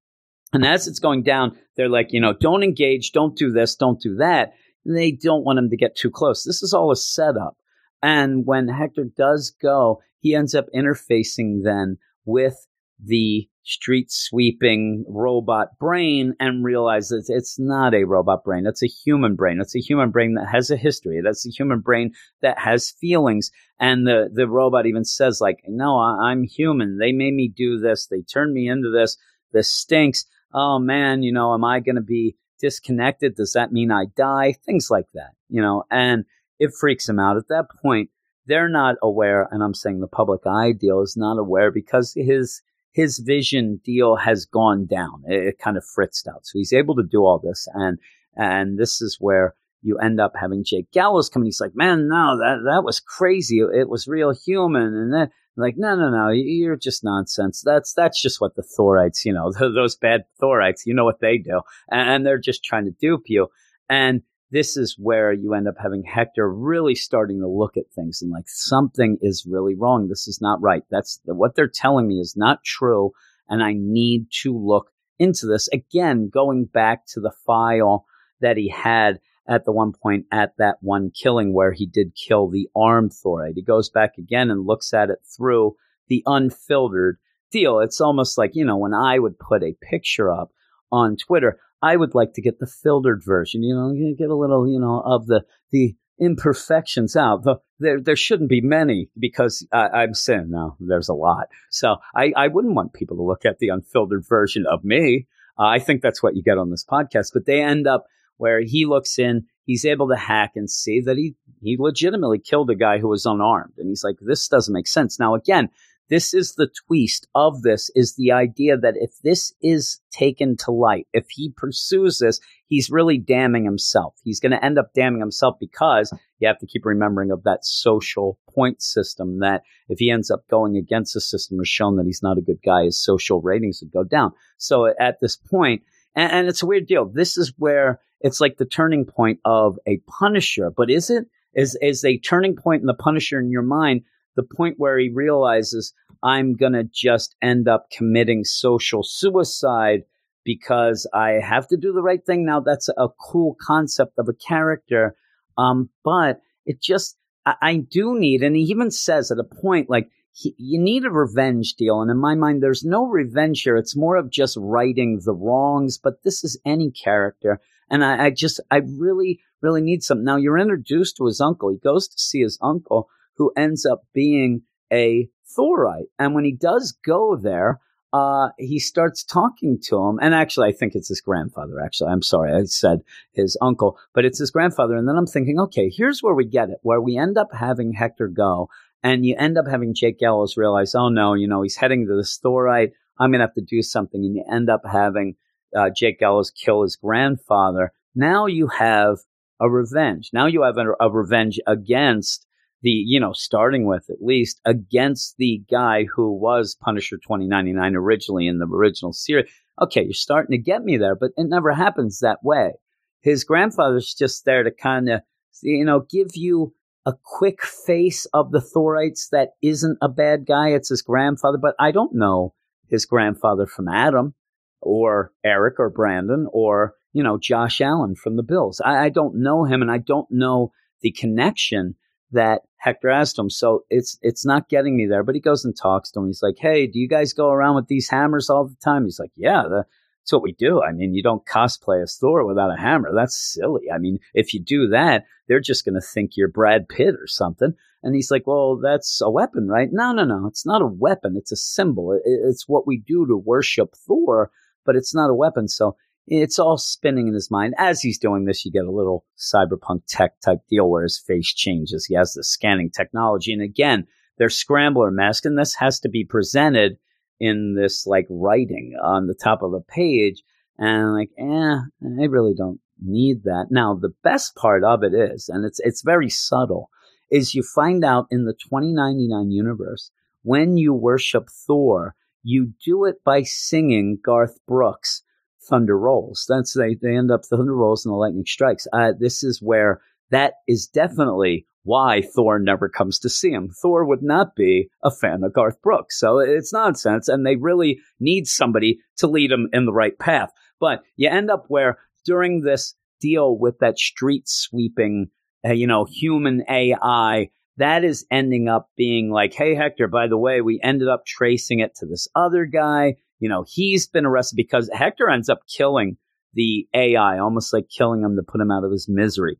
And 0.53 0.65
as 0.65 0.87
it's 0.87 0.99
going 0.99 1.23
down, 1.23 1.57
they're 1.75 1.89
like, 1.89 2.11
you 2.11 2.19
know, 2.19 2.33
don't 2.33 2.63
engage, 2.63 3.11
don't 3.11 3.35
do 3.35 3.51
this, 3.51 3.75
don't 3.75 3.99
do 3.99 4.15
that. 4.17 4.53
They 4.89 5.11
don't 5.11 5.45
want 5.45 5.59
him 5.59 5.69
to 5.69 5.77
get 5.77 5.95
too 5.95 6.09
close. 6.09 6.43
This 6.43 6.63
is 6.63 6.73
all 6.73 6.91
a 6.91 6.95
setup. 6.95 7.57
And 8.01 8.45
when 8.45 8.67
Hector 8.67 9.05
does 9.15 9.53
go, 9.61 10.01
he 10.19 10.33
ends 10.33 10.55
up 10.55 10.65
interfacing 10.75 11.63
then 11.63 11.97
with 12.25 12.67
the 13.03 13.47
street 13.63 14.11
sweeping 14.11 15.05
robot 15.07 15.77
brain 15.79 16.33
and 16.39 16.65
realizes 16.65 17.29
it's 17.29 17.59
not 17.59 17.93
a 17.93 18.03
robot 18.03 18.43
brain. 18.43 18.65
It's 18.65 18.83
a 18.83 18.87
human 18.87 19.35
brain. 19.35 19.59
It's 19.61 19.75
a 19.75 19.79
human 19.79 20.09
brain 20.09 20.33
that 20.35 20.47
has 20.51 20.71
a 20.71 20.75
history. 20.77 21.21
That's 21.23 21.45
a 21.45 21.51
human 21.51 21.79
brain 21.79 22.13
that 22.41 22.57
has 22.57 22.89
feelings. 22.89 23.51
And 23.79 24.07
the, 24.07 24.29
the 24.33 24.47
robot 24.47 24.87
even 24.87 25.05
says 25.05 25.39
like, 25.39 25.59
no, 25.67 25.97
I, 25.97 26.31
I'm 26.31 26.43
human. 26.43 26.97
They 26.97 27.11
made 27.11 27.33
me 27.33 27.47
do 27.55 27.79
this. 27.79 28.07
They 28.07 28.21
turned 28.21 28.53
me 28.53 28.67
into 28.67 28.89
this. 28.89 29.17
This 29.53 29.71
stinks. 29.71 30.25
Oh 30.53 30.79
man, 30.79 31.21
you 31.21 31.31
know, 31.31 31.53
am 31.53 31.63
I 31.63 31.79
going 31.79 31.95
to 31.95 32.01
be 32.01 32.35
disconnected? 32.59 33.35
Does 33.35 33.53
that 33.53 33.71
mean 33.71 33.91
I 33.91 34.05
die? 34.15 34.53
Things 34.65 34.89
like 34.89 35.07
that, 35.13 35.31
you 35.49 35.61
know, 35.61 35.83
and 35.89 36.25
it 36.59 36.73
freaks 36.79 37.07
him 37.07 37.19
out 37.19 37.37
at 37.37 37.47
that 37.47 37.67
point. 37.81 38.09
They're 38.45 38.69
not 38.69 38.95
aware. 39.01 39.47
And 39.51 39.63
I'm 39.63 39.73
saying 39.73 39.99
the 39.99 40.07
public 40.07 40.41
eye 40.45 40.71
deal 40.71 41.01
is 41.01 41.15
not 41.15 41.37
aware 41.37 41.71
because 41.71 42.13
his, 42.15 42.61
his 42.91 43.19
vision 43.19 43.79
deal 43.83 44.15
has 44.15 44.45
gone 44.45 44.85
down. 44.85 45.23
It, 45.27 45.47
it 45.47 45.59
kind 45.59 45.77
of 45.77 45.85
fritzed 45.85 46.27
out. 46.27 46.45
So 46.45 46.57
he's 46.57 46.73
able 46.73 46.95
to 46.95 47.03
do 47.03 47.25
all 47.25 47.39
this. 47.39 47.67
And, 47.73 47.99
and 48.35 48.77
this 48.77 49.01
is 49.01 49.17
where 49.19 49.53
you 49.81 49.97
end 49.97 50.19
up 50.19 50.33
having 50.39 50.63
Jake 50.63 50.91
Gallows 50.91 51.29
come 51.29 51.41
and 51.41 51.47
he's 51.47 51.61
like, 51.61 51.75
man, 51.75 52.07
no, 52.07 52.37
that, 52.37 52.63
that 52.65 52.83
was 52.83 52.99
crazy. 52.99 53.59
It 53.59 53.89
was 53.89 54.07
real 54.07 54.33
human. 54.33 54.95
And 54.95 55.13
then 55.13 55.29
like, 55.55 55.75
no, 55.77 55.95
no, 55.95 56.09
no, 56.09 56.29
you're 56.29 56.75
just 56.75 57.03
nonsense. 57.03 57.61
That's, 57.65 57.93
that's 57.93 58.21
just 58.21 58.39
what 58.39 58.55
the 58.55 58.63
Thorites, 58.63 59.25
you 59.25 59.33
know, 59.33 59.51
those 59.59 59.95
bad 59.95 60.25
Thorites, 60.41 60.85
you 60.85 60.93
know 60.93 61.05
what 61.05 61.19
they 61.21 61.37
do. 61.37 61.61
And 61.89 62.25
they're 62.25 62.39
just 62.39 62.63
trying 62.63 62.85
to 62.85 62.95
dupe 62.99 63.23
you. 63.27 63.47
And 63.89 64.21
this 64.51 64.77
is 64.77 64.95
where 64.97 65.31
you 65.31 65.53
end 65.53 65.67
up 65.67 65.75
having 65.81 66.03
Hector 66.03 66.51
really 66.51 66.95
starting 66.95 67.39
to 67.41 67.47
look 67.47 67.77
at 67.77 67.91
things 67.93 68.21
and 68.21 68.31
like 68.31 68.47
something 68.47 69.17
is 69.21 69.45
really 69.47 69.75
wrong. 69.75 70.07
This 70.07 70.27
is 70.27 70.39
not 70.41 70.61
right. 70.61 70.83
That's 70.89 71.19
what 71.25 71.55
they're 71.55 71.67
telling 71.67 72.07
me 72.07 72.15
is 72.15 72.35
not 72.35 72.63
true. 72.63 73.11
And 73.47 73.63
I 73.63 73.73
need 73.75 74.27
to 74.41 74.57
look 74.57 74.91
into 75.19 75.45
this 75.45 75.67
again, 75.69 76.29
going 76.29 76.65
back 76.65 77.05
to 77.07 77.19
the 77.19 77.33
file 77.45 78.05
that 78.41 78.57
he 78.57 78.69
had 78.69 79.19
at 79.49 79.65
the 79.65 79.71
one 79.71 79.91
point 79.91 80.25
at 80.31 80.53
that 80.57 80.77
one 80.81 81.11
killing 81.11 81.53
where 81.53 81.71
he 81.71 81.85
did 81.85 82.15
kill 82.15 82.49
the 82.49 82.69
armed 82.75 83.11
Thorite. 83.11 83.55
He 83.55 83.63
goes 83.63 83.89
back 83.89 84.17
again 84.17 84.51
and 84.51 84.65
looks 84.65 84.93
at 84.93 85.09
it 85.09 85.19
through 85.35 85.75
the 86.07 86.23
unfiltered 86.25 87.17
deal. 87.51 87.79
It's 87.79 87.99
almost 87.99 88.37
like, 88.37 88.51
you 88.53 88.63
know, 88.63 88.77
when 88.77 88.93
I 88.93 89.17
would 89.17 89.39
put 89.39 89.63
a 89.63 89.75
picture 89.81 90.31
up 90.31 90.51
on 90.91 91.17
Twitter, 91.17 91.59
I 91.81 91.95
would 91.95 92.13
like 92.13 92.33
to 92.33 92.41
get 92.41 92.59
the 92.59 92.67
filtered 92.67 93.23
version. 93.25 93.63
You 93.63 93.75
know, 93.75 94.15
get 94.17 94.29
a 94.29 94.35
little, 94.35 94.69
you 94.69 94.79
know, 94.79 95.01
of 95.03 95.25
the 95.25 95.43
the 95.71 95.95
imperfections 96.19 97.15
out. 97.15 97.43
The, 97.43 97.55
there 97.79 97.99
there 97.99 98.15
shouldn't 98.15 98.49
be 98.49 98.61
many 98.61 99.09
because 99.17 99.65
I, 99.71 100.03
am 100.03 100.13
saying 100.13 100.49
no, 100.49 100.75
there's 100.79 101.09
a 101.09 101.13
lot. 101.13 101.47
So 101.71 101.97
I, 102.15 102.33
I 102.35 102.47
wouldn't 102.49 102.75
want 102.75 102.93
people 102.93 103.17
to 103.17 103.23
look 103.23 103.45
at 103.45 103.59
the 103.59 103.69
unfiltered 103.69 104.25
version 104.27 104.65
of 104.69 104.83
me. 104.83 105.27
Uh, 105.57 105.65
I 105.65 105.79
think 105.79 106.01
that's 106.01 106.21
what 106.21 106.35
you 106.35 106.43
get 106.43 106.57
on 106.57 106.69
this 106.69 106.85
podcast. 106.85 107.31
But 107.33 107.45
they 107.45 107.61
end 107.61 107.87
up 107.87 108.05
where 108.39 108.61
he 108.61 108.85
looks 108.85 109.19
in, 109.19 109.45
he's 109.65 109.85
able 109.85 110.07
to 110.07 110.15
hack 110.15 110.53
and 110.55 110.69
see 110.69 111.01
that 111.01 111.17
he 111.17 111.35
he 111.61 111.75
legitimately 111.77 112.39
killed 112.39 112.69
a 112.69 112.75
guy 112.75 112.97
who 112.99 113.09
was 113.09 113.25
unarmed, 113.25 113.73
and 113.77 113.89
he's 113.89 114.03
like, 114.03 114.15
this 114.21 114.47
doesn't 114.47 114.73
make 114.73 114.87
sense. 114.87 115.19
Now 115.19 115.35
again, 115.35 115.69
this 116.09 116.33
is 116.33 116.53
the 116.53 116.69
twist 116.87 117.27
of 117.35 117.61
this 117.61 117.91
is 117.93 118.15
the 118.15 118.31
idea 118.31 118.77
that 118.77 118.95
if 118.97 119.11
this 119.23 119.53
is 119.61 119.99
taken 120.11 120.57
to 120.57 120.71
light, 120.71 121.07
if 121.13 121.27
he 121.29 121.53
pursues 121.55 122.17
this, 122.17 122.39
he's 122.65 122.89
really 122.89 123.19
damning 123.19 123.63
himself. 123.63 124.15
He's 124.23 124.39
going 124.39 124.53
to 124.53 124.65
end 124.65 124.79
up 124.79 124.93
damning 124.95 125.19
himself 125.19 125.57
because 125.59 126.11
you 126.39 126.47
have 126.47 126.57
to 126.59 126.65
keep 126.65 126.85
remembering 126.85 127.29
of 127.29 127.43
that 127.43 127.63
social 127.63 128.39
point 128.49 128.81
system 128.81 129.39
that 129.39 129.61
if 129.87 129.99
he 129.99 130.09
ends 130.09 130.31
up 130.31 130.47
going 130.49 130.77
against 130.77 131.13
the 131.13 131.21
system 131.21 131.59
or 131.59 131.65
shown 131.65 131.97
that 131.97 132.07
he's 132.07 132.23
not 132.23 132.39
a 132.39 132.41
good 132.41 132.59
guy, 132.65 132.85
his 132.85 132.99
social 132.99 133.39
ratings 133.41 133.79
would 133.81 133.91
go 133.91 134.03
down. 134.03 134.31
So 134.57 134.87
at 134.99 135.17
this 135.21 135.35
point, 135.35 135.83
and, 136.15 136.31
and 136.31 136.47
it's 136.47 136.63
a 136.63 136.67
weird 136.67 136.87
deal. 136.87 137.05
This 137.05 137.37
is 137.37 137.53
where 137.57 137.99
it's 138.21 138.41
like 138.41 138.57
the 138.57 138.65
turning 138.65 139.05
point 139.05 139.39
of 139.45 139.77
a 139.87 139.97
Punisher, 140.07 140.71
but 140.75 140.89
is 140.89 141.09
it? 141.09 141.25
Is, 141.55 141.77
is 141.81 142.05
a 142.05 142.19
turning 142.19 142.55
point 142.55 142.81
in 142.81 142.85
the 142.85 142.93
Punisher 142.93 143.39
in 143.39 143.49
your 143.49 143.63
mind 143.63 144.03
the 144.35 144.55
point 144.55 144.75
where 144.77 144.97
he 144.97 145.09
realizes 145.09 145.93
I'm 146.23 146.55
to 146.57 146.83
just 146.83 147.35
end 147.41 147.67
up 147.67 147.87
committing 147.91 148.43
social 148.43 149.03
suicide 149.03 150.03
because 150.45 151.07
I 151.13 151.39
have 151.41 151.67
to 151.69 151.77
do 151.77 151.91
the 151.91 152.01
right 152.01 152.25
thing. 152.25 152.45
Now, 152.45 152.59
that's 152.59 152.89
a 152.89 153.07
cool 153.19 153.57
concept 153.61 154.13
of 154.17 154.29
a 154.29 154.33
character. 154.33 155.15
Um, 155.57 155.89
but 156.03 156.41
it 156.65 156.81
just, 156.81 157.17
I, 157.45 157.55
I, 157.61 157.75
do 157.77 158.17
need, 158.17 158.43
and 158.43 158.55
he 158.55 158.63
even 158.63 158.91
says 158.91 159.31
at 159.31 159.39
a 159.39 159.43
point, 159.43 159.89
like, 159.89 160.09
he, 160.31 160.55
you 160.57 160.79
need 160.79 161.05
a 161.05 161.11
revenge 161.11 161.73
deal. 161.73 162.01
And 162.01 162.11
in 162.11 162.17
my 162.17 162.35
mind, 162.35 162.61
there's 162.61 162.83
no 162.83 163.05
revenge 163.05 163.61
here. 163.63 163.77
It's 163.77 163.95
more 163.95 164.15
of 164.15 164.29
just 164.29 164.57
righting 164.59 165.21
the 165.25 165.33
wrongs, 165.33 165.97
but 165.97 166.23
this 166.23 166.43
is 166.43 166.59
any 166.65 166.91
character. 166.91 167.59
And 167.89 168.03
I, 168.03 168.25
I 168.25 168.29
just, 168.29 168.59
I 168.69 168.77
really, 168.77 169.39
really 169.61 169.81
need 169.81 170.03
some. 170.03 170.23
Now, 170.23 170.37
you're 170.37 170.57
introduced 170.57 171.17
to 171.17 171.25
his 171.25 171.41
uncle. 171.41 171.69
He 171.69 171.77
goes 171.77 172.07
to 172.07 172.17
see 172.17 172.41
his 172.41 172.57
uncle 172.61 173.09
who 173.35 173.51
ends 173.57 173.85
up 173.85 174.03
being 174.13 174.61
a 174.91 175.29
Thorite. 175.55 176.09
And 176.19 176.35
when 176.35 176.45
he 176.45 176.51
does 176.51 176.95
go 177.03 177.35
there, 177.35 177.79
uh, 178.11 178.49
he 178.57 178.79
starts 178.79 179.23
talking 179.23 179.79
to 179.83 179.97
him. 179.97 180.19
And 180.21 180.33
actually, 180.33 180.69
I 180.69 180.71
think 180.71 180.95
it's 180.95 181.09
his 181.09 181.21
grandfather. 181.21 181.79
Actually, 181.83 182.11
I'm 182.11 182.21
sorry, 182.21 182.53
I 182.53 182.63
said 182.65 182.99
his 183.33 183.57
uncle, 183.61 183.97
but 184.13 184.25
it's 184.25 184.39
his 184.39 184.51
grandfather. 184.51 184.95
And 184.95 185.07
then 185.07 185.15
I'm 185.15 185.27
thinking, 185.27 185.59
okay, 185.59 185.91
here's 185.95 186.21
where 186.21 186.33
we 186.33 186.45
get 186.45 186.69
it, 186.69 186.79
where 186.81 187.01
we 187.01 187.17
end 187.17 187.37
up 187.37 187.49
having 187.53 187.93
Hector 187.93 188.27
go, 188.27 188.69
and 189.03 189.25
you 189.25 189.35
end 189.37 189.57
up 189.57 189.67
having 189.67 189.93
Jake 189.95 190.19
Gallows 190.19 190.57
realize, 190.57 190.95
oh 190.95 191.09
no, 191.09 191.33
you 191.33 191.47
know, 191.47 191.61
he's 191.61 191.77
heading 191.77 192.05
to 192.07 192.15
the 192.15 192.25
store 192.25 192.63
right. 192.63 192.91
I'm 193.19 193.31
going 193.31 193.39
to 193.39 193.45
have 193.45 193.53
to 193.55 193.61
do 193.61 193.81
something. 193.81 194.23
And 194.23 194.35
you 194.35 194.45
end 194.51 194.69
up 194.69 194.81
having 194.89 195.35
uh, 195.75 195.89
Jake 195.95 196.19
Gallows 196.19 196.51
kill 196.51 196.83
his 196.83 196.95
grandfather. 196.95 197.91
Now 198.15 198.45
you 198.45 198.67
have 198.67 199.19
a 199.59 199.69
revenge. 199.69 200.29
Now 200.33 200.45
you 200.45 200.63
have 200.63 200.77
a, 200.77 200.93
a 200.99 201.11
revenge 201.11 201.59
against 201.67 202.45
the, 202.81 202.91
you 202.91 203.19
know, 203.19 203.33
starting 203.33 203.85
with 203.85 204.09
at 204.09 204.21
least 204.21 204.61
against 204.65 205.35
the 205.37 205.61
guy 205.69 206.05
who 206.05 206.31
was 206.31 206.77
Punisher 206.81 207.17
2099 207.17 207.95
originally 207.95 208.47
in 208.47 208.59
the 208.59 208.67
original 208.67 209.11
series. 209.11 209.51
Okay, 209.81 210.03
you're 210.03 210.13
starting 210.13 210.51
to 210.51 210.63
get 210.63 210.83
me 210.83 210.97
there, 210.97 211.15
but 211.15 211.31
it 211.37 211.47
never 211.47 211.73
happens 211.73 212.19
that 212.19 212.43
way. 212.43 212.73
His 213.21 213.43
grandfather's 213.43 214.13
just 214.13 214.45
there 214.45 214.63
to 214.63 214.71
kind 214.71 215.09
of, 215.09 215.21
you 215.61 215.83
know, 215.83 216.05
give 216.09 216.35
you 216.35 216.73
a 217.05 217.13
quick 217.23 217.63
face 217.63 218.25
of 218.33 218.51
the 218.51 218.61
Thorites 218.61 219.29
that 219.31 219.51
isn't 219.61 219.97
a 220.01 220.09
bad 220.09 220.45
guy. 220.45 220.69
It's 220.69 220.89
his 220.89 221.01
grandfather, 221.01 221.57
but 221.57 221.75
I 221.79 221.91
don't 221.91 222.13
know 222.13 222.53
his 222.87 223.05
grandfather 223.05 223.65
from 223.65 223.87
Adam 223.87 224.33
or 224.81 225.31
Eric 225.43 225.79
or 225.79 225.89
Brandon 225.89 226.47
or, 226.51 226.95
you 227.13 227.23
know, 227.23 227.37
Josh 227.37 227.81
Allen 227.81 228.15
from 228.15 228.35
the 228.35 228.43
Bills. 228.43 228.81
I, 228.83 229.05
I 229.05 229.09
don't 229.09 229.35
know 229.35 229.63
him 229.63 229.81
and 229.81 229.91
I 229.91 229.97
don't 229.97 230.29
know 230.29 230.71
the 231.01 231.11
connection 231.11 231.95
that 232.31 232.61
Hector 232.77 233.09
asked 233.09 233.37
him. 233.37 233.49
So 233.49 233.83
it's 233.89 234.17
it's 234.21 234.45
not 234.45 234.69
getting 234.69 234.95
me 234.95 235.05
there. 235.07 235.23
But 235.23 235.35
he 235.35 235.41
goes 235.41 235.65
and 235.65 235.75
talks 235.75 236.11
to 236.11 236.19
him. 236.19 236.27
He's 236.27 236.43
like, 236.43 236.57
"Hey, 236.59 236.87
do 236.87 236.99
you 236.99 237.07
guys 237.07 237.33
go 237.33 237.49
around 237.49 237.75
with 237.75 237.87
these 237.87 238.09
hammers 238.09 238.49
all 238.49 238.67
the 238.67 238.75
time?" 238.83 239.03
He's 239.03 239.19
like, 239.19 239.31
"Yeah, 239.35 239.63
the, 239.63 239.85
that's 240.21 240.33
what 240.33 240.43
we 240.43 240.51
do. 240.53 240.81
I 240.83 240.91
mean, 240.91 241.13
you 241.13 241.23
don't 241.23 241.45
cosplay 241.45 242.03
as 242.03 242.17
Thor 242.17 242.45
without 242.45 242.71
a 242.71 242.79
hammer. 242.79 243.11
That's 243.13 243.35
silly. 243.35 243.91
I 243.93 243.97
mean, 243.97 244.19
if 244.33 244.53
you 244.53 244.61
do 244.61 244.87
that, 244.89 245.25
they're 245.47 245.59
just 245.59 245.85
going 245.85 245.95
to 245.95 246.01
think 246.01 246.31
you're 246.35 246.47
Brad 246.47 246.87
Pitt 246.87 247.15
or 247.15 247.27
something." 247.27 247.73
And 248.03 248.15
he's 248.15 248.31
like, 248.31 248.45
"Well, 248.45 248.77
that's 248.77 249.21
a 249.21 249.29
weapon, 249.29 249.67
right?" 249.67 249.89
No, 249.91 250.13
no, 250.13 250.23
no. 250.23 250.45
It's 250.47 250.65
not 250.65 250.81
a 250.81 250.87
weapon. 250.87 251.35
It's 251.35 251.51
a 251.51 251.57
symbol. 251.57 252.19
It's 252.23 252.67
what 252.67 252.85
we 252.85 252.97
do 252.99 253.25
to 253.27 253.37
worship 253.37 253.95
Thor, 253.95 254.51
but 254.85 254.95
it's 254.95 255.13
not 255.15 255.29
a 255.29 255.35
weapon. 255.35 255.67
So 255.67 255.95
it's 256.27 256.59
all 256.59 256.77
spinning 256.77 257.27
in 257.27 257.33
his 257.33 257.49
mind. 257.49 257.73
As 257.77 258.01
he's 258.01 258.19
doing 258.19 258.45
this, 258.45 258.63
you 258.63 258.71
get 258.71 258.85
a 258.85 258.91
little 258.91 259.25
cyberpunk 259.37 260.03
tech 260.07 260.39
type 260.41 260.59
deal 260.69 260.89
where 260.89 261.03
his 261.03 261.17
face 261.17 261.51
changes. 261.53 262.05
He 262.05 262.13
has 262.13 262.33
the 262.33 262.43
scanning 262.43 262.91
technology. 262.91 263.51
And 263.51 263.63
again, 263.63 264.05
they're 264.37 264.49
scrambler 264.49 265.11
mask, 265.11 265.45
and 265.45 265.57
this 265.57 265.75
has 265.75 265.99
to 266.01 266.09
be 266.09 266.23
presented 266.23 266.97
in 267.39 267.75
this 267.75 268.05
like 268.05 268.27
writing 268.29 268.93
on 269.01 269.27
the 269.27 269.33
top 269.33 269.61
of 269.61 269.73
a 269.73 269.81
page. 269.81 270.43
And 270.77 271.13
like, 271.13 271.29
eh, 271.37 271.43
I 271.43 272.25
really 272.25 272.53
don't 272.55 272.79
need 273.01 273.43
that. 273.43 273.67
Now, 273.69 273.95
the 273.95 274.13
best 274.23 274.55
part 274.55 274.83
of 274.83 275.03
it 275.03 275.13
is, 275.13 275.49
and 275.49 275.65
it's 275.65 275.79
it's 275.81 276.01
very 276.01 276.29
subtle, 276.29 276.89
is 277.29 277.55
you 277.55 277.63
find 277.63 278.03
out 278.03 278.27
in 278.31 278.45
the 278.45 278.53
2099 278.53 279.51
universe 279.51 280.11
when 280.43 280.77
you 280.77 280.93
worship 280.93 281.49
Thor, 281.49 282.15
you 282.43 282.73
do 282.85 283.05
it 283.05 283.23
by 283.23 283.43
singing 283.43 284.19
Garth 284.23 284.57
Brooks 284.67 285.23
thunder 285.61 285.97
rolls. 285.97 286.45
That's 286.47 286.73
they, 286.73 286.95
they 286.95 287.15
end 287.15 287.31
up 287.31 287.45
thunder 287.45 287.75
rolls 287.75 288.05
and 288.05 288.13
the 288.13 288.17
lightning 288.17 288.45
strikes. 288.45 288.87
Uh, 288.93 289.13
this 289.17 289.43
is 289.43 289.61
where 289.61 290.01
that 290.31 290.53
is 290.67 290.87
definitely 290.87 291.65
why 291.83 292.21
Thor 292.21 292.59
never 292.59 292.89
comes 292.89 293.19
to 293.19 293.29
see 293.29 293.51
him. 293.51 293.69
Thor 293.81 294.05
would 294.05 294.21
not 294.21 294.55
be 294.55 294.89
a 295.03 295.11
fan 295.11 295.43
of 295.43 295.53
Garth 295.53 295.81
Brooks. 295.81 296.19
So 296.19 296.39
it's 296.39 296.73
nonsense. 296.73 297.27
And 297.27 297.45
they 297.45 297.55
really 297.55 297.99
need 298.19 298.47
somebody 298.47 298.99
to 299.17 299.27
lead 299.27 299.51
them 299.51 299.69
in 299.73 299.85
the 299.85 299.93
right 299.93 300.17
path. 300.19 300.51
But 300.79 301.01
you 301.15 301.29
end 301.29 301.49
up 301.49 301.65
where 301.67 301.97
during 302.25 302.61
this 302.61 302.95
deal 303.19 303.57
with 303.57 303.79
that 303.79 303.97
street 303.97 304.47
sweeping, 304.47 305.29
uh, 305.65 305.73
you 305.73 305.87
know, 305.87 306.05
human 306.05 306.63
AI, 306.69 307.49
that 307.77 308.03
is 308.03 308.25
ending 308.29 308.67
up 308.67 308.89
being 308.97 309.31
like, 309.31 309.53
hey, 309.53 309.73
Hector, 309.73 310.07
by 310.07 310.27
the 310.27 310.37
way, 310.37 310.61
we 310.61 310.79
ended 310.83 311.07
up 311.07 311.25
tracing 311.25 311.79
it 311.79 311.95
to 311.95 312.05
this 312.05 312.27
other 312.35 312.65
guy. 312.65 313.15
You 313.39 313.49
know, 313.49 313.63
he's 313.67 314.05
been 314.05 314.25
arrested 314.25 314.57
because 314.57 314.89
Hector 314.93 315.29
ends 315.29 315.49
up 315.49 315.61
killing 315.75 316.17
the 316.53 316.87
AI, 316.93 317.39
almost 317.39 317.73
like 317.73 317.87
killing 317.89 318.21
him 318.21 318.35
to 318.35 318.43
put 318.43 318.59
him 318.59 318.71
out 318.71 318.83
of 318.83 318.91
his 318.91 319.07
misery. 319.09 319.57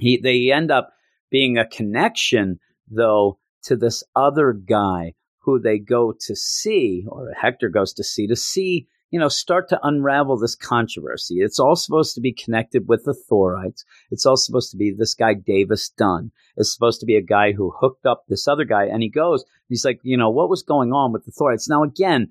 He, 0.00 0.16
they 0.16 0.50
end 0.50 0.70
up 0.70 0.92
being 1.30 1.58
a 1.58 1.68
connection, 1.68 2.58
though, 2.90 3.38
to 3.64 3.76
this 3.76 4.02
other 4.16 4.52
guy 4.52 5.14
who 5.40 5.60
they 5.60 5.78
go 5.78 6.12
to 6.12 6.34
see, 6.34 7.04
or 7.06 7.32
Hector 7.40 7.68
goes 7.68 7.92
to 7.94 8.04
see, 8.04 8.26
to 8.26 8.36
see, 8.36 8.86
you 9.10 9.18
know, 9.18 9.28
start 9.28 9.68
to 9.68 9.80
unravel 9.82 10.38
this 10.38 10.54
controversy. 10.54 11.36
It's 11.36 11.58
all 11.58 11.76
supposed 11.76 12.14
to 12.14 12.20
be 12.20 12.32
connected 12.32 12.88
with 12.88 13.04
the 13.04 13.14
Thorites. 13.14 13.84
It's 14.10 14.24
all 14.24 14.36
supposed 14.36 14.70
to 14.70 14.76
be 14.76 14.90
this 14.90 15.14
guy, 15.14 15.34
Davis 15.34 15.90
Dunn, 15.90 16.30
is 16.56 16.72
supposed 16.72 17.00
to 17.00 17.06
be 17.06 17.16
a 17.16 17.22
guy 17.22 17.52
who 17.52 17.74
hooked 17.78 18.06
up 18.06 18.24
this 18.28 18.48
other 18.48 18.64
guy. 18.64 18.86
And 18.86 19.02
he 19.02 19.08
goes, 19.08 19.44
he's 19.68 19.84
like, 19.84 20.00
you 20.02 20.16
know, 20.16 20.30
what 20.30 20.48
was 20.48 20.62
going 20.62 20.92
on 20.92 21.12
with 21.12 21.24
the 21.24 21.32
Thorites? 21.32 21.68
Now, 21.68 21.82
again, 21.82 22.28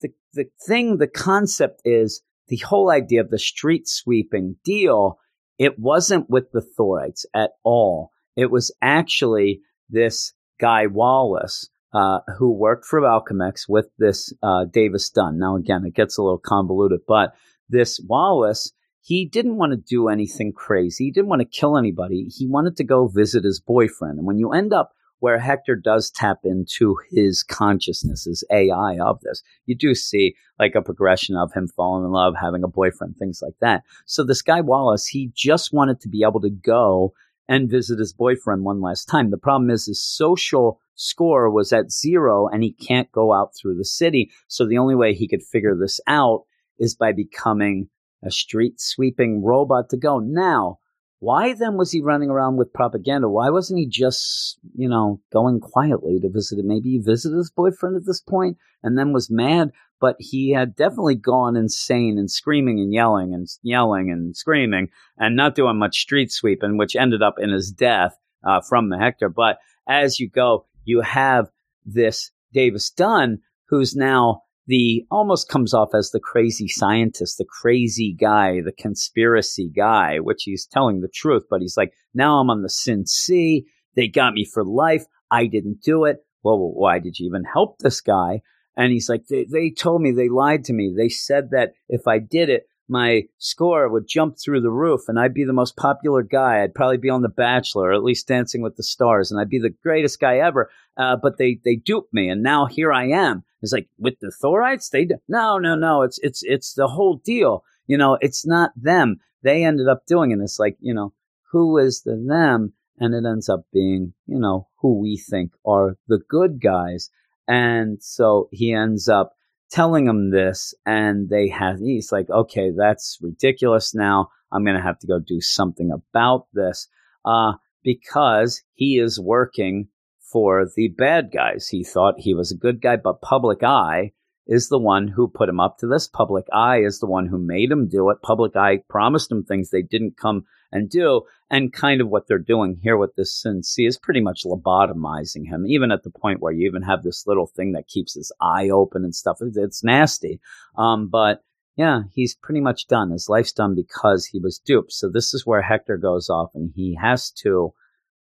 the, 0.00 0.10
the 0.32 0.46
thing, 0.66 0.98
the 0.98 1.08
concept 1.08 1.82
is 1.84 2.22
the 2.48 2.58
whole 2.58 2.90
idea 2.90 3.20
of 3.20 3.30
the 3.30 3.38
street 3.38 3.88
sweeping 3.88 4.56
deal 4.64 5.18
it 5.60 5.78
wasn't 5.78 6.30
with 6.30 6.50
the 6.52 6.62
Thorites 6.62 7.26
at 7.34 7.50
all. 7.62 8.12
It 8.34 8.50
was 8.50 8.74
actually 8.80 9.60
this 9.90 10.32
guy 10.58 10.86
Wallace 10.86 11.68
uh, 11.92 12.20
who 12.38 12.50
worked 12.50 12.86
for 12.86 13.02
Alchemax 13.02 13.68
with 13.68 13.90
this 13.98 14.32
uh, 14.42 14.64
Davis 14.64 15.10
Dunn. 15.10 15.38
Now, 15.38 15.56
again, 15.56 15.84
it 15.84 15.94
gets 15.94 16.16
a 16.16 16.22
little 16.22 16.38
convoluted, 16.38 17.00
but 17.06 17.34
this 17.68 18.00
Wallace, 18.00 18.72
he 19.02 19.26
didn't 19.26 19.58
want 19.58 19.72
to 19.72 19.76
do 19.76 20.08
anything 20.08 20.54
crazy. 20.54 21.04
He 21.04 21.10
didn't 21.10 21.28
want 21.28 21.42
to 21.42 21.58
kill 21.60 21.76
anybody. 21.76 22.30
He 22.34 22.46
wanted 22.46 22.78
to 22.78 22.84
go 22.84 23.08
visit 23.08 23.44
his 23.44 23.60
boyfriend. 23.60 24.16
And 24.16 24.26
when 24.26 24.38
you 24.38 24.52
end 24.52 24.72
up 24.72 24.92
where 25.20 25.38
Hector 25.38 25.76
does 25.76 26.10
tap 26.10 26.40
into 26.44 26.96
his 27.10 27.42
consciousness, 27.42 28.24
his 28.24 28.44
AI 28.50 28.98
of 28.98 29.20
this. 29.20 29.42
You 29.66 29.76
do 29.76 29.94
see 29.94 30.34
like 30.58 30.74
a 30.74 30.82
progression 30.82 31.36
of 31.36 31.52
him 31.52 31.68
falling 31.68 32.04
in 32.04 32.10
love, 32.10 32.34
having 32.38 32.64
a 32.64 32.68
boyfriend, 32.68 33.16
things 33.16 33.40
like 33.42 33.54
that. 33.60 33.84
So 34.06 34.24
this 34.24 34.42
guy 34.42 34.60
Wallace, 34.60 35.06
he 35.06 35.30
just 35.34 35.72
wanted 35.72 36.00
to 36.00 36.08
be 36.08 36.24
able 36.26 36.40
to 36.40 36.50
go 36.50 37.12
and 37.48 37.70
visit 37.70 37.98
his 37.98 38.12
boyfriend 38.12 38.64
one 38.64 38.80
last 38.80 39.06
time. 39.06 39.30
The 39.30 39.38
problem 39.38 39.70
is 39.70 39.86
his 39.86 40.02
social 40.02 40.80
score 40.94 41.50
was 41.50 41.72
at 41.72 41.90
zero 41.90 42.46
and 42.46 42.62
he 42.62 42.72
can't 42.72 43.10
go 43.12 43.32
out 43.32 43.56
through 43.56 43.76
the 43.76 43.84
city. 43.84 44.30
So 44.48 44.66
the 44.66 44.78
only 44.78 44.94
way 44.94 45.14
he 45.14 45.28
could 45.28 45.42
figure 45.42 45.74
this 45.74 46.00
out 46.06 46.44
is 46.78 46.94
by 46.94 47.12
becoming 47.12 47.88
a 48.24 48.30
street 48.30 48.80
sweeping 48.80 49.42
robot 49.42 49.88
to 49.90 49.96
go. 49.96 50.18
Now, 50.18 50.78
why 51.20 51.52
then 51.52 51.76
was 51.76 51.92
he 51.92 52.00
running 52.00 52.30
around 52.30 52.56
with 52.56 52.72
propaganda? 52.72 53.28
Why 53.28 53.50
wasn't 53.50 53.78
he 53.78 53.86
just, 53.86 54.58
you 54.74 54.88
know, 54.88 55.20
going 55.30 55.60
quietly 55.60 56.18
to 56.18 56.30
visit 56.30 56.58
it? 56.58 56.64
Maybe 56.64 56.92
he 56.92 56.98
visited 56.98 57.36
his 57.36 57.50
boyfriend 57.50 57.96
at 57.96 58.06
this 58.06 58.22
point 58.22 58.56
and 58.82 58.96
then 58.96 59.12
was 59.12 59.30
mad, 59.30 59.70
but 60.00 60.16
he 60.18 60.52
had 60.52 60.74
definitely 60.74 61.16
gone 61.16 61.56
insane 61.56 62.16
and 62.18 62.30
screaming 62.30 62.80
and 62.80 62.92
yelling 62.92 63.34
and 63.34 63.46
yelling 63.62 64.10
and 64.10 64.34
screaming 64.34 64.88
and 65.18 65.36
not 65.36 65.54
doing 65.54 65.78
much 65.78 65.98
street 65.98 66.32
sweeping, 66.32 66.78
which 66.78 66.96
ended 66.96 67.22
up 67.22 67.34
in 67.38 67.50
his 67.50 67.70
death 67.70 68.16
uh, 68.42 68.62
from 68.66 68.88
the 68.88 68.98
Hector. 68.98 69.28
But 69.28 69.58
as 69.86 70.18
you 70.18 70.30
go, 70.30 70.64
you 70.84 71.02
have 71.02 71.50
this 71.84 72.30
Davis 72.54 72.88
Dunn 72.90 73.40
who's 73.68 73.94
now 73.94 74.44
the 74.70 75.04
almost 75.10 75.48
comes 75.48 75.74
off 75.74 75.88
as 75.94 76.10
the 76.10 76.20
crazy 76.20 76.68
scientist, 76.68 77.38
the 77.38 77.44
crazy 77.44 78.12
guy, 78.12 78.60
the 78.60 78.70
conspiracy 78.70 79.68
guy, 79.68 80.18
which 80.18 80.44
he's 80.44 80.64
telling 80.64 81.00
the 81.00 81.08
truth, 81.08 81.42
but 81.50 81.60
he's 81.60 81.76
like, 81.76 81.92
now 82.14 82.38
I'm 82.38 82.50
on 82.50 82.62
the 82.62 82.68
Sin 82.70 83.04
Sea. 83.04 83.66
They 83.96 84.06
got 84.06 84.32
me 84.32 84.44
for 84.44 84.64
life. 84.64 85.06
I 85.28 85.46
didn't 85.46 85.82
do 85.82 86.04
it. 86.04 86.18
Well, 86.44 86.56
why 86.56 87.00
did 87.00 87.18
you 87.18 87.26
even 87.26 87.42
help 87.42 87.78
this 87.78 88.00
guy? 88.00 88.42
And 88.76 88.92
he's 88.92 89.08
like, 89.08 89.26
they, 89.26 89.44
they 89.50 89.70
told 89.70 90.02
me, 90.02 90.12
they 90.12 90.28
lied 90.28 90.62
to 90.66 90.72
me. 90.72 90.94
They 90.96 91.08
said 91.08 91.50
that 91.50 91.72
if 91.88 92.06
I 92.06 92.20
did 92.20 92.48
it, 92.48 92.68
my 92.90 93.22
score 93.38 93.88
would 93.88 94.08
jump 94.08 94.36
through 94.36 94.60
the 94.60 94.70
roof 94.70 95.02
and 95.08 95.18
I'd 95.18 95.32
be 95.32 95.44
the 95.44 95.52
most 95.52 95.76
popular 95.76 96.22
guy. 96.22 96.62
I'd 96.62 96.74
probably 96.74 96.96
be 96.98 97.08
on 97.08 97.22
The 97.22 97.28
Bachelor 97.28 97.90
or 97.90 97.92
at 97.92 98.02
least 98.02 98.26
Dancing 98.26 98.62
with 98.62 98.76
the 98.76 98.82
Stars 98.82 99.30
and 99.30 99.40
I'd 99.40 99.48
be 99.48 99.60
the 99.60 99.74
greatest 99.82 100.18
guy 100.20 100.38
ever. 100.38 100.70
Uh, 100.96 101.16
but 101.16 101.38
they, 101.38 101.60
they 101.64 101.76
duped 101.76 102.12
me 102.12 102.28
and 102.28 102.42
now 102.42 102.66
here 102.66 102.92
I 102.92 103.06
am. 103.06 103.44
It's 103.62 103.72
like 103.72 103.88
with 103.98 104.18
the 104.20 104.32
Thorites, 104.42 104.90
they, 104.90 105.08
no, 105.28 105.58
no, 105.58 105.76
no. 105.76 106.02
It's, 106.02 106.18
it's, 106.22 106.42
it's 106.42 106.74
the 106.74 106.88
whole 106.88 107.16
deal. 107.24 107.64
You 107.86 107.96
know, 107.96 108.18
it's 108.20 108.44
not 108.44 108.72
them. 108.76 109.20
They 109.42 109.64
ended 109.64 109.88
up 109.88 110.06
doing 110.06 110.32
it. 110.32 110.38
It's 110.42 110.58
like, 110.58 110.76
you 110.80 110.92
know, 110.92 111.14
who 111.52 111.78
is 111.78 112.02
the 112.02 112.16
them? 112.16 112.72
And 112.98 113.14
it 113.14 113.28
ends 113.28 113.48
up 113.48 113.66
being, 113.72 114.12
you 114.26 114.38
know, 114.38 114.68
who 114.80 115.00
we 115.00 115.16
think 115.16 115.52
are 115.64 115.96
the 116.08 116.18
good 116.28 116.60
guys. 116.60 117.10
And 117.48 118.02
so 118.02 118.48
he 118.52 118.72
ends 118.72 119.08
up 119.08 119.32
telling 119.70 120.06
him 120.06 120.30
this 120.30 120.74
and 120.84 121.28
they 121.28 121.48
have 121.48 121.78
he's 121.78 122.10
like 122.12 122.28
okay 122.30 122.70
that's 122.76 123.18
ridiculous 123.20 123.94
now. 123.94 124.28
I'm 124.52 124.64
going 124.64 124.76
to 124.76 124.82
have 124.82 124.98
to 125.00 125.06
go 125.06 125.20
do 125.20 125.40
something 125.40 125.90
about 125.92 126.46
this 126.52 126.88
uh, 127.24 127.52
because 127.84 128.62
he 128.74 128.98
is 128.98 129.20
working 129.20 129.88
for 130.32 130.66
the 130.76 130.88
bad 130.88 131.30
guys. 131.32 131.68
He 131.68 131.84
thought 131.84 132.14
he 132.18 132.34
was 132.34 132.50
a 132.50 132.56
good 132.56 132.80
guy 132.82 132.96
but 132.96 133.22
public 133.22 133.62
eye 133.62 134.12
is 134.46 134.68
the 134.68 134.78
one 134.78 135.08
who 135.08 135.28
put 135.28 135.48
him 135.48 135.60
up 135.60 135.78
to 135.78 135.86
this 135.86 136.08
public 136.08 136.44
eye 136.52 136.78
is 136.78 136.98
the 136.98 137.06
one 137.06 137.26
who 137.26 137.38
made 137.38 137.70
him 137.70 137.88
do 137.88 138.10
it 138.10 138.22
public 138.22 138.56
eye 138.56 138.78
promised 138.88 139.30
him 139.30 139.44
things 139.44 139.70
they 139.70 139.82
didn't 139.82 140.16
come 140.16 140.44
and 140.72 140.90
do. 140.90 141.22
And 141.50 141.72
kind 141.72 142.00
of 142.00 142.08
what 142.08 142.28
they're 142.28 142.38
doing 142.38 142.78
here 142.82 142.96
with 142.96 143.14
this 143.16 143.32
Sin 143.32 143.62
Sea 143.62 143.86
is 143.86 143.98
pretty 143.98 144.20
much 144.20 144.44
lobotomizing 144.44 145.46
him, 145.46 145.66
even 145.66 145.90
at 145.90 146.04
the 146.04 146.10
point 146.10 146.40
where 146.40 146.52
you 146.52 146.66
even 146.68 146.82
have 146.82 147.02
this 147.02 147.26
little 147.26 147.46
thing 147.46 147.72
that 147.72 147.88
keeps 147.88 148.14
his 148.14 148.32
eye 148.40 148.68
open 148.70 149.04
and 149.04 149.14
stuff. 149.14 149.38
It's, 149.40 149.56
it's 149.56 149.84
nasty. 149.84 150.40
Um, 150.76 151.08
but 151.08 151.42
yeah, 151.76 152.02
he's 152.12 152.34
pretty 152.34 152.60
much 152.60 152.86
done. 152.86 153.10
His 153.10 153.28
life's 153.28 153.52
done 153.52 153.74
because 153.74 154.26
he 154.26 154.38
was 154.38 154.58
duped. 154.58 154.92
So 154.92 155.08
this 155.08 155.34
is 155.34 155.46
where 155.46 155.62
Hector 155.62 155.96
goes 155.96 156.28
off 156.28 156.50
and 156.54 156.72
he 156.74 156.96
has 157.00 157.30
to 157.42 157.72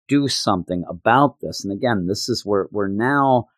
do 0.08 0.28
something 0.28 0.84
about 0.88 1.40
this. 1.40 1.64
And 1.64 1.72
again, 1.72 2.06
this 2.06 2.28
is 2.28 2.46
where 2.46 2.68
we're 2.70 2.88
now 2.88 3.48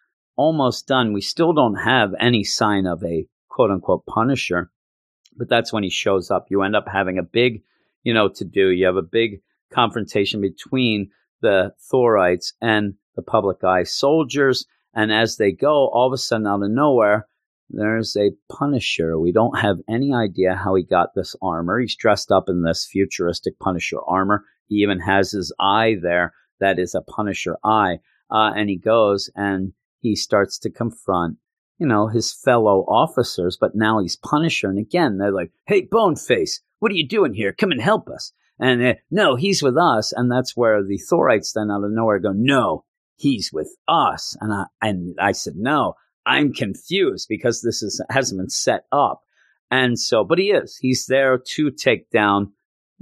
almost 0.40 0.86
done. 0.86 1.12
We 1.12 1.20
still 1.20 1.52
don't 1.52 1.76
have 1.76 2.10
any 2.18 2.44
sign 2.44 2.86
of 2.86 3.04
a 3.04 3.26
quote 3.48 3.70
unquote 3.70 4.06
punisher, 4.06 4.70
but 5.36 5.48
that's 5.48 5.72
when 5.72 5.82
he 5.82 5.90
shows 5.90 6.30
up. 6.30 6.46
You 6.50 6.62
end 6.62 6.76
up 6.76 6.88
having 6.88 7.18
a 7.18 7.22
big 7.40 7.62
you 8.02 8.14
know, 8.14 8.28
to 8.28 8.44
do. 8.44 8.70
You 8.70 8.86
have 8.86 8.96
a 8.96 9.02
big 9.02 9.40
confrontation 9.72 10.40
between 10.40 11.10
the 11.42 11.72
Thorites 11.90 12.52
and 12.60 12.94
the 13.16 13.22
public 13.22 13.62
eye 13.64 13.84
soldiers. 13.84 14.66
And 14.94 15.12
as 15.12 15.36
they 15.36 15.52
go, 15.52 15.88
all 15.88 16.06
of 16.06 16.12
a 16.12 16.18
sudden, 16.18 16.46
out 16.46 16.62
of 16.62 16.70
nowhere, 16.70 17.28
there's 17.68 18.16
a 18.16 18.32
Punisher. 18.50 19.18
We 19.18 19.32
don't 19.32 19.58
have 19.58 19.78
any 19.88 20.12
idea 20.12 20.54
how 20.56 20.74
he 20.74 20.82
got 20.82 21.14
this 21.14 21.36
armor. 21.40 21.78
He's 21.78 21.96
dressed 21.96 22.32
up 22.32 22.48
in 22.48 22.62
this 22.62 22.86
futuristic 22.86 23.58
Punisher 23.60 23.98
armor. 24.06 24.44
He 24.66 24.76
even 24.76 25.00
has 25.00 25.30
his 25.30 25.52
eye 25.60 25.96
there 26.00 26.34
that 26.58 26.78
is 26.78 26.94
a 26.94 27.00
Punisher 27.00 27.56
eye. 27.64 27.98
Uh, 28.30 28.52
and 28.56 28.68
he 28.68 28.76
goes 28.76 29.30
and 29.34 29.72
he 30.00 30.16
starts 30.16 30.58
to 30.58 30.70
confront, 30.70 31.36
you 31.78 31.86
know, 31.86 32.08
his 32.08 32.32
fellow 32.32 32.84
officers, 32.88 33.56
but 33.60 33.74
now 33.74 34.00
he's 34.00 34.16
Punisher. 34.16 34.68
And 34.68 34.78
again, 34.78 35.18
they're 35.18 35.32
like, 35.32 35.52
hey, 35.66 35.82
Boneface, 35.82 36.60
what 36.78 36.90
are 36.90 36.96
you 36.96 37.06
doing 37.06 37.34
here? 37.34 37.52
Come 37.52 37.70
and 37.70 37.80
help 37.80 38.08
us. 38.08 38.32
And 38.58 38.82
uh, 38.82 38.94
no, 39.10 39.36
he's 39.36 39.62
with 39.62 39.76
us. 39.76 40.12
And 40.12 40.30
that's 40.30 40.56
where 40.56 40.82
the 40.82 40.98
Thorites 40.98 41.52
then 41.52 41.70
out 41.70 41.84
of 41.84 41.90
nowhere 41.92 42.18
go, 42.18 42.32
no, 42.32 42.84
he's 43.16 43.50
with 43.52 43.74
us. 43.88 44.36
And 44.40 44.52
I, 44.52 44.64
and 44.82 45.16
I 45.20 45.32
said, 45.32 45.54
no, 45.56 45.94
I'm 46.26 46.52
confused 46.52 47.26
because 47.28 47.62
this 47.62 47.82
is, 47.82 48.02
hasn't 48.10 48.40
been 48.40 48.50
set 48.50 48.84
up. 48.92 49.22
And 49.70 49.98
so, 49.98 50.24
but 50.24 50.38
he 50.38 50.50
is, 50.50 50.76
he's 50.76 51.06
there 51.06 51.38
to 51.56 51.70
take 51.70 52.10
down 52.10 52.52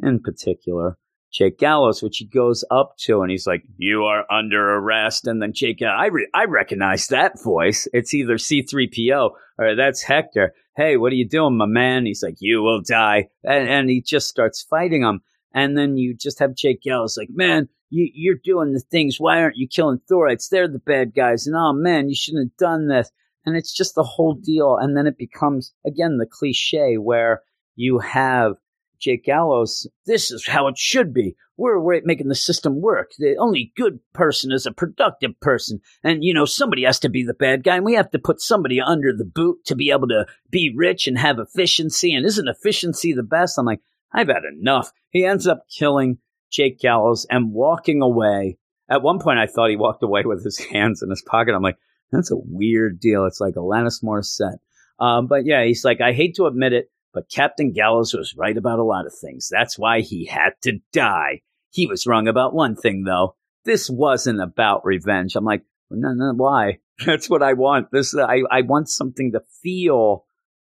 in 0.02 0.20
particular 0.20 0.98
Jake 1.30 1.58
Gallows, 1.58 2.02
which 2.02 2.18
he 2.18 2.24
goes 2.24 2.64
up 2.70 2.96
to 2.98 3.20
and 3.22 3.30
he's 3.30 3.46
like, 3.46 3.62
"You 3.76 4.04
are 4.04 4.24
under 4.30 4.76
arrest." 4.76 5.26
And 5.26 5.42
then 5.42 5.52
Jake, 5.52 5.82
I 5.82 6.06
re- 6.06 6.28
I 6.34 6.44
recognize 6.44 7.08
that 7.08 7.40
voice. 7.42 7.86
It's 7.92 8.14
either 8.14 8.38
C-3PO 8.38 9.30
or 9.58 9.74
that's 9.74 10.02
Hector. 10.02 10.54
Hey, 10.76 10.96
what 10.96 11.12
are 11.12 11.16
you 11.16 11.28
doing, 11.28 11.56
my 11.56 11.66
man? 11.66 12.06
He's 12.06 12.22
like, 12.22 12.36
"You 12.40 12.62
will 12.62 12.80
die," 12.80 13.28
and, 13.44 13.68
and 13.68 13.90
he 13.90 14.00
just 14.00 14.28
starts 14.28 14.62
fighting 14.62 15.02
him. 15.02 15.20
And 15.52 15.76
then 15.76 15.96
you 15.96 16.14
just 16.14 16.38
have 16.38 16.54
Jake 16.54 16.82
Gallows 16.82 17.16
like, 17.18 17.30
"Man, 17.30 17.68
you, 17.90 18.10
you're 18.14 18.40
doing 18.42 18.72
the 18.72 18.80
things. 18.80 19.16
Why 19.18 19.42
aren't 19.42 19.56
you 19.56 19.68
killing 19.68 20.00
Thorites? 20.08 20.48
They're 20.48 20.68
the 20.68 20.78
bad 20.78 21.14
guys." 21.14 21.46
And 21.46 21.56
oh 21.56 21.72
man, 21.72 22.08
you 22.08 22.14
shouldn't 22.14 22.50
have 22.52 22.56
done 22.56 22.88
this. 22.88 23.10
And 23.44 23.56
it's 23.56 23.72
just 23.72 23.94
the 23.94 24.02
whole 24.02 24.34
deal. 24.34 24.76
And 24.76 24.96
then 24.96 25.06
it 25.06 25.18
becomes 25.18 25.74
again 25.86 26.18
the 26.18 26.26
cliche 26.26 26.96
where 26.96 27.42
you 27.76 27.98
have 27.98 28.54
Jake 29.00 29.24
Gallows, 29.24 29.86
this 30.06 30.30
is 30.30 30.46
how 30.46 30.68
it 30.68 30.78
should 30.78 31.12
be. 31.14 31.36
We're, 31.56 31.80
we're 31.80 32.00
making 32.04 32.28
the 32.28 32.34
system 32.34 32.80
work. 32.80 33.12
The 33.18 33.36
only 33.36 33.72
good 33.76 34.00
person 34.12 34.52
is 34.52 34.66
a 34.66 34.72
productive 34.72 35.38
person. 35.40 35.80
And, 36.04 36.22
you 36.22 36.32
know, 36.32 36.44
somebody 36.44 36.84
has 36.84 37.00
to 37.00 37.08
be 37.08 37.24
the 37.24 37.34
bad 37.34 37.64
guy, 37.64 37.76
and 37.76 37.84
we 37.84 37.94
have 37.94 38.10
to 38.12 38.18
put 38.18 38.40
somebody 38.40 38.80
under 38.80 39.12
the 39.12 39.24
boot 39.24 39.64
to 39.66 39.74
be 39.74 39.90
able 39.90 40.08
to 40.08 40.26
be 40.50 40.72
rich 40.74 41.06
and 41.06 41.18
have 41.18 41.38
efficiency. 41.38 42.14
And 42.14 42.24
isn't 42.24 42.48
efficiency 42.48 43.12
the 43.12 43.22
best? 43.22 43.58
I'm 43.58 43.66
like, 43.66 43.80
I've 44.12 44.28
had 44.28 44.44
enough. 44.44 44.92
He 45.10 45.24
ends 45.24 45.46
up 45.46 45.64
killing 45.68 46.18
Jake 46.50 46.78
Gallows 46.78 47.26
and 47.28 47.52
walking 47.52 48.02
away. 48.02 48.58
At 48.88 49.02
one 49.02 49.18
point, 49.18 49.38
I 49.38 49.46
thought 49.46 49.70
he 49.70 49.76
walked 49.76 50.02
away 50.02 50.22
with 50.24 50.44
his 50.44 50.58
hands 50.72 51.02
in 51.02 51.10
his 51.10 51.22
pocket. 51.22 51.54
I'm 51.54 51.62
like, 51.62 51.78
that's 52.10 52.30
a 52.30 52.36
weird 52.36 53.00
deal. 53.00 53.26
It's 53.26 53.40
like 53.40 53.54
Alanis 53.54 54.02
Morissette. 54.02 54.58
Um, 54.98 55.26
but 55.26 55.44
yeah, 55.44 55.64
he's 55.64 55.84
like, 55.84 56.00
I 56.00 56.12
hate 56.12 56.36
to 56.36 56.46
admit 56.46 56.72
it, 56.72 56.90
but 57.12 57.30
Captain 57.30 57.72
Gallows 57.72 58.14
was 58.14 58.34
right 58.36 58.56
about 58.56 58.78
a 58.78 58.84
lot 58.84 59.06
of 59.06 59.14
things. 59.14 59.48
That's 59.50 59.78
why 59.78 60.00
he 60.00 60.26
had 60.26 60.52
to 60.62 60.80
die. 60.92 61.42
He 61.70 61.86
was 61.86 62.06
wrong 62.06 62.28
about 62.28 62.54
one 62.54 62.76
thing, 62.76 63.04
though. 63.04 63.36
This 63.64 63.90
wasn't 63.90 64.40
about 64.40 64.84
revenge. 64.84 65.36
I'm 65.36 65.44
like, 65.44 65.62
no, 65.90 66.12
no, 66.14 66.32
why? 66.34 66.78
That's 67.06 67.28
what 67.28 67.42
I 67.42 67.54
want. 67.54 67.88
This, 67.92 68.16
I, 68.16 68.42
I 68.50 68.62
want 68.62 68.88
something 68.88 69.32
to 69.32 69.42
feel 69.62 70.24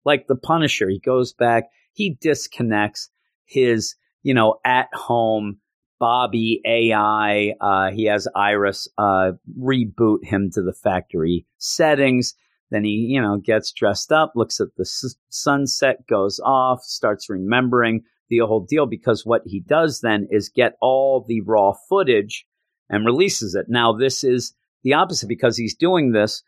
like 0.05 0.27
the 0.27 0.35
Punisher. 0.35 0.89
He 0.89 0.99
goes 0.99 1.33
back, 1.33 1.65
he 1.93 2.17
disconnects 2.19 3.09
his, 3.45 3.95
you 4.23 4.33
know, 4.33 4.59
at 4.65 4.87
home 4.93 5.59
Bobby 5.99 6.61
AI. 6.65 7.53
Uh, 7.61 7.91
he 7.91 8.05
has 8.05 8.27
Iris 8.35 8.87
uh, 8.97 9.33
reboot 9.59 10.23
him 10.23 10.49
to 10.53 10.61
the 10.61 10.73
factory 10.73 11.45
settings. 11.57 12.33
Then 12.71 12.83
he, 12.85 12.91
you 13.09 13.21
know, 13.21 13.37
gets 13.37 13.71
dressed 13.71 14.11
up, 14.11 14.33
looks 14.35 14.59
at 14.59 14.69
the 14.77 14.83
s- 14.83 15.15
sunset, 15.29 16.07
goes 16.07 16.39
off, 16.43 16.81
starts 16.83 17.29
remembering 17.29 18.01
the 18.29 18.39
whole 18.39 18.65
deal 18.65 18.85
because 18.85 19.25
what 19.25 19.41
he 19.45 19.59
does 19.59 19.99
then 19.99 20.27
is 20.31 20.49
get 20.49 20.77
all 20.81 21.25
the 21.27 21.41
raw 21.41 21.73
footage 21.89 22.45
and 22.89 23.05
releases 23.05 23.55
it. 23.55 23.65
Now, 23.67 23.91
this 23.93 24.23
is 24.23 24.53
the 24.83 24.93
opposite 24.93 25.27
because 25.27 25.57
he's 25.57 25.75
doing 25.75 26.11
this 26.13 26.43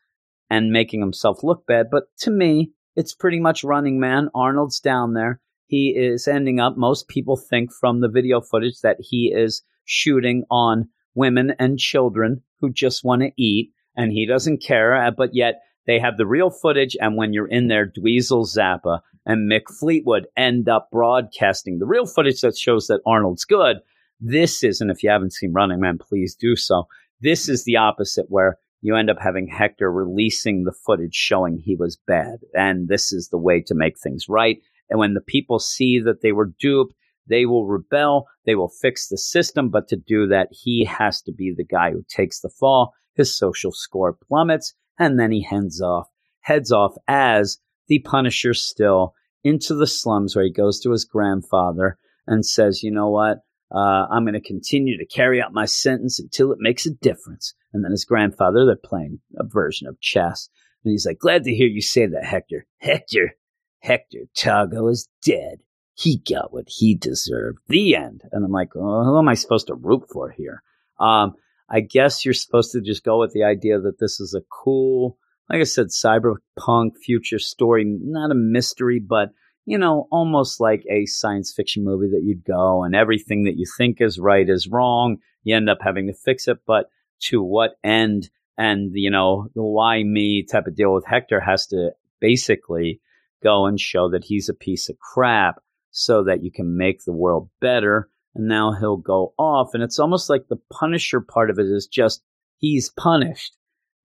and 0.49 0.71
making 0.71 1.01
himself 1.01 1.43
look 1.43 1.65
bad. 1.67 1.87
But 1.91 2.03
to 2.19 2.31
me, 2.31 2.71
it's 2.95 3.13
pretty 3.13 3.39
much 3.39 3.63
running 3.63 3.99
man. 3.99 4.29
Arnold's 4.33 4.79
down 4.79 5.13
there. 5.13 5.41
He 5.67 5.89
is 5.97 6.27
ending 6.27 6.59
up, 6.59 6.77
most 6.77 7.07
people 7.07 7.35
think 7.35 7.71
from 7.73 7.99
the 7.99 8.09
video 8.09 8.39
footage 8.39 8.79
that 8.81 8.97
he 8.99 9.33
is 9.35 9.63
shooting 9.85 10.43
on 10.49 10.89
women 11.15 11.53
and 11.59 11.77
children 11.79 12.43
who 12.59 12.71
just 12.71 13.03
want 13.03 13.21
to 13.23 13.31
eat 13.37 13.71
and 13.95 14.11
he 14.11 14.25
doesn't 14.25 14.63
care. 14.63 14.95
uh, 14.95 15.11
But 15.11 15.31
yet 15.33 15.55
they 15.85 15.99
have 15.99 16.17
the 16.17 16.25
real 16.25 16.49
footage. 16.49 16.95
And 16.99 17.17
when 17.17 17.33
you're 17.33 17.47
in 17.47 17.67
there, 17.67 17.85
Dweezil 17.85 18.47
Zappa 18.47 19.01
and 19.25 19.51
Mick 19.51 19.73
Fleetwood 19.79 20.27
end 20.37 20.69
up 20.69 20.89
broadcasting 20.91 21.79
the 21.79 21.85
real 21.85 22.05
footage 22.05 22.41
that 22.41 22.57
shows 22.57 22.87
that 22.87 23.01
Arnold's 23.05 23.45
good. 23.45 23.77
This 24.19 24.63
is, 24.63 24.79
and 24.81 24.89
if 24.91 25.03
you 25.03 25.09
haven't 25.09 25.33
seen 25.33 25.53
Running 25.53 25.81
Man, 25.81 25.97
please 25.97 26.35
do 26.35 26.55
so. 26.55 26.87
This 27.21 27.49
is 27.49 27.65
the 27.65 27.77
opposite 27.77 28.25
where 28.29 28.57
you 28.81 28.95
end 28.95 29.09
up 29.09 29.17
having 29.21 29.47
Hector 29.47 29.91
releasing 29.91 30.63
the 30.63 30.73
footage 30.85 31.15
showing 31.15 31.57
he 31.57 31.75
was 31.75 31.97
bad. 32.05 32.39
And 32.53 32.89
this 32.89 33.13
is 33.13 33.29
the 33.29 33.37
way 33.37 33.61
to 33.61 33.75
make 33.75 33.97
things 33.97 34.27
right. 34.27 34.57
And 34.89 34.99
when 34.99 35.13
the 35.13 35.21
people 35.21 35.59
see 35.59 35.99
that 35.99 36.21
they 36.21 36.33
were 36.33 36.53
duped, 36.59 36.93
they 37.27 37.45
will 37.45 37.65
rebel. 37.65 38.27
They 38.45 38.55
will 38.55 38.69
fix 38.69 39.07
the 39.07 39.17
system. 39.17 39.69
But 39.69 39.87
to 39.87 39.95
do 39.95 40.27
that, 40.27 40.49
he 40.51 40.83
has 40.85 41.21
to 41.21 41.31
be 41.31 41.53
the 41.55 41.63
guy 41.63 41.91
who 41.91 42.03
takes 42.09 42.41
the 42.41 42.49
fall. 42.49 42.93
His 43.15 43.35
social 43.35 43.71
score 43.71 44.17
plummets, 44.27 44.73
and 44.99 45.19
then 45.19 45.31
he 45.31 45.41
heads 45.41 45.81
off, 45.81 46.07
heads 46.41 46.71
off 46.71 46.95
as 47.07 47.59
the 47.87 47.99
Punisher 47.99 48.53
still 48.53 49.13
into 49.43 49.75
the 49.75 49.87
slums 49.87 50.35
where 50.35 50.45
he 50.45 50.51
goes 50.51 50.79
to 50.79 50.91
his 50.91 51.05
grandfather 51.05 51.97
and 52.25 52.45
says, 52.45 52.83
"You 52.83 52.91
know 52.91 53.09
what? 53.09 53.39
Uh, 53.71 54.05
I'm 54.09 54.23
going 54.23 54.33
to 54.33 54.41
continue 54.41 54.97
to 54.97 55.05
carry 55.05 55.41
out 55.41 55.51
my 55.51 55.65
sentence 55.65 56.19
until 56.19 56.51
it 56.51 56.59
makes 56.61 56.85
a 56.85 56.91
difference." 56.91 57.53
And 57.73 57.83
then 57.83 57.91
his 57.91 58.05
grandfather, 58.05 58.65
they're 58.65 58.75
playing 58.75 59.19
a 59.37 59.43
version 59.43 59.87
of 59.87 59.99
chess, 59.99 60.49
and 60.83 60.91
he's 60.91 61.05
like, 61.05 61.19
"Glad 61.19 61.43
to 61.43 61.53
hear 61.53 61.67
you 61.67 61.81
say 61.81 62.05
that, 62.05 62.25
Hector. 62.25 62.65
Hector, 62.77 63.35
Hector 63.79 64.29
Tago 64.37 64.89
is 64.91 65.09
dead. 65.25 65.59
He 65.95 66.17
got 66.17 66.53
what 66.53 66.65
he 66.67 66.95
deserved. 66.95 67.59
The 67.67 67.95
end." 67.95 68.21
And 68.31 68.45
I'm 68.45 68.51
like, 68.51 68.75
oh, 68.75 69.03
"Who 69.03 69.17
am 69.17 69.27
I 69.27 69.33
supposed 69.33 69.67
to 69.67 69.75
root 69.75 70.03
for 70.09 70.29
here?" 70.31 70.63
Um, 70.99 71.35
I 71.73 71.79
guess 71.79 72.23
you're 72.23 72.35
supposed 72.35 72.71
to 72.73 72.81
just 72.81 73.03
go 73.03 73.19
with 73.19 73.33
the 73.33 73.43
idea 73.43 73.79
that 73.79 73.99
this 73.99 74.19
is 74.19 74.35
a 74.35 74.43
cool, 74.49 75.17
like 75.49 75.59
I 75.59 75.63
said, 75.63 75.87
cyberpunk 75.87 76.97
future 77.03 77.39
story, 77.39 77.83
not 77.83 78.31
a 78.31 78.35
mystery, 78.35 78.99
but 78.99 79.29
you 79.65 79.77
know, 79.77 80.07
almost 80.11 80.59
like 80.59 80.83
a 80.89 81.05
science 81.05 81.53
fiction 81.53 81.83
movie 81.83 82.09
that 82.11 82.23
you'd 82.23 82.43
go 82.43 82.83
and 82.83 82.95
everything 82.95 83.45
that 83.45 83.57
you 83.57 83.65
think 83.77 84.01
is 84.01 84.19
right 84.19 84.47
is 84.47 84.67
wrong. 84.67 85.17
You 85.43 85.55
end 85.55 85.69
up 85.69 85.79
having 85.81 86.07
to 86.07 86.13
fix 86.13 86.47
it, 86.47 86.59
but 86.67 86.89
to 87.21 87.41
what 87.41 87.77
end? 87.83 88.29
And, 88.57 88.91
you 88.93 89.09
know, 89.09 89.47
the 89.55 89.63
why 89.63 90.03
me 90.03 90.43
type 90.43 90.67
of 90.67 90.75
deal 90.75 90.93
with 90.93 91.05
Hector 91.05 91.39
has 91.39 91.67
to 91.67 91.91
basically 92.19 92.99
go 93.41 93.65
and 93.65 93.79
show 93.79 94.09
that 94.09 94.25
he's 94.25 94.49
a 94.49 94.53
piece 94.53 94.89
of 94.89 94.99
crap 94.99 95.55
so 95.91 96.25
that 96.25 96.43
you 96.43 96.51
can 96.51 96.77
make 96.77 97.03
the 97.03 97.13
world 97.13 97.49
better. 97.61 98.09
And 98.35 98.47
now 98.47 98.73
he'll 98.73 98.97
go 98.97 99.33
off. 99.37 99.69
And 99.73 99.83
it's 99.83 99.99
almost 99.99 100.29
like 100.29 100.47
the 100.47 100.59
Punisher 100.71 101.21
part 101.21 101.49
of 101.49 101.59
it 101.59 101.65
is 101.65 101.87
just 101.87 102.23
he's 102.57 102.89
punished. 102.89 103.55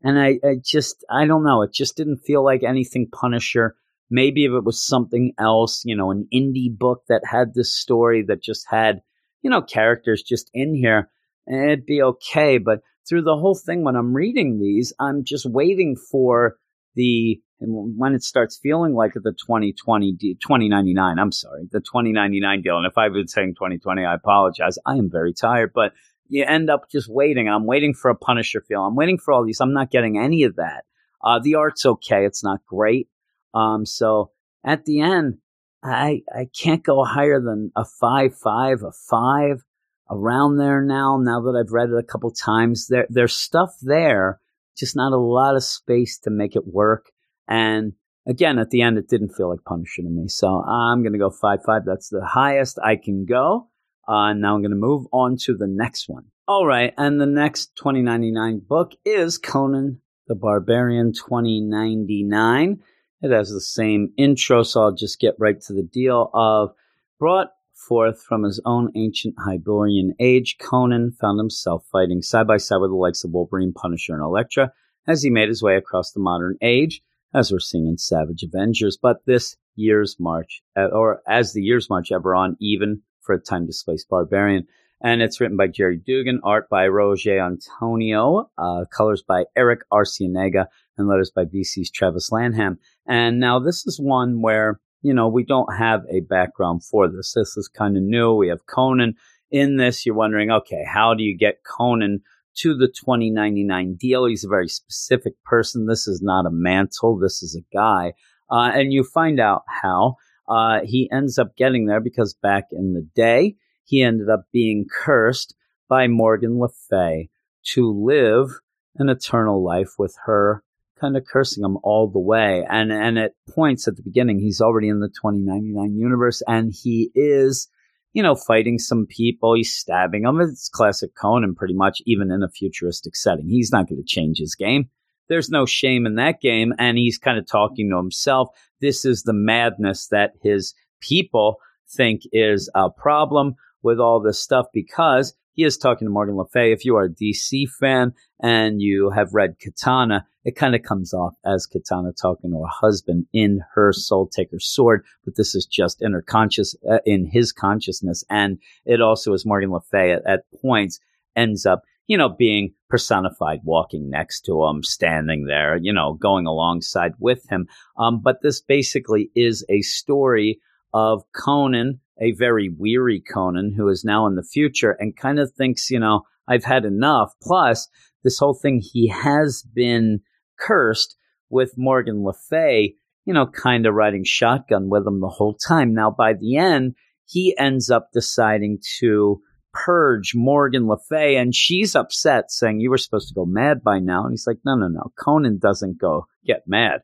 And 0.02 0.18
I, 0.18 0.38
I 0.44 0.56
just, 0.62 1.04
I 1.10 1.26
don't 1.26 1.44
know. 1.44 1.62
It 1.62 1.72
just 1.72 1.96
didn't 1.96 2.18
feel 2.18 2.44
like 2.44 2.62
anything 2.62 3.08
Punisher. 3.10 3.74
Maybe 4.10 4.44
if 4.44 4.52
it 4.52 4.64
was 4.64 4.82
something 4.82 5.32
else, 5.38 5.82
you 5.84 5.96
know, 5.96 6.10
an 6.10 6.28
indie 6.32 6.76
book 6.76 7.02
that 7.08 7.22
had 7.24 7.54
this 7.54 7.74
story 7.74 8.22
that 8.28 8.42
just 8.42 8.66
had, 8.68 9.00
you 9.42 9.50
know, 9.50 9.62
characters 9.62 10.22
just 10.22 10.50
in 10.54 10.74
here, 10.74 11.10
it'd 11.46 11.86
be 11.86 12.02
okay. 12.02 12.58
But 12.58 12.80
through 13.08 13.22
the 13.22 13.36
whole 13.36 13.54
thing, 13.54 13.84
when 13.84 13.96
I'm 13.96 14.14
reading 14.14 14.60
these, 14.60 14.92
I'm 15.00 15.24
just 15.24 15.46
waiting 15.46 15.96
for 15.96 16.56
the, 16.94 17.40
and 17.60 17.98
when 17.98 18.14
it 18.14 18.22
starts 18.22 18.56
feeling 18.56 18.94
like 18.94 19.14
the 19.14 19.32
2020, 19.32 20.12
de- 20.12 20.34
2099, 20.34 21.18
I'm 21.18 21.32
sorry, 21.32 21.68
the 21.70 21.80
2099 21.80 22.62
deal. 22.62 22.76
And 22.76 22.86
if 22.86 22.96
I've 22.96 23.12
been 23.12 23.26
saying 23.26 23.54
2020, 23.54 24.04
I 24.04 24.14
apologize. 24.14 24.78
I 24.86 24.96
am 24.96 25.10
very 25.10 25.32
tired, 25.32 25.72
but 25.74 25.92
you 26.28 26.44
end 26.44 26.70
up 26.70 26.90
just 26.90 27.08
waiting. 27.08 27.48
I'm 27.48 27.66
waiting 27.66 27.94
for 27.94 28.10
a 28.10 28.14
Punisher 28.14 28.60
feel. 28.60 28.82
I'm 28.82 28.94
waiting 28.94 29.18
for 29.18 29.32
all 29.32 29.44
these. 29.44 29.60
I'm 29.60 29.72
not 29.72 29.90
getting 29.90 30.18
any 30.18 30.44
of 30.44 30.56
that. 30.56 30.84
Uh, 31.22 31.40
the 31.40 31.56
art's 31.56 31.84
okay. 31.84 32.24
It's 32.24 32.44
not 32.44 32.64
great. 32.66 33.08
Um, 33.54 33.84
so 33.84 34.30
at 34.64 34.84
the 34.84 35.00
end, 35.00 35.38
I 35.82 36.22
I 36.32 36.48
can't 36.56 36.84
go 36.84 37.04
higher 37.04 37.40
than 37.40 37.72
a 37.74 37.84
five 37.84 38.36
five, 38.36 38.82
a 38.82 38.92
five 38.92 39.64
around 40.10 40.58
there 40.58 40.82
now. 40.82 41.18
Now 41.20 41.40
that 41.40 41.58
I've 41.58 41.72
read 41.72 41.90
it 41.90 41.98
a 41.98 42.02
couple 42.02 42.30
times, 42.30 42.88
there 42.88 43.06
there's 43.08 43.34
stuff 43.34 43.74
there, 43.82 44.40
just 44.76 44.96
not 44.96 45.12
a 45.12 45.18
lot 45.18 45.56
of 45.56 45.64
space 45.64 46.18
to 46.20 46.30
make 46.30 46.56
it 46.56 46.66
work. 46.66 47.10
And 47.48 47.94
again, 48.26 48.58
at 48.58 48.70
the 48.70 48.82
end, 48.82 48.98
it 48.98 49.08
didn't 49.08 49.34
feel 49.34 49.48
like 49.48 49.64
Punisher 49.66 50.02
to 50.02 50.08
me. 50.08 50.28
So 50.28 50.62
I'm 50.62 51.02
gonna 51.02 51.18
go 51.18 51.30
five 51.30 51.60
five. 51.64 51.82
That's 51.84 52.08
the 52.08 52.24
highest 52.24 52.78
I 52.84 52.96
can 52.96 53.24
go. 53.24 53.68
Uh, 54.06 54.32
now 54.32 54.54
I'm 54.54 54.62
going 54.62 54.70
to 54.70 54.76
move 54.76 55.06
on 55.12 55.36
to 55.42 55.54
the 55.54 55.66
next 55.66 56.08
one. 56.08 56.24
All 56.46 56.64
right, 56.64 56.94
and 56.96 57.20
the 57.20 57.26
next 57.26 57.76
2099 57.76 58.62
book 58.66 58.92
is 59.04 59.36
Conan 59.36 60.00
the 60.28 60.34
Barbarian 60.34 61.12
2099. 61.12 62.82
It 63.20 63.30
has 63.32 63.50
the 63.50 63.60
same 63.60 64.12
intro, 64.16 64.62
so 64.62 64.82
I'll 64.82 64.94
just 64.94 65.18
get 65.18 65.34
right 65.38 65.60
to 65.62 65.72
the 65.72 65.82
deal 65.82 66.30
of 66.32 66.70
brought 67.18 67.48
forth 67.74 68.22
from 68.22 68.44
his 68.44 68.60
own 68.64 68.92
ancient 68.94 69.34
Hyborian 69.38 70.14
age, 70.20 70.56
Conan 70.60 71.12
found 71.12 71.38
himself 71.38 71.84
fighting 71.90 72.22
side 72.22 72.46
by 72.46 72.58
side 72.58 72.78
with 72.78 72.90
the 72.90 72.96
likes 72.96 73.24
of 73.24 73.30
Wolverine, 73.30 73.72
Punisher, 73.72 74.14
and 74.14 74.22
Elektra 74.22 74.72
as 75.06 75.22
he 75.22 75.30
made 75.30 75.48
his 75.48 75.62
way 75.62 75.76
across 75.76 76.12
the 76.12 76.20
modern 76.20 76.56
age, 76.60 77.00
as 77.34 77.52
we're 77.52 77.58
seeing 77.58 77.86
in 77.86 77.98
Savage 77.98 78.42
Avengers. 78.42 78.98
But 79.00 79.18
this 79.26 79.56
year's 79.76 80.16
march, 80.18 80.62
uh, 80.76 80.86
or 80.86 81.22
as 81.28 81.52
the 81.52 81.62
years 81.62 81.88
march 81.88 82.10
ever 82.12 82.34
on, 82.34 82.56
even 82.60 83.02
for 83.22 83.34
a 83.34 83.40
time 83.40 83.66
displaced 83.66 84.08
barbarian. 84.08 84.66
And 85.00 85.22
it's 85.22 85.40
written 85.40 85.56
by 85.56 85.68
Gerry 85.68 85.96
Duggan, 85.96 86.40
art 86.42 86.68
by 86.68 86.88
Roge 86.88 87.28
Antonio, 87.28 88.50
uh, 88.58 88.84
colors 88.92 89.22
by 89.22 89.44
Erick 89.54 89.82
Arciniega, 89.92 90.66
and 90.96 91.06
letters 91.06 91.30
by 91.30 91.44
VC's 91.44 91.90
Travis 91.90 92.32
Lanham. 92.32 92.78
And 93.06 93.38
now 93.38 93.60
this 93.60 93.86
is 93.86 94.00
one 94.00 94.42
where, 94.42 94.80
you 95.02 95.14
know, 95.14 95.28
we 95.28 95.44
don't 95.44 95.72
have 95.76 96.02
a 96.10 96.20
background 96.20 96.84
for 96.84 97.06
this. 97.06 97.34
This 97.34 97.56
is 97.56 97.68
kind 97.68 97.96
of 97.96 98.02
new. 98.02 98.34
We 98.34 98.48
have 98.48 98.66
Conan 98.66 99.14
in 99.52 99.76
this. 99.76 100.04
You're 100.04 100.16
wondering, 100.16 100.50
okay, 100.50 100.84
how 100.84 101.14
do 101.14 101.22
you 101.22 101.38
get 101.38 101.62
Conan 101.64 102.22
to 102.60 102.76
the 102.76 102.88
2099 102.88 103.94
deal? 103.94 104.26
He's 104.26 104.44
a 104.44 104.48
very 104.48 104.68
specific 104.68 105.34
person. 105.44 105.86
This 105.86 106.06
is 106.06 106.20
not 106.22 106.46
a 106.46 106.50
mantle. 106.50 107.18
This 107.18 107.42
is 107.42 107.56
a 107.56 107.74
guy. 107.74 108.14
Uh, 108.50 108.70
and 108.74 108.92
you 108.92 109.04
find 109.04 109.40
out 109.40 109.62
how. 109.82 110.16
Uh, 110.48 110.80
he 110.82 111.10
ends 111.12 111.38
up 111.38 111.56
getting 111.56 111.84
there 111.86 112.00
because 112.00 112.34
back 112.34 112.64
in 112.72 112.94
the 112.94 113.06
day, 113.14 113.54
he 113.84 114.02
ended 114.02 114.30
up 114.30 114.44
being 114.52 114.86
cursed 114.90 115.54
by 115.88 116.08
Morgan 116.08 116.58
Le 116.58 116.68
Fay 116.68 117.28
to 117.74 117.92
live 117.92 118.60
an 118.96 119.08
eternal 119.08 119.62
life 119.62 119.94
with 119.98 120.16
her 120.24 120.62
kind 121.00 121.16
of 121.16 121.24
cursing 121.24 121.64
him 121.64 121.78
all 121.82 122.08
the 122.08 122.18
way. 122.18 122.64
And 122.68 122.92
and 122.92 123.18
at 123.18 123.32
points 123.48 123.88
at 123.88 123.96
the 123.96 124.02
beginning, 124.02 124.40
he's 124.40 124.60
already 124.60 124.88
in 124.88 125.00
the 125.00 125.08
2099 125.08 125.96
universe, 125.96 126.42
and 126.46 126.72
he 126.72 127.10
is, 127.14 127.68
you 128.12 128.22
know, 128.22 128.34
fighting 128.34 128.78
some 128.78 129.06
people. 129.06 129.54
He's 129.54 129.74
stabbing 129.74 130.22
them. 130.22 130.40
It's 130.40 130.68
classic 130.68 131.10
Conan, 131.14 131.54
pretty 131.54 131.74
much, 131.74 132.00
even 132.06 132.30
in 132.30 132.42
a 132.42 132.48
futuristic 132.48 133.16
setting. 133.16 133.48
He's 133.48 133.72
not 133.72 133.88
going 133.88 134.02
to 134.02 134.04
change 134.04 134.38
his 134.38 134.54
game. 134.54 134.88
There's 135.28 135.50
no 135.50 135.66
shame 135.66 136.06
in 136.06 136.14
that 136.14 136.40
game, 136.40 136.72
and 136.78 136.96
he's 136.96 137.18
kind 137.18 137.38
of 137.38 137.46
talking 137.46 137.90
to 137.90 137.96
himself. 137.96 138.48
This 138.80 139.04
is 139.04 139.22
the 139.22 139.34
madness 139.34 140.08
that 140.08 140.32
his 140.42 140.74
people 141.00 141.56
think 141.90 142.22
is 142.32 142.70
a 142.74 142.90
problem 142.90 143.54
with 143.82 144.00
all 144.00 144.20
this 144.20 144.38
stuff 144.38 144.66
because 144.72 145.34
he 145.58 145.64
is 145.64 145.76
talking 145.76 146.06
to 146.06 146.10
Morgan 146.12 146.36
Le 146.36 146.46
Fay. 146.46 146.70
If 146.70 146.84
you 146.84 146.94
are 146.94 147.06
a 147.06 147.10
DC 147.10 147.68
fan 147.80 148.12
and 148.40 148.80
you 148.80 149.10
have 149.10 149.34
read 149.34 149.56
Katana, 149.58 150.24
it 150.44 150.54
kind 150.54 150.76
of 150.76 150.84
comes 150.84 151.12
off 151.12 151.34
as 151.44 151.66
Katana 151.66 152.12
talking 152.12 152.52
to 152.52 152.60
her 152.60 152.68
husband 152.68 153.26
in 153.32 153.62
her 153.74 153.92
Soul 153.92 154.28
Taker 154.28 154.60
sword, 154.60 155.04
but 155.24 155.34
this 155.34 155.56
is 155.56 155.66
just 155.66 156.00
in 156.00 156.12
her 156.12 156.22
conscious, 156.22 156.76
uh, 156.88 157.00
in 157.04 157.26
his 157.26 157.50
consciousness. 157.50 158.22
And 158.30 158.58
it 158.86 159.00
also 159.00 159.32
is 159.32 159.44
Morgan 159.44 159.72
Le 159.72 159.80
Fay 159.80 160.12
at, 160.12 160.24
at 160.28 160.44
points 160.62 161.00
ends 161.34 161.66
up, 161.66 161.82
you 162.06 162.16
know, 162.16 162.28
being 162.28 162.72
personified, 162.88 163.58
walking 163.64 164.08
next 164.08 164.42
to 164.42 164.64
him, 164.64 164.84
standing 164.84 165.46
there, 165.46 165.76
you 165.76 165.92
know, 165.92 166.12
going 166.14 166.46
alongside 166.46 167.14
with 167.18 167.44
him. 167.50 167.66
Um, 167.96 168.20
but 168.22 168.42
this 168.42 168.60
basically 168.60 169.32
is 169.34 169.64
a 169.68 169.80
story 169.80 170.60
of 170.92 171.22
Conan 171.34 172.00
a 172.20 172.32
very 172.32 172.68
weary 172.68 173.20
Conan 173.20 173.74
who 173.76 173.88
is 173.88 174.04
now 174.04 174.26
in 174.26 174.34
the 174.34 174.42
future 174.42 174.96
and 174.98 175.16
kind 175.16 175.38
of 175.38 175.52
thinks, 175.52 175.90
you 175.90 176.00
know, 176.00 176.22
I've 176.48 176.64
had 176.64 176.84
enough. 176.84 177.32
Plus, 177.42 177.88
this 178.24 178.38
whole 178.38 178.54
thing, 178.54 178.80
he 178.82 179.08
has 179.08 179.62
been 179.62 180.20
cursed 180.58 181.16
with 181.50 181.74
Morgan 181.76 182.24
Le 182.24 182.34
Fay, 182.34 182.94
you 183.24 183.34
know, 183.34 183.46
kind 183.46 183.86
of 183.86 183.94
riding 183.94 184.24
shotgun 184.24 184.88
with 184.88 185.06
him 185.06 185.20
the 185.20 185.28
whole 185.28 185.54
time. 185.54 185.94
Now, 185.94 186.10
by 186.10 186.32
the 186.32 186.56
end, 186.56 186.94
he 187.24 187.54
ends 187.58 187.90
up 187.90 188.08
deciding 188.12 188.78
to 189.00 189.40
purge 189.72 190.32
Morgan 190.34 190.88
Le 190.88 190.96
Fay, 191.08 191.36
and 191.36 191.54
she's 191.54 191.94
upset, 191.94 192.50
saying, 192.50 192.80
You 192.80 192.90
were 192.90 192.98
supposed 192.98 193.28
to 193.28 193.34
go 193.34 193.44
mad 193.44 193.82
by 193.82 193.98
now. 193.98 194.22
And 194.22 194.32
he's 194.32 194.46
like, 194.46 194.58
No, 194.64 194.74
no, 194.74 194.88
no. 194.88 195.12
Conan 195.18 195.58
doesn't 195.58 196.00
go 196.00 196.26
get 196.44 196.62
mad 196.66 197.02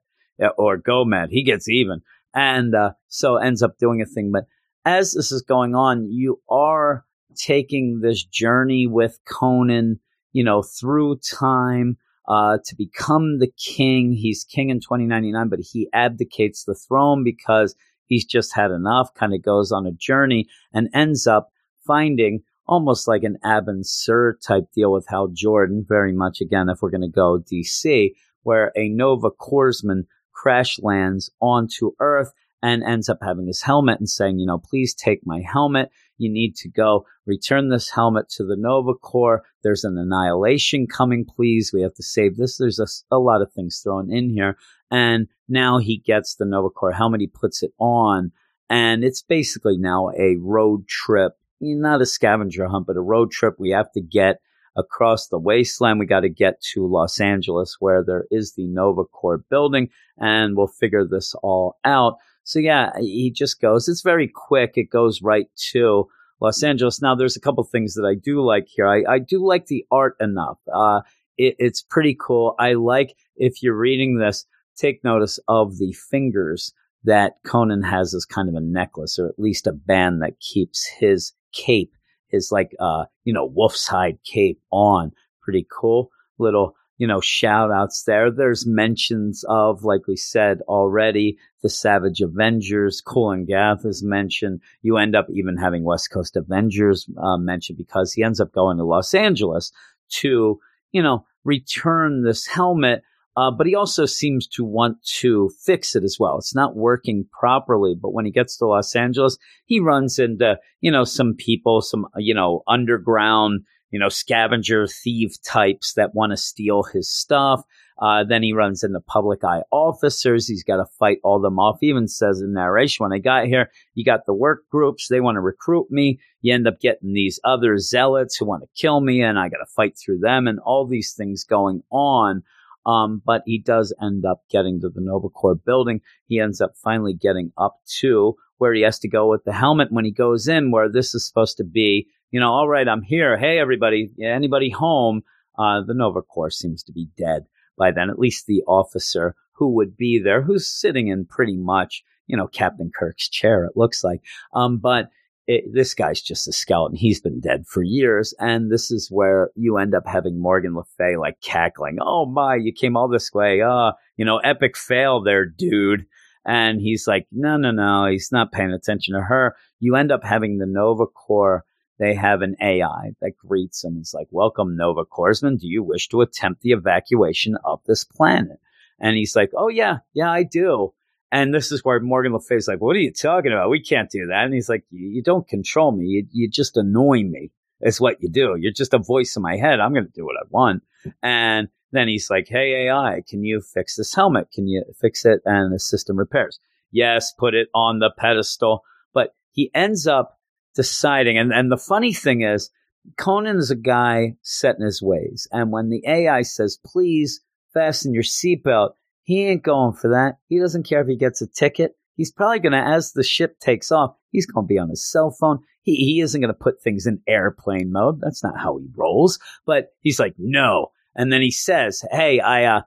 or 0.58 0.78
go 0.78 1.04
mad. 1.04 1.28
He 1.30 1.44
gets 1.44 1.68
even. 1.68 2.00
And 2.34 2.74
uh, 2.74 2.92
so 3.08 3.36
ends 3.36 3.62
up 3.62 3.78
doing 3.78 4.02
a 4.02 4.06
thing. 4.06 4.30
But 4.32 4.44
as 4.84 5.12
this 5.12 5.32
is 5.32 5.42
going 5.42 5.74
on, 5.74 6.10
you 6.10 6.40
are 6.48 7.04
taking 7.36 8.00
this 8.00 8.24
journey 8.24 8.86
with 8.86 9.18
Conan, 9.24 10.00
you 10.32 10.44
know, 10.44 10.62
through 10.62 11.18
time 11.18 11.96
uh, 12.28 12.58
to 12.64 12.76
become 12.76 13.38
the 13.38 13.50
king. 13.58 14.12
He's 14.12 14.44
king 14.44 14.70
in 14.70 14.80
2099, 14.80 15.48
but 15.48 15.60
he 15.60 15.88
abdicates 15.92 16.64
the 16.64 16.74
throne 16.74 17.22
because 17.24 17.74
he's 18.06 18.24
just 18.24 18.54
had 18.54 18.70
enough, 18.70 19.14
kind 19.14 19.34
of 19.34 19.42
goes 19.42 19.72
on 19.72 19.86
a 19.86 19.92
journey 19.92 20.46
and 20.72 20.88
ends 20.94 21.26
up 21.26 21.50
finding 21.86 22.42
almost 22.66 23.06
like 23.06 23.22
an 23.22 23.36
Abin 23.44 23.84
Sur 23.84 24.38
type 24.46 24.64
deal 24.74 24.92
with 24.92 25.06
Hal 25.08 25.28
Jordan, 25.28 25.84
very 25.86 26.12
much 26.12 26.40
again, 26.40 26.68
if 26.68 26.78
we're 26.80 26.90
going 26.90 27.02
to 27.02 27.08
go 27.08 27.38
DC, 27.38 28.12
where 28.42 28.72
a 28.76 28.88
Nova 28.88 29.30
Corpsman 29.30 30.04
crash 30.34 30.78
lands 30.80 31.30
onto 31.40 31.92
Earth 32.00 32.32
and 32.62 32.82
ends 32.82 33.08
up 33.08 33.18
having 33.22 33.46
his 33.46 33.62
helmet 33.62 33.98
and 33.98 34.08
saying, 34.08 34.38
you 34.38 34.46
know, 34.46 34.58
please 34.58 34.94
take 34.94 35.20
my 35.26 35.40
helmet. 35.40 35.90
You 36.16 36.30
need 36.30 36.56
to 36.56 36.68
go 36.70 37.04
return 37.26 37.68
this 37.68 37.90
helmet 37.90 38.28
to 38.30 38.44
the 38.44 38.56
Nova 38.56 38.94
Corps. 38.94 39.42
There's 39.62 39.84
an 39.84 39.98
annihilation 39.98 40.86
coming, 40.86 41.24
please. 41.24 41.72
We 41.72 41.82
have 41.82 41.94
to 41.94 42.02
save 42.02 42.36
this. 42.36 42.56
There's 42.56 42.78
a, 42.78 42.86
a 43.14 43.18
lot 43.18 43.42
of 43.42 43.52
things 43.52 43.80
thrown 43.82 44.10
in 44.10 44.30
here. 44.30 44.56
And 44.90 45.28
now 45.48 45.78
he 45.78 45.98
gets 45.98 46.36
the 46.36 46.46
Nova 46.46 46.70
Corps 46.70 46.92
helmet. 46.92 47.20
He 47.20 47.26
puts 47.26 47.62
it 47.62 47.72
on. 47.78 48.32
And 48.70 49.04
it's 49.04 49.22
basically 49.22 49.76
now 49.76 50.10
a 50.18 50.36
road 50.40 50.88
trip, 50.88 51.32
not 51.60 52.00
a 52.00 52.06
scavenger 52.06 52.66
hunt, 52.66 52.86
but 52.86 52.96
a 52.96 53.02
road 53.02 53.30
trip. 53.30 53.56
We 53.58 53.70
have 53.70 53.92
to 53.92 54.00
get 54.00 54.40
across 54.76 55.28
the 55.28 55.38
wasteland. 55.38 55.98
We 56.00 56.06
got 56.06 56.20
to 56.20 56.28
get 56.28 56.60
to 56.72 56.86
Los 56.86 57.20
Angeles 57.20 57.76
where 57.80 58.02
there 58.04 58.26
is 58.30 58.54
the 58.54 58.66
Nova 58.66 59.04
Corps 59.04 59.44
building 59.50 59.88
and 60.18 60.56
we'll 60.56 60.66
figure 60.66 61.06
this 61.06 61.34
all 61.42 61.78
out. 61.84 62.16
So 62.42 62.58
yeah, 62.58 62.90
he 62.98 63.30
just 63.30 63.60
goes. 63.60 63.88
It's 63.88 64.02
very 64.02 64.28
quick. 64.28 64.72
It 64.76 64.90
goes 64.90 65.22
right 65.22 65.46
to 65.72 66.08
Los 66.40 66.62
Angeles. 66.62 67.00
Now, 67.00 67.14
there's 67.14 67.36
a 67.36 67.40
couple 67.40 67.64
things 67.64 67.94
that 67.94 68.04
I 68.04 68.14
do 68.14 68.44
like 68.44 68.66
here. 68.68 68.86
I, 68.86 69.02
I 69.08 69.18
do 69.18 69.44
like 69.44 69.66
the 69.66 69.84
art 69.90 70.16
enough. 70.20 70.58
Uh, 70.72 71.00
it, 71.38 71.56
it's 71.58 71.82
pretty 71.82 72.16
cool. 72.20 72.54
I 72.58 72.74
like 72.74 73.16
if 73.36 73.62
you're 73.62 73.76
reading 73.76 74.18
this, 74.18 74.44
take 74.76 75.02
notice 75.04 75.38
of 75.48 75.78
the 75.78 75.92
fingers 75.92 76.72
that 77.04 77.34
Conan 77.46 77.82
has 77.82 78.14
as 78.14 78.24
kind 78.24 78.48
of 78.48 78.54
a 78.54 78.60
necklace, 78.60 79.18
or 79.18 79.28
at 79.28 79.38
least 79.38 79.66
a 79.66 79.72
band 79.72 80.22
that 80.22 80.40
keeps 80.40 80.86
his 80.98 81.32
cape, 81.52 81.93
his 82.34 82.52
like 82.52 82.74
uh, 82.80 83.04
you 83.24 83.32
know, 83.32 83.46
wolf's 83.46 83.86
hide 83.86 84.18
cape 84.24 84.60
on. 84.70 85.12
Pretty 85.42 85.66
cool 85.70 86.10
little 86.38 86.74
you 86.96 87.06
know, 87.08 87.20
shout 87.20 87.72
outs 87.72 88.04
there. 88.04 88.30
There's 88.30 88.66
mentions 88.66 89.44
of, 89.48 89.82
like 89.82 90.06
we 90.06 90.16
said 90.16 90.60
already, 90.68 91.38
the 91.62 91.68
Savage 91.68 92.20
Avengers. 92.20 93.00
Kulan 93.00 93.46
Gath 93.46 93.84
is 93.84 94.02
mentioned. 94.04 94.60
You 94.82 94.96
end 94.96 95.16
up 95.16 95.26
even 95.30 95.56
having 95.56 95.82
West 95.82 96.12
Coast 96.12 96.36
Avengers 96.36 97.08
uh, 97.20 97.36
mentioned 97.36 97.78
because 97.78 98.12
he 98.12 98.22
ends 98.22 98.40
up 98.40 98.52
going 98.52 98.76
to 98.76 98.84
Los 98.84 99.12
Angeles 99.12 99.72
to, 100.20 100.60
you 100.92 101.02
know, 101.02 101.26
return 101.42 102.22
this 102.22 102.46
helmet. 102.46 103.02
Uh, 103.36 103.50
but 103.50 103.66
he 103.66 103.74
also 103.74 104.06
seems 104.06 104.46
to 104.46 104.64
want 104.64 105.02
to 105.02 105.50
fix 105.64 105.96
it 105.96 106.04
as 106.04 106.18
well. 106.20 106.38
It's 106.38 106.54
not 106.54 106.76
working 106.76 107.26
properly. 107.38 107.94
But 108.00 108.12
when 108.12 108.24
he 108.24 108.30
gets 108.30 108.56
to 108.58 108.66
Los 108.66 108.94
Angeles, 108.94 109.36
he 109.66 109.80
runs 109.80 110.18
into, 110.18 110.58
you 110.80 110.90
know, 110.90 111.04
some 111.04 111.34
people, 111.34 111.82
some, 111.82 112.06
you 112.16 112.34
know, 112.34 112.62
underground 112.68 113.64
you 113.94 114.00
know, 114.00 114.08
scavenger 114.08 114.88
thief 114.88 115.40
types 115.44 115.92
that 115.92 116.16
want 116.16 116.32
to 116.32 116.36
steal 116.36 116.82
his 116.82 117.08
stuff. 117.08 117.62
Uh, 118.02 118.24
then 118.24 118.42
he 118.42 118.52
runs 118.52 118.82
into 118.82 118.98
public 118.98 119.44
eye 119.44 119.62
officers. 119.70 120.48
He's 120.48 120.64
got 120.64 120.78
to 120.78 120.84
fight 120.98 121.18
all 121.22 121.38
them 121.38 121.60
off. 121.60 121.78
He 121.80 121.90
even 121.90 122.08
says 122.08 122.40
in 122.40 122.54
narration, 122.54 123.04
when 123.04 123.12
I 123.12 123.18
got 123.18 123.46
here, 123.46 123.70
you 123.94 124.04
got 124.04 124.26
the 124.26 124.34
work 124.34 124.68
groups. 124.68 125.06
They 125.06 125.20
want 125.20 125.36
to 125.36 125.40
recruit 125.40 125.92
me. 125.92 126.18
You 126.40 126.52
end 126.52 126.66
up 126.66 126.80
getting 126.80 127.12
these 127.12 127.38
other 127.44 127.78
zealots 127.78 128.36
who 128.36 128.46
want 128.46 128.64
to 128.64 128.68
kill 128.74 129.00
me 129.00 129.22
and 129.22 129.38
I 129.38 129.48
got 129.48 129.58
to 129.58 129.72
fight 129.76 129.96
through 129.96 130.18
them 130.18 130.48
and 130.48 130.58
all 130.58 130.88
these 130.88 131.12
things 131.12 131.44
going 131.44 131.84
on. 131.92 132.42
Um, 132.86 133.22
but 133.24 133.42
he 133.46 133.58
does 133.58 133.94
end 134.02 134.24
up 134.24 134.42
getting 134.50 134.80
to 134.80 134.88
the 134.88 135.00
Nova 135.00 135.28
Corps 135.28 135.54
building. 135.54 136.00
He 136.26 136.40
ends 136.40 136.60
up 136.60 136.72
finally 136.76 137.14
getting 137.14 137.52
up 137.56 137.76
to 138.00 138.34
where 138.58 138.74
he 138.74 138.82
has 138.82 138.98
to 139.00 139.08
go 139.08 139.28
with 139.28 139.44
the 139.44 139.52
helmet 139.52 139.88
when 139.90 140.04
he 140.04 140.12
goes 140.12 140.48
in, 140.48 140.70
where 140.70 140.88
this 140.88 141.14
is 141.14 141.26
supposed 141.26 141.56
to 141.56 141.64
be 141.64 142.08
you 142.34 142.40
know, 142.40 142.50
all 142.50 142.68
right, 142.68 142.88
I'm 142.88 143.02
here. 143.02 143.38
Hey, 143.38 143.60
everybody, 143.60 144.10
anybody 144.20 144.68
home? 144.68 145.22
Uh, 145.56 145.82
the 145.86 145.94
Nova 145.94 146.20
Corps 146.20 146.50
seems 146.50 146.82
to 146.82 146.92
be 146.92 147.06
dead 147.16 147.44
by 147.78 147.92
then, 147.92 148.10
at 148.10 148.18
least 148.18 148.48
the 148.48 148.64
officer 148.66 149.36
who 149.52 149.68
would 149.74 149.96
be 149.96 150.18
there, 150.18 150.42
who's 150.42 150.66
sitting 150.66 151.06
in 151.06 151.26
pretty 151.26 151.56
much, 151.56 152.02
you 152.26 152.36
know, 152.36 152.48
Captain 152.48 152.90
Kirk's 152.92 153.28
chair, 153.28 153.64
it 153.64 153.76
looks 153.76 154.02
like. 154.02 154.20
Um, 154.52 154.78
but 154.78 155.10
it, 155.46 155.64
this 155.72 155.94
guy's 155.94 156.20
just 156.20 156.48
a 156.48 156.52
skeleton. 156.52 156.96
He's 156.96 157.20
been 157.20 157.40
dead 157.40 157.66
for 157.66 157.82
years. 157.82 158.34
And 158.38 158.70
this 158.70 158.90
is 158.90 159.10
where 159.10 159.50
you 159.54 159.78
end 159.78 159.94
up 159.94 160.06
having 160.06 160.40
Morgan 160.40 160.74
Le 160.74 160.84
Fay 160.96 161.16
like 161.16 161.40
cackling, 161.40 161.98
Oh 162.00 162.26
my, 162.26 162.56
you 162.56 162.72
came 162.72 162.96
all 162.96 163.08
this 163.08 163.32
way. 163.32 163.60
Uh, 163.60 163.92
you 164.16 164.24
know, 164.24 164.38
epic 164.38 164.76
fail 164.76 165.22
there, 165.22 165.46
dude. 165.46 166.06
And 166.46 166.80
he's 166.80 167.06
like, 167.06 167.26
no, 167.32 167.56
no, 167.56 167.70
no, 167.70 168.06
he's 168.06 168.30
not 168.30 168.52
paying 168.52 168.72
attention 168.72 169.14
to 169.14 169.20
her. 169.20 169.56
You 169.80 169.96
end 169.96 170.12
up 170.12 170.24
having 170.24 170.58
the 170.58 170.66
Nova 170.66 171.06
Corps 171.06 171.64
they 171.98 172.14
have 172.14 172.42
an 172.42 172.56
AI 172.60 173.12
that 173.20 173.36
greets 173.36 173.84
him. 173.84 173.98
It's 174.00 174.14
like, 174.14 174.26
Welcome, 174.30 174.76
Nova 174.76 175.04
Corpsman. 175.04 175.58
Do 175.58 175.68
you 175.68 175.82
wish 175.82 176.08
to 176.08 176.22
attempt 176.22 176.62
the 176.62 176.72
evacuation 176.72 177.56
of 177.64 177.80
this 177.86 178.04
planet? 178.04 178.58
And 179.00 179.16
he's 179.16 179.36
like, 179.36 179.50
Oh, 179.56 179.68
yeah, 179.68 179.98
yeah, 180.12 180.30
I 180.30 180.42
do. 180.42 180.92
And 181.34 181.52
this 181.52 181.72
is 181.72 181.84
where 181.84 181.98
Morgan 181.98 182.32
Le 182.32 182.38
Fay's 182.38 182.68
like, 182.68 182.80
What 182.80 182.94
are 182.94 183.00
you 183.00 183.12
talking 183.12 183.50
about? 183.50 183.68
We 183.68 183.82
can't 183.82 184.08
do 184.08 184.26
that. 184.26 184.44
And 184.44 184.54
he's 184.54 184.68
like, 184.68 184.84
You 184.90 185.20
don't 185.20 185.48
control 185.48 185.90
me. 185.90 186.04
You, 186.06 186.26
you 186.30 186.48
just 186.48 186.76
annoy 186.76 187.24
me. 187.24 187.50
It's 187.80 188.00
what 188.00 188.22
you 188.22 188.28
do. 188.28 188.54
You're 188.56 188.72
just 188.72 188.94
a 188.94 188.98
voice 188.98 189.34
in 189.34 189.42
my 189.42 189.56
head. 189.56 189.80
I'm 189.80 189.92
going 189.92 190.06
to 190.06 190.12
do 190.12 190.24
what 190.24 190.36
I 190.36 190.46
want. 190.48 190.84
And 191.24 191.70
then 191.90 192.06
he's 192.06 192.30
like, 192.30 192.46
Hey, 192.46 192.86
AI, 192.86 193.20
can 193.28 193.42
you 193.42 193.60
fix 193.60 193.96
this 193.96 194.14
helmet? 194.14 194.52
Can 194.52 194.68
you 194.68 194.84
fix 195.00 195.24
it? 195.24 195.40
And 195.44 195.74
the 195.74 195.80
system 195.80 196.16
repairs. 196.16 196.60
Yes, 196.92 197.32
put 197.36 197.54
it 197.54 197.66
on 197.74 197.98
the 197.98 198.12
pedestal. 198.16 198.84
But 199.12 199.34
he 199.50 199.72
ends 199.74 200.06
up 200.06 200.38
deciding. 200.76 201.36
And, 201.36 201.52
and 201.52 201.68
the 201.68 201.76
funny 201.76 202.12
thing 202.12 202.42
is, 202.42 202.70
Conan 203.18 203.56
is 203.56 203.72
a 203.72 203.76
guy 203.76 204.36
set 204.42 204.76
in 204.78 204.86
his 204.86 205.02
ways. 205.02 205.48
And 205.50 205.72
when 205.72 205.88
the 205.90 206.04
AI 206.06 206.42
says, 206.42 206.78
please 206.86 207.40
fasten 207.72 208.14
your 208.14 208.22
seatbelt, 208.22 208.92
he 209.24 209.46
ain't 209.46 209.62
going 209.62 209.94
for 209.94 210.10
that. 210.10 210.36
He 210.48 210.58
doesn't 210.58 210.86
care 210.86 211.00
if 211.00 211.08
he 211.08 211.16
gets 211.16 211.42
a 211.42 211.46
ticket. 211.46 211.92
He's 212.16 212.30
probably 212.30 212.60
going 212.60 212.72
to, 212.72 212.78
as 212.78 213.12
the 213.12 213.24
ship 213.24 213.58
takes 213.58 213.90
off, 213.90 214.14
he's 214.30 214.46
going 214.46 214.66
to 214.66 214.68
be 214.68 214.78
on 214.78 214.90
his 214.90 215.10
cell 215.10 215.32
phone. 215.32 215.58
He, 215.82 215.96
he 215.96 216.20
isn't 216.20 216.40
going 216.40 216.52
to 216.52 216.54
put 216.54 216.80
things 216.80 217.06
in 217.06 217.20
airplane 217.26 217.90
mode. 217.90 218.20
That's 218.20 218.44
not 218.44 218.58
how 218.58 218.78
he 218.78 218.86
rolls. 218.94 219.38
But 219.66 219.88
he's 220.00 220.20
like, 220.20 220.34
no. 220.38 220.92
And 221.16 221.32
then 221.32 221.42
he 221.42 221.50
says, 221.50 222.04
hey, 222.12 222.38
I, 222.38 222.64
uh, 222.64 222.80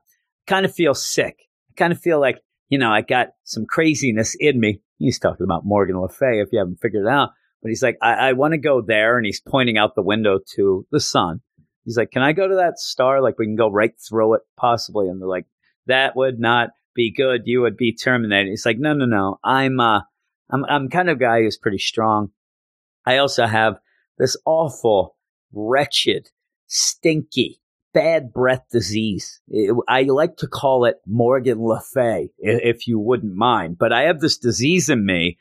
kind 0.47 0.65
of 0.65 0.73
feel 0.73 0.93
sick. 0.93 1.49
I 1.69 1.73
kind 1.76 1.91
of 1.91 1.99
feel 1.99 2.19
like, 2.19 2.41
you 2.69 2.77
know, 2.77 2.91
I 2.91 3.01
got 3.01 3.30
some 3.43 3.65
craziness 3.65 4.35
in 4.39 4.59
me. 4.59 4.81
He's 4.97 5.19
talking 5.19 5.43
about 5.43 5.65
Morgan 5.65 5.99
Le 5.99 6.09
Fay, 6.09 6.39
if 6.39 6.49
you 6.51 6.59
haven't 6.59 6.80
figured 6.81 7.05
it 7.05 7.09
out. 7.09 7.30
But 7.61 7.69
he's 7.69 7.84
like, 7.84 7.97
I, 8.01 8.30
I 8.30 8.34
want 8.34 8.53
to 8.53 8.57
go 8.57 8.81
there. 8.81 9.18
And 9.18 9.26
he's 9.26 9.41
pointing 9.41 9.77
out 9.77 9.95
the 9.95 10.01
window 10.01 10.39
to 10.55 10.85
the 10.91 10.99
sun. 10.99 11.41
He's 11.84 11.97
like, 11.97 12.11
Can 12.11 12.22
I 12.22 12.34
go 12.34 12.47
to 12.47 12.55
that 12.55 12.80
star? 12.80 13.22
Like, 13.22 13.38
we 13.38 13.45
can 13.45 13.55
go 13.55 13.69
right 13.69 13.93
through 13.97 14.35
it, 14.35 14.41
possibly. 14.57 15.07
And 15.07 15.22
they're 15.22 15.27
like, 15.27 15.45
That 15.88 16.15
would 16.15 16.39
not 16.39 16.69
be 16.93 17.11
good. 17.11 17.41
You 17.45 17.61
would 17.61 17.77
be 17.77 17.93
terminated. 17.93 18.49
He's 18.49 18.65
like, 18.65 18.80
No, 18.80 18.93
no, 18.93 19.05
no. 19.05 19.39
I'm, 19.43 19.80
uh, 19.80 20.01
I'm, 20.49 20.65
I'm 20.65 20.89
kind 20.89 21.09
of 21.09 21.19
guy 21.19 21.41
who's 21.41 21.57
pretty 21.57 21.80
strong. 21.80 22.31
I 23.05 23.18
also 23.18 23.45
have 23.45 23.80
this 24.18 24.38
awful, 24.45 25.15
wretched, 25.53 26.30
stinky, 26.68 27.61
bad 27.93 28.34
breath 28.34 28.65
disease. 28.72 29.41
I 29.88 30.03
like 30.03 30.38
to 30.38 30.47
call 30.47 30.85
it 30.85 30.97
Morgan 31.05 31.64
Le 31.64 31.81
Fay, 31.81 32.30
if 32.38 32.88
you 32.88 32.99
wouldn't 32.99 33.35
mind. 33.35 33.77
But 33.77 33.93
I 33.93 34.03
have 34.03 34.19
this 34.19 34.38
disease 34.38 34.89
in 34.89 35.05
me. 35.05 35.38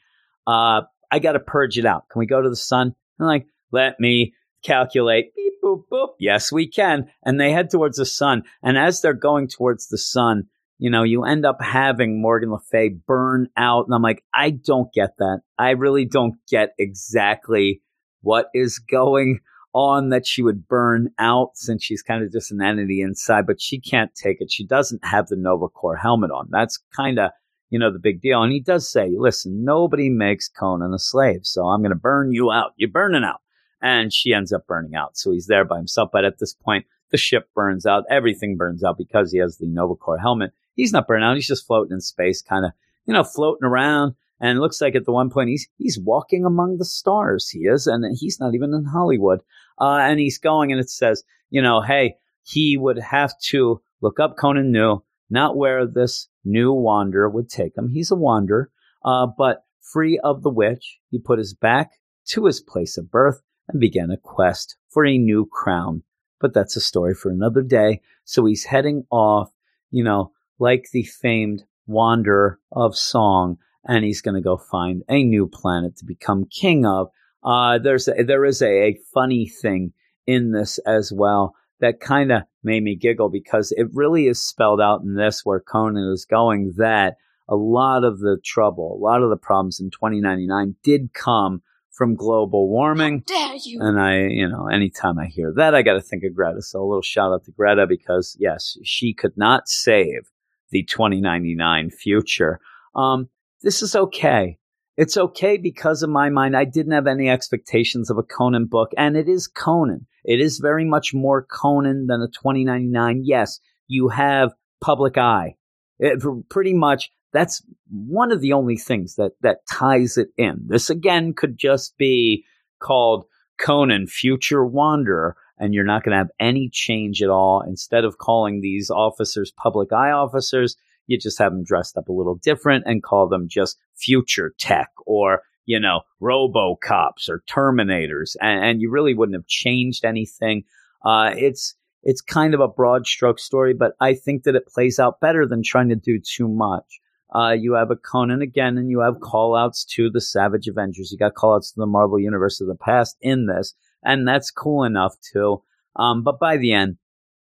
Uh, 0.46 0.82
I 1.10 1.18
got 1.18 1.32
to 1.32 1.40
purge 1.40 1.78
it 1.78 1.86
out. 1.86 2.08
Can 2.08 2.20
we 2.20 2.26
go 2.26 2.40
to 2.40 2.48
the 2.48 2.56
sun? 2.56 2.94
I'm 3.18 3.26
like, 3.26 3.46
let 3.72 3.98
me 3.98 4.34
calculate. 4.64 5.34
Beep, 5.34 5.54
boop, 5.62 5.82
boop. 5.90 6.08
Yes, 6.18 6.50
we 6.52 6.68
can. 6.68 7.08
And 7.22 7.40
they 7.40 7.52
head 7.52 7.70
towards 7.70 7.98
the 7.98 8.06
sun. 8.06 8.42
And 8.62 8.76
as 8.78 9.00
they're 9.00 9.14
going 9.14 9.48
towards 9.48 9.88
the 9.88 9.98
sun, 9.98 10.44
you 10.78 10.90
know, 10.90 11.02
you 11.02 11.24
end 11.24 11.46
up 11.46 11.58
having 11.60 12.20
Morgan 12.20 12.50
Le 12.50 12.60
Fay 12.60 12.90
burn 12.90 13.48
out. 13.56 13.86
And 13.86 13.94
I'm 13.94 14.02
like, 14.02 14.22
I 14.34 14.50
don't 14.50 14.92
get 14.92 15.10
that. 15.18 15.40
I 15.58 15.70
really 15.70 16.04
don't 16.04 16.34
get 16.48 16.74
exactly 16.78 17.80
what 18.20 18.46
is 18.54 18.78
going 18.78 19.40
on 19.72 20.08
that 20.08 20.26
she 20.26 20.42
would 20.42 20.66
burn 20.66 21.10
out 21.18 21.50
since 21.54 21.84
she's 21.84 22.02
kind 22.02 22.24
of 22.24 22.32
just 22.32 22.50
an 22.50 22.62
entity 22.62 23.02
inside, 23.02 23.46
but 23.46 23.60
she 23.60 23.78
can't 23.78 24.14
take 24.14 24.38
it. 24.40 24.50
She 24.50 24.66
doesn't 24.66 25.04
have 25.04 25.26
the 25.28 25.36
Nova 25.36 25.68
Corps 25.68 25.96
helmet 25.96 26.30
on. 26.30 26.48
That's 26.50 26.78
kind 26.94 27.18
of, 27.18 27.30
you 27.68 27.78
know, 27.78 27.92
the 27.92 27.98
big 27.98 28.22
deal. 28.22 28.42
And 28.42 28.52
he 28.52 28.60
does 28.60 28.90
say, 28.90 29.10
listen, 29.14 29.64
nobody 29.64 30.08
makes 30.08 30.48
Conan 30.48 30.94
a 30.94 30.98
slave. 30.98 31.40
So 31.42 31.66
I'm 31.66 31.80
going 31.80 31.90
to 31.90 31.96
burn 31.96 32.32
you 32.32 32.50
out. 32.50 32.72
You're 32.76 32.90
burning 32.90 33.22
out. 33.22 33.40
And 33.80 34.12
she 34.12 34.32
ends 34.32 34.52
up 34.52 34.66
burning 34.66 34.94
out. 34.94 35.16
So 35.16 35.30
he's 35.30 35.46
there 35.46 35.64
by 35.64 35.76
himself. 35.76 36.10
But 36.12 36.24
at 36.24 36.38
this 36.38 36.54
point, 36.54 36.86
the 37.10 37.16
ship 37.16 37.48
burns 37.54 37.86
out. 37.86 38.04
Everything 38.10 38.56
burns 38.56 38.82
out 38.82 38.98
because 38.98 39.32
he 39.32 39.38
has 39.38 39.58
the 39.58 39.66
Nova 39.66 39.94
Corps 39.94 40.18
helmet. 40.18 40.52
He's 40.74 40.92
not 40.92 41.06
burning 41.06 41.24
out. 41.24 41.36
He's 41.36 41.46
just 41.46 41.66
floating 41.66 41.92
in 41.92 42.00
space, 42.00 42.42
kind 42.42 42.64
of, 42.64 42.72
you 43.06 43.14
know, 43.14 43.24
floating 43.24 43.66
around. 43.66 44.14
And 44.40 44.58
it 44.58 44.60
looks 44.60 44.80
like 44.80 44.94
at 44.94 45.04
the 45.04 45.12
one 45.12 45.30
point 45.30 45.48
he's 45.48 45.68
he's 45.78 45.98
walking 45.98 46.44
among 46.44 46.76
the 46.76 46.84
stars. 46.84 47.48
He 47.48 47.60
is, 47.60 47.86
and 47.86 48.04
he's 48.18 48.38
not 48.38 48.54
even 48.54 48.74
in 48.74 48.84
Hollywood. 48.84 49.40
Uh, 49.80 49.98
and 49.98 50.20
he's 50.20 50.38
going, 50.38 50.72
and 50.72 50.80
it 50.80 50.90
says, 50.90 51.22
you 51.48 51.62
know, 51.62 51.80
hey, 51.80 52.16
he 52.42 52.76
would 52.76 52.98
have 52.98 53.38
to 53.48 53.80
look 54.02 54.20
up 54.20 54.36
Conan 54.36 54.70
knew 54.70 55.02
not 55.30 55.56
where 55.56 55.86
this 55.86 56.28
new 56.44 56.72
wanderer 56.72 57.28
would 57.28 57.48
take 57.48 57.76
him. 57.76 57.88
He's 57.88 58.10
a 58.10 58.16
wanderer, 58.16 58.70
uh, 59.04 59.26
but 59.26 59.64
free 59.80 60.18
of 60.22 60.42
the 60.42 60.50
witch, 60.50 60.98
he 61.10 61.18
put 61.18 61.38
his 61.38 61.54
back 61.54 61.92
to 62.26 62.46
his 62.46 62.60
place 62.60 62.96
of 62.96 63.10
birth 63.10 63.42
and 63.68 63.80
began 63.80 64.10
a 64.10 64.16
quest 64.16 64.76
for 64.88 65.04
a 65.04 65.18
new 65.18 65.46
crown. 65.46 66.02
But 66.40 66.54
that's 66.54 66.76
a 66.76 66.80
story 66.80 67.14
for 67.14 67.30
another 67.30 67.62
day. 67.62 68.00
So 68.24 68.44
he's 68.44 68.64
heading 68.64 69.04
off, 69.10 69.50
you 69.90 70.04
know, 70.04 70.32
like 70.58 70.88
the 70.92 71.02
famed 71.02 71.64
wanderer 71.86 72.58
of 72.72 72.96
song, 72.96 73.58
and 73.84 74.04
he's 74.04 74.20
going 74.20 74.34
to 74.34 74.40
go 74.40 74.56
find 74.56 75.02
a 75.08 75.22
new 75.22 75.46
planet 75.46 75.96
to 75.98 76.04
become 76.04 76.46
king 76.46 76.84
of. 76.84 77.08
Uh, 77.42 77.78
there's 77.78 78.08
a, 78.08 78.24
there 78.24 78.44
is 78.44 78.60
a, 78.60 78.66
a 78.66 78.98
funny 79.14 79.46
thing 79.46 79.92
in 80.26 80.52
this 80.52 80.78
as 80.78 81.12
well 81.12 81.54
that 81.80 82.00
kind 82.00 82.32
of 82.32 82.42
made 82.62 82.82
me 82.82 82.96
giggle 82.96 83.28
because 83.28 83.72
it 83.76 83.86
really 83.92 84.26
is 84.26 84.44
spelled 84.44 84.80
out 84.80 85.02
in 85.02 85.14
this 85.14 85.42
where 85.44 85.60
Conan 85.60 86.10
is 86.12 86.24
going 86.24 86.74
that 86.78 87.16
a 87.48 87.54
lot 87.54 88.02
of 88.02 88.18
the 88.18 88.38
trouble, 88.44 88.98
a 88.98 89.02
lot 89.02 89.22
of 89.22 89.30
the 89.30 89.36
problems 89.36 89.78
in 89.78 89.90
2099 89.90 90.74
did 90.82 91.12
come 91.12 91.62
from 91.96 92.14
global 92.14 92.68
warming. 92.68 93.20
Dare 93.26 93.54
you? 93.54 93.80
And 93.80 93.98
I, 93.98 94.26
you 94.26 94.48
know, 94.48 94.68
anytime 94.68 95.18
I 95.18 95.26
hear 95.26 95.52
that, 95.56 95.74
I 95.74 95.82
got 95.82 95.94
to 95.94 96.00
think 96.00 96.24
of 96.24 96.34
Greta. 96.34 96.60
So 96.60 96.80
a 96.80 96.86
little 96.86 97.02
shout 97.02 97.32
out 97.32 97.44
to 97.44 97.52
Greta 97.52 97.86
because 97.88 98.36
yes, 98.38 98.76
she 98.84 99.14
could 99.14 99.36
not 99.36 99.68
save 99.68 100.30
the 100.70 100.82
2099 100.82 101.90
future. 101.90 102.60
Um, 102.94 103.30
this 103.62 103.82
is 103.82 103.96
okay. 103.96 104.58
It's 104.96 105.16
okay 105.16 105.56
because 105.56 106.02
in 106.02 106.10
my 106.10 106.28
mind, 106.30 106.56
I 106.56 106.64
didn't 106.64 106.92
have 106.92 107.06
any 107.06 107.28
expectations 107.28 108.10
of 108.10 108.18
a 108.18 108.22
Conan 108.22 108.66
book, 108.66 108.90
and 108.96 109.16
it 109.16 109.28
is 109.28 109.46
Conan. 109.46 110.06
It 110.24 110.40
is 110.40 110.58
very 110.58 110.84
much 110.84 111.12
more 111.14 111.42
Conan 111.42 112.06
than 112.06 112.22
a 112.22 112.28
2099. 112.28 113.22
Yes, 113.24 113.60
you 113.88 114.08
have 114.08 114.52
public 114.80 115.18
eye. 115.18 115.56
It, 115.98 116.22
pretty 116.48 116.74
much, 116.74 117.10
that's 117.32 117.62
one 117.90 118.32
of 118.32 118.40
the 118.40 118.52
only 118.52 118.76
things 118.76 119.16
that 119.16 119.32
that 119.42 119.66
ties 119.70 120.16
it 120.16 120.28
in. 120.36 120.64
This 120.66 120.90
again 120.90 121.34
could 121.34 121.58
just 121.58 121.96
be 121.98 122.44
called 122.80 123.26
Conan 123.58 124.06
Future 124.06 124.64
Wanderer, 124.64 125.36
and 125.58 125.74
you're 125.74 125.84
not 125.84 126.04
going 126.04 126.12
to 126.12 126.18
have 126.18 126.30
any 126.40 126.68
change 126.68 127.22
at 127.22 127.30
all. 127.30 127.62
Instead 127.62 128.04
of 128.04 128.18
calling 128.18 128.60
these 128.60 128.90
officers 128.90 129.52
public 129.56 129.92
eye 129.92 130.10
officers, 130.10 130.76
you 131.06 131.18
just 131.18 131.38
have 131.38 131.52
them 131.52 131.64
dressed 131.64 131.96
up 131.96 132.08
a 132.08 132.12
little 132.12 132.36
different 132.36 132.84
and 132.86 133.02
call 133.02 133.28
them 133.28 133.48
just 133.48 133.78
future 133.94 134.54
tech 134.58 134.90
or, 135.06 135.42
you 135.64 135.80
know, 135.80 136.02
robocops 136.20 137.28
or 137.28 137.42
terminators. 137.48 138.36
And, 138.40 138.64
and 138.64 138.80
you 138.80 138.90
really 138.90 139.14
wouldn't 139.14 139.36
have 139.36 139.46
changed 139.46 140.04
anything. 140.04 140.64
Uh, 141.04 141.32
it's, 141.36 141.74
it's 142.02 142.20
kind 142.20 142.54
of 142.54 142.60
a 142.60 142.68
broad 142.68 143.06
stroke 143.06 143.38
story, 143.38 143.72
but 143.72 143.92
I 144.00 144.14
think 144.14 144.44
that 144.44 144.56
it 144.56 144.66
plays 144.66 144.98
out 144.98 145.20
better 145.20 145.46
than 145.46 145.62
trying 145.62 145.88
to 145.88 145.96
do 145.96 146.20
too 146.20 146.48
much. 146.48 147.00
Uh, 147.34 147.52
you 147.52 147.74
have 147.74 147.90
a 147.90 147.96
Conan 147.96 148.40
again, 148.40 148.78
and 148.78 148.90
you 148.90 149.00
have 149.00 149.20
call 149.20 149.56
outs 149.56 149.84
to 149.96 150.10
the 150.10 150.20
Savage 150.20 150.68
Avengers. 150.68 151.10
You 151.10 151.18
got 151.18 151.34
call 151.34 151.56
outs 151.56 151.72
to 151.72 151.80
the 151.80 151.86
Marvel 151.86 152.18
Universe 152.18 152.60
of 152.60 152.68
the 152.68 152.76
past 152.76 153.16
in 153.20 153.46
this, 153.46 153.74
and 154.04 154.26
that's 154.26 154.50
cool 154.50 154.84
enough 154.84 155.16
too. 155.32 155.62
Um, 155.96 156.22
but 156.22 156.38
by 156.38 156.56
the 156.56 156.72
end, 156.72 156.98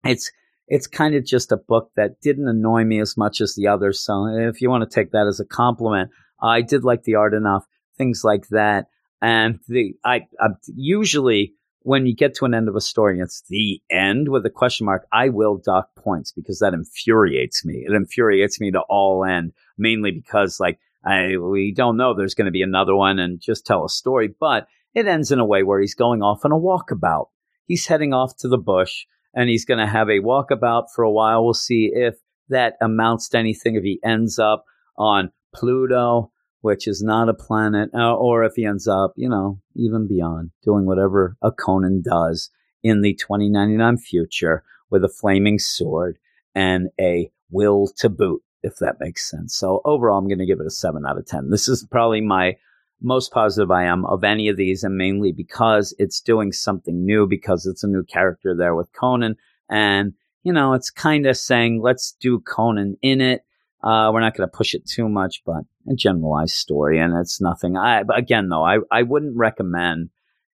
it's 0.04 0.32
it's 0.68 0.88
kind 0.88 1.16
of 1.16 1.26
just 1.26 1.52
a 1.52 1.58
book 1.58 1.92
that 1.96 2.22
didn't 2.22 2.48
annoy 2.48 2.84
me 2.84 3.00
as 3.00 3.18
much 3.18 3.42
as 3.42 3.56
the 3.56 3.68
others. 3.68 4.00
So 4.00 4.28
if 4.28 4.62
you 4.62 4.70
want 4.70 4.90
to 4.90 4.94
take 4.94 5.12
that 5.12 5.28
as 5.28 5.40
a 5.40 5.46
compliment, 5.46 6.12
I 6.42 6.62
did 6.62 6.84
like 6.84 7.04
the 7.04 7.16
art 7.16 7.34
enough, 7.34 7.66
things 7.98 8.24
like 8.24 8.48
that. 8.50 8.88
And 9.22 9.60
the 9.68 9.96
I, 10.04 10.28
I 10.40 10.50
usually 10.76 11.54
when 11.84 12.06
you 12.06 12.16
get 12.16 12.34
to 12.36 12.46
an 12.46 12.54
end 12.54 12.68
of 12.68 12.76
a 12.76 12.82
story, 12.82 13.14
and 13.14 13.24
it's 13.24 13.44
the 13.50 13.82
end 13.92 14.30
with 14.30 14.46
a 14.46 14.50
question 14.50 14.86
mark. 14.86 15.06
I 15.12 15.30
will 15.30 15.58
dock 15.58 15.90
points 15.96 16.32
because 16.32 16.60
that 16.60 16.74
infuriates 16.74 17.64
me. 17.64 17.86
It 17.88 17.94
infuriates 17.94 18.60
me 18.60 18.72
to 18.72 18.82
all 18.90 19.24
end, 19.24 19.54
mainly 19.78 20.12
because 20.12 20.60
like 20.60 20.80
I 21.06 21.38
we 21.38 21.74
don't 21.74 21.98
know 21.98 22.14
there's 22.14 22.36
going 22.36 22.46
to 22.46 22.52
be 22.52 22.62
another 22.62 22.96
one 22.96 23.20
and 23.20 23.40
just 23.40 23.66
tell 23.66 23.86
a 23.86 23.90
story, 23.90 24.34
but 24.40 24.68
it 24.94 25.08
ends 25.08 25.32
in 25.32 25.40
a 25.40 25.46
way 25.46 25.64
where 25.64 25.80
he's 25.80 25.96
going 25.96 26.22
off 26.22 26.46
on 26.46 26.52
a 26.52 26.56
walkabout. 26.56 27.28
He's 27.66 27.88
heading 27.88 28.14
off 28.14 28.38
to 28.38 28.48
the 28.48 28.58
bush 28.58 29.06
and 29.34 29.50
he's 29.50 29.66
going 29.66 29.80
to 29.80 29.88
have 29.88 30.10
a 30.10 30.20
walkabout 30.20 30.86
for 30.94 31.04
a 31.04 31.12
while. 31.12 31.44
We'll 31.44 31.54
see 31.54 31.92
if 31.94 32.16
that 32.50 32.76
amounts 32.82 33.30
to 33.30 33.38
anything, 33.38 33.76
if 33.76 33.84
he 33.84 34.00
ends 34.04 34.38
up 34.38 34.66
on 34.98 35.32
Pluto, 35.54 36.32
which 36.64 36.88
is 36.88 37.04
not 37.04 37.28
a 37.28 37.34
planet, 37.34 37.90
uh, 37.94 38.16
or 38.16 38.46
if 38.46 38.54
he 38.56 38.66
ends 38.66 38.88
up, 38.88 39.12
you 39.18 39.28
know, 39.28 39.60
even 39.76 40.08
beyond 40.08 40.50
doing 40.64 40.86
whatever 40.86 41.36
a 41.42 41.52
Conan 41.52 42.02
does 42.02 42.50
in 42.82 43.02
the 43.02 43.14
2099 43.16 43.98
future 43.98 44.64
with 44.90 45.04
a 45.04 45.10
flaming 45.10 45.60
sword 45.60 46.18
and 46.56 46.88
a 46.98 47.30
will 47.52 47.88
to 47.98 48.08
boot, 48.08 48.42
if 48.62 48.78
that 48.78 48.96
makes 49.02 49.30
sense. 49.30 49.54
So 49.58 49.82
overall, 49.84 50.18
I'm 50.18 50.30
going 50.30 50.40
to 50.40 50.46
give 50.46 50.62
it 50.62 50.66
a 50.66 50.72
seven 50.72 51.06
out 51.06 51.18
of 51.18 51.26
10. 51.26 51.50
This 51.50 51.68
is 51.68 51.86
probably 51.92 52.22
my 52.22 52.56
most 53.02 53.34
positive 53.34 53.70
I 53.70 53.84
am 53.84 54.06
of 54.06 54.24
any 54.24 54.48
of 54.48 54.56
these, 54.56 54.86
and 54.86 54.96
mainly 54.96 55.34
because 55.34 55.94
it's 56.00 56.22
doing 56.22 56.54
something 56.54 57.06
new, 57.06 57.28
because 57.28 57.66
it's 57.66 57.84
a 57.84 57.90
new 57.90 58.06
character 58.06 58.56
there 58.56 58.74
with 58.74 58.88
Conan. 58.94 59.36
And, 59.70 60.14
you 60.44 60.54
know, 60.54 60.76
it's 60.76 60.90
kind 60.90 61.26
of 61.26 61.36
saying, 61.36 61.82
let's 61.82 62.14
do 62.22 62.40
Conan 62.40 62.96
in 63.02 63.20
it. 63.20 63.44
Uh, 63.84 64.10
we're 64.14 64.22
not 64.22 64.36
going 64.36 64.48
to 64.48 64.58
push 64.58 64.74
it 64.74 64.88
too 64.88 65.10
much, 65.10 65.42
but 65.46 65.64
a 65.90 65.96
generalized 65.96 66.56
story, 66.56 67.00
and 67.00 67.14
it's 67.18 67.42
nothing. 67.42 67.76
I, 67.76 68.04
again, 68.16 68.48
though, 68.48 68.64
I, 68.64 68.78
I 68.90 69.04
wouldn't 69.04 69.36
recommend 69.36 70.10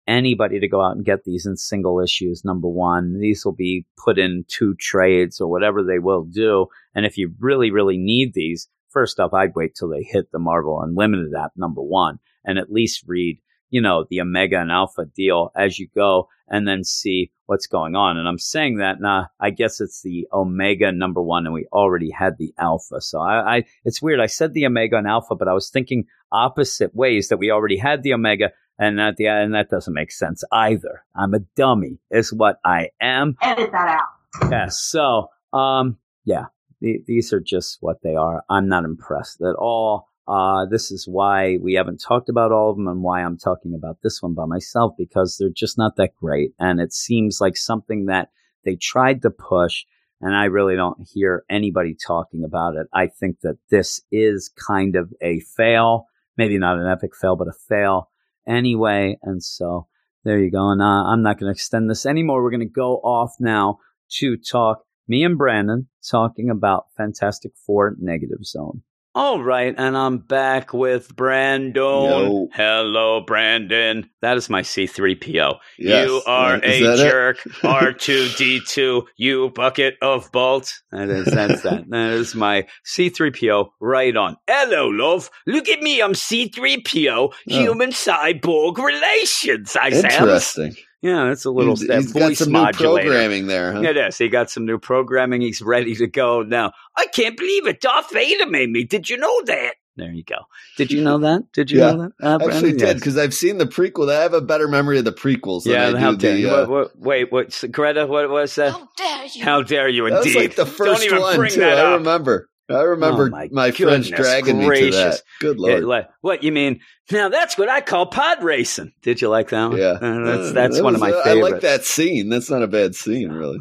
anybody 0.07 0.61
to 0.61 0.69
go 0.69 0.83
out 0.83 0.97
and 0.97 1.05
get 1.05 1.25
these 1.25 1.47
in 1.47 1.57
single 1.57 2.01
issues. 2.01 2.45
Number 2.45 2.69
one, 2.69 3.19
these 3.19 3.43
will 3.45 3.55
be 3.55 3.87
put 3.97 4.19
in 4.19 4.45
two 4.49 4.75
trades 4.75 5.41
or 5.41 5.51
whatever 5.51 5.83
they 5.83 5.99
will 5.99 6.25
do. 6.25 6.67
And 6.95 7.07
if 7.07 7.17
you 7.17 7.33
really, 7.41 7.71
really 7.71 7.97
need 7.97 8.35
these, 8.35 8.69
first 8.91 9.19
off, 9.19 9.33
I'd 9.33 9.55
wait 9.57 9.75
till 9.75 9.89
they 9.89 10.03
hit 10.03 10.31
the 10.31 10.39
Marvel 10.39 10.83
Unlimited 10.83 11.33
app, 11.35 11.53
number 11.57 11.81
one, 11.81 12.19
and 12.45 12.59
at 12.59 12.71
least 12.71 13.05
read, 13.07 13.39
you 13.75 13.81
know, 13.81 14.05
the 14.09 14.21
Omega 14.21 14.61
and 14.61 14.71
Alpha 14.71 15.05
deal 15.05 15.51
as 15.57 15.81
you 15.81 15.89
go 15.97 16.29
and 16.47 16.69
then 16.69 16.85
see 16.85 17.33
what's 17.47 17.67
going 17.67 17.97
on. 17.97 18.17
And 18.17 18.29
I'm 18.29 18.39
saying 18.39 18.77
that 18.77 19.01
now, 19.01 19.27
I 19.41 19.51
guess 19.51 19.81
it's 19.81 20.01
the 20.03 20.29
Omega 20.33 20.93
number 20.93 21.21
one, 21.21 21.45
and 21.45 21.53
we 21.53 21.67
already 21.73 22.13
had 22.13 22.39
the 22.39 22.55
Alpha. 22.57 23.01
So 23.01 23.21
I, 23.21 23.57
I, 23.57 23.65
it's 23.85 24.01
weird. 24.01 24.21
I 24.21 24.27
said 24.27 24.55
the 24.55 24.65
Omega 24.67 24.97
and 24.97 25.09
Alpha, 25.09 25.35
but 25.35 25.49
I 25.49 25.55
was 25.55 25.71
thinking 25.71 26.05
opposite 26.31 26.95
ways 26.95 27.31
that 27.31 27.39
we 27.39 27.51
already 27.51 27.77
had 27.77 28.05
the 28.05 28.15
Omega, 28.15 28.53
and 28.79 29.01
that 29.01 29.17
the 29.17 29.27
and 29.27 29.55
that 29.55 29.71
doesn't 29.71 29.93
make 29.93 30.13
sense 30.13 30.45
either. 30.53 31.05
I'm 31.17 31.35
a 31.35 31.41
dummy, 31.57 31.99
is 32.13 32.33
what 32.33 32.61
I 32.65 32.91
am. 33.01 33.37
Edit 33.43 33.73
that 33.73 33.89
out. 33.89 34.51
Yeah. 34.53 34.69
So, 34.69 35.31
um, 35.53 35.99
yeah, 36.25 36.45
the, 36.81 37.03
these 37.09 37.33
are 37.33 37.41
just 37.41 37.79
what 37.81 38.03
they 38.05 38.15
are. 38.15 38.45
I'm 38.49 38.69
not 38.69 38.85
impressed 38.85 39.41
at 39.41 39.57
all. 39.57 40.11
Uh, 40.27 40.65
this 40.67 40.91
is 40.91 41.07
why 41.07 41.59
we 41.61 41.75
haven't 41.75 42.01
talked 42.01 42.29
about 42.29 42.53
all 42.53 42.71
of 42.71 42.77
them 42.77 42.89
and 42.89 43.03
why 43.03 43.23
I'm 43.23 43.37
talking 43.37 43.75
about 43.75 43.99
this 44.03 44.23
one 44.23 44.35
by 44.35 44.47
myself 44.47 44.95
because 44.97 45.37
they're 45.37 45.51
just 45.51 45.77
not 45.77 45.97
that 45.97 46.15
great. 46.17 46.53
And 46.59 46.81
it 46.81 46.93
seems 46.93 47.41
like 47.41 47.57
something 47.57 48.07
that 48.07 48.31
they 48.65 48.77
tried 48.77 49.23
to 49.23 49.31
push 49.31 49.85
and 50.21 50.35
I 50.35 50.45
really 50.45 50.75
don't 50.75 51.07
hear 51.13 51.45
anybody 51.51 51.95
talking 51.95 52.45
about 52.45 52.77
it. 52.77 52.87
I 52.95 53.09
think 53.09 53.41
that 53.43 53.59
this 53.71 54.01
is 54.11 54.49
kind 54.49 54.97
of 54.97 55.13
a 55.21 55.41
fail, 55.41 56.07
maybe 56.39 56.57
not 56.57 56.79
an 56.79 56.87
epic 56.87 57.15
fail, 57.15 57.37
but 57.37 57.49
a 57.49 57.53
fail 57.69 58.11
anyway. 58.47 59.19
And 59.23 59.43
so 59.43 59.87
there 60.25 60.39
you 60.39 60.51
go. 60.51 60.71
And 60.71 60.81
uh, 60.81 60.85
I'm 60.85 61.23
not 61.23 61.39
going 61.39 61.53
to 61.53 61.55
extend 61.55 61.91
this 61.91 62.07
anymore. 62.07 62.43
We're 62.43 62.51
going 62.51 62.61
to 62.61 62.67
go 62.67 62.97
off 62.99 63.35
now 63.39 63.81
to 64.21 64.39
talk 64.39 64.85
me 65.07 65.25
and 65.25 65.37
Brandon 65.37 65.89
talking 66.09 66.49
about 66.49 66.87
Fantastic 66.97 67.53
Four 67.67 67.95
Negative 68.01 68.45
Zone. 68.45 68.83
All 69.17 69.41
right, 69.41 69.73
and 69.79 69.97
I'm 69.97 70.19
back 70.19 70.75
with 70.75 71.15
Brandon. 71.15 72.49
Hello, 72.53 73.21
Brandon. 73.21 74.11
That 74.23 74.37
is 74.37 74.51
my 74.51 74.63
C3PO. 74.63 75.59
Yes. 75.79 76.09
You 76.09 76.23
are 76.27 76.57
Is 76.59 77.01
a 77.01 77.09
jerk. 77.09 77.39
R2D2, 77.63 79.05
you 79.17 79.51
bucket 79.51 79.95
of 80.03 80.33
bolts. 80.33 80.83
That 80.91 81.11
is, 81.11 81.27
that's 81.27 81.63
that. 81.63 81.85
That 81.89 82.11
is 82.11 82.35
my 82.35 82.67
C3PO 82.85 83.69
right 83.81 84.17
on. 84.17 84.37
Hello, 84.49 84.89
love. 84.89 85.31
Look 85.47 85.69
at 85.69 85.81
me. 85.81 86.03
I'm 86.03 86.15
C3PO, 86.15 87.33
human 87.47 87.91
cyborg 87.91 88.79
relations. 88.79 89.77
I. 89.81 89.91
Interesting. 89.91 90.75
Yeah, 91.05 91.25
that's 91.29 91.45
a 91.45 91.51
little 91.51 91.77
He's- 91.77 91.89
that 91.89 92.01
he's 92.01 92.13
got 92.15 92.23
voice 92.29 92.39
some 92.39 92.53
new 92.53 92.67
programming 92.73 93.47
there, 93.47 93.75
huh? 93.75 93.81
Yeah, 93.83 93.91
It 93.91 93.97
is. 93.99 94.17
He 94.17 94.29
got 94.29 94.51
some 94.51 94.65
new 94.65 94.79
programming. 94.79 95.43
He's 95.43 95.61
ready 95.61 95.95
to 95.97 96.07
go 96.07 96.43
now. 96.43 96.73
I 96.97 97.07
can't 97.15 97.37
believe 97.37 97.67
it. 97.67 97.83
Darth 97.83 98.11
Vader 98.11 98.47
made 98.47 98.71
me. 98.71 98.85
Did 98.85 99.11
you 99.11 99.19
know 99.19 99.43
that? 99.45 99.75
There 99.97 100.11
you 100.11 100.25
go. 100.25 100.37
Did 100.79 100.91
you 100.91 101.03
know 101.03 101.19
that? 101.19 101.53
Did 101.53 101.71
you 101.71 101.79
Yeah. 101.81 101.93
know 101.93 102.03
that? 102.05 102.13
Uh, 102.27 102.29
I 102.29 102.33
actually 102.47 102.49
Brandon? 102.49 102.77
did 102.79 102.81
Yes. 102.87 102.95
because 102.95 103.19
I've 103.19 103.35
seen 103.35 103.59
the 103.59 103.67
prequel. 103.67 104.11
I 104.11 104.23
have 104.23 104.33
a 104.35 104.41
better 104.41 104.67
memory 104.67 104.99
of 104.99 105.05
the 105.05 105.13
prequels 105.13 105.65
than 105.65 105.73
Yeah, 105.75 105.89
I 105.95 106.01
how 106.01 106.11
do 106.13 106.17
dare 106.17 106.33
the. 106.35 106.41
you? 106.41 106.49
Uh, 106.49 106.61
What, 106.67 106.71
what, 106.71 106.99
wait, 106.99 107.31
what's 107.33 107.63
Greta? 107.65 108.07
What 108.07 108.29
was 108.31 108.55
that? 108.57 108.73
How 108.73 108.89
dare 108.97 109.27
you? 109.35 109.45
How 109.45 109.63
dare 109.63 109.89
you? 109.89 110.05
that 110.09 110.17
was 110.17 110.27
Indeed. 110.27 110.39
like 110.39 110.57
the 110.57 110.65
Don't 110.65 110.75
first 110.75 111.05
even 111.05 111.21
one 111.21 111.37
bring 111.37 111.53
too. 111.53 111.61
that 111.61 111.79
I 111.85 111.93
remember. 111.95 112.49
I 112.71 112.81
remember 112.83 113.27
Oh, 113.27 113.31
my 113.31 113.49
my, 113.53 113.71
friends 113.73 114.09
dragging 114.11 114.59
me 114.59 114.65
to 114.81 114.91
that. 114.93 115.23
Good 115.41 115.59
Yeah, 115.59 115.73
lord. 115.75 115.85
like, 115.85 116.09
what 116.23 116.43
you 116.43 116.51
mean? 116.53 116.81
Now 117.11 117.29
that's 117.29 117.59
what 117.59 117.69
I 117.69 117.81
call 117.83 118.07
pod 118.07 118.43
racing. 118.43 118.93
Did 119.03 119.21
you 119.21 119.29
like 119.29 119.51
that 119.51 119.67
one? 119.71 119.79
Yeah, 119.79 119.99
Uh, 120.01 120.25
that's 120.25 120.49
Uh, 120.49 120.53
that's 120.53 120.77
that 120.79 120.85
one 120.85 120.95
of 120.95 121.01
my 121.01 121.11
I 121.11 121.25
favorites. 121.25 121.53
like 121.53 121.61
that 121.63 121.85
scene. 121.85 122.29
That's 122.31 122.49
not 122.51 122.63
a 122.63 122.67
bad 122.69 122.95
scene, 122.95 123.31
really. 123.31 123.59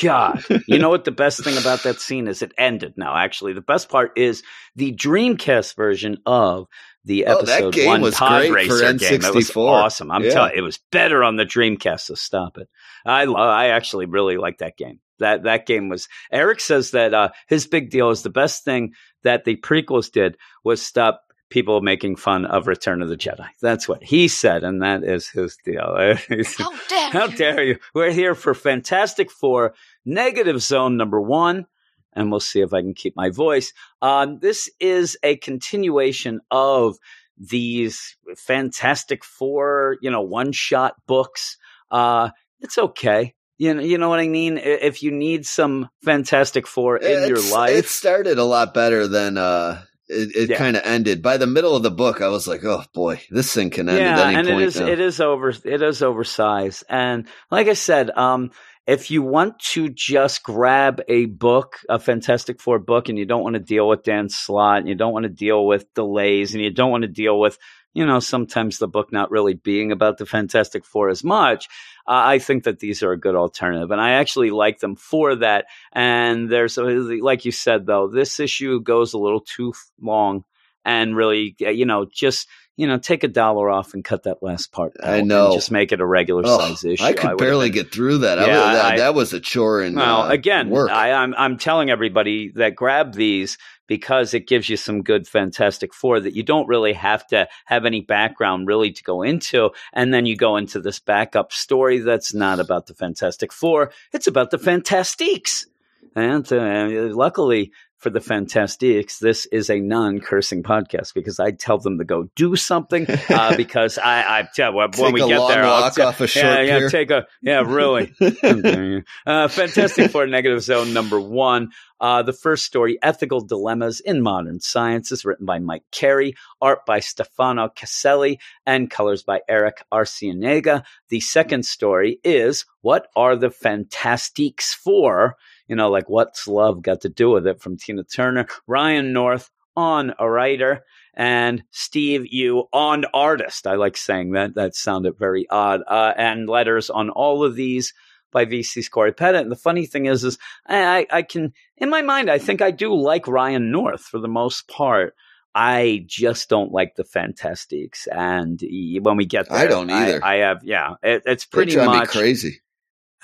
God, 0.00 0.44
you 0.66 0.78
know 0.78 0.90
what 0.90 1.04
the 1.04 1.10
best 1.10 1.42
thing 1.42 1.56
about 1.56 1.82
that 1.84 2.00
scene 2.00 2.28
is? 2.28 2.42
It 2.42 2.52
ended 2.58 2.94
now. 2.98 3.16
Actually, 3.16 3.54
the 3.54 3.62
best 3.62 3.88
part 3.88 4.12
is 4.16 4.42
the 4.74 4.92
Dreamcast 4.94 5.74
version 5.74 6.18
of 6.26 6.66
the 7.04 7.24
Oh, 7.26 7.42
that 7.42 7.60
episode 7.60 7.74
game 7.74 7.86
one 7.86 8.00
was 8.02 8.14
Pod 8.14 8.48
great 8.50 8.68
for 8.68 8.74
Racer 8.74 8.92
game. 8.94 9.22
It 9.24 9.34
was 9.34 9.56
awesome. 9.56 10.10
I'm 10.10 10.22
Yeah. 10.24 10.30
telling 10.30 10.52
it 10.54 10.60
was 10.60 10.78
better 10.92 11.22
on 11.24 11.36
the 11.36 11.46
Dreamcast. 11.46 12.00
So 12.00 12.14
stop 12.14 12.58
it. 12.58 12.68
I 13.06 13.22
I 13.24 13.68
actually 13.68 14.04
really 14.06 14.36
like 14.36 14.58
that 14.58 14.76
game. 14.76 15.00
That 15.18 15.44
that 15.44 15.66
game 15.66 15.88
was. 15.88 16.08
Eric 16.30 16.60
says 16.60 16.90
that 16.92 17.14
uh, 17.14 17.30
his 17.48 17.66
big 17.66 17.90
deal 17.90 18.10
is 18.10 18.22
the 18.22 18.30
best 18.30 18.64
thing 18.64 18.92
that 19.22 19.44
the 19.44 19.56
prequels 19.56 20.10
did 20.10 20.36
was 20.64 20.82
stop 20.82 21.22
people 21.48 21.80
making 21.80 22.16
fun 22.16 22.44
of 22.44 22.66
Return 22.66 23.02
of 23.02 23.08
the 23.08 23.16
Jedi. 23.16 23.46
That's 23.62 23.88
what 23.88 24.02
he 24.02 24.28
said, 24.28 24.64
and 24.64 24.82
that 24.82 25.04
is 25.04 25.28
his 25.28 25.56
deal. 25.64 25.96
How 26.58 26.72
dare 26.88 27.10
How 27.10 27.26
you? 27.26 27.36
dare 27.36 27.64
you? 27.64 27.78
We're 27.94 28.12
here 28.12 28.34
for 28.34 28.54
Fantastic 28.54 29.30
Four 29.30 29.74
Negative 30.04 30.60
Zone 30.60 30.96
number 30.96 31.20
one, 31.20 31.66
and 32.12 32.30
we'll 32.30 32.40
see 32.40 32.60
if 32.60 32.72
I 32.74 32.80
can 32.80 32.94
keep 32.94 33.14
my 33.16 33.30
voice. 33.30 33.72
Um, 34.02 34.38
this 34.40 34.70
is 34.80 35.16
a 35.22 35.36
continuation 35.36 36.40
of 36.50 36.96
these 37.38 38.16
Fantastic 38.36 39.24
Four, 39.24 39.98
you 40.00 40.10
know, 40.10 40.22
one 40.22 40.52
shot 40.52 40.94
books. 41.06 41.58
Uh, 41.90 42.30
it's 42.60 42.78
okay. 42.78 43.34
You 43.58 43.74
know, 43.74 43.82
you 43.82 43.96
know 43.98 44.08
what 44.08 44.20
I 44.20 44.28
mean? 44.28 44.58
If 44.58 45.02
you 45.02 45.10
need 45.10 45.46
some 45.46 45.88
Fantastic 46.04 46.66
Four 46.66 46.98
in 46.98 47.28
your 47.28 47.40
life, 47.52 47.70
It 47.70 47.86
started 47.86 48.38
a 48.38 48.44
lot 48.44 48.74
better 48.74 49.06
than 49.08 49.38
uh 49.38 49.82
it, 50.08 50.36
it 50.36 50.50
Yeah. 50.50 50.58
kind 50.58 50.76
of 50.76 50.82
ended. 50.84 51.20
By 51.22 51.36
the 51.36 51.46
middle 51.46 51.74
of 51.74 51.82
the 51.82 51.90
book, 51.90 52.20
I 52.20 52.28
was 52.28 52.46
like, 52.46 52.64
"Oh 52.64 52.84
boy, 52.94 53.20
this 53.30 53.52
thing 53.52 53.70
can 53.70 53.88
end 53.88 53.98
yeah, 53.98 54.20
at 54.20 54.26
any 54.28 54.36
and 54.36 54.48
point." 54.48 54.60
it 54.60 54.66
is 54.66 54.80
now. 54.80 54.86
it 54.86 55.00
is 55.00 55.20
over 55.20 55.48
it 55.64 55.82
is 55.82 56.02
oversized. 56.02 56.84
And 56.88 57.26
like 57.50 57.66
I 57.68 57.72
said, 57.72 58.10
um, 58.10 58.50
if 58.86 59.10
you 59.10 59.22
want 59.22 59.58
to 59.72 59.88
just 59.88 60.44
grab 60.44 61.00
a 61.08 61.24
book, 61.26 61.78
a 61.88 61.98
Fantastic 61.98 62.60
Four 62.60 62.78
book, 62.78 63.08
and 63.08 63.18
you 63.18 63.24
don't 63.24 63.42
want 63.42 63.54
to 63.54 63.60
deal 63.60 63.88
with 63.88 64.04
Dan 64.04 64.28
Slott, 64.28 64.78
and 64.78 64.88
you 64.88 64.94
don't 64.94 65.12
want 65.12 65.24
to 65.24 65.28
deal 65.28 65.66
with 65.66 65.92
delays, 65.94 66.54
and 66.54 66.62
you 66.62 66.70
don't 66.72 66.90
want 66.92 67.02
to 67.02 67.08
deal 67.08 67.40
with 67.40 67.58
you 67.94 68.04
know 68.06 68.20
sometimes 68.20 68.78
the 68.78 68.86
book 68.86 69.10
not 69.12 69.30
really 69.32 69.54
being 69.54 69.90
about 69.90 70.18
the 70.18 70.26
Fantastic 70.26 70.84
Four 70.84 71.08
as 71.08 71.24
much. 71.24 71.66
I 72.08 72.38
think 72.38 72.64
that 72.64 72.78
these 72.78 73.02
are 73.02 73.12
a 73.12 73.18
good 73.18 73.34
alternative, 73.34 73.90
and 73.90 74.00
I 74.00 74.12
actually 74.12 74.50
like 74.50 74.78
them 74.78 74.96
for 74.96 75.34
that. 75.36 75.66
And 75.92 76.48
there's, 76.48 76.76
like 76.78 77.44
you 77.44 77.52
said, 77.52 77.86
though, 77.86 78.08
this 78.08 78.38
issue 78.40 78.80
goes 78.80 79.12
a 79.12 79.18
little 79.18 79.40
too 79.40 79.74
long, 80.00 80.44
and 80.84 81.16
really, 81.16 81.56
you 81.58 81.84
know, 81.86 82.06
just 82.10 82.48
you 82.78 82.86
know, 82.86 82.98
take 82.98 83.24
a 83.24 83.28
dollar 83.28 83.70
off 83.70 83.94
and 83.94 84.04
cut 84.04 84.24
that 84.24 84.42
last 84.42 84.70
part. 84.70 84.92
I 85.02 85.22
know. 85.22 85.54
just 85.54 85.70
make 85.70 85.92
it 85.92 86.00
a 86.02 86.04
regular 86.04 86.42
Oh, 86.44 86.58
size 86.58 86.84
issue. 86.84 87.02
I 87.02 87.14
could 87.14 87.22
would've 87.24 87.38
barely 87.38 87.70
been- 87.70 87.84
get 87.84 87.90
through 87.92 88.18
that. 88.18 88.36
Yeah, 88.36 88.44
was- 88.46 88.76
that, 88.76 88.84
I- 88.84 88.96
that 88.98 89.14
was 89.14 89.32
a 89.32 89.40
chore 89.40 89.80
and 89.80 89.96
well, 89.96 90.24
uh, 90.24 90.28
again, 90.28 90.68
work. 90.68 90.90
I, 90.90 91.12
I'm 91.12 91.34
I'm 91.38 91.56
telling 91.56 91.88
everybody 91.88 92.50
that 92.56 92.74
grab 92.76 93.14
these 93.14 93.56
because 93.86 94.34
it 94.34 94.46
gives 94.46 94.68
you 94.68 94.76
some 94.76 95.02
good 95.02 95.26
Fantastic 95.26 95.94
Four 95.94 96.20
that 96.20 96.34
you 96.34 96.42
don't 96.42 96.68
really 96.68 96.92
have 96.92 97.26
to 97.28 97.48
have 97.64 97.84
any 97.84 98.00
background 98.00 98.66
really 98.66 98.92
to 98.92 99.02
go 99.02 99.22
into, 99.22 99.70
and 99.92 100.12
then 100.12 100.26
you 100.26 100.36
go 100.36 100.56
into 100.56 100.80
this 100.80 100.98
backup 100.98 101.52
story 101.52 101.98
that's 101.98 102.34
not 102.34 102.60
about 102.60 102.86
the 102.86 102.94
Fantastic 102.94 103.52
Four; 103.52 103.92
it's 104.12 104.26
about 104.26 104.50
the 104.50 104.58
Fantastiques. 104.58 105.66
And 106.14 106.50
uh, 106.50 107.14
luckily 107.14 107.72
for 107.98 108.10
the 108.10 108.20
Fantastiques, 108.20 109.18
this 109.18 109.46
is 109.46 109.70
a 109.70 109.80
non-cursing 109.80 110.62
podcast 110.62 111.14
because 111.14 111.40
I 111.40 111.52
tell 111.52 111.78
them 111.78 111.98
to 111.98 112.04
go 112.04 112.28
do 112.36 112.54
something 112.54 113.06
uh, 113.30 113.56
because 113.56 113.98
I, 113.98 114.40
I 114.40 114.48
tell 114.54 114.74
when 114.74 114.90
Take 114.90 115.14
we 115.14 115.20
get 115.20 115.48
there, 115.48 115.64
I'll 115.64 115.90
tell- 115.90 116.08
off 116.08 116.20
a 116.20 116.26
short 116.26 116.44
yeah, 116.44 116.60
yeah, 116.60 116.78
pier. 116.78 116.90
take 116.90 117.10
a 117.10 117.26
yeah, 117.40 117.62
really. 117.66 118.12
uh, 119.26 119.48
Fantastic 119.48 120.10
Four 120.10 120.26
Negative 120.26 120.62
Zone 120.62 120.92
number 120.92 121.20
one. 121.20 121.70
Uh, 121.98 122.22
the 122.22 122.32
first 122.32 122.66
story, 122.66 122.98
Ethical 123.02 123.40
Dilemmas 123.40 124.00
in 124.00 124.20
Modern 124.20 124.60
Science, 124.60 125.10
is 125.12 125.24
written 125.24 125.46
by 125.46 125.58
Mike 125.58 125.84
Carey, 125.90 126.34
art 126.60 126.80
by 126.86 127.00
Stefano 127.00 127.70
Caselli, 127.74 128.38
and 128.66 128.90
colors 128.90 129.22
by 129.22 129.40
Erick 129.48 129.82
Arciniega. 129.90 130.84
The 131.08 131.20
second 131.20 131.64
story 131.64 132.20
is 132.22 132.66
What 132.82 133.08
Are 133.16 133.36
the 133.36 133.48
Fantastiques 133.48 134.74
For? 134.74 135.36
You 135.68 135.76
know, 135.76 135.90
like 135.90 136.08
what's 136.08 136.46
love 136.46 136.82
got 136.82 137.02
to 137.02 137.08
do 137.08 137.30
with 137.30 137.46
it 137.46 137.60
from 137.60 137.76
Tina 137.76 138.04
Turner, 138.04 138.46
Ryan 138.66 139.12
North 139.12 139.50
on 139.76 140.14
a 140.18 140.28
writer, 140.28 140.84
and 141.14 141.62
Steve 141.70 142.26
Yu 142.26 142.64
on 142.72 143.04
artist. 143.12 143.66
I 143.66 143.74
like 143.74 143.96
saying 143.96 144.32
that. 144.32 144.54
That 144.54 144.74
sounded 144.74 145.18
very 145.18 145.46
odd. 145.48 145.82
Uh, 145.86 146.12
and 146.16 146.48
letters 146.48 146.90
on 146.90 147.10
all 147.10 147.44
of 147.44 147.54
these 147.54 147.92
by 148.32 148.44
VC's 148.44 148.88
Cory 148.88 149.12
Petit. 149.12 149.38
And 149.38 149.50
the 149.50 149.56
funny 149.56 149.86
thing 149.86 150.06
is, 150.06 150.24
is 150.24 150.38
I, 150.66 151.06
I 151.10 151.22
can, 151.22 151.52
in 151.76 151.90
my 151.90 152.02
mind, 152.02 152.30
I 152.30 152.38
think 152.38 152.60
I 152.60 152.70
do 152.70 152.94
like 152.94 153.28
Ryan 153.28 153.70
North 153.70 154.02
for 154.02 154.18
the 154.18 154.28
most 154.28 154.68
part. 154.68 155.14
I 155.54 156.04
just 156.06 156.50
don't 156.50 156.70
like 156.70 156.96
the 156.96 157.04
Fantastiques. 157.04 158.06
And 158.12 158.60
when 159.02 159.16
we 159.16 159.24
get 159.24 159.48
there, 159.48 159.58
I 159.58 159.66
don't 159.66 159.88
either. 159.88 160.22
I, 160.22 160.36
have, 160.36 160.62
yeah, 160.64 160.96
it, 161.02 161.22
it's 161.24 161.46
pretty 161.46 161.76
much 161.76 162.08
crazy. 162.08 162.60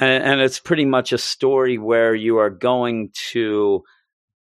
And, 0.02 0.24
and 0.24 0.40
it's 0.40 0.58
pretty 0.58 0.84
much 0.84 1.12
a 1.12 1.18
story 1.18 1.78
where 1.78 2.14
you 2.14 2.38
are 2.38 2.50
going 2.50 3.10
to 3.30 3.84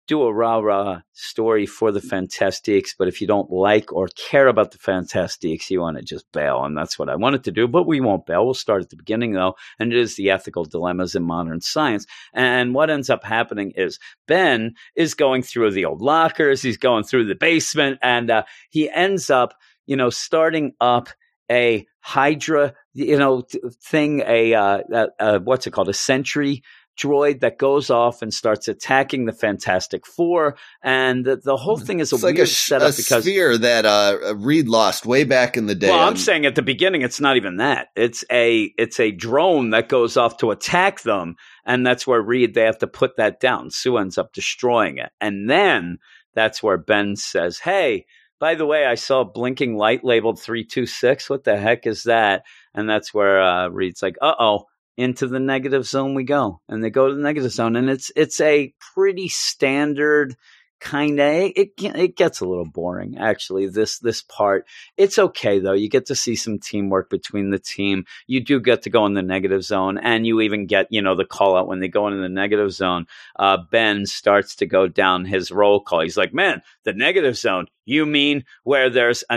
do 0.06 0.22
a 0.22 0.32
rah 0.32 0.58
rah 0.58 1.00
story 1.14 1.66
for 1.66 1.90
the 1.90 2.00
Fantastics, 2.00 2.94
but 2.96 3.08
if 3.08 3.20
you 3.20 3.26
don't 3.26 3.50
like 3.50 3.92
or 3.92 4.06
care 4.08 4.46
about 4.46 4.70
the 4.70 4.78
Fantastics, 4.78 5.68
you 5.68 5.80
want 5.80 5.96
to 5.96 6.02
just 6.02 6.30
bail, 6.30 6.62
and 6.62 6.76
that's 6.76 6.98
what 6.98 7.08
I 7.08 7.16
wanted 7.16 7.42
to 7.44 7.50
do. 7.50 7.66
But 7.66 7.88
we 7.88 8.00
won't 8.00 8.26
bail. 8.26 8.44
We'll 8.44 8.54
start 8.54 8.82
at 8.82 8.90
the 8.90 8.96
beginning 8.96 9.32
though, 9.32 9.56
and 9.78 9.92
it 9.92 9.98
is 9.98 10.14
the 10.14 10.30
ethical 10.30 10.64
dilemmas 10.64 11.16
in 11.16 11.24
modern 11.24 11.60
science. 11.60 12.06
And 12.32 12.74
what 12.74 12.90
ends 12.90 13.10
up 13.10 13.24
happening 13.24 13.72
is 13.76 13.98
Ben 14.28 14.74
is 14.94 15.14
going 15.14 15.42
through 15.42 15.72
the 15.72 15.86
old 15.86 16.02
lockers, 16.02 16.62
he's 16.62 16.78
going 16.78 17.04
through 17.04 17.24
the 17.24 17.34
basement, 17.34 17.98
and 18.02 18.30
uh, 18.30 18.42
he 18.70 18.88
ends 18.90 19.30
up, 19.30 19.54
you 19.86 19.96
know, 19.96 20.10
starting 20.10 20.74
up 20.80 21.08
a 21.50 21.86
Hydra, 22.00 22.74
you 22.96 23.18
know, 23.18 23.42
thing, 23.82 24.22
a 24.26 24.54
uh, 24.54 24.78
uh, 24.92 25.06
uh, 25.18 25.38
what's 25.40 25.66
it 25.66 25.72
called, 25.72 25.88
a 25.88 25.94
sentry 25.94 26.62
droid 26.98 27.40
that 27.40 27.58
goes 27.58 27.90
off 27.90 28.22
and 28.22 28.32
starts 28.32 28.68
attacking 28.68 29.26
the 29.26 29.32
Fantastic 29.32 30.06
Four, 30.06 30.56
and 30.82 31.26
the, 31.26 31.36
the 31.36 31.56
whole 31.56 31.76
thing 31.76 32.00
is 32.00 32.10
a 32.10 32.14
It's 32.14 32.24
like 32.24 32.36
weird 32.36 32.48
a, 32.48 32.50
sh- 32.50 32.68
setup 32.68 32.94
a 32.94 32.96
because 32.96 33.22
sphere 33.24 33.58
that 33.58 33.84
uh, 33.84 34.34
Reed 34.38 34.66
lost 34.66 35.04
way 35.04 35.24
back 35.24 35.58
in 35.58 35.66
the 35.66 35.74
day. 35.74 35.90
well, 35.90 36.00
I'm 36.00 36.08
Um, 36.14 36.16
saying 36.16 36.46
at 36.46 36.54
the 36.54 36.62
beginning, 36.62 37.02
it's 37.02 37.20
not 37.20 37.36
even 37.36 37.58
that. 37.58 37.88
It's 37.96 38.24
a 38.32 38.72
it's 38.78 38.98
a 38.98 39.10
drone 39.10 39.70
that 39.70 39.90
goes 39.90 40.16
off 40.16 40.38
to 40.38 40.50
attack 40.50 41.02
them, 41.02 41.36
and 41.66 41.86
that's 41.86 42.06
where 42.06 42.22
Reed 42.22 42.54
they 42.54 42.62
have 42.64 42.78
to 42.78 42.86
put 42.86 43.18
that 43.18 43.40
down. 43.40 43.70
Sue 43.70 43.98
ends 43.98 44.16
up 44.16 44.32
destroying 44.32 44.96
it, 44.96 45.10
and 45.20 45.50
then 45.50 45.98
that's 46.34 46.62
where 46.62 46.78
Ben 46.78 47.16
says, 47.16 47.58
"Hey, 47.58 48.06
by 48.40 48.54
the 48.54 48.64
way, 48.66 48.86
I 48.86 48.94
saw 48.94 49.20
a 49.20 49.24
blinking 49.30 49.76
light 49.76 50.02
labeled 50.02 50.40
three 50.40 50.64
two 50.64 50.86
six. 50.86 51.28
What 51.28 51.44
the 51.44 51.58
heck 51.58 51.86
is 51.86 52.04
that?" 52.04 52.44
And 52.76 52.88
that's 52.88 53.12
where 53.12 53.42
uh, 53.42 53.68
Reed's 53.68 54.02
like, 54.02 54.16
"Uh 54.22 54.34
oh." 54.38 54.66
Into 54.98 55.26
the 55.26 55.40
negative 55.40 55.84
zone 55.84 56.14
we 56.14 56.24
go, 56.24 56.62
and 56.70 56.82
they 56.82 56.88
go 56.88 57.08
to 57.08 57.14
the 57.14 57.20
negative 57.20 57.52
zone, 57.52 57.76
and 57.76 57.90
it's 57.90 58.10
it's 58.16 58.40
a 58.40 58.72
pretty 58.94 59.28
standard 59.28 60.34
kind 60.80 61.18
of 61.18 61.52
it 61.56 61.70
it 61.78 62.16
gets 62.16 62.40
a 62.40 62.44
little 62.44 62.66
boring 62.66 63.16
actually 63.18 63.66
this 63.66 63.98
this 63.98 64.22
part. 64.22 64.66
It's 64.96 65.18
okay 65.18 65.58
though 65.58 65.72
you 65.72 65.88
get 65.88 66.06
to 66.06 66.14
see 66.14 66.36
some 66.36 66.58
teamwork 66.58 67.10
between 67.10 67.50
the 67.50 67.58
team. 67.58 68.04
You 68.26 68.40
do 68.40 68.60
get 68.60 68.82
to 68.82 68.90
go 68.90 69.06
in 69.06 69.14
the 69.14 69.22
negative 69.22 69.64
zone 69.64 69.98
and 69.98 70.26
you 70.26 70.40
even 70.40 70.66
get 70.66 70.86
you 70.90 71.02
know 71.02 71.14
the 71.14 71.24
call 71.24 71.56
out 71.56 71.68
when 71.68 71.80
they 71.80 71.88
go 71.88 72.06
into 72.08 72.20
the 72.20 72.28
negative 72.28 72.72
zone. 72.72 73.06
Uh, 73.36 73.58
ben 73.70 74.06
starts 74.06 74.56
to 74.56 74.66
go 74.66 74.86
down 74.88 75.24
his 75.24 75.50
roll 75.50 75.80
call. 75.80 76.00
He's 76.00 76.16
like 76.16 76.34
man 76.34 76.62
the 76.84 76.92
negative 76.92 77.36
zone? 77.36 77.66
You 77.84 78.06
mean 78.06 78.44
where 78.64 78.90
there's 78.90 79.24
a 79.30 79.36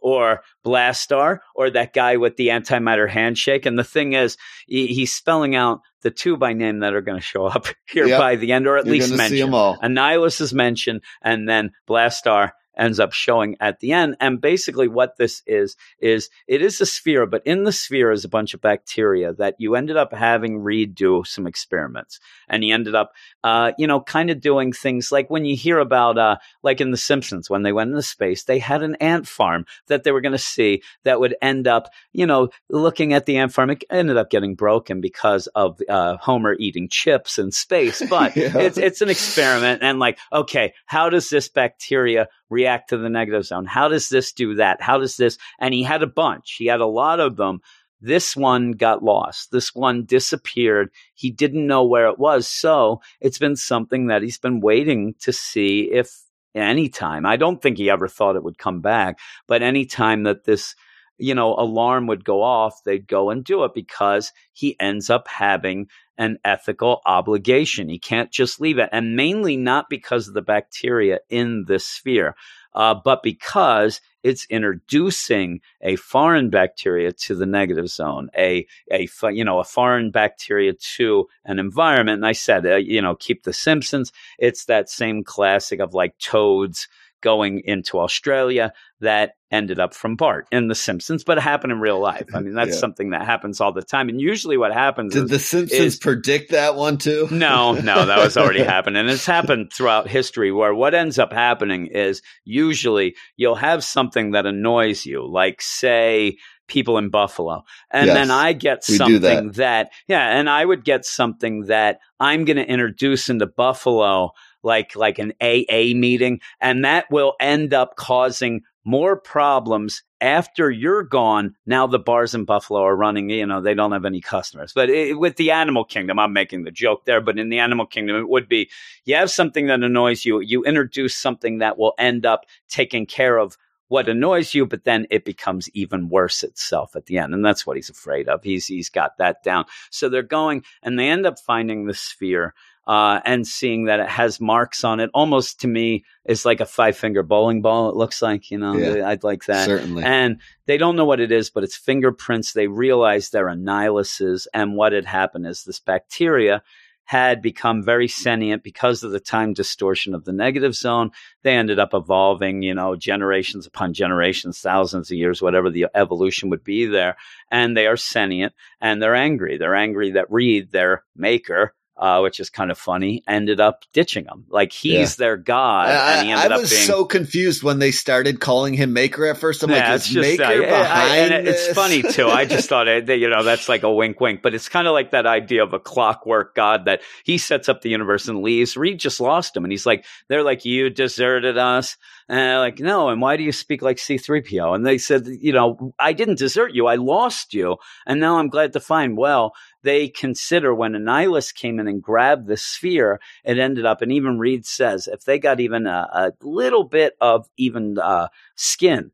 or 0.00 0.42
blastar 0.64 1.38
or 1.54 1.70
that 1.70 1.92
guy 1.92 2.16
with 2.16 2.36
the 2.36 2.48
antimatter 2.48 3.08
handshake? 3.08 3.66
And 3.66 3.78
the 3.78 3.84
thing 3.84 4.12
is 4.12 4.36
he, 4.66 4.88
he's 4.88 5.12
spelling 5.12 5.54
out 5.54 5.80
the 6.02 6.10
two 6.10 6.36
by 6.36 6.52
name 6.52 6.80
that 6.80 6.94
are 6.94 7.00
going 7.00 7.18
to 7.18 7.22
show 7.24 7.46
up 7.46 7.66
here 7.90 8.06
Yep. 8.06 8.18
by 8.18 8.36
the 8.36 8.52
end 8.52 8.66
or 8.66 8.76
at 8.76 8.86
You're 8.86 8.92
least 8.94 9.08
gonna 9.10 9.18
mentioned 9.18 9.40
them 9.40 9.54
all. 9.54 9.76
Annihilus 9.78 10.40
is 10.40 10.52
mentioned, 10.54 11.02
and 11.22 11.48
then 11.48 11.70
Blastar 11.88 12.50
ends 12.78 13.00
up 13.00 13.12
showing 13.12 13.56
at 13.60 13.80
the 13.80 13.92
end. 13.92 14.16
And 14.20 14.40
basically, 14.40 14.88
what 14.88 15.16
this 15.16 15.42
is 15.46 15.76
is 15.98 16.30
it 16.46 16.62
is 16.62 16.80
a 16.80 16.86
sphere, 16.86 17.26
but 17.26 17.42
in 17.46 17.64
the 17.64 17.72
sphere 17.72 18.10
is 18.12 18.24
a 18.24 18.28
bunch 18.28 18.54
of 18.54 18.60
bacteria 18.60 19.32
that 19.34 19.56
you 19.58 19.74
ended 19.74 19.96
up 19.96 20.12
having 20.12 20.58
Reed 20.58 20.94
do 20.94 21.22
some 21.26 21.46
experiments, 21.46 22.20
and 22.48 22.62
he 22.62 22.72
ended 22.72 22.94
up, 22.94 23.12
uh, 23.44 23.72
you 23.78 23.86
know, 23.86 24.00
kind 24.00 24.30
of 24.30 24.40
doing 24.40 24.72
things 24.72 25.10
like 25.12 25.28
when 25.30 25.44
you 25.44 25.56
hear 25.56 25.78
about, 25.78 26.18
uh, 26.18 26.36
like 26.62 26.80
in 26.80 26.90
The 26.90 26.96
Simpsons 26.96 27.50
when 27.50 27.62
they 27.62 27.72
went 27.72 27.90
into 27.90 28.02
space, 28.02 28.44
they 28.44 28.58
had 28.58 28.82
an 28.82 28.94
ant 28.96 29.26
farm 29.26 29.66
that 29.88 30.04
they 30.04 30.12
were 30.12 30.20
going 30.20 30.32
to 30.32 30.38
see 30.38 30.82
that 31.04 31.20
would 31.20 31.34
end 31.42 31.66
up, 31.66 31.88
you 32.12 32.26
know, 32.26 32.48
looking 32.70 33.12
at 33.12 33.26
the 33.26 33.36
ant 33.38 33.52
farm. 33.52 33.70
It 33.70 33.84
ended 33.90 34.16
up 34.16 34.30
getting 34.30 34.54
broken 34.54 35.00
because 35.00 35.46
of 35.48 35.80
uh, 35.88 36.16
Homer 36.18 36.54
eating 36.58 36.88
chips 36.88 37.38
in 37.38 37.50
space, 37.50 38.02
but 38.08 38.36
Yeah. 38.38 38.56
it's 38.58 38.78
it's 38.78 39.00
an 39.02 39.08
experiment 39.08 39.82
and 39.82 39.98
like 39.98 40.18
okay 40.32 40.72
how 40.86 41.10
does 41.10 41.28
this 41.28 41.48
bacteria 41.48 42.28
react 42.50 42.67
to 42.88 42.96
the 42.96 43.08
negative 43.08 43.44
zone. 43.44 43.66
How 43.66 43.88
does 43.88 44.08
this 44.08 44.32
do 44.32 44.54
that? 44.56 44.80
How 44.80 44.98
does 44.98 45.16
this 45.16 45.38
and 45.58 45.74
he 45.74 45.82
had 45.82 46.02
a 46.02 46.06
bunch. 46.06 46.56
He 46.58 46.66
had 46.66 46.80
a 46.80 46.86
lot 46.86 47.20
of 47.20 47.36
them. 47.36 47.60
This 48.00 48.36
one 48.36 48.72
got 48.72 49.02
lost. 49.02 49.50
This 49.50 49.74
one 49.74 50.04
disappeared. 50.04 50.90
He 51.14 51.30
didn't 51.30 51.66
know 51.66 51.84
where 51.84 52.06
it 52.06 52.18
was. 52.18 52.46
So 52.46 53.00
it's 53.20 53.38
been 53.38 53.56
something 53.56 54.06
that 54.06 54.22
he's 54.22 54.38
been 54.38 54.60
waiting 54.60 55.14
to 55.20 55.32
see 55.32 55.90
if 55.92 56.22
anytime 56.54 57.26
i 57.26 57.36
don't 57.36 57.62
think 57.62 57.76
he 57.76 57.90
ever 57.90 58.08
thought 58.08 58.34
it 58.34 58.42
would 58.42 58.58
come 58.58 58.80
back 58.80 59.18
but 59.46 59.62
anytime 59.62 60.22
that 60.24 60.44
this 60.44 60.74
you 61.18 61.34
know 61.34 61.54
alarm 61.54 62.06
would 62.06 62.24
go 62.24 62.42
off 62.42 62.82
they'd 62.84 63.06
go 63.06 63.30
and 63.30 63.44
do 63.44 63.62
it 63.64 63.74
because 63.74 64.32
he 64.54 64.74
ends 64.80 65.10
up 65.10 65.28
having 65.28 65.86
an 66.18 66.38
ethical 66.44 67.00
obligation. 67.06 67.88
He 67.88 67.98
can't 67.98 68.30
just 68.30 68.60
leave 68.60 68.78
it. 68.78 68.90
And 68.92 69.16
mainly 69.16 69.56
not 69.56 69.88
because 69.88 70.28
of 70.28 70.34
the 70.34 70.42
bacteria 70.42 71.20
in 71.30 71.64
this 71.66 71.86
sphere, 71.86 72.34
uh, 72.74 72.94
but 72.94 73.22
because 73.22 74.00
it's 74.22 74.46
introducing 74.50 75.60
a 75.80 75.96
foreign 75.96 76.50
bacteria 76.50 77.12
to 77.12 77.34
the 77.34 77.46
negative 77.46 77.88
zone, 77.88 78.30
a, 78.36 78.66
a, 78.90 79.08
you 79.30 79.44
know, 79.44 79.58
a 79.58 79.64
foreign 79.64 80.10
bacteria 80.10 80.72
to 80.96 81.28
an 81.44 81.58
environment. 81.58 82.16
And 82.16 82.26
I 82.26 82.32
said, 82.32 82.66
uh, 82.66 82.76
you 82.76 83.00
know, 83.00 83.14
keep 83.14 83.44
the 83.44 83.52
Simpsons. 83.52 84.12
It's 84.38 84.66
that 84.66 84.90
same 84.90 85.24
classic 85.24 85.80
of 85.80 85.94
like 85.94 86.18
toads 86.18 86.88
going 87.20 87.62
into 87.64 87.98
Australia 87.98 88.72
that 89.00 89.32
ended 89.50 89.78
up 89.80 89.94
from 89.94 90.14
Bart 90.16 90.46
in 90.52 90.68
The 90.68 90.74
Simpsons, 90.74 91.24
but 91.24 91.38
it 91.38 91.40
happened 91.40 91.72
in 91.72 91.80
real 91.80 92.00
life. 92.00 92.26
I 92.34 92.40
mean, 92.40 92.54
that's 92.54 92.72
Yeah. 92.74 92.80
something 92.80 93.10
that 93.10 93.24
happens 93.24 93.60
all 93.60 93.72
the 93.72 93.82
time. 93.82 94.08
And 94.08 94.20
usually 94.20 94.56
what 94.56 94.72
happens 94.72 95.14
Did 95.14 95.24
is 95.24 95.30
the 95.30 95.38
Simpsons 95.38 95.80
is- 95.80 95.96
predict 95.98 96.50
that 96.50 96.74
one 96.74 96.98
too? 96.98 97.28
no, 97.30 97.72
no, 97.72 98.06
that 98.06 98.18
was 98.18 98.36
already 98.36 98.62
happening. 98.64 99.00
And 99.00 99.10
it's 99.10 99.24
happened 99.26 99.72
throughout 99.72 100.08
history 100.08 100.52
where 100.52 100.74
what 100.74 100.94
ends 100.94 101.18
up 101.18 101.32
happening 101.32 101.86
is 101.86 102.20
usually 102.44 103.14
you'll 103.36 103.54
have 103.54 103.82
something 103.84 104.32
that 104.32 104.46
annoys 104.46 105.06
you, 105.06 105.26
like 105.26 105.62
say 105.62 106.36
people 106.66 106.98
in 106.98 107.08
Buffalo. 107.08 107.64
And 107.90 108.08
Yes, 108.08 108.14
then 108.14 108.30
I 108.30 108.52
get 108.52 108.84
something 108.84 109.52
that. 109.52 109.90
yeah, 110.06 110.38
and 110.38 110.50
I 110.50 110.62
would 110.62 110.84
get 110.84 111.06
something 111.06 111.62
that 111.66 111.98
I'm 112.20 112.44
going 112.44 112.58
to 112.58 112.66
introduce 112.68 113.30
into 113.30 113.46
Buffalo 113.46 114.32
like 114.68 114.94
like 114.94 115.18
an 115.18 115.32
AA 115.40 115.96
meeting 115.96 116.40
and 116.60 116.84
that 116.84 117.10
will 117.10 117.34
end 117.40 117.74
up 117.74 117.96
causing 117.96 118.62
more 118.84 119.16
problems 119.16 120.02
after 120.20 120.70
you're 120.70 121.02
gone. 121.02 121.54
Now 121.66 121.86
the 121.86 121.98
bars 121.98 122.34
in 122.34 122.44
Buffalo 122.44 122.80
are 122.82 122.96
running, 122.96 123.30
you 123.30 123.46
know, 123.46 123.60
they 123.60 123.74
don't 123.74 123.92
have 123.92 124.04
any 124.04 124.20
customers. 124.20 124.72
But 124.74 124.90
it, 124.90 125.18
with 125.18 125.36
the 125.36 125.50
animal 125.50 125.84
kingdom, 125.84 126.18
I'm 126.18 126.32
making 126.32 126.64
the 126.64 126.70
joke 126.70 127.04
there, 127.04 127.20
but 127.20 127.38
in 127.38 127.48
the 127.48 127.58
animal 127.58 127.86
kingdom, 127.86 128.16
it 128.16 128.28
would 128.28 128.48
be 128.48 128.70
you 129.04 129.14
have 129.16 129.30
something 129.30 129.66
that 129.66 129.82
annoys 129.82 130.24
you, 130.24 130.40
you 130.40 130.64
introduce 130.64 131.14
something 131.16 131.58
that 131.58 131.78
will 131.78 131.94
end 131.98 132.24
up 132.24 132.46
taking 132.68 133.06
care 133.06 133.38
of 133.38 133.56
what 133.88 134.08
annoys 134.08 134.54
you, 134.54 134.66
but 134.66 134.84
then 134.84 135.06
it 135.10 135.24
becomes 135.24 135.68
even 135.70 136.08
worse 136.08 136.42
itself 136.42 136.94
at 136.94 137.06
the 137.06 137.18
end. 137.18 137.34
And 137.34 137.44
that's 137.44 137.66
what 137.66 137.76
he's 137.76 137.90
afraid 137.90 138.28
of. 138.28 138.42
He's 138.42 138.66
he's 138.66 138.90
got 138.90 139.18
that 139.18 139.42
down. 139.42 139.64
So 139.90 140.08
they're 140.08 140.22
going 140.22 140.62
and 140.82 140.98
they 140.98 141.08
end 141.08 141.26
up 141.26 141.38
finding 141.38 141.86
the 141.86 141.94
sphere 141.94 142.54
uh, 142.88 143.20
and 143.26 143.46
seeing 143.46 143.84
that 143.84 144.00
it 144.00 144.08
has 144.08 144.40
marks 144.40 144.82
on 144.82 144.98
it. 144.98 145.10
Almost 145.12 145.60
to 145.60 145.68
me, 145.68 146.04
is 146.24 146.46
like 146.46 146.60
a 146.60 146.66
five 146.66 146.96
finger 146.96 147.22
bowling 147.22 147.60
ball. 147.60 147.90
It 147.90 147.96
looks 147.96 148.22
like, 148.22 148.50
you 148.50 148.58
know, 148.58 148.74
Yeah. 148.74 149.06
I'd 149.06 149.22
like 149.22 149.44
that. 149.44 149.66
Certainly. 149.66 150.04
And 150.04 150.40
they 150.66 150.78
don't 150.78 150.96
know 150.96 151.04
what 151.04 151.20
it 151.20 151.30
is, 151.30 151.50
but 151.50 151.64
it's 151.64 151.76
fingerprints. 151.76 152.52
They 152.52 152.66
realize 152.66 153.28
they're 153.28 153.46
annihiluses. 153.46 154.46
And 154.54 154.74
what 154.74 154.92
had 154.92 155.04
happened 155.04 155.46
is 155.46 155.64
this 155.64 155.80
bacteria 155.80 156.62
had 157.04 157.40
become 157.40 157.82
very 157.82 158.06
sentient 158.06 158.62
because 158.62 159.02
of 159.02 159.10
the 159.10 159.20
time 159.20 159.54
distortion 159.54 160.14
of 160.14 160.26
the 160.26 160.32
negative 160.32 160.74
zone. 160.74 161.10
They 161.42 161.54
ended 161.54 161.78
up 161.78 161.94
evolving, 161.94 162.62
you 162.62 162.74
know, 162.74 162.96
generations 162.96 163.66
upon 163.66 163.94
generations, 163.94 164.60
thousands 164.60 165.10
of 165.10 165.16
years, 165.16 165.40
whatever 165.40 165.70
the 165.70 165.86
evolution 165.94 166.50
would 166.50 166.62
be 166.62 166.84
there. 166.84 167.16
And 167.50 167.74
they 167.74 167.86
are 167.86 167.96
sentient 167.96 168.52
and 168.78 169.00
they're 169.00 169.14
angry. 169.14 169.56
They're 169.56 169.74
angry 169.74 170.10
that 170.12 170.30
Reed, 170.30 170.70
their 170.70 171.04
maker, 171.16 171.74
uh, 171.98 172.20
which 172.20 172.38
is 172.38 172.48
kind 172.48 172.70
of 172.70 172.78
funny, 172.78 173.24
ended 173.26 173.60
up 173.60 173.84
ditching 173.92 174.24
him. 174.24 174.44
Like 174.48 174.72
he's 174.72 175.16
their 175.16 175.36
god, 175.36 175.88
and 175.88 176.26
he 176.26 176.32
I, 176.32 176.36
ended 176.36 176.52
I 176.52 176.54
up 176.54 176.60
was 176.62 176.70
being 176.70 176.86
so 176.86 177.04
confused 177.04 177.62
when 177.62 177.80
they 177.80 177.90
started 177.90 178.38
calling 178.40 178.74
him 178.74 178.92
Maker 178.92 179.26
at 179.26 179.38
first. 179.38 179.62
I'm 179.64 179.70
yeah, 179.70 179.88
like, 179.88 179.96
it's 179.96 180.06
is 180.06 180.12
just 180.12 180.28
Maker 180.28 180.44
uh, 180.44 180.50
yeah, 180.52 180.76
I- 180.76 180.82
behind 180.82 181.34
and 181.34 181.48
it's 181.48 181.68
funny 181.68 182.02
too. 182.02 182.28
I 182.28 182.44
just 182.44 182.68
thought 182.68 182.86
it, 182.88 183.08
you 183.08 183.28
know 183.28 183.42
that's 183.42 183.68
like 183.68 183.82
a 183.82 183.92
wink, 183.92 184.20
wink, 184.20 184.42
but 184.42 184.54
it's 184.54 184.68
kind 184.68 184.86
of 184.86 184.92
like 184.92 185.10
that 185.10 185.26
idea 185.26 185.62
of 185.64 185.72
a 185.72 185.80
clockwork 185.80 186.54
god 186.54 186.84
that 186.84 187.02
he 187.24 187.36
sets 187.36 187.68
up 187.68 187.80
the 187.80 187.90
universe 187.90 188.28
and 188.28 188.42
leaves. 188.42 188.76
Reed 188.76 189.00
just 189.00 189.20
lost 189.20 189.56
him, 189.56 189.64
and 189.64 189.72
he's 189.72 189.86
like, 189.86 190.04
they're 190.28 190.44
like, 190.44 190.64
you 190.64 190.90
deserted 190.90 191.58
us, 191.58 191.96
and 192.28 192.60
like, 192.60 192.78
no, 192.78 193.08
and 193.08 193.22
why 193.22 193.36
do 193.36 193.42
you 193.42 193.52
speak 193.52 193.80
like 193.80 193.98
C 193.98 194.18
three 194.18 194.42
PO? 194.42 194.74
And 194.74 194.84
they 194.84 194.98
said, 194.98 195.26
you 195.26 195.52
know, 195.52 195.94
I 195.98 196.12
didn't 196.12 196.38
desert 196.38 196.74
you, 196.74 196.86
I 196.86 196.96
lost 196.96 197.54
you, 197.54 197.78
and 198.06 198.20
now 198.20 198.38
I'm 198.38 198.48
glad 198.48 198.74
to 198.74 198.80
find. 198.80 199.16
Well, 199.16 199.54
they 199.82 200.08
consider 200.08 200.74
when 200.74 200.92
Annihilus 200.92 201.54
came 201.54 201.78
in 201.80 201.88
and 201.88 202.02
grabbed 202.02 202.46
the 202.46 202.56
sphere, 202.56 203.20
it 203.44 203.58
ended 203.58 203.86
up, 203.86 204.02
and 204.02 204.12
even 204.12 204.38
Reed 204.38 204.66
says, 204.66 205.08
if 205.08 205.24
they 205.24 205.38
got 205.38 205.60
even 205.60 205.86
a, 205.86 206.08
a 206.12 206.32
little 206.42 206.84
bit 206.84 207.14
of 207.20 207.48
even 207.56 207.98
uh, 207.98 208.28
skin 208.56 209.10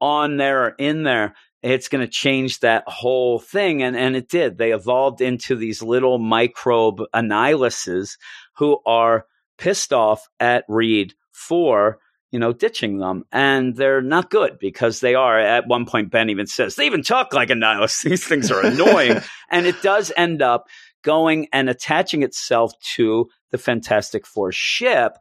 on 0.00 0.38
there 0.38 0.64
or 0.64 0.74
in 0.78 1.02
there, 1.02 1.34
it's 1.62 1.88
going 1.88 2.04
to 2.04 2.10
change 2.10 2.60
that 2.60 2.84
whole 2.86 3.38
thing. 3.38 3.82
And, 3.82 3.96
and 3.96 4.14
it 4.14 4.28
did. 4.28 4.58
They 4.58 4.72
evolved 4.72 5.20
into 5.20 5.56
these 5.56 5.82
little 5.82 6.18
microbe 6.18 7.00
annihiluses 7.14 8.18
who 8.56 8.80
are 8.84 9.26
pissed 9.56 9.92
off 9.92 10.28
at 10.38 10.64
Reed 10.68 11.14
for 11.32 11.98
you 12.34 12.40
know, 12.40 12.52
ditching 12.52 12.98
them. 12.98 13.22
And 13.30 13.76
they're 13.76 14.02
not 14.02 14.28
good 14.28 14.58
because 14.58 14.98
they 14.98 15.14
are. 15.14 15.38
At 15.38 15.68
one 15.68 15.86
point, 15.86 16.10
Ben 16.10 16.30
even 16.30 16.48
says, 16.48 16.74
they 16.74 16.84
even 16.84 17.04
talk 17.04 17.32
like 17.32 17.48
a 17.48 17.54
nihilist. 17.54 18.02
These 18.04 18.26
things 18.26 18.50
are 18.50 18.66
annoying. 18.66 19.20
and 19.52 19.66
it 19.66 19.80
does 19.82 20.10
end 20.16 20.42
up 20.42 20.66
going 21.04 21.46
and 21.52 21.70
attaching 21.70 22.24
itself 22.24 22.72
to 22.96 23.28
the 23.52 23.58
Fantastic 23.58 24.26
Four 24.26 24.50
ship. 24.50 25.12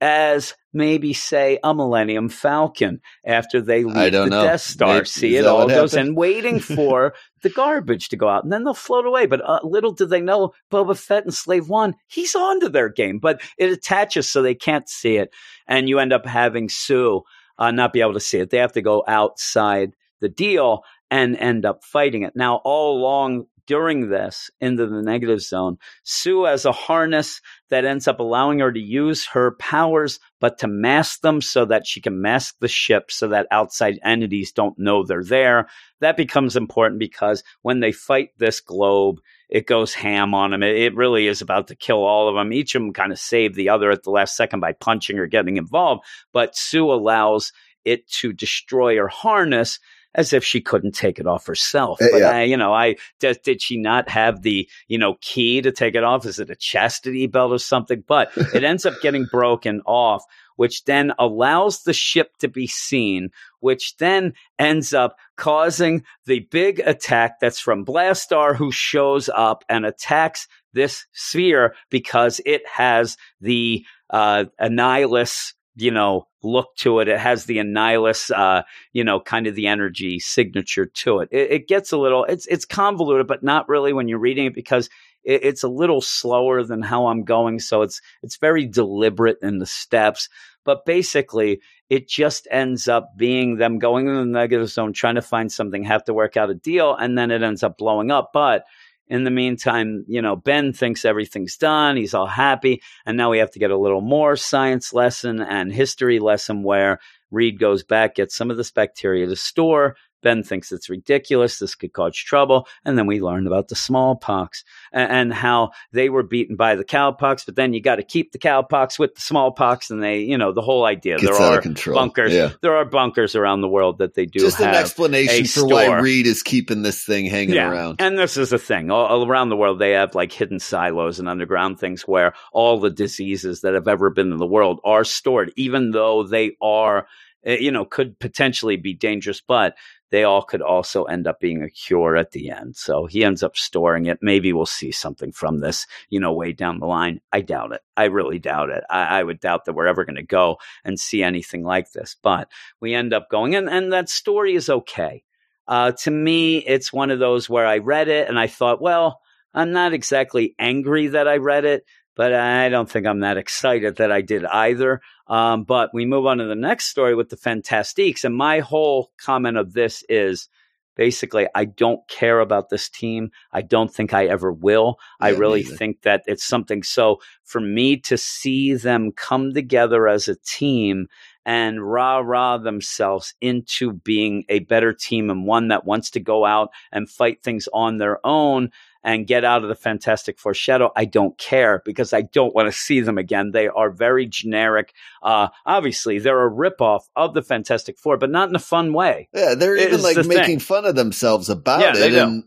As 0.00 0.54
maybe 0.72 1.14
say 1.14 1.58
a 1.64 1.72
Millennium 1.74 2.28
Falcon 2.28 3.00
after 3.24 3.60
they 3.60 3.84
leave 3.84 3.96
I 3.96 4.10
don't 4.10 4.28
the 4.28 4.36
know. 4.36 4.44
Death 4.44 4.60
Star. 4.60 4.94
Maybe- 4.94 5.06
See, 5.06 5.36
it 5.36 5.46
all 5.46 5.66
goes 5.68 5.92
happened? 5.92 6.10
in, 6.10 6.14
waiting 6.14 6.60
for 6.76 7.14
the 7.42 7.48
garbage 7.50 8.10
to 8.10 8.16
go 8.16 8.28
out, 8.28 8.44
and 8.44 8.52
then 8.52 8.64
they'll 8.64 8.74
float 8.74 9.06
away. 9.06 9.26
But 9.26 9.40
uh, 9.48 9.60
little 9.62 9.92
do 9.92 10.04
they 10.06 10.20
know, 10.20 10.52
Boba 10.70 10.98
Fett 10.98 11.24
and 11.24 11.32
Slave 11.34 11.68
One, 11.68 11.94
he's 12.08 12.34
onto 12.34 12.68
their 12.68 12.88
game, 12.90 13.18
but 13.18 13.40
it 13.58 13.70
attaches 13.70 14.28
so 14.28 14.42
they 14.42 14.54
can't 14.54 14.88
see 14.88 15.16
it, 15.16 15.30
and 15.66 15.88
you 15.88 15.98
end 15.98 16.12
up 16.12 16.26
having 16.26 16.68
Sue 16.68 17.22
uh, 17.58 17.70
not 17.70 17.92
be 17.92 18.00
able 18.02 18.12
to 18.14 18.20
see 18.20 18.38
it. 18.38 18.50
They 18.50 18.58
have 18.58 18.72
to 18.72 18.82
go 18.82 19.02
outside 19.08 19.92
the 20.20 20.28
deal 20.28 20.82
and 21.10 21.36
end 21.36 21.64
up 21.64 21.84
fighting 21.84 22.22
it. 22.22 22.34
Now, 22.34 22.56
all 22.64 22.98
along 22.98 23.46
during 23.66 24.08
this 24.08 24.50
into 24.60 24.86
the 24.86 25.02
negative 25.02 25.40
zone, 25.40 25.78
Sue 26.02 26.44
has 26.44 26.64
a 26.64 26.72
harness 26.72 27.40
that 27.70 27.84
ends 27.84 28.06
up 28.06 28.20
allowing 28.20 28.60
her 28.60 28.72
to 28.72 28.80
use 28.80 29.26
her 29.26 29.56
powers, 29.56 30.20
but 30.40 30.58
to 30.58 30.68
mask 30.68 31.20
them 31.20 31.40
so 31.40 31.64
that 31.64 31.86
she 31.86 32.00
can 32.00 32.20
mask 32.20 32.56
the 32.60 32.68
ship 32.68 33.10
so 33.10 33.28
that 33.28 33.46
outside 33.50 33.98
entities 34.04 34.52
don't 34.52 34.78
know 34.78 35.04
they're 35.04 35.24
there. 35.24 35.68
That 36.00 36.16
becomes 36.16 36.56
important 36.56 36.98
because 36.98 37.42
when 37.62 37.80
they 37.80 37.92
fight 37.92 38.30
this 38.38 38.60
globe, 38.60 39.20
it 39.48 39.66
goes 39.66 39.94
ham 39.94 40.34
on 40.34 40.50
them. 40.50 40.62
It, 40.62 40.94
really 40.94 41.26
is 41.26 41.40
about 41.40 41.68
to 41.68 41.76
kill 41.76 42.04
all 42.04 42.28
of 42.28 42.34
them. 42.34 42.52
Each 42.52 42.74
of 42.74 42.82
them 42.82 42.92
kind 42.92 43.12
of 43.12 43.18
save 43.18 43.54
the 43.54 43.68
other 43.68 43.90
at 43.90 44.02
the 44.02 44.10
last 44.10 44.36
second 44.36 44.60
by 44.60 44.72
punching 44.72 45.18
or 45.18 45.26
getting 45.26 45.56
involved. 45.56 46.04
But 46.32 46.56
Sue 46.56 46.90
allows 46.90 47.52
it 47.84 48.08
to 48.08 48.32
destroy 48.32 48.96
her 48.96 49.08
harness 49.08 49.78
as 50.16 50.32
if 50.32 50.42
she 50.42 50.60
couldn't 50.60 50.94
take 50.94 51.18
it 51.20 51.26
off 51.26 51.46
herself. 51.46 52.00
Uh, 52.02 52.06
But 52.10 52.20
yeah. 52.20 52.30
I, 52.30 52.42
you 52.42 52.56
know, 52.56 52.72
I 52.72 52.96
did, 53.20 53.38
did 53.44 53.62
she 53.62 53.76
not 53.76 54.08
have 54.08 54.42
the 54.42 54.68
you 54.88 54.98
know 54.98 55.16
key 55.20 55.62
to 55.62 55.70
take 55.70 55.94
it 55.94 56.02
off? 56.02 56.26
Is 56.26 56.40
it 56.40 56.50
a 56.50 56.56
chastity 56.56 57.26
belt 57.28 57.52
or 57.52 57.58
something? 57.58 58.02
But 58.06 58.30
it 58.36 58.64
ends 58.64 58.84
up 58.84 59.00
getting 59.00 59.26
broken 59.30 59.82
off, 59.86 60.24
which 60.56 60.84
then 60.84 61.12
allows 61.18 61.82
the 61.82 61.92
ship 61.92 62.30
to 62.38 62.48
be 62.48 62.66
seen, 62.66 63.30
which 63.60 63.96
then 63.98 64.32
ends 64.58 64.92
up 64.94 65.16
causing 65.36 66.02
the 66.24 66.40
big 66.50 66.80
attack 66.80 67.38
that's 67.40 67.60
from 67.60 67.84
Blastaar, 67.84 68.56
who 68.56 68.72
shows 68.72 69.28
up 69.28 69.64
and 69.68 69.84
attacks 69.84 70.48
this 70.72 71.06
sphere 71.12 71.74
because 71.90 72.40
it 72.44 72.62
has 72.66 73.16
the 73.40 73.84
uh, 74.10 74.44
Annihilus, 74.60 75.52
you 75.76 75.90
know, 75.90 76.26
look 76.42 76.74
to 76.76 77.00
it. 77.00 77.08
It 77.08 77.18
has 77.20 77.44
the 77.44 77.58
Annihilus, 77.58 78.30
uh, 78.30 78.62
you 78.92 79.04
know, 79.04 79.20
kind 79.20 79.46
of 79.46 79.54
the 79.54 79.66
energy 79.66 80.18
signature 80.18 80.86
to 80.86 81.20
it. 81.20 81.28
it. 81.30 81.50
It 81.50 81.68
gets 81.68 81.92
a 81.92 81.98
little, 81.98 82.24
it's 82.24 82.46
it's 82.46 82.64
convoluted, 82.64 83.26
but 83.26 83.42
not 83.42 83.68
really 83.68 83.92
when 83.92 84.08
you're 84.08 84.18
reading 84.18 84.46
it 84.46 84.54
because 84.54 84.88
it, 85.22 85.44
it's 85.44 85.62
a 85.62 85.68
little 85.68 86.00
slower 86.00 86.64
than 86.64 86.82
how 86.82 87.06
I'm 87.06 87.24
going. 87.24 87.60
So 87.60 87.82
it's 87.82 88.00
it's 88.22 88.38
very 88.38 88.66
deliberate 88.66 89.38
in 89.42 89.58
the 89.58 89.66
steps. 89.66 90.28
But 90.64 90.84
basically, 90.84 91.60
it 91.90 92.08
just 92.08 92.48
ends 92.50 92.88
up 92.88 93.16
being 93.16 93.56
them 93.56 93.78
going 93.78 94.08
in 94.08 94.14
the 94.14 94.24
negative 94.24 94.68
zone, 94.68 94.92
trying 94.92 95.14
to 95.14 95.22
find 95.22 95.52
something, 95.52 95.84
have 95.84 96.04
to 96.04 96.14
work 96.14 96.36
out 96.36 96.50
a 96.50 96.54
deal, 96.54 96.96
and 96.96 97.16
then 97.16 97.30
it 97.30 97.42
ends 97.42 97.62
up 97.62 97.78
blowing 97.78 98.10
up. 98.10 98.30
But 98.32 98.64
in 99.08 99.24
the 99.24 99.30
meantime, 99.30 100.04
you 100.08 100.20
know, 100.20 100.36
Ben 100.36 100.72
thinks 100.72 101.04
everything's 101.04 101.56
done. 101.56 101.96
He's 101.96 102.14
all 102.14 102.26
happy. 102.26 102.82
And 103.04 103.16
now 103.16 103.30
we 103.30 103.38
have 103.38 103.50
to 103.52 103.58
get 103.58 103.70
a 103.70 103.78
little 103.78 104.00
more 104.00 104.36
science 104.36 104.92
lesson 104.92 105.40
and 105.40 105.72
history 105.72 106.18
lesson 106.18 106.62
where 106.62 106.98
Reed 107.30 107.58
goes 107.58 107.82
back, 107.82 108.16
gets 108.16 108.36
some 108.36 108.50
of 108.50 108.56
this 108.56 108.70
bacteria 108.70 109.26
to 109.26 109.36
store. 109.36 109.96
Ben 110.26 110.42
thinks 110.42 110.72
it's 110.72 110.90
ridiculous. 110.90 111.60
This 111.60 111.76
could 111.76 111.92
cause 111.92 112.16
trouble. 112.16 112.66
And 112.84 112.98
then 112.98 113.06
we 113.06 113.20
learned 113.20 113.46
about 113.46 113.68
the 113.68 113.76
smallpox 113.76 114.64
and, 114.90 115.08
and 115.08 115.32
how 115.32 115.70
they 115.92 116.08
were 116.08 116.24
beaten 116.24 116.56
by 116.56 116.74
the 116.74 116.84
cowpox, 116.84 117.46
but 117.46 117.54
then 117.54 117.72
you 117.72 117.80
got 117.80 117.96
to 117.96 118.02
keep 118.02 118.32
the 118.32 118.38
cowpox 118.40 118.98
with 118.98 119.14
the 119.14 119.20
smallpox. 119.20 119.88
And 119.88 120.02
they, 120.02 120.22
you 120.22 120.36
know, 120.36 120.50
the 120.50 120.62
whole 120.62 120.84
idea. 120.84 121.18
Gets 121.18 121.38
there 121.38 121.46
are 121.46 121.62
bunkers. 121.94 122.32
Yeah. 122.34 122.54
There 122.60 122.74
are 122.74 122.84
bunkers 122.84 123.36
around 123.36 123.60
the 123.60 123.68
world 123.68 123.98
that 123.98 124.14
they 124.14 124.26
do 124.26 124.40
Just 124.40 124.58
an 124.58 124.74
explanation 124.74 125.44
for 125.44 125.68
why. 125.68 126.00
Reed 126.00 126.26
is 126.26 126.42
keeping 126.42 126.82
this 126.82 127.04
thing 127.04 127.26
hanging 127.26 127.56
around. 127.56 128.00
And 128.00 128.18
this 128.18 128.36
is 128.36 128.52
a 128.52 128.58
thing. 128.58 128.90
All, 128.90 129.06
all 129.06 129.28
around 129.28 129.50
the 129.50 129.56
world, 129.56 129.78
they 129.78 129.92
have 129.92 130.16
like 130.16 130.32
hidden 130.32 130.58
silos 130.58 131.20
and 131.20 131.28
underground 131.28 131.78
things 131.78 132.02
where 132.02 132.34
all 132.52 132.80
the 132.80 132.90
diseases 132.90 133.60
that 133.60 133.74
have 133.74 133.86
ever 133.86 134.10
been 134.10 134.32
in 134.32 134.38
the 134.38 134.46
world 134.46 134.80
are 134.82 135.04
stored, 135.04 135.52
even 135.54 135.92
though 135.92 136.24
they 136.24 136.56
are, 136.60 137.06
you 137.46 137.70
know, 137.70 137.84
could 137.84 138.18
potentially 138.18 138.76
be 138.76 138.92
dangerous, 138.94 139.40
but 139.40 139.76
they 140.10 140.24
all 140.24 140.42
could 140.42 140.62
also 140.62 141.04
end 141.04 141.26
up 141.26 141.40
being 141.40 141.62
a 141.62 141.70
cure 141.70 142.16
at 142.16 142.30
the 142.32 142.50
end. 142.50 142.76
So 142.76 143.06
he 143.06 143.24
ends 143.24 143.42
up 143.42 143.56
storing 143.56 144.06
it. 144.06 144.18
Maybe 144.22 144.52
we'll 144.52 144.66
see 144.66 144.92
something 144.92 145.32
from 145.32 145.60
this, 145.60 145.86
you 146.10 146.20
know, 146.20 146.32
way 146.32 146.52
down 146.52 146.78
the 146.78 146.86
line. 146.86 147.20
I 147.32 147.40
doubt 147.40 147.72
it. 147.72 147.80
I 147.96 148.04
really 148.04 148.38
doubt 148.38 148.70
it. 148.70 148.84
I, 148.88 149.20
I 149.20 149.22
would 149.22 149.40
doubt 149.40 149.64
that 149.64 149.74
we're 149.74 149.86
ever 149.86 150.04
going 150.04 150.16
to 150.16 150.22
go 150.22 150.58
and 150.84 150.98
see 150.98 151.22
anything 151.22 151.64
like 151.64 151.92
this. 151.92 152.16
But 152.22 152.48
we 152.80 152.94
end 152.94 153.12
up 153.12 153.28
going, 153.30 153.54
and, 153.54 153.68
and 153.68 153.92
that 153.92 154.08
story 154.08 154.54
is 154.54 154.70
okay. 154.70 155.24
Uh, 155.68 155.90
to 155.90 156.10
me, 156.10 156.58
it's 156.58 156.92
one 156.92 157.10
of 157.10 157.18
those 157.18 157.50
where 157.50 157.66
I 157.66 157.78
read 157.78 158.08
it 158.08 158.28
and 158.28 158.38
I 158.38 158.46
thought, 158.46 158.80
well, 158.80 159.20
I'm 159.52 159.72
not 159.72 159.92
exactly 159.92 160.54
angry 160.58 161.08
that 161.08 161.26
I 161.26 161.38
read 161.38 161.64
it, 161.64 161.84
but 162.16 162.32
I 162.32 162.70
don't 162.70 162.90
think 162.90 163.06
I'm 163.06 163.20
that 163.20 163.36
excited 163.36 163.96
that 163.96 164.10
I 164.10 164.22
did 164.22 164.44
either. 164.44 165.02
Um, 165.28 165.64
but 165.64 165.90
we 165.92 166.06
move 166.06 166.26
on 166.26 166.38
to 166.38 166.46
the 166.46 166.54
next 166.54 166.86
story 166.86 167.14
with 167.14 167.28
the 167.28 167.36
Fantastiques. 167.36 168.24
And 168.24 168.34
my 168.34 168.60
whole 168.60 169.12
comment 169.18 169.58
of 169.58 169.74
this 169.74 170.02
is 170.08 170.48
basically, 170.96 171.46
I 171.54 171.66
don't 171.66 172.00
care 172.08 172.40
about 172.40 172.70
this 172.70 172.88
team. 172.88 173.30
I 173.52 173.60
don't 173.60 173.92
think 173.92 174.14
I 174.14 174.26
ever 174.26 174.50
will. 174.50 174.98
I 175.20 175.30
really 175.30 175.62
neither. 175.62 175.76
think 175.76 176.02
that 176.02 176.22
it's 176.26 176.46
something. 176.46 176.82
So 176.82 177.20
for 177.44 177.60
me 177.60 177.98
to 177.98 178.16
see 178.16 178.72
them 178.74 179.12
come 179.12 179.52
together 179.52 180.08
as 180.08 180.26
a 180.26 180.36
team 180.36 181.08
and 181.44 181.80
rah 181.80 182.18
rah 182.18 182.58
themselves 182.58 183.34
into 183.40 183.92
being 183.92 184.44
a 184.48 184.60
better 184.60 184.92
team 184.92 185.30
and 185.30 185.46
one 185.46 185.68
that 185.68 185.84
wants 185.84 186.10
to 186.12 186.20
go 186.20 186.44
out 186.44 186.70
and 186.90 187.08
fight 187.08 187.42
things 187.42 187.68
on 187.72 187.98
their 187.98 188.24
own 188.26 188.70
and 189.04 189.26
get 189.26 189.44
out 189.44 189.62
of 189.62 189.68
the 189.68 189.74
Fantastic 189.74 190.38
Four 190.38 190.54
shadow, 190.54 190.90
I 190.96 191.04
don't 191.04 191.36
care 191.38 191.82
because 191.84 192.12
I 192.12 192.22
don't 192.22 192.54
want 192.54 192.66
to 192.66 192.78
see 192.78 193.00
them 193.00 193.18
again. 193.18 193.50
They 193.52 193.68
are 193.68 193.90
very 193.90 194.26
generic. 194.26 194.92
Uh, 195.22 195.48
obviously, 195.64 196.18
they're 196.18 196.46
a 196.46 196.50
ripoff 196.50 197.02
of 197.14 197.34
the 197.34 197.42
Fantastic 197.42 197.98
Four, 197.98 198.16
but 198.16 198.30
not 198.30 198.48
in 198.48 198.56
a 198.56 198.60
fun 198.60 198.92
way. 198.92 199.28
Yeah, 199.32 199.54
they're 199.54 199.76
even 199.76 200.02
like 200.02 200.16
the 200.16 200.24
making 200.24 200.44
thing. 200.44 200.58
fun 200.60 200.84
of 200.84 200.94
themselves 200.94 201.48
about 201.50 201.80
Yeah, 201.80 201.92
it. 201.96 202.14
And 202.14 202.44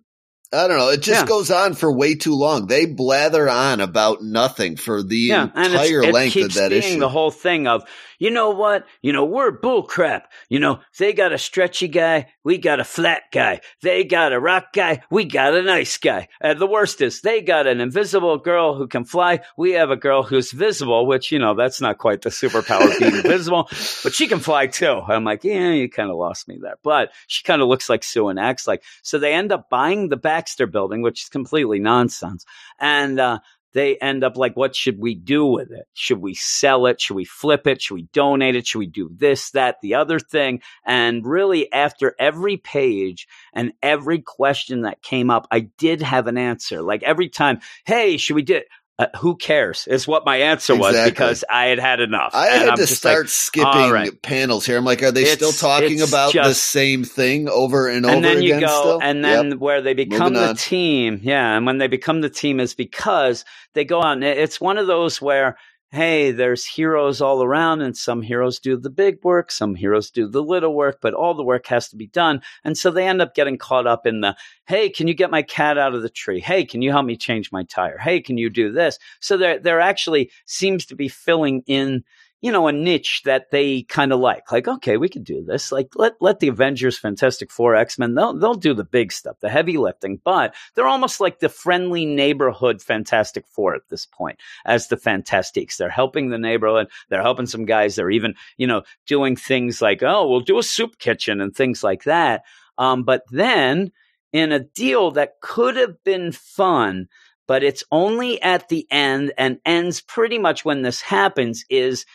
I 0.52 0.68
don't 0.68 0.80
know. 0.80 0.90
It 0.90 1.02
just 1.02 1.22
Yeah. 1.22 1.28
goes 1.28 1.52
on 1.52 1.76
for 1.76 1.96
way 1.96 2.16
too 2.16 2.34
long. 2.34 2.66
They 2.66 2.88
blather 2.88 3.48
on 3.48 3.82
about 3.82 4.24
nothing 4.24 4.78
for 4.78 5.04
the 5.04 5.16
yeah, 5.16 5.44
entire 5.44 6.02
it 6.04 6.12
length 6.14 6.34
keeps 6.34 6.56
of 6.56 6.62
that 6.62 6.70
being 6.72 6.84
issue. 6.84 7.00
the 7.00 7.10
whole 7.10 7.30
thing 7.30 7.68
of, 7.68 7.84
you 8.20 8.30
know 8.30 8.52
what? 8.52 8.86
You 9.02 9.14
know, 9.14 9.26
we're 9.26 9.58
bullcrap. 9.58 10.24
You 10.50 10.60
know, 10.60 10.80
they 10.98 11.14
got 11.14 11.34
a 11.34 11.38
stretchy 11.38 11.88
guy, 11.88 12.28
we 12.44 12.58
got 12.58 12.80
a 12.80 12.84
flat 12.84 13.24
guy. 13.32 13.62
They 13.82 14.04
got 14.04 14.34
a 14.34 14.40
rock 14.40 14.74
guy, 14.74 15.02
we 15.10 15.26
got 15.26 15.56
a 15.56 15.64
nice 15.64 15.98
guy. 15.98 16.28
And 16.42 16.60
the 16.60 16.68
worst 16.68 17.02
is 17.02 17.22
they 17.22 17.42
got 17.42 17.66
an 17.66 17.80
invisible 17.82 18.38
girl 18.38 18.76
who 18.76 18.88
can 18.88 19.06
fly. 19.06 19.40
We 19.58 19.72
have 19.72 19.90
a 19.90 19.96
girl 19.96 20.24
who's 20.24 20.52
visible, 20.52 21.08
which, 21.08 21.32
you 21.32 21.40
know, 21.40 21.56
that's 21.56 21.82
not 21.82 21.98
quite 21.98 22.22
the 22.22 22.30
superpower 22.30 23.00
being 23.00 23.16
invisible, 23.24 23.68
but 24.04 24.14
she 24.14 24.28
can 24.28 24.40
fly 24.40 24.68
too. 24.68 25.02
I'm 25.08 25.24
like, 25.24 25.44
yeah, 25.44 25.72
you 25.72 25.90
kind 25.90 26.12
of 26.12 26.18
lost 26.18 26.48
me 26.48 26.60
there. 26.62 26.76
But 26.84 27.12
she 27.28 27.44
kind 27.44 27.62
of 27.62 27.70
looks 27.70 27.90
like 27.90 28.04
Sue 28.04 28.28
and 28.28 28.40
acts 28.40 28.68
like. 28.68 28.84
So 29.02 29.18
they 29.18 29.34
end 29.34 29.52
up 29.52 29.70
buying 29.70 30.10
the 30.10 30.18
Baxter 30.18 30.68
building, 30.68 31.02
which 31.02 31.24
is 31.24 31.30
completely 31.30 31.80
nonsense. 31.80 32.46
And, 32.80 33.20
uh, 33.20 33.40
they 33.74 33.98
end 33.98 34.24
up 34.24 34.38
like, 34.38 34.56
what 34.56 34.76
should 34.76 35.00
we 35.00 35.16
do 35.16 35.46
with 35.46 35.72
it? 35.72 35.88
Should 35.94 36.22
we 36.22 36.34
sell 36.34 36.86
it? 36.88 37.00
Should 37.02 37.16
we 37.16 37.26
flip 37.26 37.68
it? 37.68 37.82
Should 37.82 37.96
we 37.96 38.08
donate 38.14 38.56
it? 38.56 38.68
Should 38.68 38.80
we 38.80 38.88
do 38.88 39.10
this, 39.14 39.52
that, 39.52 39.78
the 39.82 39.96
other 39.96 40.20
thing? 40.20 40.62
And 40.86 41.26
really, 41.26 41.72
after 41.72 42.16
every 42.20 42.58
page 42.58 43.28
and 43.54 43.74
every 43.82 44.22
question 44.22 44.82
that 44.82 45.02
came 45.02 45.30
up, 45.30 45.48
I 45.52 45.62
did 45.78 46.02
have 46.02 46.28
an 46.28 46.38
answer. 46.38 46.82
Like 46.82 47.04
every 47.04 47.30
time, 47.30 47.60
hey, 47.86 48.18
should 48.18 48.36
we 48.36 48.42
do 48.42 48.56
it? 48.56 48.68
Uh, 49.00 49.08
who 49.20 49.38
cares? 49.38 49.88
Is 49.88 50.08
what 50.08 50.26
my 50.26 50.38
answer 50.38 50.76
was 50.76 50.98
Exactly. 50.98 51.12
because 51.12 51.46
I 51.50 51.68
had 51.68 51.80
had 51.80 52.02
enough. 52.02 52.36
I 52.36 52.50
And 52.50 52.64
had 52.64 52.70
I'm 52.70 52.78
to 52.78 52.88
just 52.88 53.06
like, 53.06 53.14
start 53.14 53.30
skipping 53.30 53.90
right. 53.90 54.22
panels 54.22 54.66
here. 54.66 54.78
I'm 54.78 54.86
like, 54.86 55.04
are 55.04 55.12
they 55.14 55.26
still 55.26 55.54
talking 55.54 56.00
it's 56.00 56.10
about 56.10 56.34
the 56.34 56.54
same 56.56 57.06
thing 57.06 57.50
over 57.50 57.88
and 57.90 58.06
over 58.06 58.16
and 58.16 58.24
then 58.24 58.42
you 58.42 58.54
again? 58.54 58.62
go 58.62 58.68
still? 58.68 59.00
and 59.02 59.24
then 59.26 59.52
Yep. 59.52 59.60
where 59.60 59.82
they 59.82 59.94
become 59.96 60.34
Moving 60.34 60.34
the 60.36 60.50
on. 60.50 60.56
team 60.56 61.22
yeah 61.24 61.58
and 61.58 61.66
when 61.66 61.78
they 61.80 61.88
become 61.88 62.22
the 62.22 62.30
team 62.30 62.60
is 62.60 62.76
because 62.76 63.46
they 63.76 63.86
go 63.86 64.02
out 64.04 64.14
and 64.14 64.24
it's 64.26 64.62
one 64.62 64.78
of 64.78 64.88
those 64.88 65.22
where 65.22 65.58
hey 65.92 66.32
there's 66.32 66.66
heroes 66.66 67.20
all 67.20 67.44
around 67.44 67.82
and 67.82 67.98
some 67.98 68.22
heroes 68.22 68.60
do 68.60 68.78
the 68.78 68.90
big 68.90 69.18
work 69.24 69.52
some 69.52 69.74
heroes 69.74 70.12
do 70.12 70.28
the 70.28 70.44
little 70.44 70.76
work 70.76 71.00
but 71.02 71.14
all 71.14 71.34
the 71.34 71.44
work 71.44 71.66
has 71.68 71.90
to 71.90 71.96
be 71.96 72.08
done. 72.08 72.42
And 72.64 72.78
so 72.78 72.92
they 72.92 73.08
end 73.08 73.22
up 73.22 73.34
getting 73.34 73.58
caught 73.58 73.88
up 73.88 74.06
in 74.06 74.22
the 74.22 74.36
hey 74.66 74.90
can 74.90 75.08
you 75.08 75.14
get 75.14 75.32
my 75.32 75.42
cat 75.42 75.78
out 75.78 75.96
of 75.96 76.02
the 76.02 76.10
tree? 76.10 76.40
Hey 76.40 76.66
can 76.66 76.82
you 76.82 76.92
help 76.92 77.06
me 77.06 77.18
change 77.18 77.52
my 77.52 77.64
tire? 77.64 77.98
Hey 77.98 78.22
can 78.22 78.38
you 78.38 78.50
do 78.50 78.72
this? 78.72 79.00
So 79.20 79.38
there 79.38 79.60
there 79.60 79.80
actually 79.80 80.32
seems 80.46 80.86
to 80.88 80.96
be 80.96 81.08
filling 81.08 81.64
in 81.66 82.04
you 82.42 82.52
know, 82.52 82.68
a 82.68 82.72
niche 82.72 83.24
that 83.26 83.52
they 83.52 83.84
kind 83.84 84.14
of 84.14 84.20
like. 84.20 84.52
Like, 84.52 84.68
okay, 84.68 84.96
we 84.98 85.10
can 85.10 85.24
do 85.24 85.44
this. 85.44 85.72
Like, 85.72 85.90
let 85.96 86.14
let 86.22 86.40
the 86.40 86.48
Avengers, 86.48 86.98
Fantastic 86.98 87.52
Four, 87.52 87.76
X 87.76 88.00
Men, 88.00 88.16
they'll 88.16 88.38
they'll 88.38 88.54
do 88.54 88.74
the 88.74 88.86
big 88.86 89.12
stuff, 89.12 89.38
the 89.42 89.50
heavy 89.50 89.78
lifting. 89.78 90.22
But 90.24 90.56
they're 90.76 90.88
almost 90.88 91.20
like 91.20 91.40
the 91.40 91.50
friendly 91.50 92.06
neighborhood 92.06 92.82
Fantastic 92.82 93.46
Four 93.48 93.76
at 93.76 93.90
this 93.90 94.06
point, 94.06 94.40
as 94.66 94.88
the 94.88 94.98
Fantastiques. 94.98 95.78
They're 95.78 95.90
helping 95.90 96.30
the 96.30 96.38
neighborhood. 96.38 96.88
They're 97.10 97.22
helping 97.22 97.48
some 97.48 97.66
guys. 97.66 97.96
They're 97.96 98.12
even, 98.12 98.36
you 98.58 98.68
know, 98.68 98.84
doing 99.06 99.36
things 99.36 99.82
like, 99.82 100.02
oh, 100.02 100.30
we'll 100.30 100.40
do 100.40 100.60
a 100.60 100.64
soup 100.64 100.98
kitchen 100.98 101.42
and 101.42 101.54
things 101.54 101.84
like 101.84 102.04
that. 102.04 102.44
Um, 102.78 103.04
but 103.04 103.24
then 103.32 103.92
in 104.32 104.52
a 104.52 104.60
deal 104.60 105.12
that 105.12 105.42
could 105.42 105.76
have 105.76 106.02
been 106.04 106.32
fun, 106.32 107.08
but 107.48 107.64
it's 107.64 107.84
only 107.92 108.42
at 108.42 108.70
the 108.70 108.88
end 108.92 109.34
and 109.38 109.60
ends 109.66 110.02
pretty 110.02 110.38
much 110.38 110.64
when 110.64 110.84
this 110.84 111.02
happens 111.02 111.66
is 111.70 112.06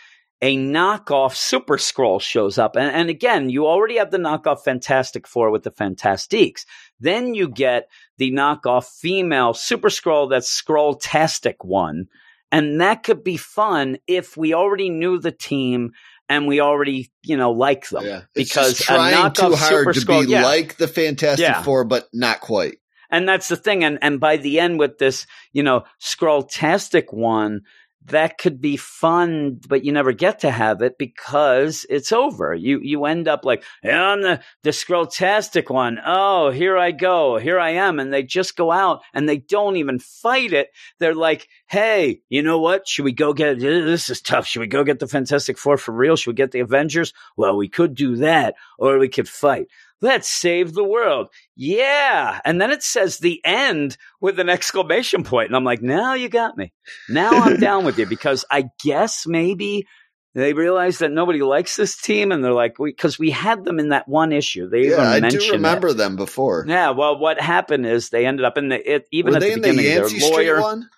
a 0.45 0.59
knockoff 0.59 1.35
Super 1.35 1.79
Skrull 1.79 2.21
shows 2.21 2.59
up. 2.59 2.77
And, 2.77 2.95
and 2.95 3.09
again, 3.09 3.49
you 3.49 3.67
already 3.67 3.97
have 3.97 4.11
the 4.11 4.19
knockoff 4.19 4.61
Fantastic 4.61 5.27
Four 5.27 5.51
with 5.51 5.63
the 5.63 5.71
Fantastiques. 5.71 6.67
Then 7.01 7.35
you 7.35 7.49
get 7.49 7.89
the 8.19 8.31
knockoff 8.31 8.85
female 8.85 9.55
Super 9.55 9.89
Skrull 9.89 10.29
that's 10.29 10.63
Skrull-tastic 10.63 11.65
one. 11.65 12.09
And 12.53 12.83
that 12.83 13.05
could 13.05 13.25
be 13.25 13.39
fun 13.39 13.97
if 14.07 14.37
we 14.37 14.53
already 14.53 14.91
knew 14.91 15.19
the 15.19 15.33
team 15.33 15.93
and 16.29 16.47
we 16.47 16.61
already, 16.61 17.11
you 17.23 17.39
know, 17.39 17.53
like 17.53 17.89
them. 17.89 18.05
Yeah. 18.05 18.23
Because 18.35 18.77
trying 18.77 19.33
too 19.33 19.55
hard 19.55 19.59
Super 19.59 19.93
to 19.95 20.01
Scroll- 20.01 20.25
be 20.25 20.33
yeah. 20.33 20.45
like 20.45 20.77
the 20.77 20.89
Fantastic 20.89 21.43
Yeah. 21.43 21.63
Four, 21.63 21.85
but 21.85 22.07
not 22.13 22.43
quite. 22.43 22.77
And 23.11 23.27
that's 23.27 23.49
the 23.49 23.57
thing. 23.57 23.83
And 23.83 23.99
and 24.03 24.21
by 24.21 24.37
the 24.37 24.61
end 24.61 24.79
with 24.79 24.99
this, 24.99 25.27
you 25.55 25.63
know, 25.63 25.85
Skrull-tastic 26.03 27.15
one, 27.15 27.63
that 28.07 28.39
could 28.39 28.61
be 28.61 28.77
fun, 28.77 29.61
but 29.67 29.85
you 29.85 29.93
never 29.93 30.13
get 30.13 30.41
to 30.41 30.51
have 30.51 30.83
it 30.83 30.99
because 30.99 31.87
it's 31.89 32.13
over. 32.13 32.55
You 32.55 32.81
you 32.83 33.05
end 33.07 33.29
up 33.29 33.45
like, 33.45 33.65
yeah, 33.83 34.03
I'm 34.11 34.23
the, 34.23 34.41
the 34.63 34.71
Skrull-tastic 34.71 35.71
one. 35.71 35.99
Oh, 36.05 36.51
here 36.51 36.77
I 36.77 36.91
go. 36.91 37.39
Here 37.39 37.59
I 37.59 37.71
am. 37.71 37.99
And 37.99 38.13
they 38.13 38.23
just 38.23 38.57
go 38.57 38.71
out 38.71 39.01
and 39.15 39.29
they 39.29 39.39
don't 39.39 39.77
even 39.77 39.99
fight 39.99 40.53
it. 40.53 40.69
They're 40.99 41.15
like, 41.15 41.49
hey, 41.67 42.21
you 42.29 42.43
know 42.43 42.59
what? 42.61 42.87
Should 42.87 43.05
we 43.05 43.13
go 43.13 43.33
get 43.33 43.59
this 43.59 44.11
is 44.11 44.21
tough. 44.21 44.47
Should 44.47 44.61
we 44.61 44.67
go 44.67 44.85
get 44.85 44.99
the 44.99 45.09
Fantastic 45.09 45.57
Four 45.57 45.79
for 45.79 45.93
real? 45.93 46.17
Should 46.17 46.31
we 46.33 46.35
get 46.35 46.53
the 46.53 46.61
Avengers? 46.61 47.13
Well, 47.37 47.57
we 47.57 47.69
could 47.69 47.95
do 47.95 48.17
that, 48.17 48.55
or 48.79 48.99
we 48.99 49.09
could 49.09 49.29
fight. 49.29 49.69
Let's 50.05 50.29
save 50.29 50.75
the 50.75 50.85
world. 50.85 51.29
Yeah. 51.57 52.39
And 52.45 52.61
then 52.61 52.71
it 52.71 52.83
says 52.83 53.17
the 53.17 53.41
end 53.43 53.97
with 54.21 54.39
an 54.39 54.51
exclamation 54.51 55.25
point. 55.25 55.49
And 55.49 55.57
I'm 55.57 55.65
like, 55.65 55.81
now 55.81 56.13
you 56.13 56.29
got 56.29 56.59
me. 56.59 56.75
Now 57.09 57.31
I'm 57.31 57.59
down 57.59 57.87
with 57.87 57.99
you 57.99 58.05
because 58.05 58.45
I 58.51 58.67
guess 58.85 59.27
maybe 59.27 59.87
they 60.35 60.53
realize 60.53 60.99
that 60.99 61.11
nobody 61.11 61.41
likes 61.41 61.77
this 61.77 61.97
team 61.99 62.33
and 62.33 62.45
they're 62.45 62.53
like, 62.53 62.75
because 62.79 63.19
we, 63.19 63.31
had 63.31 63.65
them 63.65 63.79
in 63.79 63.89
that 63.91 64.07
one 64.07 64.31
issue. 64.31 64.69
They 64.69 64.89
Yeah, 64.89 64.93
even 64.95 65.01
I 65.01 65.21
mentioned 65.21 65.43
do 65.43 65.49
it. 65.49 65.53
remember 65.53 65.95
them 65.95 66.17
before. 66.17 66.67
Yeah, 66.69 66.91
well, 66.91 67.19
what 67.19 67.41
happened 67.41 67.87
is 67.87 68.11
they 68.11 68.27
ended 68.27 68.45
up 68.45 68.59
in 68.59 68.69
the 68.69 68.95
it, 68.97 69.09
even 69.11 69.31
Were 69.31 69.37
at 69.39 69.41
they 69.41 69.49
the 69.51 69.55
in 69.55 69.63
the 69.63 69.69
beginning. 69.71 69.91
Yancey 69.91 70.19
their 70.19 70.29
Street 70.29 70.49
lawyer, 70.49 70.61
one? 70.61 70.91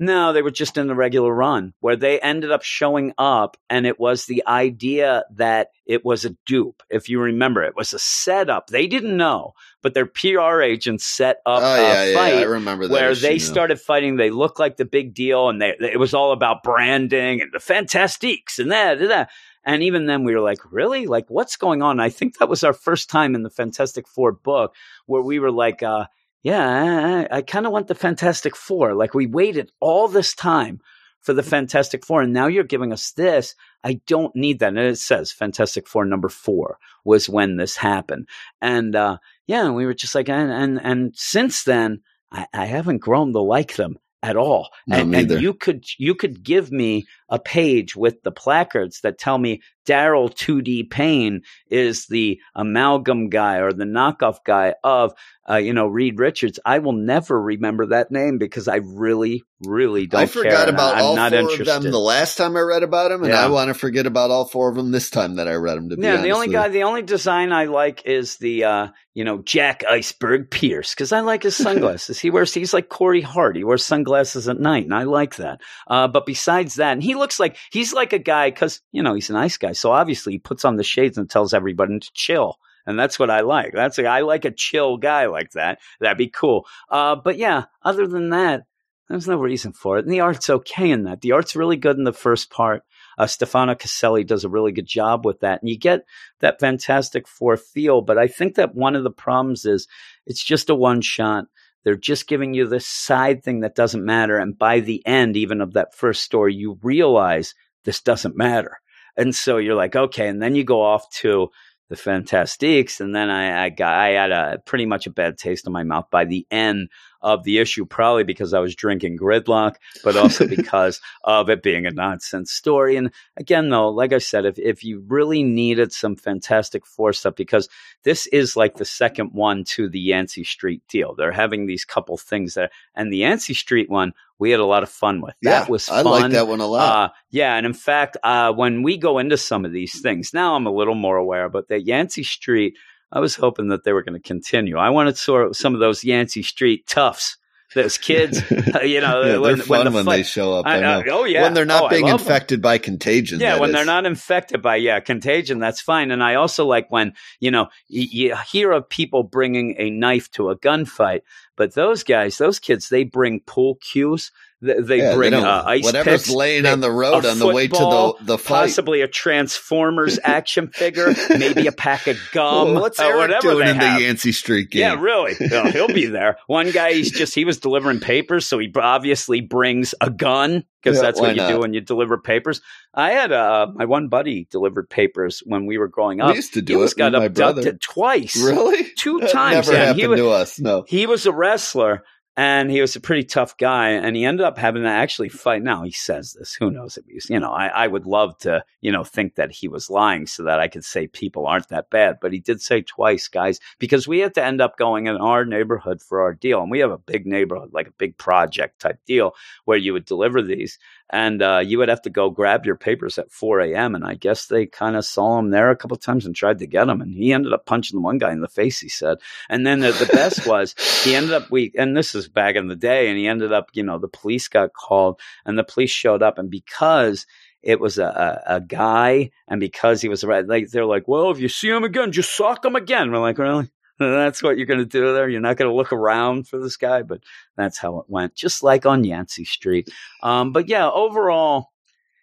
No, 0.00 0.32
they 0.32 0.40
were 0.40 0.50
just 0.50 0.78
in 0.78 0.86
the 0.86 0.94
regular 0.94 1.32
run 1.32 1.74
where 1.80 1.94
they 1.94 2.18
ended 2.18 2.50
up 2.50 2.62
showing 2.62 3.12
up, 3.18 3.58
and 3.68 3.86
it 3.86 4.00
was 4.00 4.24
the 4.24 4.42
idea 4.46 5.24
that 5.34 5.72
it 5.84 6.06
was 6.06 6.24
a 6.24 6.34
dupe. 6.46 6.82
If 6.88 7.10
you 7.10 7.20
remember, 7.20 7.62
it 7.62 7.76
was 7.76 7.92
a 7.92 7.98
setup. 7.98 8.68
They 8.68 8.86
didn't 8.86 9.14
know, 9.14 9.52
but 9.82 9.92
their 9.92 10.06
PR 10.06 10.62
agent 10.62 11.02
set 11.02 11.42
up 11.44 11.62
Oh 11.62 11.74
a 11.74 11.82
yeah, 11.82 12.04
yeah, 12.04 12.14
fight 12.16 12.34
I 12.38 12.42
remember 12.44 12.88
that. 12.88 12.92
where 12.94 13.10
issue 13.10 13.20
they 13.20 13.38
started 13.38 13.78
fighting. 13.78 14.16
They 14.16 14.30
looked 14.30 14.58
like 14.58 14.78
the 14.78 14.86
big 14.86 15.12
deal, 15.12 15.50
and 15.50 15.60
they 15.60 15.76
it 15.78 16.00
was 16.00 16.14
all 16.14 16.32
about 16.32 16.62
branding 16.62 17.42
and 17.42 17.52
the 17.52 17.58
Fantastiques 17.60 18.58
and 18.58 18.72
that 18.72 19.02
and 19.02 19.10
that. 19.10 19.30
And 19.64 19.82
even 19.82 20.06
then, 20.06 20.24
we 20.24 20.34
were 20.34 20.40
like, 20.40 20.60
really? 20.72 21.06
Like, 21.06 21.28
what's 21.28 21.56
going 21.56 21.82
on? 21.82 22.00
I 22.00 22.08
think 22.08 22.38
that 22.38 22.48
was 22.48 22.64
our 22.64 22.72
first 22.72 23.10
time 23.10 23.34
in 23.34 23.42
the 23.42 23.50
Fantastic 23.50 24.08
Four 24.08 24.32
book 24.32 24.74
where 25.04 25.20
we 25.20 25.38
were 25.38 25.52
like, 25.52 25.82
uh, 25.82 26.06
yeah, 26.42 27.26
I, 27.30 27.38
I 27.38 27.42
kind 27.42 27.66
of 27.66 27.72
want 27.72 27.88
the 27.88 27.94
Fantastic 27.94 28.56
Four. 28.56 28.94
Like, 28.94 29.14
we 29.14 29.26
waited 29.26 29.70
all 29.80 30.08
this 30.08 30.34
time 30.34 30.80
for 31.20 31.34
the 31.34 31.42
Fantastic 31.42 32.04
Four, 32.04 32.22
and 32.22 32.32
now 32.32 32.46
you're 32.46 32.64
giving 32.64 32.92
us 32.92 33.12
this. 33.12 33.54
I 33.84 34.00
don't 34.06 34.34
need 34.34 34.58
that. 34.60 34.68
And 34.68 34.78
it 34.78 34.98
says 34.98 35.32
Fantastic 35.32 35.86
Four 35.86 36.04
number 36.04 36.28
four 36.28 36.78
was 37.04 37.28
when 37.28 37.56
this 37.56 37.76
happened. 37.76 38.28
And 38.60 38.96
uh, 38.96 39.18
yeah, 39.46 39.70
we 39.70 39.84
were 39.86 39.94
just 39.94 40.14
like, 40.14 40.28
and 40.28 40.50
and, 40.50 40.80
and 40.82 41.12
since 41.14 41.64
then, 41.64 42.00
I, 42.32 42.46
I 42.52 42.64
haven't 42.66 42.98
grown 42.98 43.32
to 43.32 43.40
like 43.40 43.76
them 43.76 43.98
at 44.22 44.36
all. 44.36 44.70
No, 44.86 44.98
and, 44.98 45.14
and 45.14 45.30
you 45.42 45.54
could 45.54 45.84
you 45.98 46.14
could 46.14 46.42
give 46.42 46.70
me 46.70 47.06
a 47.30 47.38
page 47.38 47.96
with 47.96 48.22
the 48.22 48.32
placards 48.32 49.00
that 49.02 49.18
tell 49.18 49.38
me 49.38 49.62
Daryl 49.86 50.30
2D 50.32 50.90
Payne 50.90 51.40
is 51.70 52.06
the 52.06 52.38
amalgam 52.54 53.28
guy 53.28 53.56
or 53.56 53.72
the 53.72 53.84
knockoff 53.84 54.38
guy 54.44 54.74
of 54.84 55.12
uh, 55.48 55.56
you 55.56 55.72
know 55.72 55.86
Reed 55.86 56.18
Richards. 56.18 56.60
I 56.64 56.78
will 56.80 56.92
never 56.92 57.40
remember 57.40 57.86
that 57.86 58.10
name 58.10 58.38
because 58.38 58.68
I 58.68 58.76
really 58.76 59.42
really 59.66 60.06
don't 60.06 60.30
care. 60.30 60.42
I 60.42 60.50
forgot 60.50 60.68
about 60.68 60.96
I'm 60.96 61.04
all 61.04 61.16
four 61.16 61.38
interested. 61.38 61.68
of 61.68 61.82
them 61.82 61.92
the 61.92 61.98
last 61.98 62.36
time 62.36 62.56
I 62.56 62.60
read 62.60 62.82
about 62.82 63.08
them, 63.08 63.22
and 63.22 63.32
Yeah. 63.32 63.44
I 63.44 63.48
want 63.48 63.68
to 63.68 63.74
forget 63.74 64.06
about 64.06 64.30
all 64.30 64.44
four 64.44 64.68
of 64.70 64.76
them 64.76 64.90
this 64.90 65.10
time 65.10 65.36
that 65.36 65.48
I 65.48 65.54
read 65.54 65.76
them. 65.76 65.88
To 65.90 65.96
be 65.96 66.02
yeah, 66.02 66.10
honest 66.10 66.24
the 66.24 66.32
only 66.32 66.48
guy, 66.48 66.68
the 66.68 66.82
only 66.84 67.02
design 67.02 67.52
I 67.52 67.64
like 67.64 68.06
is 68.06 68.36
the, 68.36 68.64
uh, 68.64 68.88
you 69.14 69.24
know, 69.24 69.42
Jack 69.42 69.82
Iceberg 69.88 70.50
Pierce 70.50 70.94
because 70.94 71.12
I 71.12 71.20
like 71.20 71.42
his 71.42 71.56
sunglasses. 71.68 72.18
he 72.18 72.30
wears, 72.30 72.54
he's 72.54 72.72
like 72.72 72.88
Corey 72.88 73.20
Hart. 73.22 73.56
He 73.56 73.64
wears 73.64 73.84
sunglasses 73.84 74.48
at 74.48 74.60
night, 74.60 74.84
and 74.84 74.94
I 74.94 75.02
like 75.02 75.36
that. 75.36 75.60
Uh, 75.86 76.06
but 76.08 76.26
besides 76.26 76.76
that, 76.76 76.92
and 76.92 77.02
he 77.02 77.14
looks 77.20 77.38
like 77.38 77.56
he's 77.70 77.92
like 77.92 78.12
a 78.12 78.18
guy 78.18 78.50
because 78.50 78.80
you 78.90 79.02
know 79.02 79.14
he's 79.14 79.30
a 79.30 79.34
nice 79.34 79.56
guy, 79.56 79.72
so 79.72 79.92
obviously 79.92 80.32
he 80.32 80.38
puts 80.40 80.64
on 80.64 80.76
the 80.76 80.82
shades 80.82 81.16
and 81.16 81.30
tells 81.30 81.54
everybody 81.54 82.00
to 82.00 82.10
chill. 82.14 82.58
And 82.86 82.98
that's 82.98 83.18
what 83.18 83.30
I 83.30 83.40
like. 83.40 83.72
That's 83.72 83.98
a, 83.98 84.06
I 84.06 84.22
like 84.22 84.44
a 84.44 84.50
chill 84.50 84.96
guy 84.96 85.26
like 85.26 85.52
that. 85.52 85.78
That'd 86.00 86.18
be 86.18 86.28
cool. 86.28 86.66
Uh, 86.88 87.14
but 87.14 87.36
yeah, 87.36 87.66
other 87.82 88.06
than 88.06 88.30
that, 88.30 88.64
there's 89.08 89.28
no 89.28 89.36
reason 89.36 89.72
for 89.72 89.98
it. 89.98 90.04
And 90.04 90.12
the 90.12 90.20
art's 90.20 90.48
okay 90.48 90.90
in 90.90 91.02
that. 91.04 91.20
The 91.20 91.32
art's 91.32 91.56
really 91.56 91.76
good 91.76 91.98
in 91.98 92.04
the 92.04 92.12
first 92.12 92.50
part. 92.50 92.84
Uh, 93.18 93.26
Stefano 93.26 93.74
Caselli 93.74 94.24
does 94.24 94.44
a 94.44 94.48
really 94.48 94.72
good 94.72 94.86
job 94.86 95.26
with 95.26 95.40
that. 95.40 95.60
And 95.60 95.68
you 95.68 95.76
get 95.76 96.04
that 96.38 96.60
Fantastic 96.60 97.26
Four 97.26 97.56
feel. 97.56 98.02
But 98.02 98.18
I 98.18 98.28
think 98.28 98.54
that 98.54 98.74
one 98.74 98.94
of 98.94 99.02
the 99.02 99.10
problems 99.10 99.66
is 99.66 99.88
it's 100.26 100.42
just 100.42 100.70
a 100.70 100.74
one 100.76 101.00
shot. 101.00 101.46
They're 101.84 101.96
just 101.96 102.26
giving 102.26 102.54
you 102.54 102.68
this 102.68 102.86
side 102.86 103.42
thing 103.42 103.60
that 103.60 103.74
doesn't 103.74 104.04
matter. 104.04 104.38
And 104.38 104.58
by 104.58 104.80
the 104.80 105.04
end, 105.06 105.36
even 105.36 105.60
of 105.60 105.72
that 105.74 105.94
first 105.94 106.22
story, 106.22 106.54
you 106.54 106.78
realize 106.82 107.54
this 107.84 108.00
doesn't 108.00 108.36
matter. 108.36 108.78
And 109.16 109.34
so 109.34 109.56
you're 109.56 109.74
like, 109.74 109.96
okay. 109.96 110.28
And 110.28 110.42
then 110.42 110.54
you 110.54 110.64
go 110.64 110.82
off 110.82 111.08
to 111.20 111.48
the 111.88 111.96
Fantastiques. 111.96 113.00
And 113.00 113.14
then 113.14 113.30
I, 113.30 113.64
I 113.64 113.68
got, 113.70 113.94
I 113.94 114.10
had 114.10 114.30
a 114.30 114.58
pretty 114.64 114.86
much 114.86 115.06
a 115.06 115.10
bad 115.10 115.38
taste 115.38 115.66
in 115.66 115.72
my 115.72 115.82
mouth 115.82 116.06
by 116.10 116.24
the 116.24 116.46
end 116.50 116.88
of 117.22 117.44
the 117.44 117.58
issue, 117.58 117.84
probably 117.86 118.24
because 118.24 118.54
I 118.54 118.60
was 118.60 118.74
drinking 118.74 119.18
gridlock, 119.18 119.76
but 120.02 120.16
also 120.16 120.46
because 120.48 121.00
of 121.24 121.50
it 121.50 121.62
being 121.62 121.86
a 121.86 121.90
nonsense 121.90 122.52
story. 122.52 122.96
And 122.96 123.10
again, 123.36 123.68
though, 123.68 123.90
like 123.90 124.12
I 124.12 124.18
said, 124.18 124.44
if, 124.44 124.58
if 124.58 124.84
you 124.84 125.04
really 125.06 125.42
needed 125.42 125.92
some 125.92 126.16
Fantastic 126.16 126.86
Four 126.86 127.12
stuff, 127.12 127.34
because 127.34 127.68
this 128.02 128.26
is 128.28 128.56
like 128.56 128.76
the 128.76 128.84
second 128.84 129.30
one 129.32 129.64
to 129.64 129.88
the 129.88 130.00
Yancey 130.00 130.44
Street 130.44 130.82
deal, 130.88 131.14
they're 131.14 131.32
having 131.32 131.66
these 131.66 131.84
couple 131.84 132.16
things 132.16 132.54
there. 132.54 132.70
And 132.94 133.12
the 133.12 133.18
Yancey 133.18 133.54
Street 133.54 133.90
one, 133.90 134.12
we 134.38 134.50
had 134.50 134.60
a 134.60 134.64
lot 134.64 134.82
of 134.82 134.88
fun 134.88 135.20
with. 135.20 135.34
yeah, 135.42 135.60
that 135.60 135.68
was 135.70 135.88
I 135.88 136.02
fun. 136.02 136.22
like 136.22 136.32
that 136.32 136.48
one 136.48 136.60
a 136.60 136.66
lot. 136.66 137.10
Uh, 137.10 137.12
yeah, 137.28 137.56
and 137.56 137.66
in 137.66 137.74
fact, 137.74 138.16
uh, 138.22 138.52
when 138.52 138.82
we 138.82 138.96
go 138.96 139.18
into 139.18 139.36
some 139.36 139.66
of 139.66 139.72
these 139.72 140.00
things, 140.00 140.32
now 140.32 140.56
I'm 140.56 140.66
a 140.66 140.72
little 140.72 140.94
more 140.94 141.18
aware, 141.18 141.50
but 141.50 141.68
the 141.68 141.78
Yancey 141.78 142.22
Street, 142.22 142.74
I 143.12 143.20
was 143.20 143.34
hoping 143.36 143.68
that 143.68 143.84
they 143.84 143.92
were 143.92 144.02
going 144.02 144.20
to 144.20 144.26
continue. 144.26 144.76
I 144.76 144.90
wanted 144.90 145.16
sort 145.18 145.46
of 145.46 145.56
some 145.56 145.74
of 145.74 145.80
those 145.80 146.04
Yancey 146.04 146.42
Street 146.42 146.86
toughs, 146.86 147.36
those 147.74 147.98
kids, 147.98 148.42
you 148.50 149.00
know, 149.00 149.22
yeah, 149.22 149.36
when, 149.38 149.56
they're 149.56 149.64
fun 149.66 149.84
the 149.86 149.90
when 149.92 150.04
fight- 150.04 150.16
they 150.18 150.22
show 150.22 150.52
up. 150.54 150.66
I- 150.66 150.76
I, 150.76 150.80
know. 150.80 151.02
oh 151.10 151.24
yeah, 151.24 151.42
when 151.42 151.54
they're 151.54 151.64
not 151.64 151.84
Oh, 151.84 151.88
being 151.88 152.06
infected 152.08 152.60
by 152.62 152.78
contagion. 152.78 153.40
Yeah, 153.40 153.58
when 153.58 153.72
they're 153.72 153.84
not 153.84 154.06
infected 154.06 154.62
by 154.62 154.76
yeah 154.76 155.00
contagion, 155.00 155.58
that's 155.58 155.80
fine. 155.80 156.10
And 156.10 156.22
I 156.22 156.34
also 156.34 156.66
like 156.66 156.90
when 156.90 157.14
you 157.40 157.50
know 157.50 157.68
you, 157.88 158.02
you 158.30 158.36
hear 158.50 158.72
of 158.72 158.88
people 158.88 159.22
bringing 159.22 159.74
a 159.78 159.90
knife 159.90 160.30
to 160.32 160.50
a 160.50 160.56
gunfight, 160.58 161.20
but 161.56 161.74
those 161.74 162.02
guys, 162.04 162.38
those 162.38 162.58
kids, 162.58 162.88
they 162.88 163.04
bring 163.04 163.40
pool 163.40 163.76
cues. 163.76 164.30
They, 164.62 164.74
they 164.80 164.98
Yeah, 164.98 165.14
bring 165.14 165.30
don't- 165.30 165.44
uh, 165.46 165.62
ice 165.66 165.84
whatever's 165.84 166.24
picks. 166.24 166.30
laying 166.30 166.64
They- 166.64 166.70
on 166.70 166.80
the 166.80 166.90
road 166.90 167.24
on 167.24 167.38
the 167.38 167.46
way 167.46 167.66
to 167.66 167.70
football, 167.74 168.16
the 168.20 168.24
the 168.24 168.38
fight. 168.38 168.54
possibly 168.66 169.00
a 169.00 169.08
Transformers 169.08 170.18
action 170.24 170.68
figure, 170.68 171.14
maybe 171.30 171.66
a 171.66 171.72
pack 171.72 172.06
of 172.06 172.18
gum, 172.32 172.72
Well, 172.74 172.82
what's 172.82 172.98
or 173.00 173.04
Eric 173.04 173.16
whatever 173.18 173.40
doing 173.52 173.64
they 173.64 173.70
in 173.70 173.76
have. 173.76 173.98
the 173.98 174.04
Yancey 174.04 174.32
Street 174.32 174.70
game? 174.70 174.80
Yeah, 174.80 175.00
really. 175.00 175.34
He'll 175.72 175.88
be 175.88 176.06
there. 176.06 176.36
One 176.46 176.70
guy, 176.72 176.92
he's 176.92 177.10
just 177.10 177.34
he 177.34 177.44
was 177.46 177.58
delivering 177.58 178.00
papers, 178.00 178.46
so 178.46 178.58
he 178.58 178.70
obviously 178.76 179.40
brings 179.40 179.94
a 180.00 180.10
gun 180.10 180.64
because 180.82 180.96
Yeah, 180.98 181.02
that's 181.02 181.20
what 181.20 181.36
you 181.36 181.46
do 181.48 181.58
when 181.60 181.72
you 181.74 181.80
deliver 181.80 182.18
papers. 182.18 182.60
I 182.92 183.12
had 183.12 183.32
uh, 183.32 183.68
my 183.74 183.86
one 183.86 184.08
buddy 184.08 184.46
delivered 184.50 184.90
papers 184.90 185.42
when 185.46 185.64
we 185.66 185.78
were 185.78 185.88
growing 185.88 186.20
up. 186.20 186.30
we 186.30 186.36
used 186.36 186.52
to 186.54 186.60
he 186.60 186.64
do 186.66 186.78
was 186.78 186.92
it. 186.92 186.98
got 186.98 187.14
abducted 187.14 187.80
twice, 187.80 188.36
Really? 188.36 188.88
two 188.98 189.20
That 189.20 189.30
times. 189.30 189.66
Never 189.68 189.72
yeah, 189.72 189.78
happened 189.86 190.00
he 190.00 190.06
was, 190.06 190.20
to 190.20 190.28
us. 190.30 190.60
No. 190.60 190.84
he 190.86 191.06
was 191.06 191.24
a 191.26 191.32
wrestler. 191.32 192.02
And 192.40 192.70
he 192.70 192.80
was 192.80 192.96
a 192.96 193.00
pretty 193.00 193.22
tough 193.22 193.54
guy 193.58 193.90
and 193.90 194.16
he 194.16 194.24
ended 194.24 194.46
up 194.46 194.56
having 194.56 194.82
to 194.82 194.88
actually 194.88 195.28
fight. 195.28 195.62
Now 195.62 195.82
he 195.82 195.90
says 195.90 196.32
this. 196.32 196.54
Who 196.54 196.70
knows 196.70 196.96
if 196.96 197.04
he's 197.04 197.28
you 197.28 197.38
know 197.38 197.52
I, 197.52 197.66
I 197.66 197.86
would 197.86 198.06
love 198.06 198.38
to 198.38 198.64
you 198.80 198.90
know 198.90 199.04
think 199.04 199.34
that 199.34 199.50
he 199.50 199.68
was 199.68 199.90
lying 199.90 200.26
so 200.26 200.44
that 200.44 200.58
i 200.58 200.68
could 200.68 200.84
say 200.84 201.06
people 201.06 201.46
aren't 201.46 201.68
that 201.68 201.90
bad 201.90 202.16
but 202.20 202.32
he 202.32 202.38
did 202.38 202.62
say 202.62 202.82
twice 202.82 203.28
guys 203.28 203.60
because 203.78 204.08
we 204.08 204.20
had 204.20 204.34
to 204.34 204.44
end 204.44 204.60
up 204.60 204.78
going 204.78 205.06
in 205.06 205.16
our 205.16 205.44
neighborhood 205.44 206.00
for 206.00 206.22
our 206.22 206.32
deal 206.32 206.62
and 206.62 206.70
we 206.70 206.78
have 206.78 206.90
a 206.90 206.98
big 206.98 207.26
neighborhood 207.26 207.70
like 207.72 207.88
a 207.88 207.92
big 207.98 208.16
project 208.16 208.80
type 208.80 208.98
deal 209.06 209.34
where 209.66 209.78
you 209.78 209.92
would 209.92 210.06
deliver 210.06 210.40
these 210.40 210.78
and 211.10 211.42
uh, 211.42 211.62
you 211.64 211.78
would 211.78 211.88
have 211.88 212.02
to 212.02 212.10
go 212.10 212.30
grab 212.30 212.64
your 212.64 212.76
papers 212.76 213.18
at 213.18 213.30
4 213.30 213.60
a.m 213.60 213.94
and 213.94 214.04
i 214.04 214.14
guess 214.14 214.46
they 214.46 214.66
kind 214.66 214.96
of 214.96 215.04
saw 215.04 215.38
him 215.38 215.50
there 215.50 215.70
a 215.70 215.76
couple 215.76 215.96
of 215.96 216.02
times 216.02 216.26
and 216.26 216.34
tried 216.34 216.58
to 216.58 216.66
get 216.66 216.88
him 216.88 217.00
and 217.00 217.14
he 217.14 217.32
ended 217.32 217.52
up 217.52 217.66
punching 217.66 217.96
the 217.96 218.02
one 218.02 218.18
guy 218.18 218.32
in 218.32 218.40
the 218.40 218.48
face 218.48 218.80
he 218.80 218.88
said. 218.88 219.18
And 219.48 219.66
then 219.66 219.80
the, 219.80 219.92
the 219.92 220.10
best 220.12 220.46
was 220.46 220.74
he 221.04 221.14
ended 221.14 221.32
up 221.32 221.50
we 221.50 221.72
and 221.76 221.96
this 221.96 222.14
is 222.14 222.28
back 222.28 222.56
in 222.56 222.68
the 222.68 222.76
day 222.76 223.08
and 223.08 223.18
he 223.18 223.26
ended 223.26 223.52
up 223.52 223.70
you 223.72 223.82
know 223.82 223.98
the 223.98 224.08
police 224.08 224.48
got 224.48 224.72
called 224.72 225.20
and 225.44 225.58
the 225.58 225.64
police 225.64 225.90
showed 225.90 226.22
up 226.22 226.38
and 226.38 226.50
because 226.50 227.26
it 227.62 227.78
was 227.78 227.98
a, 227.98 228.04
a, 228.46 228.56
a 228.56 228.60
guy 228.60 229.30
and 229.48 229.60
because 229.60 230.00
he 230.00 230.08
was 230.08 230.24
right 230.24 230.46
like 230.46 230.70
they're 230.70 230.86
like 230.86 231.06
well 231.06 231.30
if 231.30 231.38
you 231.38 231.48
see 231.48 231.68
him 231.68 231.84
again 231.84 232.12
just 232.12 232.36
sock 232.36 232.64
him 232.64 232.76
again. 232.76 233.10
We're 233.10 233.18
like 233.18 233.38
really 233.38 233.70
that's 234.16 234.42
what 234.42 234.56
you're 234.56 234.66
going 234.66 234.80
to 234.80 234.86
do 234.86 235.12
there? 235.12 235.28
You're 235.28 235.40
not 235.40 235.56
going 235.56 235.70
to 235.70 235.76
look 235.76 235.92
around 235.92 236.48
for 236.48 236.58
this 236.58 236.76
guy? 236.76 237.02
But 237.02 237.22
that's 237.56 237.78
how 237.78 238.00
it 238.00 238.06
went 238.08 238.34
just 238.34 238.62
like 238.62 238.86
on 238.86 239.04
yancey 239.04 239.44
street. 239.44 239.90
Um, 240.22 240.52
but 240.52 240.68
yeah 240.68 240.90
overall 240.90 241.70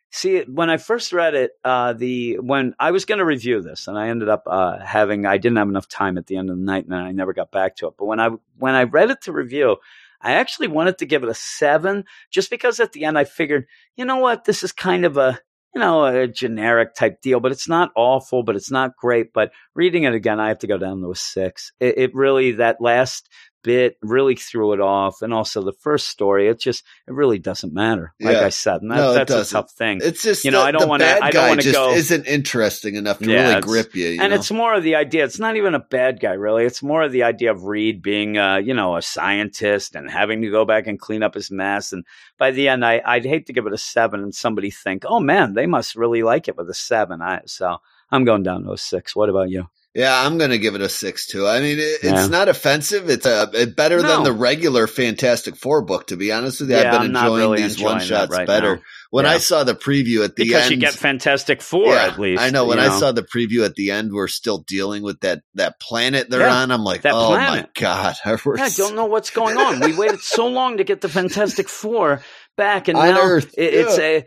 See, 0.09 0.43
when 0.43 0.69
I 0.69 0.77
first 0.77 1.11
read 1.11 1.35
it, 1.35 1.51
uh, 1.65 1.93
the 1.93 2.39
when 2.39 2.73
I 2.79 2.91
was 2.91 3.03
going 3.05 3.19
to 3.19 3.25
review 3.25 3.61
this, 3.61 3.87
and 3.87 3.97
I 3.97 4.07
ended 4.07 4.29
up 4.29 4.43
uh, 4.47 4.79
having 4.79 5.25
I 5.25 5.37
didn't 5.37 5.57
have 5.57 5.67
enough 5.67 5.89
time 5.89 6.17
at 6.17 6.27
the 6.27 6.37
end 6.37 6.49
of 6.49 6.57
the 6.57 6.63
night, 6.63 6.85
and 6.85 6.95
I 6.95 7.11
never 7.11 7.33
got 7.33 7.51
back 7.51 7.75
to 7.77 7.87
it. 7.87 7.95
But 7.97 8.05
when 8.05 8.19
I 8.19 8.29
when 8.57 8.73
I 8.73 8.83
read 8.83 9.11
it 9.11 9.21
to 9.23 9.33
review, 9.33 9.77
I 10.21 10.33
actually 10.33 10.69
wanted 10.69 10.97
to 10.99 11.05
give 11.05 11.23
it 11.23 11.29
a 11.29 11.33
seven, 11.33 12.05
just 12.31 12.49
because 12.49 12.79
at 12.79 12.93
the 12.93 13.03
end 13.03 13.17
I 13.17 13.25
figured, 13.25 13.67
you 13.95 14.05
know 14.05 14.17
what, 14.17 14.45
this 14.45 14.63
is 14.63 14.71
kind 14.71 15.03
of 15.03 15.17
a 15.17 15.39
you 15.77 15.81
know 15.81 16.05
a 16.05 16.27
generic 16.27 16.95
type 16.95 17.21
deal, 17.21 17.39
but 17.39 17.51
it's 17.51 17.69
not 17.69 17.91
awful, 17.95 18.41
but 18.41 18.55
it's 18.55 18.71
not 18.71 18.97
great. 18.97 19.31
But 19.31 19.51
reading 19.75 20.03
it 20.03 20.13
again, 20.15 20.39
I 20.39 20.47
have 20.47 20.57
to 20.59 20.67
go 20.67 20.79
down 20.79 21.01
to 21.01 21.11
a 21.11 21.15
six. 21.15 21.71
It, 21.79 21.97
it 21.99 22.15
really 22.15 22.53
that 22.53 22.81
last 22.81 23.29
bit 23.67 23.97
really 24.01 24.35
threw 24.35 24.73
it 24.73 24.79
off 24.79 25.21
and 25.21 25.33
also 25.33 25.61
the 25.61 25.73
first 25.87 26.07
story 26.07 26.47
it 26.47 26.59
just 26.59 26.83
it 27.07 27.13
really 27.13 27.37
doesn't 27.39 27.73
matter 27.73 28.13
like 28.21 28.35
Yeah. 28.37 28.45
i 28.45 28.49
said 28.49 28.81
and 28.81 28.89
that, 28.91 28.95
No, 28.97 29.13
that's 29.13 29.31
a 29.31 29.35
doesn't. 29.39 29.55
tough 29.61 29.71
thing 29.71 29.99
It's 30.01 30.23
just 30.23 30.45
You 30.45 30.51
know, 30.51 30.61
the- 30.61 30.67
I 30.67 30.71
don't 30.71 30.87
wanna- 30.89 31.19
I 31.21 31.31
don't 31.31 31.49
wanna 31.49 31.71
go- 31.71 31.93
isn't 31.93 32.25
interesting 32.27 32.95
enough 32.95 33.19
to 33.19 33.29
Yeah, 33.29 33.49
really 33.49 33.61
grip 33.61 33.93
you. 33.95 34.07
you 34.07 34.21
and 34.21 34.29
know? 34.31 34.35
it's 34.37 34.51
more 34.51 34.73
of 34.73 34.83
the 34.83 34.95
idea 34.95 35.25
it's 35.25 35.39
not 35.39 35.55
even 35.57 35.75
a 35.75 35.79
bad 35.97 36.19
guy 36.19 36.33
really 36.33 36.63
it's 36.65 36.81
more 36.81 37.03
of 37.03 37.11
the 37.11 37.23
idea 37.23 37.51
of 37.51 37.65
reed 37.65 38.01
being 38.01 38.37
uh, 38.37 38.55
you 38.57 38.73
know 38.73 38.95
a 38.95 39.01
scientist 39.01 39.95
and 39.95 40.09
having 40.09 40.41
to 40.41 40.49
go 40.49 40.63
back 40.65 40.87
and 40.87 40.99
clean 40.99 41.21
up 41.23 41.33
his 41.35 41.51
mess 41.51 41.91
and 41.93 42.05
by 42.37 42.51
the 42.51 42.67
end 42.69 42.85
I, 42.85 43.01
i'd 43.05 43.25
hate 43.25 43.45
to 43.47 43.53
give 43.53 43.67
it 43.67 43.73
a 43.73 43.77
seven 43.77 44.21
and 44.23 44.33
somebody 44.33 44.71
think 44.71 45.03
oh 45.05 45.19
man 45.19 45.53
they 45.53 45.65
must 45.67 45.95
really 45.95 46.23
like 46.23 46.47
it 46.47 46.55
with 46.57 46.69
a 46.69 46.73
seven 46.73 47.21
I, 47.21 47.41
so 47.45 47.77
i'm 48.11 48.23
going 48.23 48.43
down 48.43 48.63
to 48.63 48.71
a 48.71 48.77
six 48.77 49.15
what 49.15 49.29
about 49.29 49.49
you 49.49 49.67
Yeah, 49.97 50.13
I'm 50.23 50.37
going 50.37 50.51
to 50.51 50.59
give 50.59 50.75
it 50.75 50.81
a 50.81 50.89
six 50.89 51.25
too. 51.25 51.47
I 51.47 51.59
mean, 51.59 51.79
it, 51.79 52.03
Yeah. 52.03 52.19
it's 52.19 52.29
not 52.29 52.49
offensive. 52.49 53.09
It's 53.09 53.25
uh, 53.25 53.47
a 53.51 53.61
it 53.63 53.75
better 53.75 53.99
No. 53.99 54.07
than 54.07 54.23
the 54.25 54.31
regular 54.31 54.85
Fantastic 54.85 55.55
Four 55.55 55.81
book. 55.81 56.05
To 56.07 56.15
be 56.17 56.31
honest 56.31 56.61
with 56.61 56.69
you, 56.69 56.77
I've 56.77 56.83
Yeah, 56.83 56.91
been 56.99 57.15
I'm 57.17 57.23
enjoying 57.23 57.41
really 57.41 57.61
these 57.63 57.73
enjoying 57.73 57.95
one 57.97 58.05
shots 58.05 58.31
right 58.31 58.45
better. 58.45 58.75
now. 58.75 58.81
When 59.09 59.25
Yeah. 59.25 59.31
I 59.31 59.37
saw 59.39 59.63
the 59.63 59.73
preview 59.73 60.23
at 60.23 60.35
the 60.35 60.43
because 60.43 60.63
end, 60.65 60.71
you 60.73 60.77
get 60.77 60.93
fantastic 60.93 61.63
four 61.63 61.95
at 61.95 62.19
least 62.19 62.39
I 62.43 62.51
know 62.51 62.65
when 62.65 62.77
I 62.77 62.89
saw 62.99 63.11
the 63.11 63.23
preview 63.23 63.65
at 63.65 63.73
the 63.73 63.89
end, 63.89 64.11
we're 64.13 64.27
still 64.27 64.59
dealing 64.67 65.01
with 65.01 65.21
that 65.21 65.41
that 65.55 65.79
planet 65.79 66.29
they're 66.29 66.47
on. 66.47 66.71
I'm 66.71 66.83
like, 66.83 67.03
oh 67.03 67.29
planet. 67.29 67.65
my 67.75 67.81
god, 67.81 68.15
we're 68.45 68.57
Yeah, 68.57 68.65
I 68.65 68.69
don't 68.69 68.95
know 68.95 69.05
what's 69.05 69.31
going 69.31 69.57
on. 69.57 69.79
We 69.79 69.95
waited 69.97 70.19
so 70.19 70.45
long 70.45 70.77
to 70.77 70.83
get 70.83 71.01
the 71.01 71.09
Fantastic 71.09 71.69
Four 71.69 72.21
back, 72.55 72.87
and 72.87 72.97
On 72.99 73.07
now 73.15 73.19
Earth, 73.23 73.55
it- 73.57 73.73
it's 73.73 73.97
a. 73.97 74.25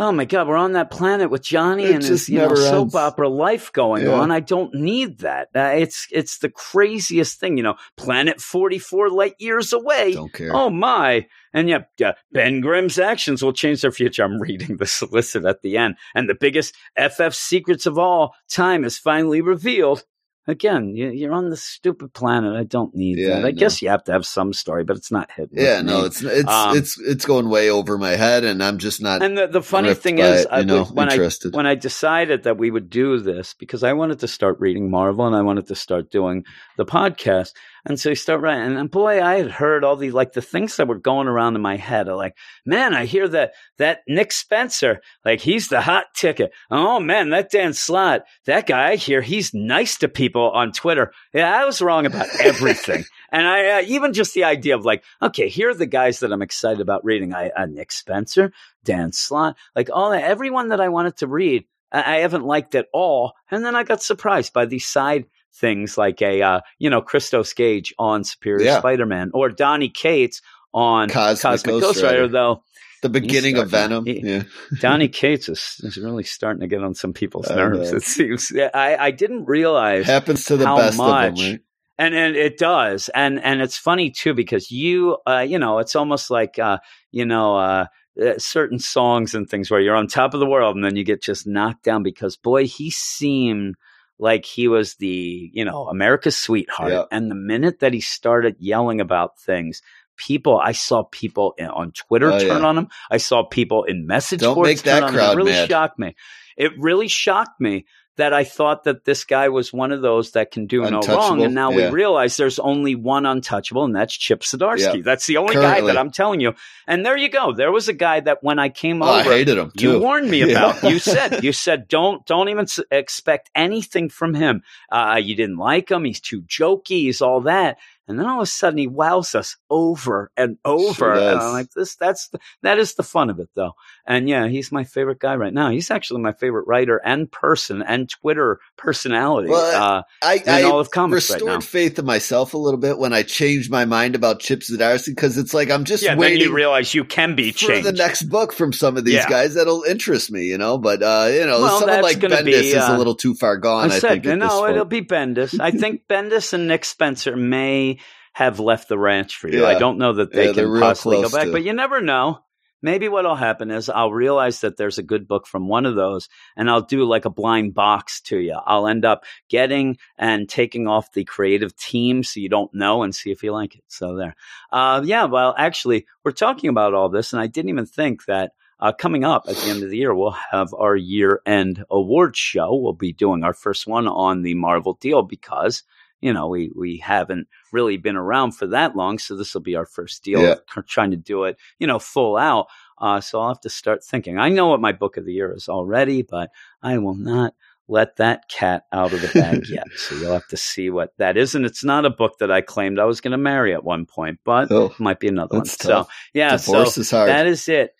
Oh 0.00 0.12
my 0.12 0.24
God, 0.24 0.46
we're 0.46 0.56
on 0.56 0.72
that 0.74 0.90
planet 0.92 1.28
with 1.30 1.42
Johnny 1.42 1.84
It 1.84 1.94
and 1.96 2.04
his 2.04 2.28
you 2.28 2.38
know 2.38 2.54
soap 2.54 2.94
opera 2.94 3.28
life 3.28 3.72
going 3.72 4.04
Yeah. 4.04 4.12
on. 4.12 4.30
I 4.30 4.40
don't 4.40 4.72
need 4.74 5.18
that. 5.18 5.48
Uh, 5.54 5.72
it's 5.76 6.06
it's 6.12 6.38
the 6.38 6.48
craziest 6.50 7.40
thing, 7.40 7.56
you 7.56 7.62
know. 7.64 7.74
Planet 7.96 8.40
forty 8.40 8.78
four 8.78 9.10
light 9.10 9.34
years 9.38 9.72
away. 9.72 10.12
don't 10.12 10.32
care. 10.32 10.54
Oh 10.54 10.70
my! 10.70 11.26
And 11.52 11.68
yeah, 11.68 11.80
yeah, 11.98 12.12
Ben 12.30 12.60
Grimm's 12.60 12.98
actions 12.98 13.42
will 13.42 13.52
change 13.52 13.82
their 13.82 13.90
future. 13.92 14.22
I'm 14.22 14.38
reading 14.40 14.76
the 14.76 14.86
solicit 14.86 15.44
at 15.44 15.62
the 15.62 15.76
end, 15.76 15.96
and 16.14 16.28
the 16.28 16.36
biggest 16.38 16.76
FF 16.96 17.32
secrets 17.34 17.86
of 17.86 17.98
all 17.98 18.34
time 18.48 18.84
is 18.84 18.98
finally 18.98 19.40
revealed. 19.40 20.04
Again, 20.48 20.96
you- 20.96 21.10
you're 21.10 21.34
on 21.34 21.50
the 21.50 21.56
stupid 21.56 22.14
planet. 22.14 22.56
I 22.56 22.64
don't 22.64 22.94
need 22.94 23.18
Yeah, 23.18 23.34
that. 23.36 23.44
I 23.44 23.48
I 23.48 23.50
guess 23.50 23.82
you 23.82 23.90
have 23.90 24.02
to 24.04 24.12
have 24.12 24.24
some 24.24 24.54
story, 24.54 24.82
but 24.82 24.96
it's 24.96 25.12
not 25.12 25.30
hidden. 25.30 25.58
yeah, 25.58 25.82
no, 25.82 26.00
me. 26.00 26.06
it's 26.06 26.22
it's 26.22 26.50
Um, 26.50 26.76
it's 26.76 26.98
it's 26.98 27.26
going 27.26 27.50
way 27.50 27.68
over 27.70 27.98
my 27.98 28.16
head, 28.16 28.44
and 28.44 28.64
I'm 28.64 28.78
just 28.78 29.02
not. 29.02 29.22
And 29.22 29.36
the, 29.36 29.46
the 29.46 29.62
funny 29.62 29.92
thing 29.92 30.18
is, 30.18 30.42
it, 30.42 30.48
I, 30.50 30.62
know, 30.62 30.84
when 30.84 31.10
I 31.10 31.30
when 31.52 31.66
I 31.66 31.74
decided 31.74 32.44
that 32.44 32.56
we 32.56 32.70
would 32.70 32.88
do 32.88 33.18
this 33.20 33.54
because 33.54 33.82
I 33.84 33.92
wanted 33.92 34.20
to 34.20 34.28
start 34.28 34.56
reading 34.58 34.90
Marvel 34.90 35.26
and 35.26 35.36
I 35.36 35.42
wanted 35.42 35.66
to 35.68 35.74
start 35.74 36.10
doing 36.10 36.44
the 36.78 36.86
podcast, 36.86 37.52
and 37.84 37.98
so 37.98 38.10
you 38.10 38.14
start 38.14 38.40
writing, 38.40 38.76
and, 38.76 38.90
boy, 38.90 39.22
I 39.22 39.36
had 39.36 39.50
heard 39.50 39.84
all 39.84 39.96
the 39.96 40.10
like 40.10 40.32
the 40.32 40.42
things 40.42 40.76
that 40.76 40.88
were 40.88 40.98
going 40.98 41.28
around 41.28 41.56
in 41.56 41.62
my 41.62 41.76
head. 41.76 42.08
Like, 42.08 42.36
man, 42.64 42.94
I 42.94 43.04
hear 43.04 43.28
that 43.28 43.52
that 43.78 44.00
Nick 44.08 44.32
Spencer, 44.32 45.00
like 45.24 45.40
he's 45.40 45.68
the 45.68 45.80
hot 45.80 46.06
ticket. 46.14 46.52
Oh 46.70 47.00
man, 47.00 47.30
that 47.30 47.50
Dan 47.50 47.72
Slott, 47.72 48.24
that 48.46 48.66
guy, 48.66 48.90
I 48.90 48.96
hear 48.96 49.20
he's 49.20 49.54
nice 49.54 49.98
to 49.98 50.08
people 50.08 50.50
on 50.50 50.72
Twitter. 50.72 51.12
Yeah, 51.32 51.54
I 51.54 51.64
was 51.64 51.82
wrong 51.82 52.06
about 52.06 52.28
everything. 52.40 53.04
And 53.30 53.46
I 53.46 53.80
uh, 53.80 53.82
even 53.82 54.14
just 54.14 54.32
the 54.32 54.44
idea 54.44 54.74
of 54.74 54.86
like, 54.86 55.04
okay, 55.20 55.48
here 55.50 55.68
are 55.68 55.74
the 55.74 55.84
guys 55.84 56.20
that 56.20 56.32
I'm 56.32 56.40
excited 56.40 56.80
about 56.80 57.04
reading. 57.04 57.34
I 57.34 57.50
uh, 57.50 57.66
Nick 57.66 57.92
Spencer, 57.92 58.52
Dan 58.84 59.12
Slott, 59.12 59.56
like 59.76 59.90
all 59.92 60.12
that, 60.12 60.24
everyone 60.24 60.68
that 60.68 60.80
I 60.80 60.88
wanted 60.88 61.18
to 61.18 61.26
read, 61.26 61.66
I, 61.92 62.16
I 62.16 62.18
haven't 62.20 62.46
liked 62.46 62.74
at 62.74 62.88
all. 62.90 63.34
And 63.50 63.64
then 63.64 63.76
I 63.76 63.84
got 63.84 64.02
surprised 64.02 64.54
by 64.54 64.64
these 64.64 64.86
side 64.86 65.26
things 65.60 65.98
like 65.98 66.22
a 66.22 66.42
uh, 66.42 66.60
you 66.78 66.88
know 66.90 67.00
Christos 67.00 67.52
Gage 67.52 67.92
on 67.98 68.24
Superior 68.24 68.64
Yeah. 68.66 68.78
Spider-Man 68.78 69.30
or 69.34 69.48
Donny 69.50 69.88
Cates 69.88 70.40
on 70.72 71.08
Cosmic 71.10 71.42
Cosmic, 71.42 71.70
Ghost 71.72 71.82
Ghost, 71.84 72.02
Rider. 72.02 72.16
Rider. 72.22 72.28
Though 72.28 72.62
the 73.02 73.08
beginning 73.08 73.58
of 73.58 73.70
Venom. 73.70 74.04
he- 74.06 74.20
yeah, 74.24 74.42
Donny 74.80 75.08
Cates 75.20 75.48
is, 75.48 75.76
is 75.80 75.96
really 75.98 76.24
starting 76.24 76.60
to 76.60 76.66
get 76.66 76.82
on 76.82 76.94
some 76.94 77.12
people's 77.12 77.48
nerves. 77.48 77.92
It 77.92 78.02
seems. 78.02 78.50
Yeah, 78.52 78.70
I, 78.74 78.96
I 78.96 79.10
didn't 79.12 79.44
realize 79.46 80.04
happens 80.06 80.44
to 80.46 80.56
the 80.56 80.66
how 80.66 80.76
best 80.78 80.96
much- 80.98 81.30
of 81.30 81.36
them, 81.36 81.50
right? 81.52 81.60
and 82.00 82.14
and 82.14 82.36
it 82.36 82.58
does 82.58 83.08
and 83.14 83.40
and 83.42 83.60
it's 83.60 83.76
funny 83.78 84.10
too 84.10 84.32
because 84.34 84.70
you 84.70 85.16
uh 85.26 85.40
you 85.48 85.58
know 85.58 85.78
it's 85.80 85.96
almost 85.96 86.30
like 86.30 86.56
uh 86.58 86.78
you 87.10 87.24
know 87.24 87.56
uh 87.56 87.86
uh, 88.22 88.34
certain 88.38 88.78
songs 88.80 89.34
and 89.34 89.48
things 89.48 89.70
where 89.70 89.80
you're 89.80 89.94
on 89.96 90.06
top 90.08 90.34
of 90.34 90.40
the 90.40 90.46
world 90.46 90.74
and 90.76 90.84
then 90.84 90.94
you 90.96 91.04
get 91.04 91.22
just 91.22 91.46
knocked 91.46 91.82
down 91.84 92.02
because 92.02 92.36
boy 92.36 92.66
he 92.66 92.90
seemed 92.90 93.74
like 94.18 94.44
he 94.44 94.68
was 94.68 94.94
the 94.96 95.50
you 95.52 95.64
know 95.64 95.86
america's 95.88 96.36
sweetheart 96.36 96.90
Yeah. 96.92 97.04
and 97.10 97.30
the 97.30 97.34
minute 97.34 97.80
that 97.80 97.92
he 97.92 98.00
started 98.00 98.56
yelling 98.58 99.00
about 99.00 99.38
things 99.38 99.80
people 100.16 100.58
i 100.62 100.72
saw 100.72 101.04
people 101.04 101.54
in, 101.58 101.66
on 101.66 101.92
twitter 101.92 102.32
Oh, 102.32 102.38
turn 102.38 102.62
yeah. 102.62 102.68
on 102.68 102.78
him 102.78 102.88
i 103.10 103.16
saw 103.18 103.44
people 103.46 103.84
in 103.84 104.06
message 104.06 104.40
Don't 104.40 104.54
boards 104.54 104.68
make 104.68 104.82
that 104.82 105.00
turn 105.00 105.08
on 105.10 105.14
him. 105.14 105.30
it 105.32 105.36
really 105.36 105.52
mad. 105.52 105.68
shocked 105.68 105.98
me 105.98 106.14
it 106.56 106.72
really 106.78 107.08
shocked 107.08 107.60
me 107.60 107.86
that 108.18 108.34
I 108.34 108.44
thought 108.44 108.84
that 108.84 109.04
this 109.04 109.24
guy 109.24 109.48
was 109.48 109.72
one 109.72 109.92
of 109.92 110.02
those 110.02 110.32
that 110.32 110.50
can 110.50 110.66
do 110.66 110.82
no 110.82 111.00
wrong, 111.00 111.40
and 111.42 111.54
now 111.54 111.70
yeah. 111.70 111.88
we 111.88 111.94
realize 111.94 112.36
there's 112.36 112.58
only 112.58 112.94
one 112.94 113.24
untouchable, 113.26 113.84
and 113.84 113.94
that's 113.96 114.14
Chip 114.16 114.40
Zdarsky. 114.42 114.96
Yeah. 114.96 115.02
That's 115.02 115.26
the 115.26 115.38
only 115.38 115.54
guy 115.54 115.80
that 115.80 115.96
I'm 115.96 116.10
telling 116.10 116.40
you. 116.40 116.54
And 116.86 117.06
there 117.06 117.16
you 117.16 117.28
go. 117.28 117.52
There 117.52 117.72
was 117.72 117.88
a 117.88 117.92
guy 117.92 118.20
that 118.20 118.42
when 118.42 118.58
I 118.58 118.68
came 118.68 119.02
Oh, 119.02 119.06
I 119.06 119.22
hated 119.22 119.56
him 119.56 119.72
you 119.76 119.98
warned 119.98 120.30
me 120.30 120.40
Yeah. 120.44 120.70
about. 120.70 120.90
You 120.90 120.98
said 120.98 121.44
you 121.44 121.52
said 121.52 121.88
don't 121.88 122.26
don't 122.26 122.48
even 122.48 122.64
s- 122.64 122.80
expect 122.90 123.50
anything 123.54 124.08
from 124.08 124.34
him. 124.34 124.62
Uh, 124.90 125.20
you 125.22 125.34
didn't 125.34 125.56
like 125.56 125.90
him. 125.90 126.04
He's 126.04 126.20
too 126.20 126.42
jokey. 126.42 127.02
He's 127.06 127.22
all 127.22 127.42
that. 127.42 127.78
And 128.08 128.18
then 128.18 128.26
all 128.26 128.38
of 128.38 128.42
a 128.42 128.46
sudden 128.46 128.78
he 128.78 128.86
wows 128.86 129.34
us 129.34 129.56
over 129.70 130.30
and 130.36 130.58
over. 130.64 130.94
Sure 130.94 131.14
and. 131.14 131.38
I'm 131.40 131.52
like 131.52 131.70
this. 131.72 131.96
That's 131.96 132.28
the, 132.28 132.38
that 132.62 132.78
is 132.78 132.94
the 132.94 133.02
fun 133.02 133.30
of 133.30 133.38
it, 133.38 133.48
though. 133.54 133.72
And 134.06 134.28
yeah, 134.28 134.48
he's 134.48 134.72
my 134.72 134.84
favorite 134.84 135.18
guy 135.18 135.36
right 135.36 135.52
now. 135.52 135.70
He's 135.70 135.90
actually 135.90 136.20
my 136.22 136.32
favorite 136.32 136.66
writer 136.66 137.00
and 137.04 137.30
person 137.30 137.82
and 137.82 138.08
Twitter 138.08 138.60
personality. 138.76 139.50
Well, 139.50 139.82
uh, 139.82 140.02
I, 140.22 140.42
I 140.46 140.62
all 140.62 140.80
of 140.80 140.90
comics 140.90 141.30
right 141.30 141.34
restored 141.36 141.60
now. 141.60 141.60
faith 141.60 141.98
in 141.98 142.04
myself 142.06 142.54
a 142.54 142.58
little 142.58 142.80
bit 142.80 142.98
when 142.98 143.12
I 143.12 143.22
changed 143.22 143.70
my 143.70 143.84
mind 143.84 144.14
about 144.14 144.40
Chip 144.40 144.60
Zdarsky 144.60 145.08
because 145.08 145.36
it's 145.38 145.52
like 145.52 145.70
I'm 145.70 145.84
just 145.84 146.02
yeah, 146.02 146.10
then 146.10 146.18
waiting 146.18 146.40
you 146.40 146.54
realize 146.54 146.94
you 146.94 147.04
can 147.04 147.34
be 147.34 147.52
for 147.52 147.58
changed. 147.66 147.86
the 147.86 147.92
next 147.92 148.22
book 148.24 148.52
from 148.52 148.72
some 148.72 148.96
of 148.96 149.04
these 149.04 149.14
Yeah. 149.14 149.28
guys 149.28 149.54
that'll 149.54 149.82
interest 149.82 150.30
me, 150.30 150.44
you 150.44 150.58
know. 150.58 150.78
But 150.78 151.02
uh, 151.02 151.28
you 151.32 151.44
know, 151.46 151.60
Well, 151.60 151.80
someone 151.80 152.02
like 152.02 152.18
Bendis 152.18 152.44
be, 152.44 152.52
is 152.52 152.74
uh, 152.74 152.94
a 152.94 152.98
little 152.98 153.14
too 153.14 153.34
far 153.34 153.56
gone. 153.58 153.90
I, 153.90 153.94
I 153.94 153.98
said, 153.98 154.22
think 154.22 154.38
no, 154.38 154.66
it'll 154.66 154.84
be 154.84 155.02
Bendis. 155.02 155.58
I 155.60 155.70
think 155.70 156.02
Bendis 156.08 156.52
and 156.52 156.68
Nick 156.68 156.84
Spencer 156.84 157.36
may 157.36 157.97
have 158.38 158.60
left 158.60 158.88
the 158.88 158.98
ranch 158.98 159.36
for 159.36 159.48
you. 159.48 159.66
I 159.66 159.78
don't 159.78 159.98
know 159.98 160.12
that 160.14 160.32
they 160.32 160.46
Yeah, 160.46 160.52
can 160.52 160.80
possibly 160.80 161.22
go 161.22 161.28
back, 161.28 161.46
to- 161.46 161.52
but 161.52 161.64
you 161.64 161.72
never 161.72 162.00
know. 162.00 162.38
maybe 162.80 163.08
what'll 163.08 163.34
happen 163.34 163.72
is 163.72 163.88
I'll 163.90 164.12
realize 164.12 164.60
that 164.60 164.76
there's 164.76 164.98
a 164.98 165.02
good 165.02 165.26
book 165.26 165.48
from 165.48 165.66
one 165.66 165.84
of 165.84 165.96
those 165.96 166.28
and 166.56 166.70
I'll 166.70 166.82
do 166.82 167.02
like 167.02 167.24
a 167.24 167.30
blind 167.30 167.74
box 167.74 168.20
to 168.28 168.38
you. 168.38 168.54
I'll 168.54 168.86
end 168.86 169.04
up 169.04 169.24
getting 169.48 169.98
and 170.16 170.48
taking 170.48 170.86
off 170.86 171.10
the 171.12 171.24
creative 171.24 171.74
team 171.76 172.22
so 172.22 172.38
you 172.38 172.48
don't 172.48 172.72
know 172.72 173.02
and 173.02 173.12
see 173.12 173.32
if 173.32 173.42
you 173.42 173.50
like 173.52 173.74
it. 173.74 173.82
So 173.88 174.14
there. 174.14 174.36
Uh, 174.70 175.02
yeah, 175.04 175.24
well, 175.24 175.56
actually, 175.58 176.06
we're 176.24 176.30
talking 176.30 176.70
about 176.70 176.94
all 176.94 177.08
this 177.08 177.32
and 177.32 177.42
I 177.42 177.48
didn't 177.48 177.70
even 177.70 177.86
think 177.86 178.26
that 178.26 178.52
uh, 178.78 178.92
coming 178.92 179.24
up 179.24 179.46
at 179.48 179.56
the 179.56 179.70
end 179.70 179.82
of 179.82 179.90
the 179.90 179.96
year, 179.98 180.14
we'll 180.14 180.36
have 180.52 180.72
our 180.72 180.94
year 180.94 181.42
end 181.44 181.84
awards 181.90 182.38
show. 182.38 182.76
We'll 182.76 182.92
be 182.92 183.12
doing 183.12 183.42
our 183.42 183.54
first 183.54 183.88
one 183.88 184.06
on 184.06 184.42
the 184.42 184.54
Marvel 184.54 184.96
deal 185.00 185.22
because 185.22 185.82
you 186.20 186.32
know, 186.32 186.48
we 186.48 186.70
we 186.74 186.98
haven't 186.98 187.48
really 187.72 187.96
been 187.96 188.16
around 188.16 188.52
for 188.52 188.66
that 188.68 188.96
long, 188.96 189.18
so 189.18 189.36
this 189.36 189.54
will 189.54 189.60
be 189.60 189.76
our 189.76 189.86
first 189.86 190.22
deal. 190.24 190.42
Yeah. 190.42 190.56
Trying 190.86 191.10
to 191.12 191.16
do 191.16 191.44
it, 191.44 191.56
you 191.78 191.86
know, 191.86 191.98
full 191.98 192.36
out. 192.36 192.66
Uh, 193.00 193.20
so 193.20 193.40
I'll 193.40 193.48
have 193.48 193.60
to 193.60 193.70
start 193.70 194.02
thinking. 194.04 194.38
I 194.38 194.48
know 194.48 194.66
what 194.68 194.80
my 194.80 194.92
book 194.92 195.16
of 195.16 195.24
the 195.24 195.32
year 195.32 195.52
is 195.54 195.68
already, 195.68 196.22
but 196.22 196.50
I 196.82 196.98
will 196.98 197.14
not 197.14 197.54
let 197.90 198.16
that 198.16 198.48
cat 198.50 198.82
out 198.92 199.12
of 199.14 199.22
the 199.22 199.28
bag 199.28 199.66
yet. 199.70 199.86
So 199.96 200.16
you'll 200.16 200.32
have 200.32 200.48
to 200.48 200.56
see 200.58 200.90
what 200.90 201.16
that 201.18 201.36
is. 201.38 201.54
And 201.54 201.64
it's 201.64 201.82
not 201.84 202.04
a 202.04 202.10
book 202.10 202.38
that 202.40 202.50
I 202.50 202.60
claimed 202.60 202.98
I 202.98 203.04
was 203.06 203.20
going 203.22 203.32
to 203.32 203.38
marry 203.38 203.72
at 203.72 203.82
one 203.84 204.04
point, 204.04 204.40
but 204.44 204.70
Oh, 204.70 204.86
it 204.86 205.00
might 205.00 205.20
be 205.20 205.28
another 205.28 205.56
one. 205.58 205.64
tough. 205.66 205.76
So 205.80 206.08
yeah, 206.34 206.50
Divorce 206.56 206.96
so 206.96 207.00
is 207.00 207.10
hard. 207.10 207.28
that 207.30 207.46
is 207.46 207.66
it. 207.68 207.94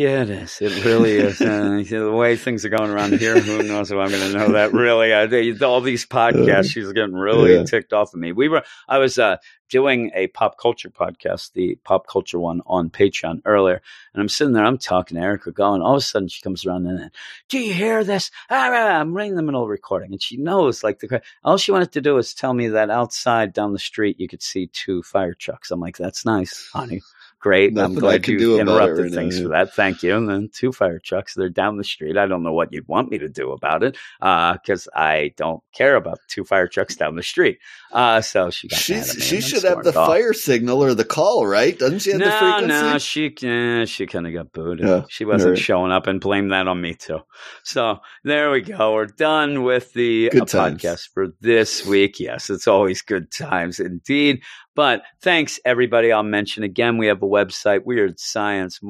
Yeah, 0.00 0.22
it 0.22 0.30
is. 0.30 0.62
It 0.62 0.82
really 0.86 1.18
is. 1.18 1.40
Uh, 1.50 1.82
the 1.82 2.10
way 2.10 2.36
things 2.36 2.64
are 2.64 2.70
going 2.70 2.90
around 2.90 3.18
here, 3.18 3.38
who 3.38 3.62
knows 3.62 3.90
if 3.90 3.98
I'm 3.98 4.08
going 4.08 4.32
to 4.32 4.38
know 4.38 4.52
that? 4.52 4.72
Really, 4.72 5.12
I, 5.12 5.26
they, 5.26 5.52
all 5.58 5.82
these 5.82 6.06
podcasts, 6.06 6.70
she's 6.70 6.90
getting 6.94 7.14
really 7.14 7.56
Yeah. 7.56 7.64
ticked 7.64 7.92
off 7.92 8.14
of 8.14 8.20
me. 8.20 8.32
We 8.32 8.48
were, 8.48 8.62
I 8.88 8.96
was 8.96 9.18
uh, 9.18 9.36
doing 9.68 10.10
a 10.14 10.28
pop 10.28 10.56
culture 10.58 10.88
podcast, 10.88 11.52
the 11.52 11.74
pop 11.84 12.06
culture 12.06 12.38
one 12.38 12.62
on 12.66 12.88
Patreon 12.88 13.42
earlier, 13.44 13.82
and 14.14 14.22
I'm 14.22 14.28
sitting 14.30 14.54
there, 14.54 14.64
I'm 14.64 14.78
talking 14.78 15.16
to 15.18 15.22
Erica, 15.22 15.50
going. 15.52 15.82
All 15.82 15.94
of 15.96 15.98
a 15.98 16.00
sudden, 16.00 16.28
she 16.28 16.40
comes 16.40 16.64
around 16.64 16.86
and, 16.86 17.10
do 17.50 17.58
you 17.58 17.74
hear 17.74 18.02
this? 18.02 18.30
Ah, 18.48 18.70
ah, 18.70 18.72
ah," 18.72 19.00
I'm 19.00 19.12
right 19.14 19.28
in 19.28 19.36
the 19.36 19.42
middle 19.42 19.62
of 19.64 19.68
recording, 19.68 20.12
and 20.12 20.22
she 20.22 20.38
knows 20.38 20.82
like 20.82 21.00
the. 21.00 21.20
All 21.44 21.58
she 21.58 21.72
wanted 21.72 21.92
to 21.92 22.00
do 22.00 22.16
is 22.16 22.32
tell 22.32 22.54
me 22.54 22.68
that 22.68 22.88
outside 22.88 23.52
down 23.52 23.74
the 23.74 23.78
street 23.78 24.18
you 24.18 24.28
could 24.28 24.42
see 24.42 24.68
two 24.68 25.02
fire 25.02 25.34
trucks. 25.34 25.70
I'm 25.70 25.80
like, 25.80 25.98
that's 25.98 26.24
nice, 26.24 26.70
honey. 26.72 27.02
Great. 27.40 27.70
I'm 27.70 27.74
Nothing 27.94 27.96
I 27.96 28.00
glad 28.00 28.22
can 28.22 28.32
you 28.34 28.38
do 28.38 28.60
interrupted 28.60 28.98
right 28.98 29.12
now, 29.12 29.20
yeah. 29.30 29.42
for 29.42 29.48
that. 29.48 29.72
Thank 29.74 30.02
you. 30.02 30.14
And 30.14 30.28
then 30.28 30.50
two 30.52 30.72
fire 30.72 30.98
trucks. 30.98 31.32
They're 31.34 31.48
down 31.48 31.78
the 31.78 31.84
street. 31.84 32.18
I 32.18 32.26
don't 32.26 32.42
know 32.42 32.52
what 32.52 32.70
you'd 32.72 32.86
want 32.86 33.10
me 33.10 33.16
to 33.18 33.28
do 33.30 33.52
about 33.52 33.82
it 33.82 33.96
Uh, 34.20 34.52
because 34.54 34.88
I 34.94 35.32
don't 35.38 35.62
care 35.74 35.96
about 35.96 36.18
two 36.28 36.44
fire 36.44 36.68
trucks 36.68 36.96
down 36.96 37.16
the 37.16 37.22
street. 37.22 37.58
Uh, 37.92 38.20
so 38.20 38.50
she 38.50 38.68
she 38.68 39.40
should 39.40 39.62
have 39.64 39.82
the 39.84 39.98
off. 39.98 40.06
fire 40.08 40.34
signal 40.34 40.84
or 40.84 40.92
the 40.92 41.04
call, 41.04 41.46
right? 41.46 41.78
Doesn't 41.78 42.00
she 42.00 42.10
have 42.10 42.20
the 42.20 42.26
No, 42.26 42.38
frequency? 42.58 42.68
no, 42.92 42.98
she 42.98 43.48
eh, 43.48 43.84
she 43.86 44.06
kind 44.06 44.26
of 44.26 44.34
got 44.34 44.52
booted. 44.52 44.86
Yeah, 44.86 45.02
she 45.08 45.24
wasn't 45.24 45.56
showing 45.58 45.92
up, 45.92 46.06
and 46.06 46.20
blame 46.20 46.48
that 46.48 46.68
on 46.68 46.80
me 46.80 46.94
too. 46.94 47.20
So 47.64 48.00
there 48.22 48.50
we 48.50 48.60
go. 48.60 48.92
We're 48.92 49.06
done 49.06 49.62
with 49.62 49.92
the 49.94 50.30
uh, 50.30 50.34
podcast 50.44 51.08
for 51.14 51.28
this 51.40 51.86
week. 51.86 52.20
Yes, 52.20 52.50
it's 52.50 52.68
always 52.68 53.00
good 53.02 53.32
times 53.32 53.80
indeed. 53.80 54.42
But 54.76 55.02
thanks 55.20 55.58
everybody. 55.64 56.12
I'll 56.12 56.22
mention 56.22 56.62
again. 56.62 56.96
We 56.96 57.08
have 57.08 57.22
a 57.22 57.26
website, 57.26 57.84
Weird 57.84 58.20
Science 58.20 58.80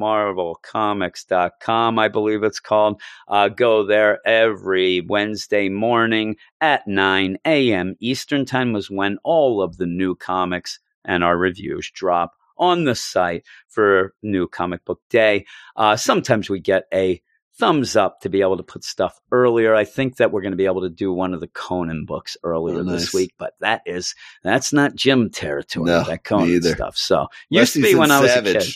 I 1.99 2.09
believe 2.09 2.43
it's 2.43 2.61
called. 2.61 3.01
Uh, 3.29 3.49
go 3.49 3.85
there 3.87 4.19
every 4.27 5.01
Wednesday 5.01 5.71
morning 5.71 6.37
at 6.61 6.87
9 6.87 7.39
a.m. 7.47 7.97
Eastern 7.99 8.45
Time 8.45 8.75
was 8.75 8.91
when 8.91 9.19
all 9.25 9.63
of 9.63 9.79
the 9.79 9.87
new 9.87 10.15
comics 10.15 10.81
and 11.05 11.25
our 11.25 11.39
reviews 11.39 11.91
drop 11.91 12.35
on 12.59 12.85
the 12.85 12.95
site 12.95 13.45
for 13.69 14.15
new 14.23 14.47
comic 14.47 14.85
book 14.85 15.01
day. 15.09 15.47
Uh, 15.77 15.97
sometimes 15.97 16.51
we 16.51 16.61
get 16.61 16.85
a 16.93 17.23
thumbs 17.59 17.97
up 17.97 18.21
to 18.21 18.29
be 18.29 18.41
able 18.41 18.57
to 18.57 18.63
put 18.63 18.85
stuff 18.85 19.19
earlier. 19.31 19.75
I 19.75 19.85
think 19.85 20.17
that 20.17 20.33
we're 20.33 20.41
going 20.43 20.53
to 20.53 20.57
be 20.57 20.65
able 20.67 20.83
to 20.83 20.89
do 20.91 21.13
one 21.13 21.35
of 21.35 21.41
the 21.41 21.49
Conan 21.49 22.05
books 22.07 22.37
earlier 22.43 22.79
Oh, 22.79 22.83
this 22.85 23.13
week, 23.13 23.35
but 23.39 23.55
that 23.61 23.83
is 23.87 24.15
that's 24.43 24.73
not 24.73 24.95
Jim 24.95 25.31
territory. 25.31 25.87
No, 25.87 26.05
that 26.05 26.25
Conan 26.25 26.63
stuff. 26.63 26.97
So 26.97 27.27
used 27.49 27.75
to 27.75 27.83
be 27.83 27.95
when 27.95 28.11
I 28.11 28.21
was 28.21 28.31
a 28.31 28.35
Savage. 28.35 28.55
kid. 28.55 28.75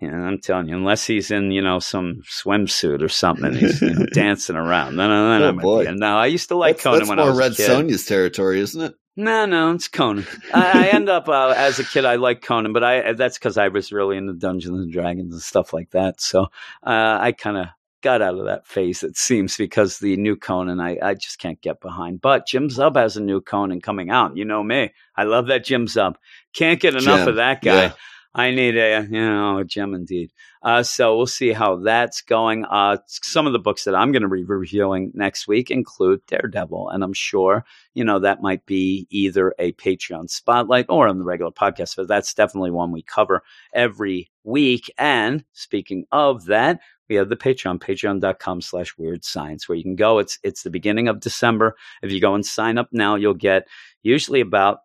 Yeah, 0.00 0.16
I'm 0.16 0.40
telling 0.40 0.68
you, 0.68 0.76
unless 0.76 1.06
he's 1.06 1.30
in, 1.30 1.50
you 1.52 1.62
know, 1.62 1.78
some 1.78 2.22
swimsuit 2.28 3.00
or 3.00 3.08
something, 3.08 3.44
and 3.46 3.56
he's 3.56 3.80
you 3.80 3.94
know, 3.94 4.06
dancing 4.12 4.56
around. 4.56 4.96
Then, 4.96 5.08
then 5.08 5.42
Oh, 5.42 5.48
I'm 5.48 5.56
boy. 5.56 5.78
with 5.78 5.88
you. 5.88 5.94
No, 5.94 6.16
I 6.18 6.26
used 6.26 6.48
to 6.48 6.56
like 6.56 6.76
that's 6.76 6.82
Conan 6.82 6.98
that's 7.00 7.08
when 7.10 7.20
I 7.20 7.24
was 7.28 7.38
Red 7.38 7.52
a 7.52 7.54
kid. 7.54 7.68
red 7.68 7.86
Sonja's 7.86 8.04
territory, 8.04 8.60
isn't 8.60 8.82
it? 8.82 8.94
No, 9.16 9.46
no, 9.46 9.70
it's 9.72 9.86
Conan. 9.88 10.26
I, 10.52 10.86
I 10.86 10.88
end 10.92 11.08
up 11.08 11.28
uh, 11.28 11.54
as 11.56 11.78
a 11.78 11.84
kid. 11.84 12.04
I 12.04 12.16
like 12.16 12.42
Conan, 12.42 12.72
but 12.72 12.82
I 12.82 13.12
that's 13.12 13.38
because 13.38 13.56
I 13.56 13.68
was 13.68 13.92
really 13.92 14.16
into 14.16 14.32
Dungeons 14.32 14.78
and 14.80 14.92
Dragons 14.92 15.32
and 15.32 15.42
stuff 15.42 15.72
like 15.72 15.90
that. 15.90 16.20
So 16.20 16.44
uh, 16.82 17.18
I 17.20 17.32
kind 17.32 17.56
of 17.56 17.66
got 18.02 18.22
out 18.22 18.38
of 18.38 18.44
that 18.44 18.66
phase. 18.66 19.02
It 19.02 19.16
seems 19.16 19.56
because 19.56 19.98
the 19.98 20.16
new 20.16 20.36
Conan, 20.36 20.80
I, 20.80 20.98
I 21.02 21.14
just 21.14 21.38
can't 21.38 21.60
get 21.62 21.80
behind. 21.80 22.20
But 22.20 22.46
Jim 22.46 22.68
Zub 22.68 22.96
has 22.96 23.16
a 23.16 23.22
new 23.22 23.40
Conan 23.40 23.80
coming 23.80 24.10
out. 24.10 24.36
You 24.36 24.44
know 24.44 24.62
me. 24.62 24.92
I 25.16 25.24
love 25.24 25.46
that 25.46 25.64
Jim 25.64 25.86
Zub. 25.86 26.16
Can't 26.52 26.80
get 26.80 26.94
enough 26.94 27.20
Gem. 27.20 27.28
of 27.28 27.36
that 27.36 27.62
guy. 27.62 27.82
Yeah. 27.84 27.92
I 28.34 28.50
need 28.50 28.76
a 28.76 29.02
you 29.02 29.20
know 29.20 29.58
a 29.58 29.64
gem 29.64 29.94
indeed. 29.94 30.32
Uh, 30.62 30.82
so 30.82 31.16
we'll 31.16 31.26
see 31.26 31.52
how 31.52 31.76
that's 31.76 32.22
going. 32.22 32.64
Uh, 32.64 32.96
some 33.06 33.46
of 33.46 33.52
the 33.52 33.58
books 33.58 33.84
that 33.84 33.94
I'm 33.94 34.12
going 34.12 34.22
to 34.22 34.28
be 34.28 34.44
reviewing 34.44 35.12
next 35.14 35.46
week 35.46 35.70
include 35.70 36.26
Daredevil, 36.26 36.88
and 36.88 37.04
I'm 37.04 37.12
sure 37.12 37.64
you 37.94 38.04
know 38.04 38.18
that 38.18 38.42
might 38.42 38.66
be 38.66 39.06
either 39.10 39.54
a 39.58 39.72
Patreon 39.72 40.28
spotlight 40.30 40.86
or 40.88 41.06
on 41.06 41.18
the 41.18 41.24
regular 41.24 41.52
podcast. 41.52 41.96
But 41.96 42.08
that's 42.08 42.34
definitely 42.34 42.72
one 42.72 42.90
we 42.90 43.02
cover 43.02 43.42
every 43.72 44.30
week. 44.42 44.92
And 44.98 45.44
speaking 45.52 46.06
of 46.10 46.46
that, 46.46 46.80
we 47.08 47.16
have 47.16 47.28
the 47.28 47.36
Patreon, 47.36 47.78
patreon.com 47.78 48.62
slash 48.62 48.96
weird 48.96 49.24
science, 49.24 49.68
where 49.68 49.76
you 49.76 49.84
can 49.84 49.96
go. 49.96 50.18
It's 50.18 50.38
it's 50.42 50.62
the 50.62 50.70
beginning 50.70 51.06
of 51.06 51.20
December. 51.20 51.76
If 52.02 52.10
you 52.10 52.20
go 52.20 52.34
and 52.34 52.44
sign 52.44 52.78
up 52.78 52.88
now, 52.90 53.14
you'll 53.14 53.34
get 53.34 53.68
usually 54.02 54.40
about 54.40 54.78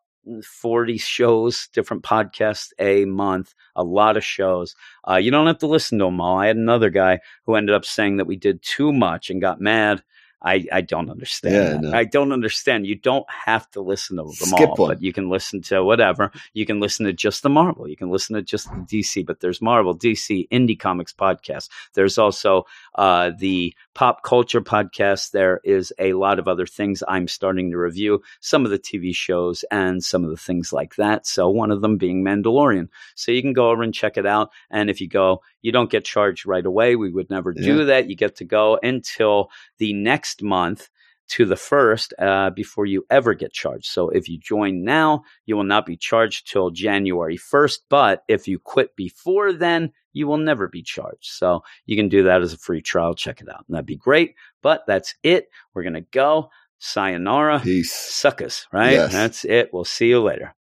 40 0.43 0.97
shows, 0.97 1.69
different 1.73 2.03
podcasts 2.03 2.69
a 2.79 3.05
month, 3.05 3.53
a 3.75 3.83
lot 3.83 4.17
of 4.17 4.23
shows. 4.23 4.75
Uh, 5.09 5.15
you 5.15 5.31
don't 5.31 5.47
have 5.47 5.59
to 5.59 5.67
listen 5.67 5.99
to 5.99 6.05
them 6.05 6.21
all. 6.21 6.37
I 6.37 6.47
had 6.47 6.57
another 6.57 6.89
guy 6.89 7.19
who 7.45 7.55
ended 7.55 7.75
up 7.75 7.85
saying 7.85 8.17
that 8.17 8.27
we 8.27 8.35
did 8.35 8.61
too 8.61 8.91
much 8.91 9.29
and 9.29 9.41
got 9.41 9.61
mad. 9.61 10.03
I, 10.41 10.65
I 10.71 10.81
don't 10.81 11.09
understand. 11.09 11.83
Yeah, 11.83 11.89
no. 11.89 11.97
I 11.97 12.05
don't 12.05 12.31
understand. 12.31 12.87
You 12.87 12.95
don't 12.95 13.25
have 13.29 13.69
to 13.71 13.81
listen 13.81 14.17
to 14.17 14.23
them 14.23 14.31
Skip 14.33 14.69
all, 14.69 14.75
one. 14.75 14.89
but 14.89 15.01
you 15.01 15.11
can 15.11 15.29
listen 15.29 15.61
to 15.63 15.83
whatever. 15.83 16.31
You 16.53 16.65
can 16.65 16.79
listen 16.79 17.05
to 17.05 17.13
just 17.13 17.43
the 17.43 17.49
Marvel. 17.49 17.87
You 17.87 17.97
can 17.97 18.09
listen 18.09 18.35
to 18.35 18.41
just 18.41 18.69
the 18.69 19.01
DC, 19.01 19.25
but 19.25 19.41
there's 19.41 19.61
Marvel, 19.61 19.97
DC, 19.97 20.47
Indie 20.49 20.79
Comics 20.79 21.13
podcast. 21.13 21.69
There's 21.93 22.17
also 22.17 22.65
uh, 22.95 23.31
the 23.37 23.73
pop 23.93 24.23
culture 24.23 24.61
podcast. 24.61 25.31
There 25.31 25.59
is 25.63 25.91
a 25.99 26.13
lot 26.13 26.39
of 26.39 26.47
other 26.47 26.65
things 26.65 27.03
I'm 27.07 27.27
starting 27.27 27.71
to 27.71 27.77
review, 27.77 28.21
some 28.39 28.63
of 28.63 28.71
the 28.71 28.79
TV 28.79 29.13
shows 29.13 29.65
and 29.69 30.01
some 30.03 30.23
of 30.23 30.29
the 30.29 30.37
things 30.37 30.71
like 30.71 30.95
that. 30.95 31.27
So 31.27 31.49
one 31.49 31.71
of 31.71 31.81
them 31.81 31.97
being 31.97 32.23
Mandalorian. 32.23 32.87
So 33.15 33.33
you 33.33 33.41
can 33.41 33.53
go 33.53 33.71
over 33.71 33.83
and 33.83 33.93
check 33.93 34.17
it 34.17 34.25
out. 34.25 34.51
And 34.69 34.89
if 34.89 35.01
you 35.01 35.09
go, 35.09 35.41
you 35.61 35.72
don't 35.72 35.90
get 35.91 36.06
charged 36.06 36.45
right 36.45 36.65
away. 36.65 36.95
We 36.95 37.11
would 37.11 37.30
never 37.30 37.53
do 37.53 37.80
Yeah. 37.80 37.84
that. 37.86 38.10
You 38.10 38.15
get 38.15 38.36
to 38.38 38.45
go 38.45 38.80
until 38.81 39.49
the 39.77 39.94
next 39.94 40.41
month 40.44 40.90
to 41.30 41.45
the 41.45 41.56
first 41.56 42.11
uh, 42.18 42.49
before 42.49 42.88
you 42.88 43.06
ever 43.11 43.36
get 43.36 43.53
charged. 43.53 43.86
So 43.86 44.10
if 44.10 44.27
you 44.27 44.40
join 44.40 44.84
now, 44.84 45.23
you 45.45 45.56
will 45.56 45.64
not 45.64 45.86
be 45.86 45.95
charged 45.95 46.52
till 46.52 46.72
January 46.72 47.38
1st. 47.38 47.80
But 47.88 48.23
if 48.27 48.48
you 48.48 48.57
quit 48.57 48.95
before 48.95 49.53
then, 49.53 49.91
you 50.11 50.26
will 50.26 50.38
never 50.38 50.68
be 50.68 50.81
charged. 50.81 51.26
So 51.31 51.61
you 51.86 51.95
can 51.95 52.10
do 52.10 52.23
that 52.23 52.41
as 52.41 52.53
a 52.53 52.57
free 52.57 52.81
trial. 52.81 53.14
Check 53.14 53.41
it 53.41 53.49
out. 53.49 53.64
And 53.68 53.76
that'd 53.76 53.86
be 53.86 53.95
great. 53.95 54.34
But 54.64 54.86
that's 54.88 55.14
it. 55.22 55.49
We're 55.76 55.84
going 55.84 55.94
to 55.94 56.02
go. 56.02 56.49
Sayonara. 56.80 57.60
Peace. 57.60 57.94
Suckers, 57.94 58.65
right? 58.73 58.94
Yes. 58.94 59.11
That's 59.11 59.45
it. 59.45 59.69
We'll 59.72 59.86
see 59.86 60.07
you 60.07 60.22
later. 60.22 60.56